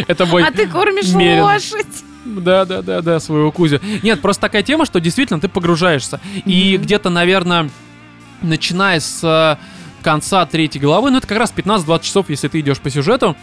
Это 0.06 0.26
мой... 0.26 0.44
А 0.44 0.50
ты 0.50 0.66
кормишь 0.66 1.12
лошадь. 1.12 2.04
Да, 2.24 2.64
да, 2.64 2.82
да, 2.82 3.00
да, 3.02 3.20
своего 3.20 3.50
Кузю. 3.50 3.80
Нет, 4.02 4.20
просто 4.20 4.42
такая 4.42 4.62
тема, 4.62 4.86
что 4.86 5.00
действительно 5.00 5.40
ты 5.40 5.48
погружаешься. 5.48 6.20
И 6.44 6.76
где-то, 6.76 7.10
наверное, 7.10 7.68
начиная 8.42 9.00
с 9.00 9.20
э, 9.24 9.56
конца 10.02 10.46
третьей 10.46 10.80
главы, 10.80 11.10
ну 11.10 11.18
это 11.18 11.26
как 11.26 11.38
раз 11.38 11.52
15-20 11.54 12.02
часов, 12.02 12.30
если 12.30 12.48
ты 12.48 12.60
идешь 12.60 12.78
по 12.78 12.90
сюжету, 12.90 13.36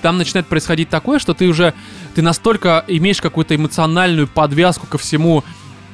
там 0.00 0.18
начинает 0.18 0.46
происходить 0.46 0.88
такое, 0.88 1.18
что 1.18 1.34
ты 1.34 1.48
уже, 1.48 1.74
ты 2.14 2.22
настолько 2.22 2.84
имеешь 2.88 3.20
какую-то 3.20 3.54
эмоциональную 3.54 4.26
подвязку 4.26 4.86
ко 4.86 4.98
всему, 4.98 5.44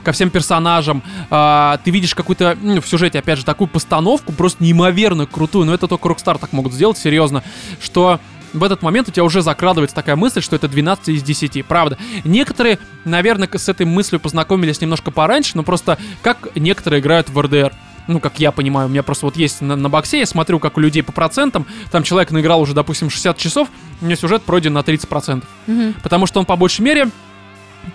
ко 0.03 0.13
всем 0.13 0.31
персонажам, 0.31 1.03
а, 1.31 1.79
ты 1.85 1.91
видишь 1.91 2.15
какую-то, 2.15 2.57
ну, 2.61 2.81
в 2.81 2.89
сюжете, 2.89 3.19
опять 3.19 3.39
же, 3.39 3.45
такую 3.45 3.69
постановку, 3.69 4.33
просто 4.33 4.63
неимоверно 4.63 5.27
крутую, 5.27 5.67
но 5.67 5.75
это 5.75 5.89
только 5.89 6.09
Rockstar 6.09 6.39
так 6.39 6.53
могут 6.53 6.73
сделать, 6.73 6.99
серьезно, 6.99 7.43
что 7.81 8.21
в 8.53 8.63
этот 8.65 8.83
момент 8.83 9.09
у 9.09 9.11
тебя 9.11 9.25
уже 9.25 9.43
закрадывается 9.43 9.95
такая 9.95 10.17
мысль, 10.17 10.41
что 10.41 10.57
это 10.57 10.69
12 10.69 11.09
из 11.09 11.23
10, 11.23 11.65
правда. 11.67 11.99
Некоторые, 12.25 12.79
наверное, 13.05 13.49
с 13.53 13.69
этой 13.69 13.85
мыслью 13.85 14.21
познакомились 14.21 14.81
немножко 14.81 15.11
пораньше, 15.11 15.53
но 15.55 15.63
просто 15.63 15.99
как 16.23 16.49
некоторые 16.55 17.01
играют 17.01 17.29
в 17.29 17.41
РДР. 17.41 17.73
Ну, 18.07 18.21
как 18.21 18.39
я 18.39 18.53
понимаю, 18.53 18.87
у 18.87 18.91
меня 18.91 19.03
просто 19.03 19.27
вот 19.27 19.37
есть 19.37 19.61
на, 19.61 19.77
на 19.77 19.89
боксе, 19.89 20.21
я 20.21 20.27
смотрю, 20.27 20.59
как 20.59 20.77
у 20.77 20.81
людей 20.81 21.03
по 21.03 21.13
процентам, 21.13 21.67
там 21.91 22.03
человек 22.03 22.31
наиграл 22.31 22.61
уже, 22.61 22.75
допустим, 22.75 23.11
60 23.11 23.37
часов, 23.37 23.69
у 24.01 24.05
меня 24.05 24.17
сюжет 24.17 24.43
пройден 24.43 24.73
на 24.73 24.81
30%. 24.81 25.45
Мгм. 25.67 25.95
Потому 26.03 26.27
что 26.27 26.41
он 26.41 26.47
по 26.47 26.57
большей 26.57 26.83
мере 26.83 27.09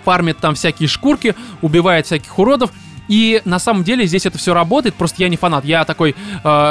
фармит 0.04 0.38
там 0.38 0.54
всякие 0.54 0.88
шкурки, 0.88 1.34
убивает 1.60 2.06
всяких 2.06 2.38
уродов, 2.38 2.70
и 3.08 3.42
на 3.44 3.58
самом 3.58 3.84
деле 3.84 4.06
здесь 4.06 4.26
это 4.26 4.38
все 4.38 4.54
работает, 4.54 4.94
просто 4.94 5.22
я 5.22 5.28
не 5.28 5.36
фанат, 5.36 5.64
я 5.64 5.84
такой 5.84 6.14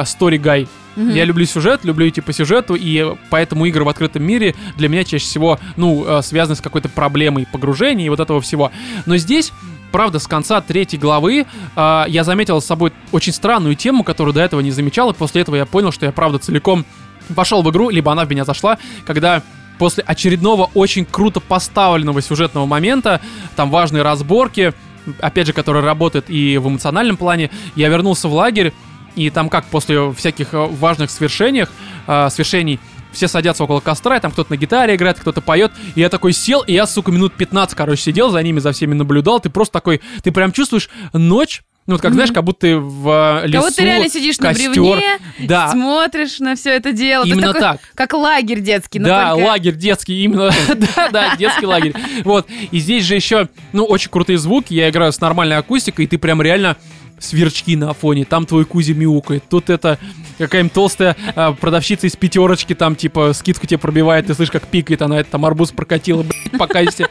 стори-гай. 0.06 0.68
Мгм. 0.96 1.10
Я 1.12 1.26
люблю 1.26 1.46
сюжет, 1.46 1.86
люблю 1.86 2.08
идти 2.08 2.22
по 2.22 2.34
сюжету, 2.34 2.76
и 2.76 3.16
поэтому 3.30 3.66
игры 3.66 3.84
в 3.84 3.89
открытом 3.89 4.24
мире 4.24 4.56
для 4.76 4.89
меня 4.89 5.04
чаще 5.04 5.26
всего, 5.26 5.60
ну, 5.78 6.06
э, 6.06 6.22
связаны 6.22 6.56
с 6.56 6.62
какой-то 6.62 6.89
проблемой 6.89 7.48
погружения 7.50 8.06
и 8.06 8.10
вот 8.10 8.20
этого 8.20 8.42
всего. 8.42 8.72
Но 9.06 9.16
здесь, 9.18 9.54
правда, 9.92 10.20
с 10.20 10.28
конца 10.28 10.62
третьей 10.62 11.00
главы 11.00 11.46
э, 11.76 12.04
я 12.08 12.24
заметил 12.24 12.62
с 12.62 12.66
собой 12.66 12.94
очень 13.12 13.34
странную 13.34 13.76
тему, 13.76 14.04
которую 14.04 14.34
до 14.34 14.42
этого 14.42 14.62
не 14.62 14.72
замечал, 14.72 15.12
и 15.12 15.14
после 15.14 15.42
этого 15.42 15.56
я 15.56 15.66
понял, 15.66 15.92
что 15.92 16.06
я, 16.06 16.12
правда, 16.12 16.39
целиком 16.39 16.86
вошел 17.30 17.62
в 17.62 17.70
игру, 17.70 17.89
либо 17.89 18.12
она 18.12 18.26
в 18.26 18.30
меня 18.30 18.46
зашла, 18.46 18.78
когда 19.06 19.44
после 19.78 20.04
очередного 20.04 20.70
очень 20.74 21.06
круто 21.06 21.39
поставленного 21.39 22.22
сюжетного 22.22 22.66
момента, 22.66 23.22
там 23.56 23.70
важные 23.72 24.04
разборки, 24.04 24.74
опять 25.20 25.48
же, 25.48 25.54
которые 25.54 25.84
работают 25.84 26.30
и 26.30 26.58
в 26.58 26.68
эмоциональном 26.68 27.18
плане, 27.18 27.50
я 27.76 27.89
вернулся 27.89 28.28
в 28.28 28.34
лагерь, 28.34 28.74
и 29.16 29.30
там 29.30 29.50
как 29.50 29.66
после 29.66 30.12
всяких 30.14 30.54
э, 30.54 30.58
важных 30.58 31.12
свершениях, 31.12 31.70
э, 32.08 32.30
свершений, 32.30 32.80
все 33.12 33.28
садятся 33.28 33.64
около 33.64 33.80
костра, 33.80 34.18
и 34.18 34.20
там 34.20 34.32
кто-то 34.32 34.51
на 34.51 34.57
гитаре 34.57 34.95
играет, 34.95 35.20
кто-то 35.20 35.41
поет. 35.41 35.72
И 35.95 35.99
я 35.99 36.09
такой 36.09 36.34
сел, 36.34 36.62
и 36.62 36.74
я, 36.74 36.86
сука, 36.86 37.12
минут 37.12 37.34
15, 37.34 37.76
короче, 37.76 38.01
сидел 38.01 38.30
за 38.30 38.41
ними, 38.41 38.59
за 38.59 38.72
всеми 38.72 38.93
наблюдал. 38.93 39.39
Ты 39.39 39.49
просто 39.49 39.74
такой, 39.74 40.01
ты 40.24 40.32
прям 40.32 40.51
чувствуешь 40.51 40.89
ночь, 41.14 41.64
ну 41.88 41.95
вот 41.95 42.01
как, 42.01 42.14
знаешь, 42.14 42.32
как 42.32 42.43
будто 42.43 42.59
ты 42.62 42.78
в 42.78 43.41
э, 43.43 43.47
лесу, 43.47 43.57
А 43.57 43.62
вот 43.62 43.76
ты 43.76 43.84
реально 43.84 44.07
сидишь 44.07 44.38
на 44.38 44.49
костер. 44.49 44.70
бревне, 44.72 45.18
Да, 45.39 45.72
смотришь 45.72 46.38
на 46.39 46.55
все 46.55 46.76
это 46.76 46.91
дело. 46.93 47.24
Именно 47.26 47.47
такой, 47.47 47.62
так. 47.62 47.82
Как 47.95 48.14
лагерь 48.14 48.59
детский. 48.62 48.99
Да, 48.99 49.32
только- 49.32 49.45
лагерь 49.45 49.76
детский, 49.76 50.24
именно. 50.24 50.51
да, 50.95 51.09
да, 51.09 51.36
детский 51.36 51.66
лагерь. 51.66 51.93
Вот. 52.24 52.47
И 52.70 52.80
здесь 52.80 53.03
же 53.03 53.16
еще, 53.16 53.49
ну, 53.74 53.84
очень 53.84 54.12
крутые 54.12 54.38
звуки. 54.38 54.76
Я 54.76 54.89
играю 54.91 55.12
с 55.12 55.20
нормальной 55.20 55.57
акустикой, 55.57 56.05
и 56.05 56.07
ты 56.07 56.20
прям 56.20 56.39
реально 56.41 56.78
сверчки 57.22 57.76
на 57.76 57.93
фоне. 57.93 58.26
Там 58.26 58.45
твой 58.45 58.65
Кузи 58.65 58.93
мяукает. 58.93 59.43
Тут 59.49 59.69
это 59.69 59.97
какая-нибудь 60.38 60.74
толстая 60.74 61.15
а, 61.36 61.53
продавщица 61.53 62.07
из 62.07 62.15
пятерочки, 62.15 62.74
там, 62.74 62.95
типа, 62.95 63.32
скидку 63.34 63.67
тебе 63.67 63.78
пробивает, 63.78 64.28
ты 64.28 64.34
слышишь, 64.34 64.51
как 64.51 64.67
пикает 64.67 65.01
она, 65.01 65.19
это 65.19 65.32
там 65.32 65.45
арбуз 65.45 65.72
прокатила, 65.72 66.24
блядь, 66.24 66.57
по 66.57 66.67
кассе. 66.67 67.07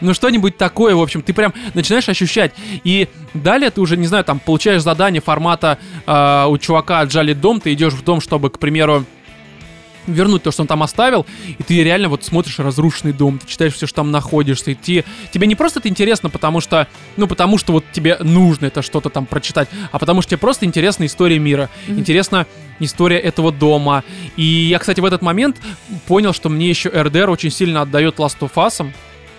Ну, 0.00 0.14
что-нибудь 0.14 0.56
такое, 0.56 0.94
в 0.94 1.02
общем, 1.02 1.22
ты 1.22 1.34
прям 1.34 1.52
начинаешь 1.74 2.08
ощущать. 2.08 2.52
И 2.84 3.08
далее 3.34 3.70
ты 3.70 3.80
уже, 3.80 3.96
не 3.96 4.06
знаю, 4.06 4.24
там, 4.24 4.38
получаешь 4.38 4.82
задание 4.82 5.20
формата 5.20 5.78
а, 6.06 6.46
у 6.46 6.56
чувака 6.56 7.00
отжали 7.00 7.32
дом, 7.32 7.60
ты 7.60 7.72
идешь 7.72 7.94
в 7.94 8.04
дом, 8.04 8.20
чтобы, 8.20 8.50
к 8.50 8.58
примеру, 8.58 9.04
вернуть 10.12 10.42
то, 10.42 10.50
что 10.50 10.62
он 10.62 10.66
там 10.66 10.82
оставил, 10.82 11.26
и 11.58 11.62
ты 11.62 11.82
реально 11.84 12.08
вот 12.08 12.24
смотришь 12.24 12.58
разрушенный 12.58 13.12
дом, 13.12 13.38
ты 13.38 13.46
читаешь 13.46 13.74
все, 13.74 13.86
что 13.86 13.96
там 13.96 14.10
находишься, 14.10 14.70
и 14.70 14.74
те- 14.74 15.04
тебе 15.32 15.46
не 15.46 15.54
просто 15.54 15.78
это 15.80 15.88
интересно, 15.88 16.30
потому 16.30 16.60
что, 16.60 16.86
ну, 17.16 17.26
потому 17.26 17.58
что 17.58 17.72
вот 17.72 17.84
тебе 17.92 18.16
нужно 18.20 18.66
это 18.66 18.82
что-то 18.82 19.08
там 19.10 19.26
прочитать, 19.26 19.68
а 19.92 19.98
потому 19.98 20.22
что 20.22 20.30
тебе 20.30 20.38
просто 20.38 20.66
интересна 20.66 21.06
история 21.06 21.38
мира, 21.38 21.68
Мгм. 21.86 22.00
интересна 22.00 22.46
история 22.80 23.18
этого 23.18 23.50
дома. 23.52 24.04
И 24.36 24.42
я, 24.42 24.78
кстати, 24.78 25.00
в 25.00 25.04
этот 25.04 25.20
момент 25.22 25.56
понял, 26.06 26.32
что 26.32 26.48
мне 26.48 26.68
еще 26.68 26.88
RDR 26.88 27.28
очень 27.30 27.50
сильно 27.50 27.82
отдает 27.82 28.16
Last 28.18 28.38
of 28.40 28.52
Us, 28.54 28.88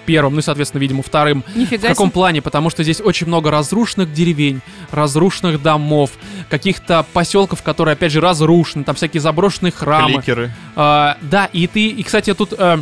первым, 0.09 0.33
ну 0.33 0.39
и, 0.39 0.41
соответственно, 0.41 0.81
видимо, 0.81 1.03
вторым. 1.03 1.43
В 1.43 1.55
Нифига 1.55 1.89
каком 1.89 2.07
себе. 2.07 2.13
плане? 2.13 2.41
Потому 2.41 2.71
что 2.71 2.81
здесь 2.81 2.99
очень 2.99 3.27
много 3.27 3.51
разрушенных 3.51 4.11
деревень, 4.11 4.61
разрушенных 4.89 5.61
домов, 5.61 6.09
каких-то 6.49 7.05
поселков, 7.13 7.61
которые, 7.61 7.93
опять 7.93 8.11
же, 8.11 8.19
разрушены, 8.19 8.83
там 8.83 8.95
всякие 8.95 9.21
заброшенные 9.21 9.71
храмы. 9.71 10.15
Кликеры. 10.15 10.51
А, 10.75 11.15
да, 11.21 11.45
и 11.45 11.67
ты, 11.67 11.89
и, 11.89 12.01
кстати, 12.01 12.33
тут 12.33 12.55
э, 12.57 12.81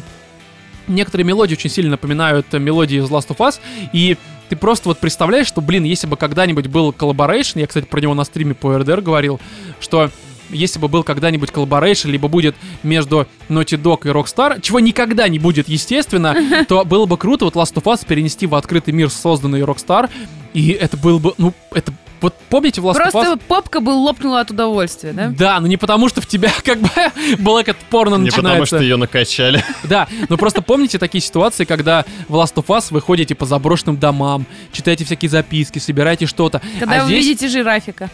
некоторые 0.87 1.25
мелодии 1.25 1.55
очень 1.55 1.69
сильно 1.69 1.91
напоминают 1.91 2.47
э, 2.53 2.59
мелодии 2.59 2.97
из 2.97 3.09
Last 3.09 3.27
of 3.27 3.39
Us, 3.39 3.59
и 3.91 4.15
ты 4.47 4.55
просто 4.55 4.87
вот 4.87 4.99
представляешь, 4.99 5.47
что, 5.47 5.59
блин, 5.59 5.83
если 5.83 6.07
бы 6.07 6.15
когда-нибудь 6.15 6.67
был 6.67 6.93
collaboration, 6.93 7.59
я, 7.59 7.67
кстати, 7.67 7.83
про 7.83 7.99
него 7.99 8.13
на 8.13 8.23
стриме 8.23 8.53
по 8.53 8.73
RDR 8.73 9.01
говорил, 9.01 9.41
что 9.81 10.11
если 10.49 10.79
бы 10.79 10.87
был 10.87 11.03
когда-нибудь 11.03 11.51
collaboration, 11.51 12.09
либо 12.09 12.27
будет 12.27 12.55
между 12.83 13.27
Naughty 13.49 13.81
Dog 13.81 14.07
и 14.07 14.11
Rockstar, 14.11 14.61
чего 14.61 14.79
никогда 14.79 15.27
не 15.27 15.39
будет, 15.39 15.67
естественно, 15.69 16.35
то 16.67 16.83
было 16.85 17.05
бы 17.05 17.17
круто 17.17 17.45
вот 17.45 17.55
Last 17.55 17.73
of 17.75 17.83
Us 17.83 18.05
перенести 18.05 18.47
в 18.47 18.55
открытый 18.55 18.93
мир, 18.93 19.09
созданный 19.09 19.61
Rockstar, 19.61 20.09
и 20.53 20.69
это 20.71 20.97
было 20.97 21.19
бы, 21.19 21.33
ну, 21.37 21.53
это, 21.73 21.93
вот 22.21 22.33
помните 22.49 22.81
в 22.81 22.87
Last 22.87 22.97
of 22.97 23.07
Us? 23.07 23.11
Просто 23.11 23.37
попка 23.47 23.79
бы 23.79 23.91
лопнула 23.91 24.41
от 24.41 24.51
удовольствия, 24.51 25.13
да? 25.13 25.29
Да, 25.29 25.59
но 25.59 25.67
не 25.67 25.77
потому, 25.77 26.09
что 26.09 26.21
в 26.21 26.27
тебя 26.27 26.51
как 26.63 26.79
бы 26.79 26.89
Black 27.37 27.75
порно 27.89 28.15
Не 28.15 28.25
начинается. 28.25 28.41
потому, 28.41 28.65
что 28.65 28.77
ее 28.79 28.95
накачали. 28.95 29.63
Да, 29.83 30.07
но 30.27 30.37
просто 30.37 30.61
помните 30.61 30.97
такие 30.97 31.21
ситуации, 31.21 31.63
когда 31.63 32.03
в 32.27 32.35
Last 32.35 32.55
of 32.55 32.65
Us 32.67 32.87
вы 32.89 32.99
ходите 32.99 33.35
по 33.35 33.45
заброшенным 33.45 33.97
домам, 33.97 34.45
читаете 34.71 35.05
всякие 35.05 35.29
записки, 35.29 35.79
собираете 35.79 36.25
что-то. 36.25 36.61
Когда 36.79 37.01
а 37.01 37.03
вы 37.03 37.11
здесь, 37.11 37.25
видите 37.25 37.47
жирафика. 37.47 38.09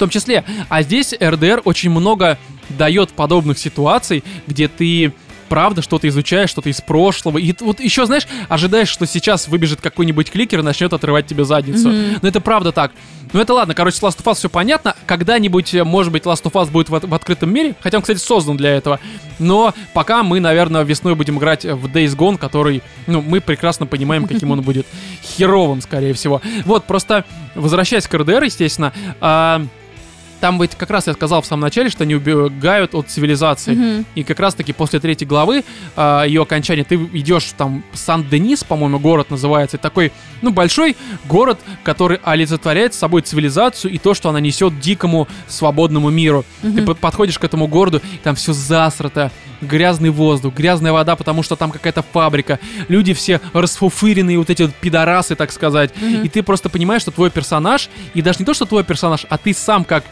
В 0.00 0.02
том 0.02 0.08
числе, 0.08 0.44
а 0.70 0.80
здесь 0.80 1.12
РДР 1.12 1.60
очень 1.66 1.90
много 1.90 2.38
дает 2.70 3.10
подобных 3.10 3.58
ситуаций, 3.58 4.24
где 4.46 4.66
ты 4.66 5.12
правда 5.50 5.82
что-то 5.82 6.08
изучаешь, 6.08 6.48
что-то 6.48 6.70
из 6.70 6.80
прошлого. 6.80 7.36
И 7.36 7.54
вот 7.60 7.80
еще, 7.80 8.06
знаешь, 8.06 8.26
ожидаешь, 8.48 8.88
что 8.88 9.04
сейчас 9.04 9.48
выбежит 9.48 9.82
какой-нибудь 9.82 10.30
кликер 10.30 10.60
и 10.60 10.62
начнет 10.62 10.94
отрывать 10.94 11.26
тебе 11.26 11.44
задницу. 11.44 11.90
Мгм. 11.90 12.18
Но 12.22 12.28
это 12.28 12.40
правда 12.40 12.72
так. 12.72 12.92
Ну 13.32 13.40
это 13.40 13.52
ладно, 13.52 13.74
короче, 13.74 13.96
с 13.96 14.02
Last 14.02 14.22
of 14.22 14.24
Us 14.24 14.36
все 14.36 14.48
понятно. 14.48 14.94
Когда-нибудь, 15.06 15.74
может 15.84 16.12
быть, 16.12 16.22
Last 16.22 16.44
of 16.44 16.52
Us 16.52 16.70
будет 16.70 16.88
в, 16.88 16.98
в 16.98 17.14
открытом 17.14 17.52
мире. 17.52 17.74
Хотя 17.80 17.98
он, 17.98 18.02
кстати, 18.02 18.18
создан 18.18 18.56
для 18.56 18.70
этого. 18.70 19.00
Но 19.38 19.74
пока 19.92 20.22
мы, 20.22 20.40
наверное, 20.40 20.82
весной 20.82 21.14
будем 21.14 21.36
играть 21.38 21.64
в 21.64 21.86
Days 21.86 22.16
Gone, 22.16 22.38
который, 22.38 22.82
ну, 23.06 23.20
мы 23.20 23.40
прекрасно 23.40 23.86
понимаем, 23.86 24.26
каким 24.26 24.52
он 24.52 24.62
будет. 24.62 24.86
Херовым, 25.22 25.82
скорее 25.82 26.14
всего. 26.14 26.40
Вот, 26.64 26.84
просто 26.84 27.24
возвращаясь 27.54 28.06
к 28.06 28.14
РДР, 28.14 28.44
естественно, 28.44 28.92
а, 29.20 29.66
там 30.40 30.60
ведь 30.60 30.74
как 30.74 30.90
раз 30.90 31.06
я 31.06 31.12
сказал 31.12 31.42
в 31.42 31.46
самом 31.46 31.62
начале, 31.62 31.90
что 31.90 32.04
они 32.04 32.14
убегают 32.14 32.94
от 32.94 33.08
цивилизации. 33.08 33.74
Мгм. 33.74 34.06
И 34.14 34.24
как 34.24 34.40
раз-таки 34.40 34.72
после 34.72 34.98
третьей 35.00 35.26
главы 35.26 35.64
а, 35.96 36.24
ее 36.24 36.42
окончания 36.42 36.84
ты 36.84 36.94
идешь 37.12 37.52
там 37.56 37.84
Сан-Денис, 37.92 38.64
по-моему, 38.64 38.98
город 38.98 39.30
называется. 39.30 39.76
Это 39.76 39.82
такой, 39.84 40.12
ну, 40.42 40.50
большой 40.50 40.96
город, 41.26 41.58
который 41.82 42.18
олицетворяет 42.24 42.94
собой 42.94 43.22
цивилизацию 43.22 43.92
и 43.92 43.98
то, 43.98 44.14
что 44.14 44.28
она 44.30 44.40
несет 44.40 44.80
дикому 44.80 45.28
свободному 45.46 46.10
миру. 46.10 46.44
Ты 46.62 46.68
Мгм. 46.68 46.84
под- 46.86 46.98
подходишь 46.98 47.38
к 47.38 47.44
этому 47.44 47.66
городу, 47.66 47.98
и 48.14 48.16
там 48.22 48.34
все 48.34 48.52
засрато, 48.52 49.30
грязный 49.60 50.08
воздух, 50.10 50.54
грязная 50.54 50.92
вода, 50.92 51.16
потому 51.16 51.42
что 51.42 51.54
там 51.54 51.70
какая-то 51.70 52.02
фабрика. 52.02 52.58
Люди 52.88 53.12
все 53.12 53.40
расфуфыренные, 53.52 54.38
вот 54.38 54.48
эти 54.48 54.62
вот 54.62 54.74
пидорасы, 54.74 55.34
так 55.36 55.52
сказать. 55.52 55.92
Мгм. 56.00 56.22
И 56.22 56.28
ты 56.28 56.42
просто 56.42 56.68
понимаешь, 56.70 57.02
что 57.02 57.10
твой 57.10 57.30
персонаж, 57.30 57.88
и 58.14 58.22
даже 58.22 58.38
не 58.40 58.44
то, 58.46 58.54
что 58.54 58.64
твой 58.64 58.84
персонаж, 58.84 59.26
а 59.28 59.36
ты 59.36 59.52
сам 59.52 59.84
как 59.84 60.04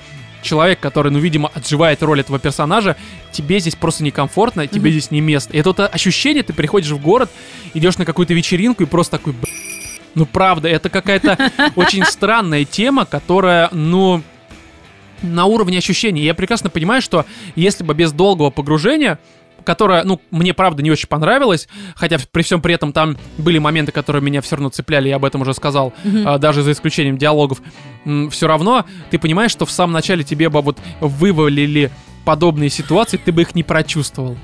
человек, 0.42 0.80
который, 0.80 1.10
ну, 1.12 1.18
видимо, 1.18 1.50
отживает 1.54 2.02
роль 2.02 2.20
этого 2.20 2.38
персонажа, 2.38 2.96
тебе 3.32 3.58
здесь 3.60 3.74
просто 3.74 4.04
некомфортно, 4.04 4.66
тебе 4.66 4.90
Мгм. 4.90 4.90
здесь 4.90 5.10
не 5.10 5.20
место. 5.20 5.52
И 5.52 5.58
это 5.58 5.70
вот 5.70 5.80
ощущение, 5.80 6.42
ты 6.42 6.52
приходишь 6.52 6.90
в 6.90 7.00
город, 7.00 7.30
идешь 7.74 7.98
на 7.98 8.04
какую-то 8.04 8.34
вечеринку 8.34 8.82
и 8.82 8.86
просто 8.86 9.18
такой, 9.18 9.34
ну, 10.14 10.26
правда, 10.26 10.68
это 10.68 10.88
какая-то 10.90 11.36
очень 11.76 12.04
странная 12.04 12.64
тема, 12.64 13.04
которая, 13.04 13.68
ну, 13.72 14.22
на 15.22 15.46
уровне 15.46 15.78
ощущений. 15.78 16.22
Я 16.22 16.34
прекрасно 16.34 16.70
понимаю, 16.70 17.02
что 17.02 17.26
если 17.56 17.82
бы 17.82 17.94
без 17.94 18.12
долгого 18.12 18.50
погружения, 18.50 19.18
которое, 19.68 20.02
ну, 20.02 20.18
мне 20.30 20.54
правда 20.54 20.82
не 20.82 20.90
очень 20.90 21.08
понравилось, 21.08 21.68
хотя 21.94 22.16
при 22.32 22.40
всем 22.40 22.62
при 22.62 22.72
этом 22.72 22.94
там 22.94 23.18
были 23.36 23.58
моменты, 23.58 23.92
которые 23.92 24.22
меня 24.22 24.40
все 24.40 24.56
равно 24.56 24.70
цепляли, 24.70 25.10
я 25.10 25.16
об 25.16 25.26
этом 25.26 25.42
уже 25.42 25.52
сказал, 25.52 25.92
а, 26.24 26.38
даже 26.38 26.62
за 26.62 26.72
исключением 26.72 27.18
диалогов, 27.18 27.60
все 28.30 28.46
равно 28.46 28.86
ты 29.10 29.18
понимаешь, 29.18 29.50
что 29.50 29.66
в 29.66 29.70
самом 29.70 29.92
начале 29.92 30.24
тебе 30.24 30.48
бы 30.48 30.62
вот 30.62 30.78
вывалили 31.00 31.90
подобные 32.24 32.70
ситуации, 32.70 33.18
ты 33.22 33.30
бы 33.30 33.42
их 33.42 33.54
не 33.54 33.62
прочувствовал. 33.62 34.38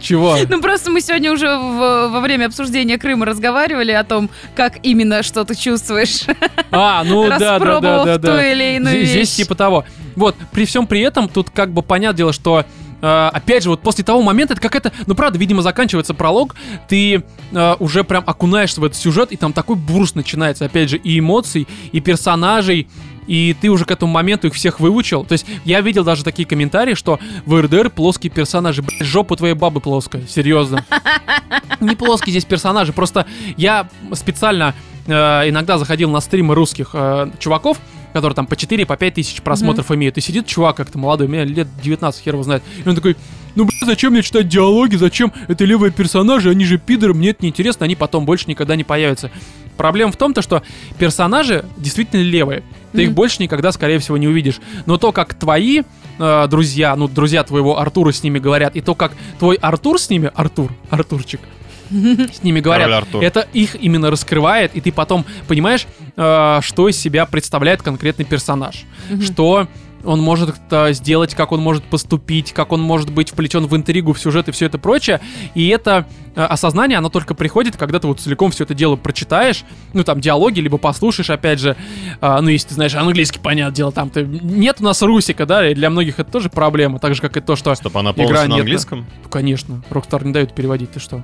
Чего? 0.00 0.36
Ну 0.48 0.60
просто 0.60 0.90
мы 0.90 1.00
сегодня 1.00 1.32
уже 1.32 1.46
в- 1.56 2.08
во 2.08 2.20
время 2.20 2.46
обсуждения 2.46 2.98
Крыма 2.98 3.26
разговаривали 3.26 3.90
о 3.92 4.04
том, 4.04 4.30
как 4.54 4.78
именно 4.84 5.22
что 5.22 5.44
ты 5.44 5.54
чувствуешь, 5.56 6.22
А, 6.70 7.02
ну 7.04 7.28
да, 7.28 7.58
да, 7.58 7.80
да, 7.80 8.04
да, 8.04 8.14
ту 8.16 8.26
да. 8.28 8.52
или 8.52 8.76
иную 8.76 9.04
Здесь, 9.04 9.34
типа 9.34 9.54
того. 9.54 9.84
Вот, 10.14 10.36
при 10.52 10.64
всем 10.66 10.86
при 10.86 11.00
этом, 11.00 11.28
тут 11.28 11.50
как 11.50 11.72
бы 11.72 11.82
понятное 11.82 12.16
дело, 12.18 12.32
что 12.32 12.64
э, 13.02 13.30
опять 13.32 13.64
же, 13.64 13.70
вот 13.70 13.80
после 13.80 14.04
того 14.04 14.22
момента, 14.22 14.54
это 14.54 14.62
какая-то, 14.62 14.92
ну 15.06 15.14
правда, 15.14 15.38
видимо, 15.38 15.62
заканчивается 15.62 16.14
пролог, 16.14 16.54
ты 16.88 17.22
э, 17.52 17.74
уже 17.80 18.04
прям 18.04 18.22
окунаешься 18.26 18.80
в 18.80 18.84
этот 18.84 18.98
сюжет, 18.98 19.32
и 19.32 19.36
там 19.36 19.52
такой 19.52 19.76
бурст 19.76 20.14
начинается, 20.14 20.64
опять 20.64 20.90
же, 20.90 20.96
и 20.96 21.18
эмоций, 21.18 21.66
и 21.92 22.00
персонажей, 22.00 22.88
и 23.28 23.54
ты 23.60 23.68
уже 23.68 23.84
к 23.84 23.90
этому 23.92 24.10
моменту 24.10 24.48
их 24.48 24.54
всех 24.54 24.80
выучил. 24.80 25.24
То 25.24 25.32
есть 25.32 25.46
я 25.64 25.80
видел 25.80 26.02
даже 26.02 26.24
такие 26.24 26.48
комментарии, 26.48 26.94
что 26.94 27.20
в 27.46 27.60
РДР 27.60 27.90
плоские 27.90 28.32
персонажи. 28.32 28.82
Блядь, 28.82 29.06
жопа 29.06 29.36
твоей 29.36 29.54
бабы 29.54 29.80
плоская, 29.80 30.26
серьезно. 30.26 30.84
Не 31.80 31.94
плоские 31.94 32.32
здесь 32.32 32.44
персонажи, 32.44 32.92
просто 32.92 33.26
я 33.56 33.88
специально 34.14 34.74
э, 35.06 35.12
иногда 35.48 35.78
заходил 35.78 36.10
на 36.10 36.20
стримы 36.20 36.54
русских 36.54 36.90
э, 36.94 37.30
чуваков, 37.38 37.78
которые 38.12 38.34
там 38.34 38.46
по 38.46 38.56
4, 38.56 38.86
по 38.86 38.96
5 38.96 39.14
тысяч 39.14 39.42
просмотров 39.42 39.90
имеют. 39.92 40.16
И 40.18 40.20
сидит 40.20 40.46
чувак 40.46 40.76
как-то 40.76 40.98
молодой, 40.98 41.26
у 41.26 41.30
меня 41.30 41.44
лет 41.44 41.68
19, 41.82 42.22
хер 42.22 42.34
его 42.34 42.42
знает. 42.42 42.62
И 42.84 42.88
он 42.88 42.94
такой, 42.94 43.16
ну, 43.54 43.64
бля, 43.64 43.76
зачем 43.84 44.12
мне 44.12 44.22
читать 44.22 44.48
диалоги, 44.48 44.96
зачем 44.96 45.32
это 45.46 45.64
левые 45.64 45.92
персонажи, 45.92 46.50
они 46.50 46.64
же 46.64 46.78
пидоры, 46.78 47.14
мне 47.14 47.30
это 47.30 47.44
неинтересно, 47.44 47.84
они 47.84 47.96
потом 47.96 48.24
больше 48.24 48.46
никогда 48.48 48.76
не 48.76 48.84
появятся. 48.84 49.30
Проблема 49.78 50.12
в 50.12 50.16
том, 50.16 50.34
то, 50.34 50.42
что 50.42 50.62
персонажи 50.98 51.64
действительно 51.78 52.20
левые. 52.20 52.62
Ты 52.92 53.04
их 53.04 53.12
больше 53.12 53.42
никогда, 53.42 53.72
скорее 53.72 53.98
всего, 53.98 54.16
не 54.16 54.26
увидишь. 54.26 54.60
Но 54.86 54.98
то, 54.98 55.12
как 55.12 55.34
твои 55.34 55.82
э, 56.18 56.46
друзья, 56.50 56.96
ну, 56.96 57.06
друзья 57.08 57.44
твоего 57.44 57.78
Артура 57.78 58.12
с 58.12 58.22
ними 58.22 58.38
говорят, 58.38 58.76
и 58.76 58.80
то, 58.80 58.94
как 58.94 59.12
твой 59.38 59.56
Артур 59.56 60.00
с 60.00 60.10
ними, 60.10 60.30
Артур, 60.34 60.72
Артурчик, 60.90 61.40
с 61.90 62.42
ними 62.42 62.60
говорят, 62.60 63.06
это 63.14 63.46
их 63.52 63.76
именно 63.80 64.10
раскрывает, 64.10 64.74
и 64.74 64.80
ты 64.80 64.90
потом 64.90 65.24
понимаешь, 65.46 65.86
э, 66.16 66.58
что 66.62 66.88
из 66.88 66.98
себя 66.98 67.24
представляет 67.24 67.82
конкретный 67.82 68.24
персонаж, 68.24 68.84
что 69.22 69.68
он 70.04 70.20
может 70.20 70.54
э, 70.70 70.92
сделать, 70.92 71.34
как 71.34 71.52
он 71.52 71.60
может 71.60 71.84
поступить, 71.84 72.52
как 72.52 72.72
он 72.72 72.80
может 72.80 73.12
быть 73.12 73.30
вплетен 73.30 73.66
в 73.66 73.76
интригу, 73.76 74.12
в 74.12 74.20
сюжет 74.20 74.48
и 74.48 74.52
все 74.52 74.66
это 74.66 74.78
прочее. 74.78 75.20
И 75.54 75.68
это 75.68 76.06
э, 76.34 76.42
осознание, 76.42 76.98
оно 76.98 77.08
только 77.08 77.34
приходит, 77.34 77.76
когда 77.76 77.98
ты 77.98 78.06
вот 78.06 78.20
целиком 78.20 78.50
все 78.50 78.64
это 78.64 78.74
дело 78.74 78.96
прочитаешь, 78.96 79.64
ну 79.92 80.04
там 80.04 80.20
диалоги, 80.20 80.60
либо 80.60 80.78
послушаешь, 80.78 81.30
опять 81.30 81.58
же, 81.58 81.76
э, 82.20 82.38
ну 82.40 82.48
если 82.48 82.68
ты 82.68 82.74
знаешь 82.74 82.94
английский, 82.94 83.40
понятное 83.40 83.74
дело, 83.74 83.92
там 83.92 84.10
ты... 84.10 84.24
нет 84.24 84.76
у 84.80 84.84
нас 84.84 85.02
русика, 85.02 85.46
да, 85.46 85.68
и 85.68 85.74
для 85.74 85.90
многих 85.90 86.18
это 86.18 86.30
тоже 86.30 86.48
проблема, 86.48 86.98
так 86.98 87.14
же, 87.14 87.20
как 87.20 87.36
и 87.36 87.40
то, 87.40 87.56
что... 87.56 87.74
Чтобы 87.74 88.00
она 88.00 88.10
Игра 88.10 88.24
полностью 88.24 88.48
на 88.48 88.52
нет, 88.54 88.60
английском? 88.60 89.06
Ну, 89.24 89.28
конечно, 89.28 89.82
Rockstar 89.90 90.24
не 90.24 90.32
дают 90.32 90.54
переводить, 90.54 90.92
ты 90.92 91.00
что? 91.00 91.22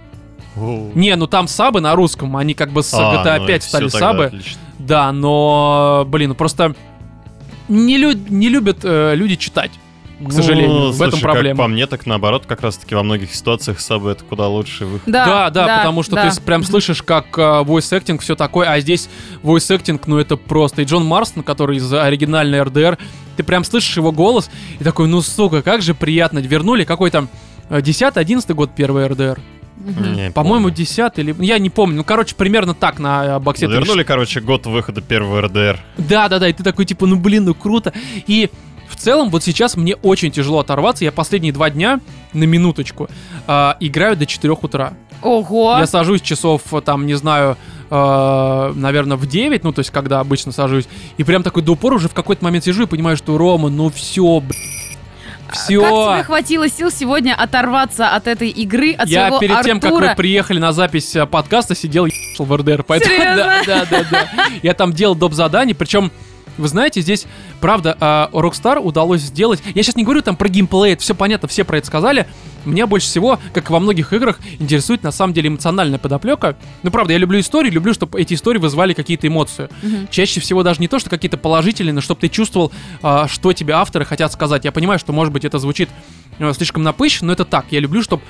Не, 0.57 1.17
ну 1.17 1.27
там 1.27 1.49
сабы 1.49 1.81
на 1.81 1.95
русском, 1.95 2.37
они 2.37 2.55
как 2.55 2.71
бы 2.71 2.83
с 2.83 2.95
А, 2.95 3.25
GTA 3.25 3.41
ну 3.41 3.47
5 3.47 3.57
это 3.57 3.67
стали 3.67 3.89
сабы. 3.89 4.25
отлично. 4.27 4.61
Да, 4.79 5.13
но, 5.13 6.05
блин, 6.07 6.31
ну 6.31 6.35
просто 6.35 6.75
не, 7.69 7.99
лю- 7.99 8.19
не 8.29 8.49
любят 8.49 8.79
э, 8.83 9.15
люди 9.15 9.37
читать. 9.37 9.73
К 10.25 10.33
сожалению, 10.33 10.93
в 10.93 10.97
этом 11.03 11.11
слушай, 11.11 11.23
проблема. 11.23 11.57
Как 11.57 11.65
по 11.65 11.69
мне, 11.69 11.87
так 11.87 12.07
наоборот, 12.07 12.45
как 12.47 12.63
раз-таки 12.63 12.95
во 12.95 13.03
многих 13.03 13.35
ситуациях 13.35 13.81
сабы 13.81 14.11
это 14.11 14.25
куда 14.25 14.47
лучше 14.47 14.87
выход. 14.87 15.03
Да, 15.13 15.51
да, 15.51 15.79
потому 15.79 16.03
что 16.03 16.15
да. 16.15 16.31
ты 16.31 16.41
прям 16.41 16.63
слышишь, 16.63 17.03
как 17.03 17.37
э, 17.37 17.41
voice 17.41 17.99
acting 17.99 18.19
все 18.21 18.37
такое, 18.37 18.69
а 18.69 18.79
здесь 18.81 19.09
voice 19.43 19.77
acting, 19.77 20.01
ну 20.07 20.19
это 20.19 20.37
просто. 20.37 20.83
И 20.83 20.85
Джон 20.85 21.05
Марстон, 21.05 21.43
который 21.43 21.79
из 21.79 21.93
оригинальной 21.93 22.63
РДР, 22.63 22.99
ты 23.37 23.43
прям 23.43 23.65
слышишь 23.65 23.97
его 23.97 24.13
голос 24.13 24.51
и 24.79 24.85
такой, 24.85 25.09
ну 25.09 25.21
сука, 25.21 25.63
как 25.63 25.83
же 25.83 25.95
приятно. 25.95 26.39
Вернули 26.39 26.85
какой 26.85 27.11
там 27.11 27.29
10-11 27.69 28.55
год 28.55 28.71
первый 28.75 29.07
РДР. 29.09 29.41
Не 29.85 30.31
По-моему, 30.31 30.69
помню. 30.69 30.77
10 30.77 31.13
или... 31.17 31.37
Я 31.39 31.59
не 31.59 31.71
помню. 31.71 31.97
Ну, 31.99 32.05
короче, 32.05 32.35
примерно 32.35 32.75
так 32.75 32.99
на 32.99 33.37
э, 33.37 33.39
боксе. 33.39 33.67
Вернули, 33.67 34.03
короче, 34.03 34.41
год 34.41 34.67
выхода 34.67 35.01
первого 35.01 35.43
РДР. 35.43 35.79
Да, 35.99 36.29
да, 36.29 36.39
да, 36.39 36.49
и 36.49 36.53
ты 36.53 36.63
такой, 36.63 36.85
типа, 36.85 37.07
ну 37.07 37.17
блин, 37.17 37.45
ну 37.45 37.55
круто. 37.55 37.93
И 38.27 38.51
в 38.89 38.97
целом, 38.97 39.31
вот 39.31 39.43
сейчас 39.43 39.77
мне 39.77 39.97
очень 39.97 40.31
тяжело 40.31 40.61
оторваться. 40.61 41.05
Я 41.05 41.13
последние 41.13 41.53
два 41.53 41.71
дня, 41.71 42.01
на 42.33 42.45
минуточку, 42.45 43.09
а, 43.47 43.77
играю 43.81 44.17
до 44.17 44.27
4 44.27 44.53
утра. 44.55 44.95
Ого. 45.23 45.77
Я 45.79 45.87
сажусь 45.87 46.21
часов, 46.21 46.63
э, 46.73 46.81
там, 46.83 47.07
не 47.07 47.15
знаю, 47.15 47.57
э, 47.91 48.73
наверное, 48.75 49.17
в 49.17 49.27
9, 49.27 49.65
ну, 49.65 49.73
то 49.73 49.81
есть, 49.81 49.91
когда 49.91 50.21
обычно 50.21 50.53
сажусь, 50.53 50.87
и 51.17 51.25
прям 51.25 51.43
такой 51.43 51.63
до 51.63 51.73
упора 51.73 51.95
уже 51.95 52.09
в 52.09 52.15
какой-то 52.15 52.45
момент 52.45 52.65
сижу 52.65 52.83
и 52.83 52.87
понимаю, 52.87 53.17
что 53.17 53.39
Рома, 53.39 53.71
ну 53.71 53.89
все, 53.91 54.43
Все. 55.53 55.81
Как 55.81 56.17
тебе 56.17 56.25
хватило 56.25 56.69
сил 56.69 56.91
сегодня 56.91 57.35
оторваться 57.35 58.09
от 58.09 58.27
этой 58.27 58.49
игры, 58.49 58.93
от 58.93 59.09
Я 59.09 59.23
своего 59.29 59.39
перед 59.39 59.63
тем, 59.63 59.81
как 59.81 59.93
Артура? 59.93 60.09
вы 60.11 60.17
приехали 60.17 60.59
на 60.59 60.73
запись 60.73 61.15
э, 61.17 61.27
подкаста, 61.27 61.75
сидел 61.75 62.07
и 62.07 62.13
в 62.39 62.57
РДР. 62.57 62.83
Поэтому, 62.85 63.15
Серьезно? 63.15 63.37
да, 63.67 63.85
да, 63.85 63.87
да, 63.91 64.05
да. 64.11 64.29
Я 64.63 64.75
там 64.75 64.93
делал 64.93 65.15
доп. 65.15 65.33
задания, 65.35 65.75
причем 65.75 66.11
вы 66.57 66.69
знаете, 66.69 67.01
здесь, 67.01 67.27
правда, 67.61 67.97
а, 68.01 68.31
Rockstar 68.33 68.79
удалось 68.79 69.21
сделать... 69.21 69.63
Я 69.75 69.83
сейчас 69.83 69.97
не 69.97 70.05
говорю 70.05 70.23
там 70.23 70.37
про 70.37 70.49
геймплей, 70.49 70.93
это 70.93 71.03
все 71.03 71.15
понятно, 71.15 71.49
все 71.49 71.65
про 71.65 71.79
это 71.79 71.87
сказали. 71.87 72.27
Меня 72.65 72.87
больше 72.87 73.07
всего, 73.07 73.39
как 73.53 73.69
и 73.69 73.73
во 73.73 73.81
многих 73.81 74.13
играх, 74.13 74.39
интересует 74.59 75.03
на 75.03 75.13
самом 75.13 75.35
деле 75.35 75.49
эмоциональная 75.49 75.99
подоплека. 75.99 76.57
Ну, 76.83 76.91
правда, 76.91 77.13
я 77.13 77.19
люблю 77.19 77.39
истории, 77.41 77.71
люблю, 77.71 77.93
чтобы 77.93 78.21
эти 78.21 78.35
истории 78.35 78.59
вызывали 78.59 78.95
какие-то 78.95 79.27
эмоции. 79.27 79.69
Мгм. 79.83 80.09
Чаще 80.11 80.41
всего 80.41 80.63
даже 80.63 80.81
не 80.81 80.89
то, 80.89 80.99
что 80.99 81.11
какие-то 81.11 81.37
положительные, 81.37 81.93
но 81.93 82.01
чтобы 82.01 82.21
ты 82.21 82.29
чувствовал, 82.29 82.73
а, 83.03 83.29
что 83.29 83.53
тебе 83.53 83.75
авторы 83.75 84.05
хотят 84.05 84.33
сказать. 84.33 84.65
Я 84.65 84.73
понимаю, 84.73 84.99
что, 84.99 85.13
может 85.13 85.33
быть, 85.33 85.45
это 85.45 85.59
звучит 85.59 85.89
э, 86.39 86.53
слишком 86.55 86.83
напыщенно, 86.83 87.29
но 87.29 87.33
это 87.35 87.45
так. 87.45 87.67
Я 87.71 87.81
люблю, 87.81 88.03
чтобы 88.03 88.23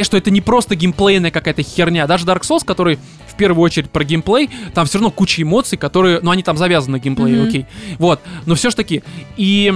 что 0.00 0.16
это 0.16 0.30
не 0.30 0.40
просто 0.40 0.74
геймплейная 0.74 1.30
какая-то 1.30 1.62
херня. 1.62 2.06
Даже 2.06 2.26
Dark 2.26 2.42
Souls, 2.42 2.64
который 2.64 2.98
первую 3.38 3.62
очередь 3.64 3.90
про 3.90 4.04
геймплей, 4.04 4.50
там 4.74 4.84
все 4.86 4.98
равно 4.98 5.10
куча 5.10 5.42
эмоций, 5.42 5.78
которые, 5.78 6.20
ну, 6.22 6.30
они 6.30 6.42
там 6.42 6.56
завязаны 6.58 6.98
на 6.98 7.00
геймплее, 7.00 7.38
Мгм. 7.40 7.48
окей. 7.48 7.66
Вот, 7.98 8.20
но 8.44 8.54
все 8.54 8.70
ж 8.70 8.74
таки. 8.74 9.02
И 9.36 9.72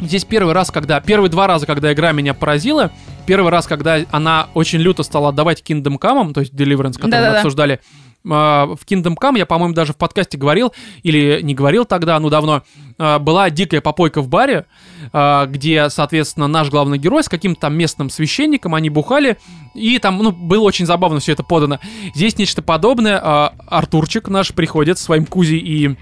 здесь 0.00 0.24
первый 0.24 0.54
раз, 0.54 0.70
когда, 0.70 1.00
первые 1.00 1.30
два 1.30 1.46
раза, 1.46 1.66
когда 1.66 1.92
игра 1.92 2.12
меня 2.12 2.34
поразила, 2.34 2.92
первый 3.26 3.50
раз, 3.50 3.66
когда 3.66 4.00
она 4.10 4.48
очень 4.54 4.78
люто 4.78 5.02
стала 5.02 5.30
отдавать 5.30 5.62
Kingdom 5.62 5.98
Come, 5.98 6.32
то 6.32 6.40
есть 6.40 6.52
Deliverance, 6.52 6.94
который 7.00 7.20
мы 7.30 7.36
обсуждали, 7.38 7.80
в 8.24 8.78
Kingdom 8.86 9.16
Come, 9.20 9.38
я, 9.38 9.46
по-моему, 9.46 9.74
даже 9.74 9.92
в 9.92 9.96
подкасте 9.96 10.38
говорил, 10.38 10.72
или 11.02 11.40
не 11.42 11.54
говорил 11.54 11.84
тогда, 11.84 12.18
ну 12.18 12.30
давно, 12.30 12.62
а, 12.98 13.18
была 13.18 13.50
дикая 13.50 13.80
попойка 13.80 14.22
в 14.22 14.28
баре, 14.28 14.64
а, 15.12 15.46
где, 15.46 15.90
соответственно, 15.90 16.48
наш 16.48 16.70
главный 16.70 16.96
герой 16.96 17.22
с 17.22 17.28
каким-то 17.28 17.60
там 17.60 17.74
местным 17.76 18.08
священником, 18.08 18.74
они 18.74 18.88
бухали, 18.88 19.36
и 19.74 19.98
там, 19.98 20.18
ну, 20.18 20.32
было 20.32 20.62
очень 20.62 20.86
забавно 20.86 21.20
все 21.20 21.32
это 21.32 21.42
подано. 21.42 21.80
Здесь 22.14 22.38
нечто 22.38 22.62
подобное. 22.62 23.20
а, 23.22 23.54
Артурчик 23.66 24.28
наш 24.28 24.54
приходит 24.54 24.98
со 24.98 25.04
своим 25.04 25.26
Кузи 25.26 25.56
и 25.56 25.96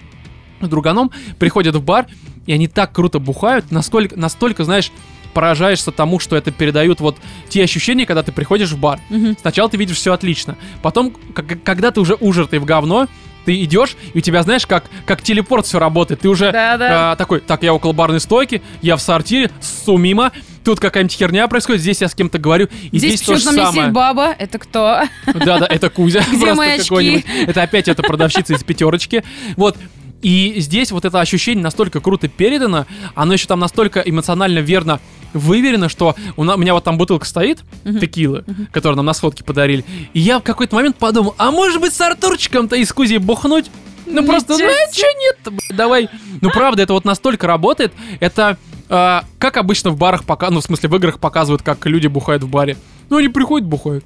друганом, 0.61 1.11
приходят 1.39 1.75
в 1.75 1.83
бар, 1.83 2.07
и 2.47 2.53
они 2.53 2.69
так 2.69 2.93
круто 2.93 3.19
бухают, 3.19 3.71
настолько, 3.71 4.19
настолько, 4.19 4.65
знаешь, 4.65 4.93
поражаешься 5.33 5.91
тому, 5.93 6.19
что 6.19 6.37
это 6.37 6.51
передают 6.51 7.01
вот 7.01 7.17
те 7.49 7.63
ощущения, 7.63 8.07
когда 8.07 8.23
ты 8.23 8.33
приходишь 8.33 8.71
в 8.71 8.79
бар. 8.79 9.01
Мгм. 9.11 9.37
Сначала 9.41 9.69
ты 9.69 9.77
видишь 9.77 9.97
все 9.97 10.13
отлично. 10.13 10.57
Потом, 10.83 11.15
как- 11.35 11.63
когда 11.63 11.91
ты 11.91 12.01
уже 12.01 12.15
ужертый 12.15 12.59
в 12.59 12.65
говно, 12.65 13.07
ты 13.45 13.61
идешь, 13.65 13.97
и 14.15 14.19
у 14.19 14.21
тебя, 14.21 14.45
знаешь, 14.45 14.67
как, 14.69 14.85
как 15.05 15.21
телепорт 15.21 15.67
все 15.67 15.81
работает. 15.81 16.21
Ты 16.21 16.29
уже 16.29 16.53
Да-да. 16.53 17.13
а, 17.13 17.17
такой, 17.17 17.41
так, 17.41 17.65
я 17.65 17.75
около 17.75 17.93
барной 17.93 18.21
стойки, 18.21 18.63
я 18.83 18.97
в 18.97 19.03
сортире, 19.03 19.51
ссу 19.61 19.97
мимо, 19.97 20.31
тут 20.63 20.79
какая-нибудь 20.79 21.17
херня 21.17 21.49
происходит, 21.49 21.81
здесь 21.81 22.01
я 22.03 22.09
с 22.09 22.15
кем-то 22.15 22.39
говорю, 22.39 22.69
и 22.93 22.99
здесь, 22.99 23.15
Здесь 23.15 23.23
то 23.23 23.35
же 23.35 23.41
самое. 23.43 23.91
баба. 23.91 24.33
Это 24.39 24.59
кто? 24.61 25.01
Да-да, 25.27 25.67
это 25.69 25.91
Кузя. 25.91 26.21
Где 26.29 26.39
просто 26.39 26.55
мои 26.55 26.71
очки? 26.75 26.89
какой-нибудь. 26.89 27.25
Это 27.49 27.63
опять 27.65 27.89
эта 27.89 28.05
продавщица 28.05 28.55
из 28.55 28.63
пятерочки. 28.63 29.25
Вот. 29.57 29.77
И 30.23 30.55
здесь 30.61 30.93
вот 30.93 31.05
это 31.05 31.21
ощущение 31.21 31.63
настолько 31.63 32.01
круто 32.01 32.29
передано, 32.29 32.87
оно 33.15 33.33
еще 33.35 33.47
там 33.47 33.59
настолько 33.61 34.01
эмоционально 34.01 34.61
верно 34.61 35.01
выверено, 35.33 35.89
что 35.89 36.15
у, 36.37 36.45
на- 36.45 36.55
у 36.55 36.59
меня 36.59 36.75
вот 36.75 36.85
там 36.85 36.97
бутылка 36.97 37.27
стоит, 37.27 37.61
Мгм. 37.85 37.99
текилы, 38.01 38.45
которую 38.71 38.97
нам 38.97 39.07
на 39.07 39.15
сходке 39.15 39.43
подарили. 39.45 39.85
И 40.13 40.21
я 40.21 40.39
в 40.39 40.43
какой-то 40.43 40.77
момент 40.77 40.97
подумал, 40.97 41.35
а 41.39 41.51
может 41.51 41.81
быть 41.81 41.93
с 41.93 42.01
Артурчиком-то 42.01 42.77
из 42.77 42.93
Кузи 42.93 43.17
бухнуть? 43.17 43.71
Ну 44.07 44.25
просто, 44.25 44.57
ну 44.59 44.65
а 44.65 44.93
чё 44.93 45.07
нет 45.21 45.39
давай. 45.71 46.09
Ну 46.41 46.51
правда, 46.51 46.83
это 46.83 46.93
вот 46.93 47.05
настолько 47.05 47.47
работает, 47.47 47.93
это 48.21 48.59
а, 48.89 49.25
как 49.39 49.57
обычно 49.57 49.91
в 49.91 49.97
барах 49.97 50.25
пока, 50.25 50.51
ну 50.51 50.61
в 50.61 50.65
смысле 50.65 50.89
в 50.89 50.97
играх 50.97 51.19
показывают, 51.19 51.63
как 51.63 51.87
люди 51.87 52.09
бухают 52.09 52.43
в 52.43 52.49
баре. 52.49 52.77
Ну 53.11 53.17
они 53.17 53.29
приходят, 53.29 53.67
бухают. 53.67 54.05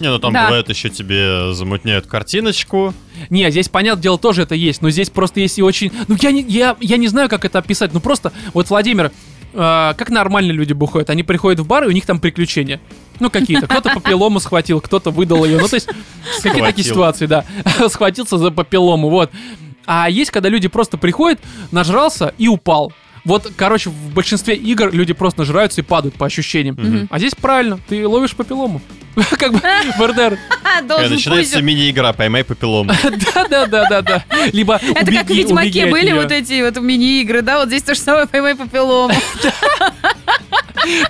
Не, 0.00 0.08
ну 0.08 0.18
там 0.18 0.32
Да. 0.32 0.46
бывает 0.46 0.68
еще 0.68 0.88
тебе 0.88 1.52
замутняют 1.54 2.06
картиночку. 2.06 2.94
Не, 3.30 3.50
здесь, 3.50 3.68
понятное 3.68 4.02
дело, 4.02 4.18
тоже 4.18 4.42
это 4.42 4.54
есть, 4.54 4.82
но 4.82 4.90
здесь 4.90 5.10
просто 5.10 5.40
есть 5.40 5.58
и 5.58 5.62
очень... 5.62 5.92
Ну, 6.06 6.16
я 6.20 6.30
не, 6.30 6.42
я, 6.42 6.76
я 6.80 6.96
не 6.96 7.08
знаю, 7.08 7.28
как 7.28 7.44
это 7.44 7.58
описать, 7.58 7.92
ну 7.92 8.00
просто, 8.00 8.32
вот, 8.54 8.70
Владимир, 8.70 9.06
э, 9.52 9.94
как 9.96 10.10
нормально 10.10 10.52
люди 10.52 10.72
бухают? 10.72 11.10
Они 11.10 11.22
приходят 11.22 11.60
в 11.60 11.66
бар, 11.66 11.84
и 11.84 11.88
у 11.88 11.90
них 11.90 12.06
там 12.06 12.20
приключения. 12.20 12.80
Ну, 13.20 13.30
какие-то. 13.30 13.66
Кто-то 13.66 13.94
папиллому 13.94 14.38
схватил, 14.40 14.80
кто-то 14.80 15.10
выдал 15.10 15.44
ее. 15.44 15.58
Ну, 15.58 15.66
то 15.66 15.74
есть, 15.74 15.88
какие 16.42 16.62
такие 16.62 16.84
ситуации, 16.84 17.26
да. 17.26 17.44
Схватился 17.88 18.38
за 18.38 18.50
папиллому, 18.50 19.08
вот. 19.10 19.30
А 19.86 20.08
есть, 20.08 20.30
когда 20.30 20.48
люди 20.48 20.68
просто 20.68 20.98
приходят, 20.98 21.40
нажрался 21.72 22.34
и 22.38 22.46
упал. 22.46 22.92
Вот, 23.28 23.52
короче, 23.58 23.90
в 23.90 24.14
большинстве 24.14 24.54
игр 24.54 24.90
люди 24.90 25.12
просто 25.12 25.40
нажираются 25.40 25.82
и 25.82 25.84
падают 25.84 26.14
по 26.14 26.24
ощущениям. 26.24 26.76
Мгм. 26.78 27.08
А 27.10 27.18
здесь 27.18 27.34
правильно, 27.34 27.78
ты 27.86 28.08
ловишь 28.08 28.34
папиллому. 28.34 28.80
Как 29.38 29.52
бы 29.52 29.60
в 29.60 30.00
РДР. 30.06 30.38
Начинается 31.10 31.60
мини-игра 31.60 32.14
«Поймай 32.14 32.42
папиллому». 32.42 32.90
Да-да-да-да-да. 33.34 34.24
Либо 34.52 34.80
Это 34.94 35.12
как 35.12 35.26
в 35.26 35.30
Ведьмаке 35.30 35.86
были 35.86 36.12
вот 36.12 36.32
эти 36.32 36.62
вот 36.62 36.80
мини-игры, 36.82 37.42
да? 37.42 37.58
Вот 37.58 37.68
здесь 37.68 37.82
то 37.82 37.94
же 37.94 38.00
самое 38.00 38.26
«Поймай 38.26 38.54
попилому». 38.54 39.12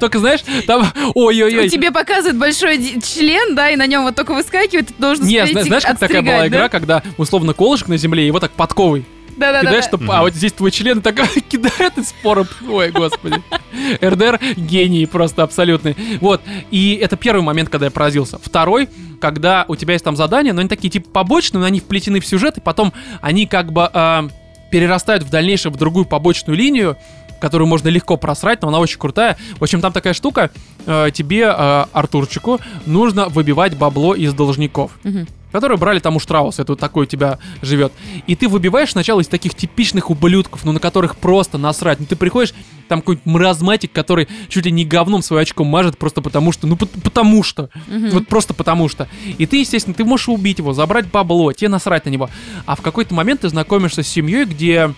Только 0.00 0.18
знаешь, 0.18 0.40
там, 0.66 0.90
ой-ой-ой. 1.14 1.68
Тебе 1.68 1.92
показывают 1.92 2.36
большой 2.36 3.00
член, 3.00 3.54
да, 3.54 3.70
и 3.70 3.76
на 3.76 3.86
нем 3.86 4.02
вот 4.02 4.16
только 4.16 4.34
выскакивает, 4.34 4.88
ты 4.88 4.94
должен 4.98 5.24
Не, 5.24 5.42
успеть 5.42 5.52
зна- 5.52 5.60
их 5.60 5.66
знаешь, 5.68 5.84
как 5.84 5.98
такая 6.00 6.22
была 6.22 6.48
игра, 6.48 6.68
когда 6.68 7.02
условно 7.16 7.52
колышек 7.52 7.86
на 7.86 7.96
земле, 7.96 8.26
его 8.26 8.40
так 8.40 8.50
подковой 8.50 9.04
Да-да-да. 9.38 9.66
кидаешь, 9.66 9.84
чтоб- 9.84 10.02
а 10.10 10.22
вот 10.22 10.34
здесь 10.34 10.52
твой 10.52 10.70
член 10.70 11.00
так 11.00 11.16
кидает 11.48 11.96
из 11.96 12.08
спора. 12.08 12.46
Ой, 12.68 12.90
господи. 12.90 13.40
РДР 14.02 14.40
гений 14.56 15.06
просто 15.06 15.42
абсолютный. 15.42 15.96
Вот, 16.20 16.42
и 16.70 16.98
это 17.00 17.16
первый 17.16 17.42
момент, 17.42 17.68
когда 17.68 17.86
я 17.86 17.90
поразился. 17.90 18.38
Второй, 18.42 18.88
когда 19.20 19.64
у 19.68 19.76
тебя 19.76 19.94
есть 19.94 20.04
там 20.04 20.16
задания, 20.16 20.52
но 20.52 20.60
они 20.60 20.68
такие 20.68 20.90
типа 20.90 21.08
побочные, 21.10 21.60
но 21.60 21.66
они 21.66 21.80
вплетены 21.80 22.20
в 22.20 22.26
сюжет, 22.26 22.58
и 22.58 22.60
потом 22.60 22.92
они 23.20 23.46
как 23.46 23.72
бы 23.72 23.88
а, 23.92 24.28
перерастают 24.70 25.22
в 25.22 25.30
дальнейшем 25.30 25.72
в 25.72 25.76
другую 25.76 26.04
побочную 26.04 26.56
линию, 26.56 26.96
которую 27.40 27.68
можно 27.68 27.88
легко 27.88 28.16
просрать, 28.16 28.62
но 28.62 28.68
она 28.68 28.78
очень 28.80 28.98
крутая. 28.98 29.36
В 29.58 29.62
общем, 29.62 29.80
там 29.80 29.92
такая 29.92 30.12
штука, 30.12 30.50
э, 30.86 31.10
тебе, 31.14 31.42
э, 31.56 31.84
Артурчику, 31.92 32.60
нужно 32.84 33.28
выбивать 33.28 33.76
бабло 33.76 34.14
из 34.16 34.34
должников 34.34 34.90
Мгм. 35.04 35.28
Которые 35.52 35.78
брали 35.78 35.98
там 35.98 36.16
у 36.16 36.20
Штрауса, 36.20 36.62
это 36.62 36.72
вот 36.72 36.80
такой 36.80 37.04
у 37.04 37.06
тебя 37.06 37.38
живет. 37.62 37.92
И 38.26 38.34
ты 38.36 38.48
выбиваешь 38.48 38.92
сначала 38.92 39.20
из 39.20 39.28
таких 39.28 39.54
типичных 39.54 40.10
ублюдков, 40.10 40.64
ну 40.64 40.72
на 40.72 40.80
которых 40.80 41.16
просто 41.16 41.58
насрать. 41.58 42.00
Ну 42.00 42.06
ты 42.06 42.16
приходишь, 42.16 42.54
там 42.88 43.00
какой-нибудь 43.00 43.26
маразматик, 43.26 43.92
который 43.92 44.28
чуть 44.48 44.64
ли 44.66 44.72
не 44.72 44.84
говном 44.84 45.22
свое 45.22 45.42
очко 45.42 45.64
мажет 45.64 45.98
просто 45.98 46.22
потому 46.22 46.52
что, 46.52 46.66
ну 46.66 46.76
пот- 46.76 46.90
потому 47.02 47.42
что. 47.42 47.70
Мгм. 47.86 48.10
Вот 48.10 48.28
просто 48.28 48.54
потому 48.54 48.88
что. 48.88 49.08
И 49.38 49.46
ты, 49.46 49.58
естественно, 49.60 49.94
ты 49.94 50.04
можешь 50.04 50.28
убить 50.28 50.58
его, 50.58 50.72
забрать 50.72 51.10
бабло, 51.10 51.52
тебе 51.52 51.68
насрать 51.68 52.04
на 52.06 52.10
него. 52.10 52.30
А 52.66 52.76
в 52.76 52.80
какой-то 52.80 53.14
момент 53.14 53.42
ты 53.42 53.48
знакомишься 53.48 54.02
с 54.02 54.08
семьей, 54.08 54.44
где 54.44 54.92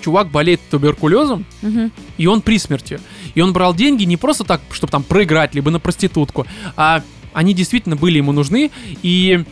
чувак 0.00 0.28
болеет 0.30 0.60
туберкулезом, 0.70 1.44
Мгм. 1.62 1.90
и 2.16 2.26
он 2.26 2.40
при 2.40 2.58
смерти. 2.58 3.00
И 3.34 3.40
он 3.40 3.52
брал 3.52 3.74
деньги 3.74 4.04
не 4.04 4.16
просто 4.16 4.44
так, 4.44 4.60
чтобы 4.70 4.90
там 4.90 5.02
проиграть, 5.02 5.54
либо 5.54 5.70
на 5.70 5.80
проститутку, 5.80 6.46
а 6.76 7.02
они 7.36 7.52
действительно 7.52 7.96
были 7.96 8.16
ему 8.16 8.32
нужны, 8.32 8.70
и 9.02 9.44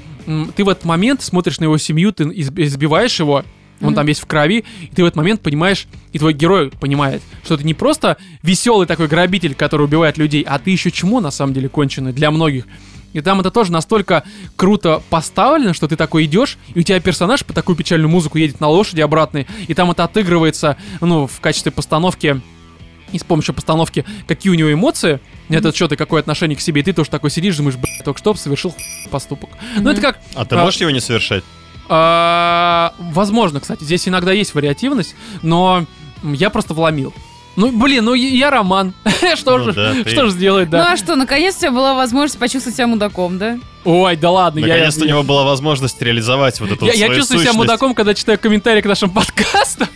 ты 0.56 0.64
в 0.64 0.68
этот 0.70 0.86
момент 0.86 1.22
смотришь 1.22 1.60
на 1.60 1.64
его 1.64 1.76
семью, 1.76 2.12
ты 2.12 2.24
изб- 2.24 2.62
избиваешь 2.64 3.20
его, 3.20 3.44
он 3.80 3.88
Мгм. 3.88 3.94
там 3.94 4.06
весь 4.06 4.20
в 4.20 4.26
крови, 4.26 4.64
и 4.80 4.86
ты 4.86 5.02
в 5.02 5.06
этот 5.06 5.16
момент 5.16 5.42
понимаешь, 5.42 5.86
и 6.12 6.18
твой 6.18 6.32
герой 6.32 6.70
понимает, 6.70 7.20
что 7.44 7.58
ты 7.58 7.64
не 7.64 7.74
просто 7.74 8.16
веселый 8.42 8.86
такой 8.86 9.06
грабитель, 9.06 9.54
который 9.54 9.82
убивает 9.84 10.16
людей, 10.16 10.42
а 10.48 10.58
ты 10.58 10.70
еще 10.70 10.90
чему 10.90 11.20
на 11.20 11.30
самом 11.30 11.52
деле 11.52 11.68
конченый 11.68 12.14
для 12.14 12.30
многих. 12.30 12.66
И 13.12 13.20
там 13.20 13.38
это 13.40 13.50
тоже 13.50 13.70
настолько 13.70 14.24
круто 14.56 15.02
поставлено, 15.10 15.74
что 15.74 15.86
ты 15.86 15.94
такой 15.96 16.24
идешь, 16.24 16.56
и 16.74 16.80
у 16.80 16.82
тебя 16.82 16.98
персонаж 17.00 17.44
по 17.44 17.52
такую 17.52 17.76
печальную 17.76 18.08
музыку 18.08 18.38
едет 18.38 18.60
на 18.60 18.68
лошади 18.68 19.02
обратной, 19.02 19.46
и 19.68 19.74
там 19.74 19.90
это 19.90 20.04
отыгрывается, 20.04 20.78
ну, 21.02 21.26
в 21.26 21.38
качестве 21.40 21.70
постановки 21.70 22.40
и 23.14 23.18
с 23.18 23.24
помощью 23.24 23.54
постановки, 23.54 24.04
какие 24.26 24.50
у 24.52 24.54
него 24.54 24.72
эмоции, 24.72 25.20
на 25.48 25.54
этот 25.56 25.74
счет 25.76 25.92
и 25.92 25.96
какое 25.96 26.20
отношение 26.20 26.56
к 26.56 26.60
себе, 26.60 26.80
и 26.80 26.84
ты 26.84 26.92
тоже 26.92 27.08
такой 27.10 27.30
сидишь, 27.30 27.56
думаешь, 27.56 27.76
блядь, 27.76 28.04
только 28.04 28.18
что 28.18 28.34
совершил 28.34 28.72
хуй 28.72 28.82
поступок. 29.10 29.50
Ну, 29.78 29.90
это 29.90 30.00
как, 30.00 30.20
А 30.34 30.44
ты 30.44 30.56
А. 30.56 30.64
можешь 30.64 30.80
его 30.80 30.90
не 30.90 31.00
совершать? 31.00 31.44
а, 31.88 32.94
возможно, 32.98 33.60
кстати, 33.60 33.84
здесь 33.84 34.08
иногда 34.08 34.32
есть 34.32 34.54
вариативность, 34.54 35.14
но 35.42 35.86
я 36.22 36.50
просто 36.50 36.74
вломил. 36.74 37.12
Ну, 37.56 37.70
блин, 37.70 38.04
ну 38.06 38.14
я 38.14 38.50
Роман. 38.50 38.94
что 39.36 39.58
Ну 39.58 39.64
же, 39.66 39.72
да, 39.74 39.92
ты- 40.02 40.10
что 40.10 40.24
же 40.26 40.32
сделать, 40.32 40.66
Ну 40.66 40.72
да? 40.72 40.92
а 40.92 40.96
что, 40.96 41.14
наконец 41.14 41.56
у 41.56 41.60
тебя 41.60 41.70
была 41.70 41.94
возможность 41.94 42.38
почувствовать 42.38 42.74
себя 42.76 42.88
мудаком, 42.88 43.38
да? 43.38 43.58
Ой, 43.84 44.16
да 44.16 44.30
ладно, 44.30 44.58
я... 44.58 44.66
Наконец-то 44.66 45.04
у 45.04 45.08
него 45.08 45.22
была 45.22 45.44
возможность 45.44 46.00
реализовать 46.02 46.58
вот 46.58 46.72
эту 46.72 46.84
Я, 46.86 46.92
вот 46.92 46.98
я 46.98 47.14
чувствую 47.14 47.40
себя 47.42 47.52
мудаком, 47.52 47.94
когда 47.94 48.12
читаю 48.14 48.38
комментарии 48.40 48.80
к 48.80 48.86
нашим 48.86 49.10
подкастам. 49.14 49.86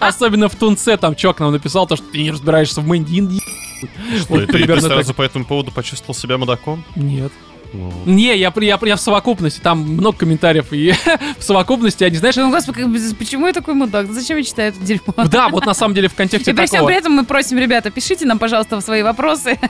Особенно 0.00 0.48
в 0.48 0.54
Тунце, 0.56 0.96
там 0.96 1.14
чувак 1.14 1.40
нам 1.40 1.52
написал 1.52 1.86
то, 1.86 1.96
что 1.96 2.06
ты 2.06 2.22
не 2.22 2.30
разбираешься 2.30 2.80
в 2.80 2.86
Мэндин. 2.86 3.40
Что, 4.20 4.34
Вот 4.34 4.42
и 4.42 4.46
ты, 4.46 4.66
ты 4.66 4.80
сразу 4.80 5.08
так. 5.08 5.16
по 5.16 5.22
этому 5.22 5.44
поводу 5.44 5.70
почувствовал 5.72 6.14
себя 6.14 6.36
мудаком? 6.36 6.84
Нет. 6.96 7.32
Ну, 7.72 7.92
Не, 8.04 8.36
я, 8.36 8.52
я, 8.56 8.78
я 8.82 8.96
в 8.96 9.00
совокупности, 9.00 9.60
там 9.60 9.80
много 9.80 10.18
комментариев, 10.18 10.72
и 10.72 10.92
в 11.38 11.42
совокупности, 11.42 12.04
они, 12.04 12.16
знаешь, 12.16 12.36
Ну, 12.36 12.50
господи, 12.50 12.84
почему 13.14 13.46
я 13.46 13.52
такой 13.52 13.74
мудак? 13.74 14.10
Зачем 14.12 14.38
я 14.38 14.44
читаю 14.44 14.70
это 14.70 14.80
дерьмо? 14.80 15.14
да, 15.30 15.48
вот 15.48 15.66
на 15.66 15.74
самом 15.74 15.94
деле 15.94 16.08
в 16.08 16.14
контексте 16.14 16.50
И 16.50 16.54
при 16.54 16.66
всем 16.66 16.86
при 16.86 16.96
этом 16.96 17.12
мы 17.12 17.24
просим, 17.24 17.58
ребята, 17.58 17.90
пишите 17.90 18.26
нам, 18.26 18.38
пожалуйста, 18.38 18.80
свои 18.80 19.02
вопросы 19.02 19.58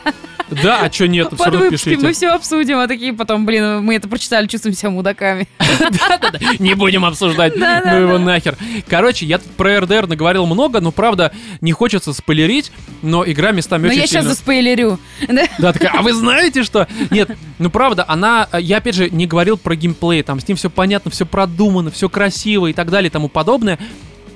Да, 0.63 0.81
а 0.83 0.93
что 0.93 1.07
нет, 1.07 1.29
все 1.33 1.45
равно 1.45 1.61
выпуски, 1.61 1.91
мы 1.91 1.95
пишите. 1.97 2.13
все 2.13 2.29
обсудим, 2.31 2.79
а 2.79 2.89
такие 2.89 3.13
потом, 3.13 3.47
блин, 3.47 3.85
мы 3.85 3.95
это 3.95 4.09
прочитали, 4.09 4.47
чувствуем 4.47 4.75
себя 4.75 4.91
мудаками. 4.91 5.49
Да-да-да, 5.59 6.39
Не 6.59 6.75
будем 6.75 7.05
обсуждать, 7.05 7.57
ну 7.57 8.01
его 8.01 8.19
нахер. 8.19 8.57
Короче, 8.89 9.27
я 9.27 9.39
про 9.57 9.81
РДР 9.81 10.09
наговорил 10.09 10.47
много, 10.47 10.81
но 10.81 10.91
правда 10.91 11.33
не 11.61 11.73
хочется 11.73 12.13
спойлерить, 12.13 12.73
но 13.03 13.25
игра 13.25 13.53
местами 13.53 13.83
Но 13.83 13.89
очень 13.89 14.01
я 14.01 14.07
сейчас 14.07 14.25
заспойлерю. 14.25 14.99
Да? 15.29 15.47
Да, 15.59 15.73
такая, 15.73 15.93
а 15.93 16.03
вы 16.03 16.13
знаете 16.13 16.65
что? 16.65 16.89
Нет, 17.11 17.31
ну 17.59 17.71
правда, 17.71 17.90
она, 17.99 18.49
э, 18.53 18.61
я 18.61 18.79
опять 18.79 18.95
же 18.95 19.11
не 19.11 19.27
говорил 19.27 19.57
про 19.57 19.75
геймплей, 19.75 20.23
там 20.23 20.41
с 20.41 20.49
ним 20.49 20.57
все 20.57 20.71
понятно, 20.71 21.11
все 21.11 21.27
продумано, 21.27 21.91
все 21.91 22.09
красиво 22.09 22.67
и 22.69 22.73
так 22.73 22.91
далее 22.91 23.09
и 23.09 23.13
тому 23.13 23.29
подобное. 23.29 23.79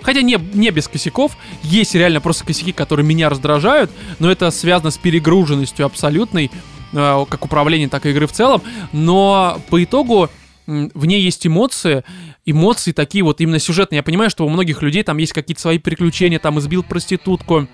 Хотя 0.03 0.21
не, 0.21 0.39
не 0.53 0.71
без 0.71 0.87
косяков, 0.87 1.37
есть 1.63 1.95
реально 1.95 2.21
просто 2.21 2.45
косяки, 2.45 2.73
которые 2.73 3.07
меня 3.07 3.31
раздражают, 3.31 3.91
но 4.19 4.31
это 4.31 4.51
связано 4.51 4.91
с 4.91 4.99
перегруженностью 4.99 5.87
абсолютной, 5.87 6.51
э, 6.93 7.25
как 7.29 7.45
управления, 7.45 7.89
так 7.89 8.05
и 8.07 8.11
игры 8.11 8.27
в 8.27 8.33
целом. 8.33 8.63
Но 8.93 9.59
по 9.71 9.83
итогу 9.83 10.29
в 10.67 11.05
ней 11.07 11.21
есть 11.21 11.47
эмоции, 11.47 12.05
эмоции 12.47 12.93
такие 12.93 13.23
вот 13.25 13.41
именно 13.41 13.59
сюжетные. 13.59 13.99
Я 13.99 14.03
понимаю, 14.03 14.31
что 14.31 14.47
у 14.47 14.49
многих 14.49 14.83
людей 14.83 15.03
там 15.03 15.19
есть 15.19 15.33
какие-то 15.33 15.61
свои 15.61 15.79
приключения, 15.79 16.39
там 16.39 16.59
избил 16.59 16.83
проститутку 16.83 17.69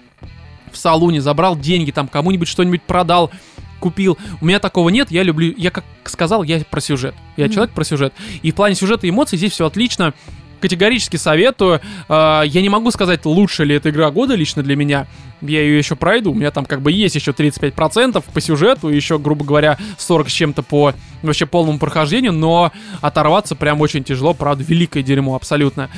в 0.73 0.77
салоне, 0.77 1.21
забрал 1.21 1.57
деньги, 1.59 1.91
там 1.91 2.09
кому-нибудь 2.09 2.49
что-нибудь 2.49 2.83
продал, 2.83 3.31
купил. 3.81 4.17
У 4.41 4.47
меня 4.47 4.59
такого 4.61 4.89
нет, 4.91 5.11
я 5.11 5.23
люблю, 5.25 5.53
я 5.57 5.71
как 5.71 5.85
сказал, 6.05 6.43
я 6.45 6.61
про 6.71 6.81
сюжет. 6.81 7.15
Я 7.37 7.47
Мгм. 7.47 7.55
человек 7.55 7.75
про 7.75 7.85
сюжет. 7.85 8.13
И 8.43 8.53
в 8.53 8.55
плане 8.55 8.75
сюжета 8.77 9.07
и 9.07 9.11
эмоций 9.11 9.39
здесь 9.39 9.53
все 9.53 9.67
отлично. 9.67 10.15
Категорически 10.61 11.17
советую. 11.17 11.81
А, 12.09 12.43
Я 12.43 12.61
не 12.61 12.69
могу 12.69 12.91
сказать, 12.91 13.25
лучше 13.25 13.65
ли 13.65 13.75
эта 13.77 13.89
игра 13.89 14.11
года 14.11 14.35
лично 14.35 14.63
для 14.63 14.77
меня. 14.77 15.07
Я 15.41 15.63
ее 15.63 15.79
еще 15.79 15.97
пройду. 15.97 16.33
У 16.33 16.35
меня 16.35 16.51
там 16.51 16.67
как 16.67 16.83
бы 16.83 16.93
есть 16.93 17.15
еще 17.15 17.33
35% 17.33 18.23
по 18.31 18.41
сюжету, 18.43 18.91
еще, 18.91 19.19
грубо 19.19 19.43
говоря, 19.43 19.79
40 19.97 20.29
с 20.29 20.33
чем-то 20.33 20.63
по 20.63 20.93
вообще 21.23 21.47
полному 21.47 21.79
прохождению, 21.79 22.33
но 22.35 22.73
оторваться 23.01 23.55
прям 23.55 23.81
очень 23.81 24.05
тяжело, 24.05 24.35
правда, 24.35 24.63
великое 24.63 25.03
дерьмо, 25.03 25.35
абсолютно. 25.35 25.89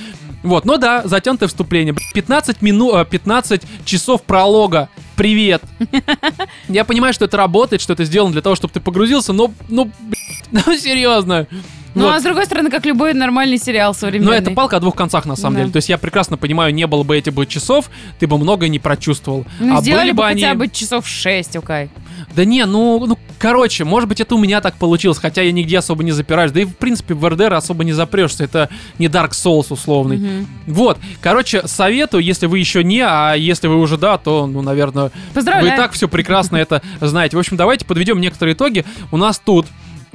Вот, 0.44 0.64
ну 0.64 0.78
да, 0.78 1.02
затянутое 1.06 1.48
вступление. 1.48 1.96
15 2.14 2.62
минут, 2.62 3.08
15 3.08 3.62
часов 3.84 4.22
пролога. 4.22 4.88
Привет. 5.16 5.62
Я 6.68 6.84
понимаю, 6.84 7.12
что 7.12 7.24
это 7.26 7.36
работает, 7.36 7.82
что 7.82 7.92
это 7.92 8.04
сделано 8.04 8.32
для 8.32 8.42
того, 8.42 8.56
чтобы 8.56 8.72
ты 8.72 8.80
погрузился, 8.80 9.32
но, 9.32 9.52
ну, 9.68 9.90
блядь, 10.00 10.64
ну, 10.66 10.76
серьезно. 10.76 11.46
Ну, 11.94 12.04
Вот. 12.04 12.14
а 12.14 12.20
с 12.20 12.22
другой 12.22 12.46
стороны, 12.46 12.70
как 12.70 12.86
любой 12.86 13.12
нормальный 13.12 13.58
сериал 13.58 13.94
современный. 13.94 14.30
Но 14.30 14.34
это 14.34 14.50
палка 14.52 14.78
о 14.78 14.80
двух 14.80 14.96
концах, 14.96 15.26
на 15.26 15.36
самом 15.36 15.56
Да. 15.56 15.60
деле. 15.60 15.72
То 15.72 15.76
есть 15.76 15.90
я 15.90 15.98
прекрасно 15.98 16.38
понимаю, 16.38 16.72
не 16.72 16.86
было 16.86 17.02
бы 17.02 17.16
этих 17.18 17.34
бы 17.34 17.44
часов, 17.44 17.90
ты 18.18 18.26
бы 18.26 18.38
многое 18.38 18.70
не 18.70 18.78
прочувствовал. 18.78 19.44
Ну, 19.60 19.76
а 19.76 19.82
сделали 19.82 20.04
были 20.04 20.10
бы 20.12 20.16
бы 20.22 20.26
они... 20.26 20.42
хотя 20.42 20.54
бы 20.54 20.68
часов 20.68 21.06
6, 21.06 21.56
окей. 21.56 21.90
Да 22.34 22.44
не, 22.44 22.64
ну, 22.66 23.04
ну, 23.06 23.18
короче, 23.38 23.84
может 23.84 24.08
быть, 24.08 24.20
это 24.20 24.34
у 24.34 24.38
меня 24.38 24.60
так 24.60 24.74
получилось, 24.74 25.18
хотя 25.18 25.42
я 25.42 25.52
нигде 25.52 25.78
особо 25.78 26.02
не 26.02 26.12
запираюсь. 26.12 26.52
Да 26.52 26.60
и, 26.60 26.64
в 26.64 26.76
принципе, 26.76 27.14
в 27.14 27.28
РДР 27.28 27.52
особо 27.54 27.84
не 27.84 27.92
запрешься. 27.92 28.44
Это 28.44 28.68
не 28.98 29.06
Dark 29.06 29.30
Souls 29.30 29.66
условный. 29.70 30.16
Мгм. 30.18 30.48
Вот, 30.66 30.98
короче, 31.20 31.66
советую, 31.66 32.22
если 32.22 32.46
вы 32.46 32.58
еще 32.58 32.82
не, 32.82 33.00
а 33.00 33.34
если 33.34 33.68
вы 33.68 33.78
уже 33.78 33.96
да, 33.96 34.18
то, 34.18 34.46
ну, 34.46 34.62
наверное, 34.62 35.10
Поздравляю. 35.34 35.68
вы 35.68 35.74
и 35.74 35.76
так 35.76 35.92
все 35.92 36.08
прекрасно 36.08 36.56
это 36.56 36.82
знаете. 37.00 37.36
В 37.36 37.40
общем, 37.40 37.56
давайте 37.56 37.84
подведем 37.84 38.20
некоторые 38.20 38.54
итоги. 38.54 38.84
У 39.10 39.16
нас 39.16 39.38
тут 39.38 39.66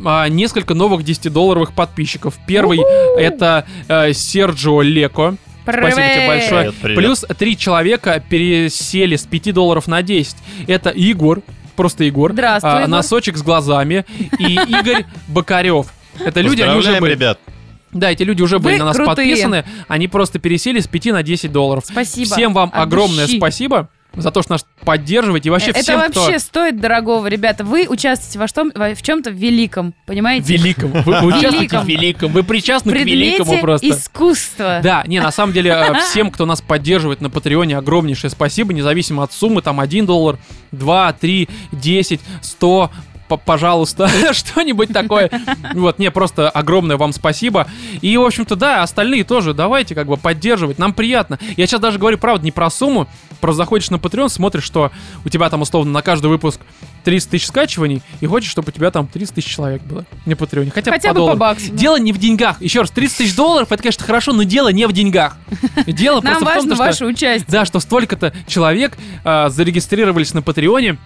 а, 0.03 0.27
несколько 0.29 0.73
новых 0.73 1.01
10-долларовых 1.01 1.73
подписчиков. 1.73 2.35
Первый 2.45 2.79
это 3.17 3.65
э, 3.87 4.13
Серджио 4.13 4.81
Леко. 4.81 5.35
Спасибо 5.63 5.91
тебе 5.91 6.01
Привет. 6.01 6.27
большое. 6.27 6.61
Привет, 6.61 6.75
привет. 6.81 6.97
Плюс 6.97 7.25
три 7.37 7.57
человека 7.57 8.23
пересели 8.29 9.15
с 9.17 9.23
5 9.23 9.53
долларов 9.53 9.87
на 9.87 10.01
10. 10.01 10.35
Это 10.67 10.93
Егор, 10.95 11.41
просто 11.77 12.03
Егор. 12.03 12.33
Здравствуй, 12.33 12.71
а, 12.71 12.75
Егор. 12.79 12.89
Носочек 12.89 13.37
с 13.37 13.41
глазами. 13.41 14.05
И 14.37 14.55
Игорь 14.55 15.05
Бокарев. 15.29 15.87
Это 16.19 16.41
люди, 16.41 16.61
они 16.61 16.77
уже 16.77 16.99
были. 16.99 17.13
ребят. 17.13 17.39
Да, 17.93 18.11
эти 18.11 18.23
люди 18.23 18.41
уже 18.41 18.59
были 18.59 18.73
Вы 18.73 18.79
на 18.79 18.85
нас 18.85 18.97
крутые. 18.97 19.29
подписаны. 19.29 19.65
Они 19.87 20.07
просто 20.09 20.39
пересели 20.39 20.79
с 20.81 20.87
5 20.87 21.05
на 21.13 21.23
10 21.23 21.51
долларов. 21.51 21.85
Спасибо. 21.85 22.35
Всем 22.35 22.53
вам 22.53 22.69
От 22.73 22.83
огромное 22.83 23.25
души. 23.25 23.37
спасибо 23.37 23.89
за 24.17 24.31
то, 24.31 24.41
что 24.41 24.53
нас 24.53 24.65
поддерживаете. 24.83 25.49
И 25.49 25.51
вообще 25.51 25.71
Это 25.71 25.81
всем, 25.81 26.01
кто... 26.09 26.21
вообще 26.21 26.39
стоит 26.39 26.79
дорогого, 26.79 27.27
ребята. 27.27 27.63
Вы 27.63 27.87
участвуете 27.87 28.39
во 28.39 28.47
что, 28.47 28.65
во- 28.75 28.95
в 28.95 29.01
чем-то 29.01 29.29
великом, 29.29 29.93
понимаете? 30.05 30.53
Великом. 30.53 30.91
Вы, 30.91 31.01
вы 31.21 31.27
участвуете 31.27 31.79
в 31.79 31.85
великом. 31.85 32.31
Вы 32.31 32.43
причастны 32.43 32.93
к 32.93 32.95
великому 32.95 33.59
просто. 33.59 33.89
искусства. 33.89 34.79
Да, 34.83 35.03
не, 35.07 35.19
на 35.19 35.31
самом 35.31 35.53
деле, 35.53 35.71
э, 35.71 35.93
всем, 36.09 36.31
кто 36.31 36.45
нас 36.45 36.61
поддерживает 36.61 37.21
на 37.21 37.29
Патреоне, 37.29 37.77
огромнейшее 37.77 38.31
спасибо, 38.31 38.73
независимо 38.73 39.23
от 39.23 39.33
суммы, 39.33 39.61
там 39.61 39.79
1 39.79 40.05
доллар, 40.05 40.37
2, 40.71 41.13
3, 41.13 41.49
10, 41.71 42.19
100, 42.41 42.91
п- 43.13 43.16
пожалуйста, 43.27 44.09
что-нибудь 44.33 44.93
такое. 44.93 45.29
Вот, 45.73 45.99
не, 45.99 46.09
просто 46.11 46.49
огромное 46.49 46.97
вам 46.97 47.11
спасибо. 47.11 47.67
И, 48.01 48.15
в 48.17 48.23
общем-то, 48.23 48.55
да, 48.55 48.83
остальные 48.83 49.23
тоже 49.23 49.53
давайте 49.53 49.95
как 49.95 50.07
бы 50.07 50.17
поддерживать, 50.17 50.79
нам 50.79 50.93
приятно. 50.93 51.39
Я 51.57 51.67
сейчас 51.67 51.81
даже 51.81 51.99
говорю, 51.99 52.17
правда, 52.17 52.45
не 52.45 52.51
про 52.51 52.69
сумму, 52.69 53.07
просто 53.41 53.57
заходишь 53.57 53.89
на 53.89 53.95
Patreon, 53.95 54.29
смотришь, 54.29 54.63
что 54.63 54.91
у 55.25 55.29
тебя 55.29 55.49
там, 55.49 55.61
условно, 55.61 55.91
на 55.91 56.01
каждый 56.01 56.27
выпуск 56.27 56.61
30 57.03 57.29
тысяч 57.29 57.47
скачиваний, 57.47 58.01
и 58.19 58.25
хочешь, 58.25 58.49
чтобы 58.51 58.69
у 58.69 58.71
тебя 58.71 58.91
там 58.91 59.07
30 59.07 59.35
тысяч 59.35 59.47
человек 59.55 59.81
было 59.83 60.05
на 60.25 60.35
Патреоне. 60.35 60.71
Хотя, 60.71 60.91
Хотя 60.91 61.09
по 61.09 61.13
бы 61.13 61.19
по 61.19 61.19
доллару. 61.19 61.37
баксу. 61.37 61.71
да. 61.71 61.77
Дело 61.77 61.99
не 61.99 62.11
в 62.11 62.17
деньгах. 62.17 62.61
Еще 62.61 62.81
раз, 62.81 62.91
30 62.91 63.17
тысяч 63.17 63.35
долларов, 63.35 63.71
это, 63.71 63.81
конечно, 63.81 64.03
хорошо, 64.05 64.33
но 64.33 64.43
дело 64.43 64.69
не 64.69 64.85
в 64.85 64.91
деньгах. 64.91 65.37
Дело 65.85 66.21
просто 66.21 66.45
в 66.45 66.53
том, 66.53 66.65
что... 66.65 66.75
ваше 66.75 67.05
участие. 67.05 67.45
Да, 67.47 67.65
что 67.65 67.79
столько-то 67.79 68.33
человек 68.45 68.97
а, 69.23 69.49
зарегистрировались 69.49 70.33
на 70.33 70.41
Патреоне 70.41 70.97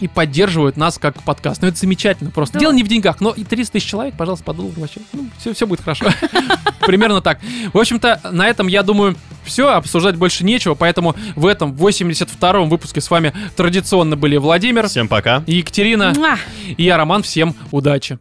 и 0.00 0.08
поддерживают 0.08 0.76
нас 0.76 0.98
как 0.98 1.22
подкаст. 1.22 1.62
Ну, 1.62 1.68
это 1.68 1.76
замечательно 1.76 2.30
просто. 2.30 2.54
Да. 2.54 2.60
Дело 2.60 2.72
не 2.72 2.82
в 2.82 2.88
деньгах, 2.88 3.20
но 3.20 3.30
и 3.30 3.44
30 3.44 3.72
тысяч 3.72 3.86
человек, 3.86 4.14
пожалуйста, 4.16 4.44
по 4.44 4.54
доллару 4.54 4.80
вообще. 4.80 5.00
Ну, 5.12 5.28
все, 5.38 5.52
все 5.54 5.66
будет 5.66 5.80
хорошо. 5.80 6.06
Примерно 6.86 7.20
так. 7.20 7.38
В 7.72 7.78
общем-то, 7.78 8.20
на 8.32 8.48
этом, 8.48 8.66
я 8.66 8.82
думаю, 8.82 9.16
все, 9.44 9.70
обсуждать 9.70 10.16
больше 10.16 10.44
нечего, 10.44 10.74
поэтому 10.74 11.14
в 11.36 11.46
этом 11.46 11.72
82-м 11.72 12.68
выпуске 12.68 13.00
с 13.00 13.10
вами 13.10 13.32
традиционно 13.56 14.16
были 14.16 14.36
Владимир, 14.36 14.88
Всем 14.88 15.08
пока. 15.08 15.42
Екатерина 15.46 16.12
Муа. 16.16 16.36
и 16.66 16.82
я, 16.84 16.96
Роман. 16.96 17.22
Всем 17.22 17.54
удачи. 17.70 18.18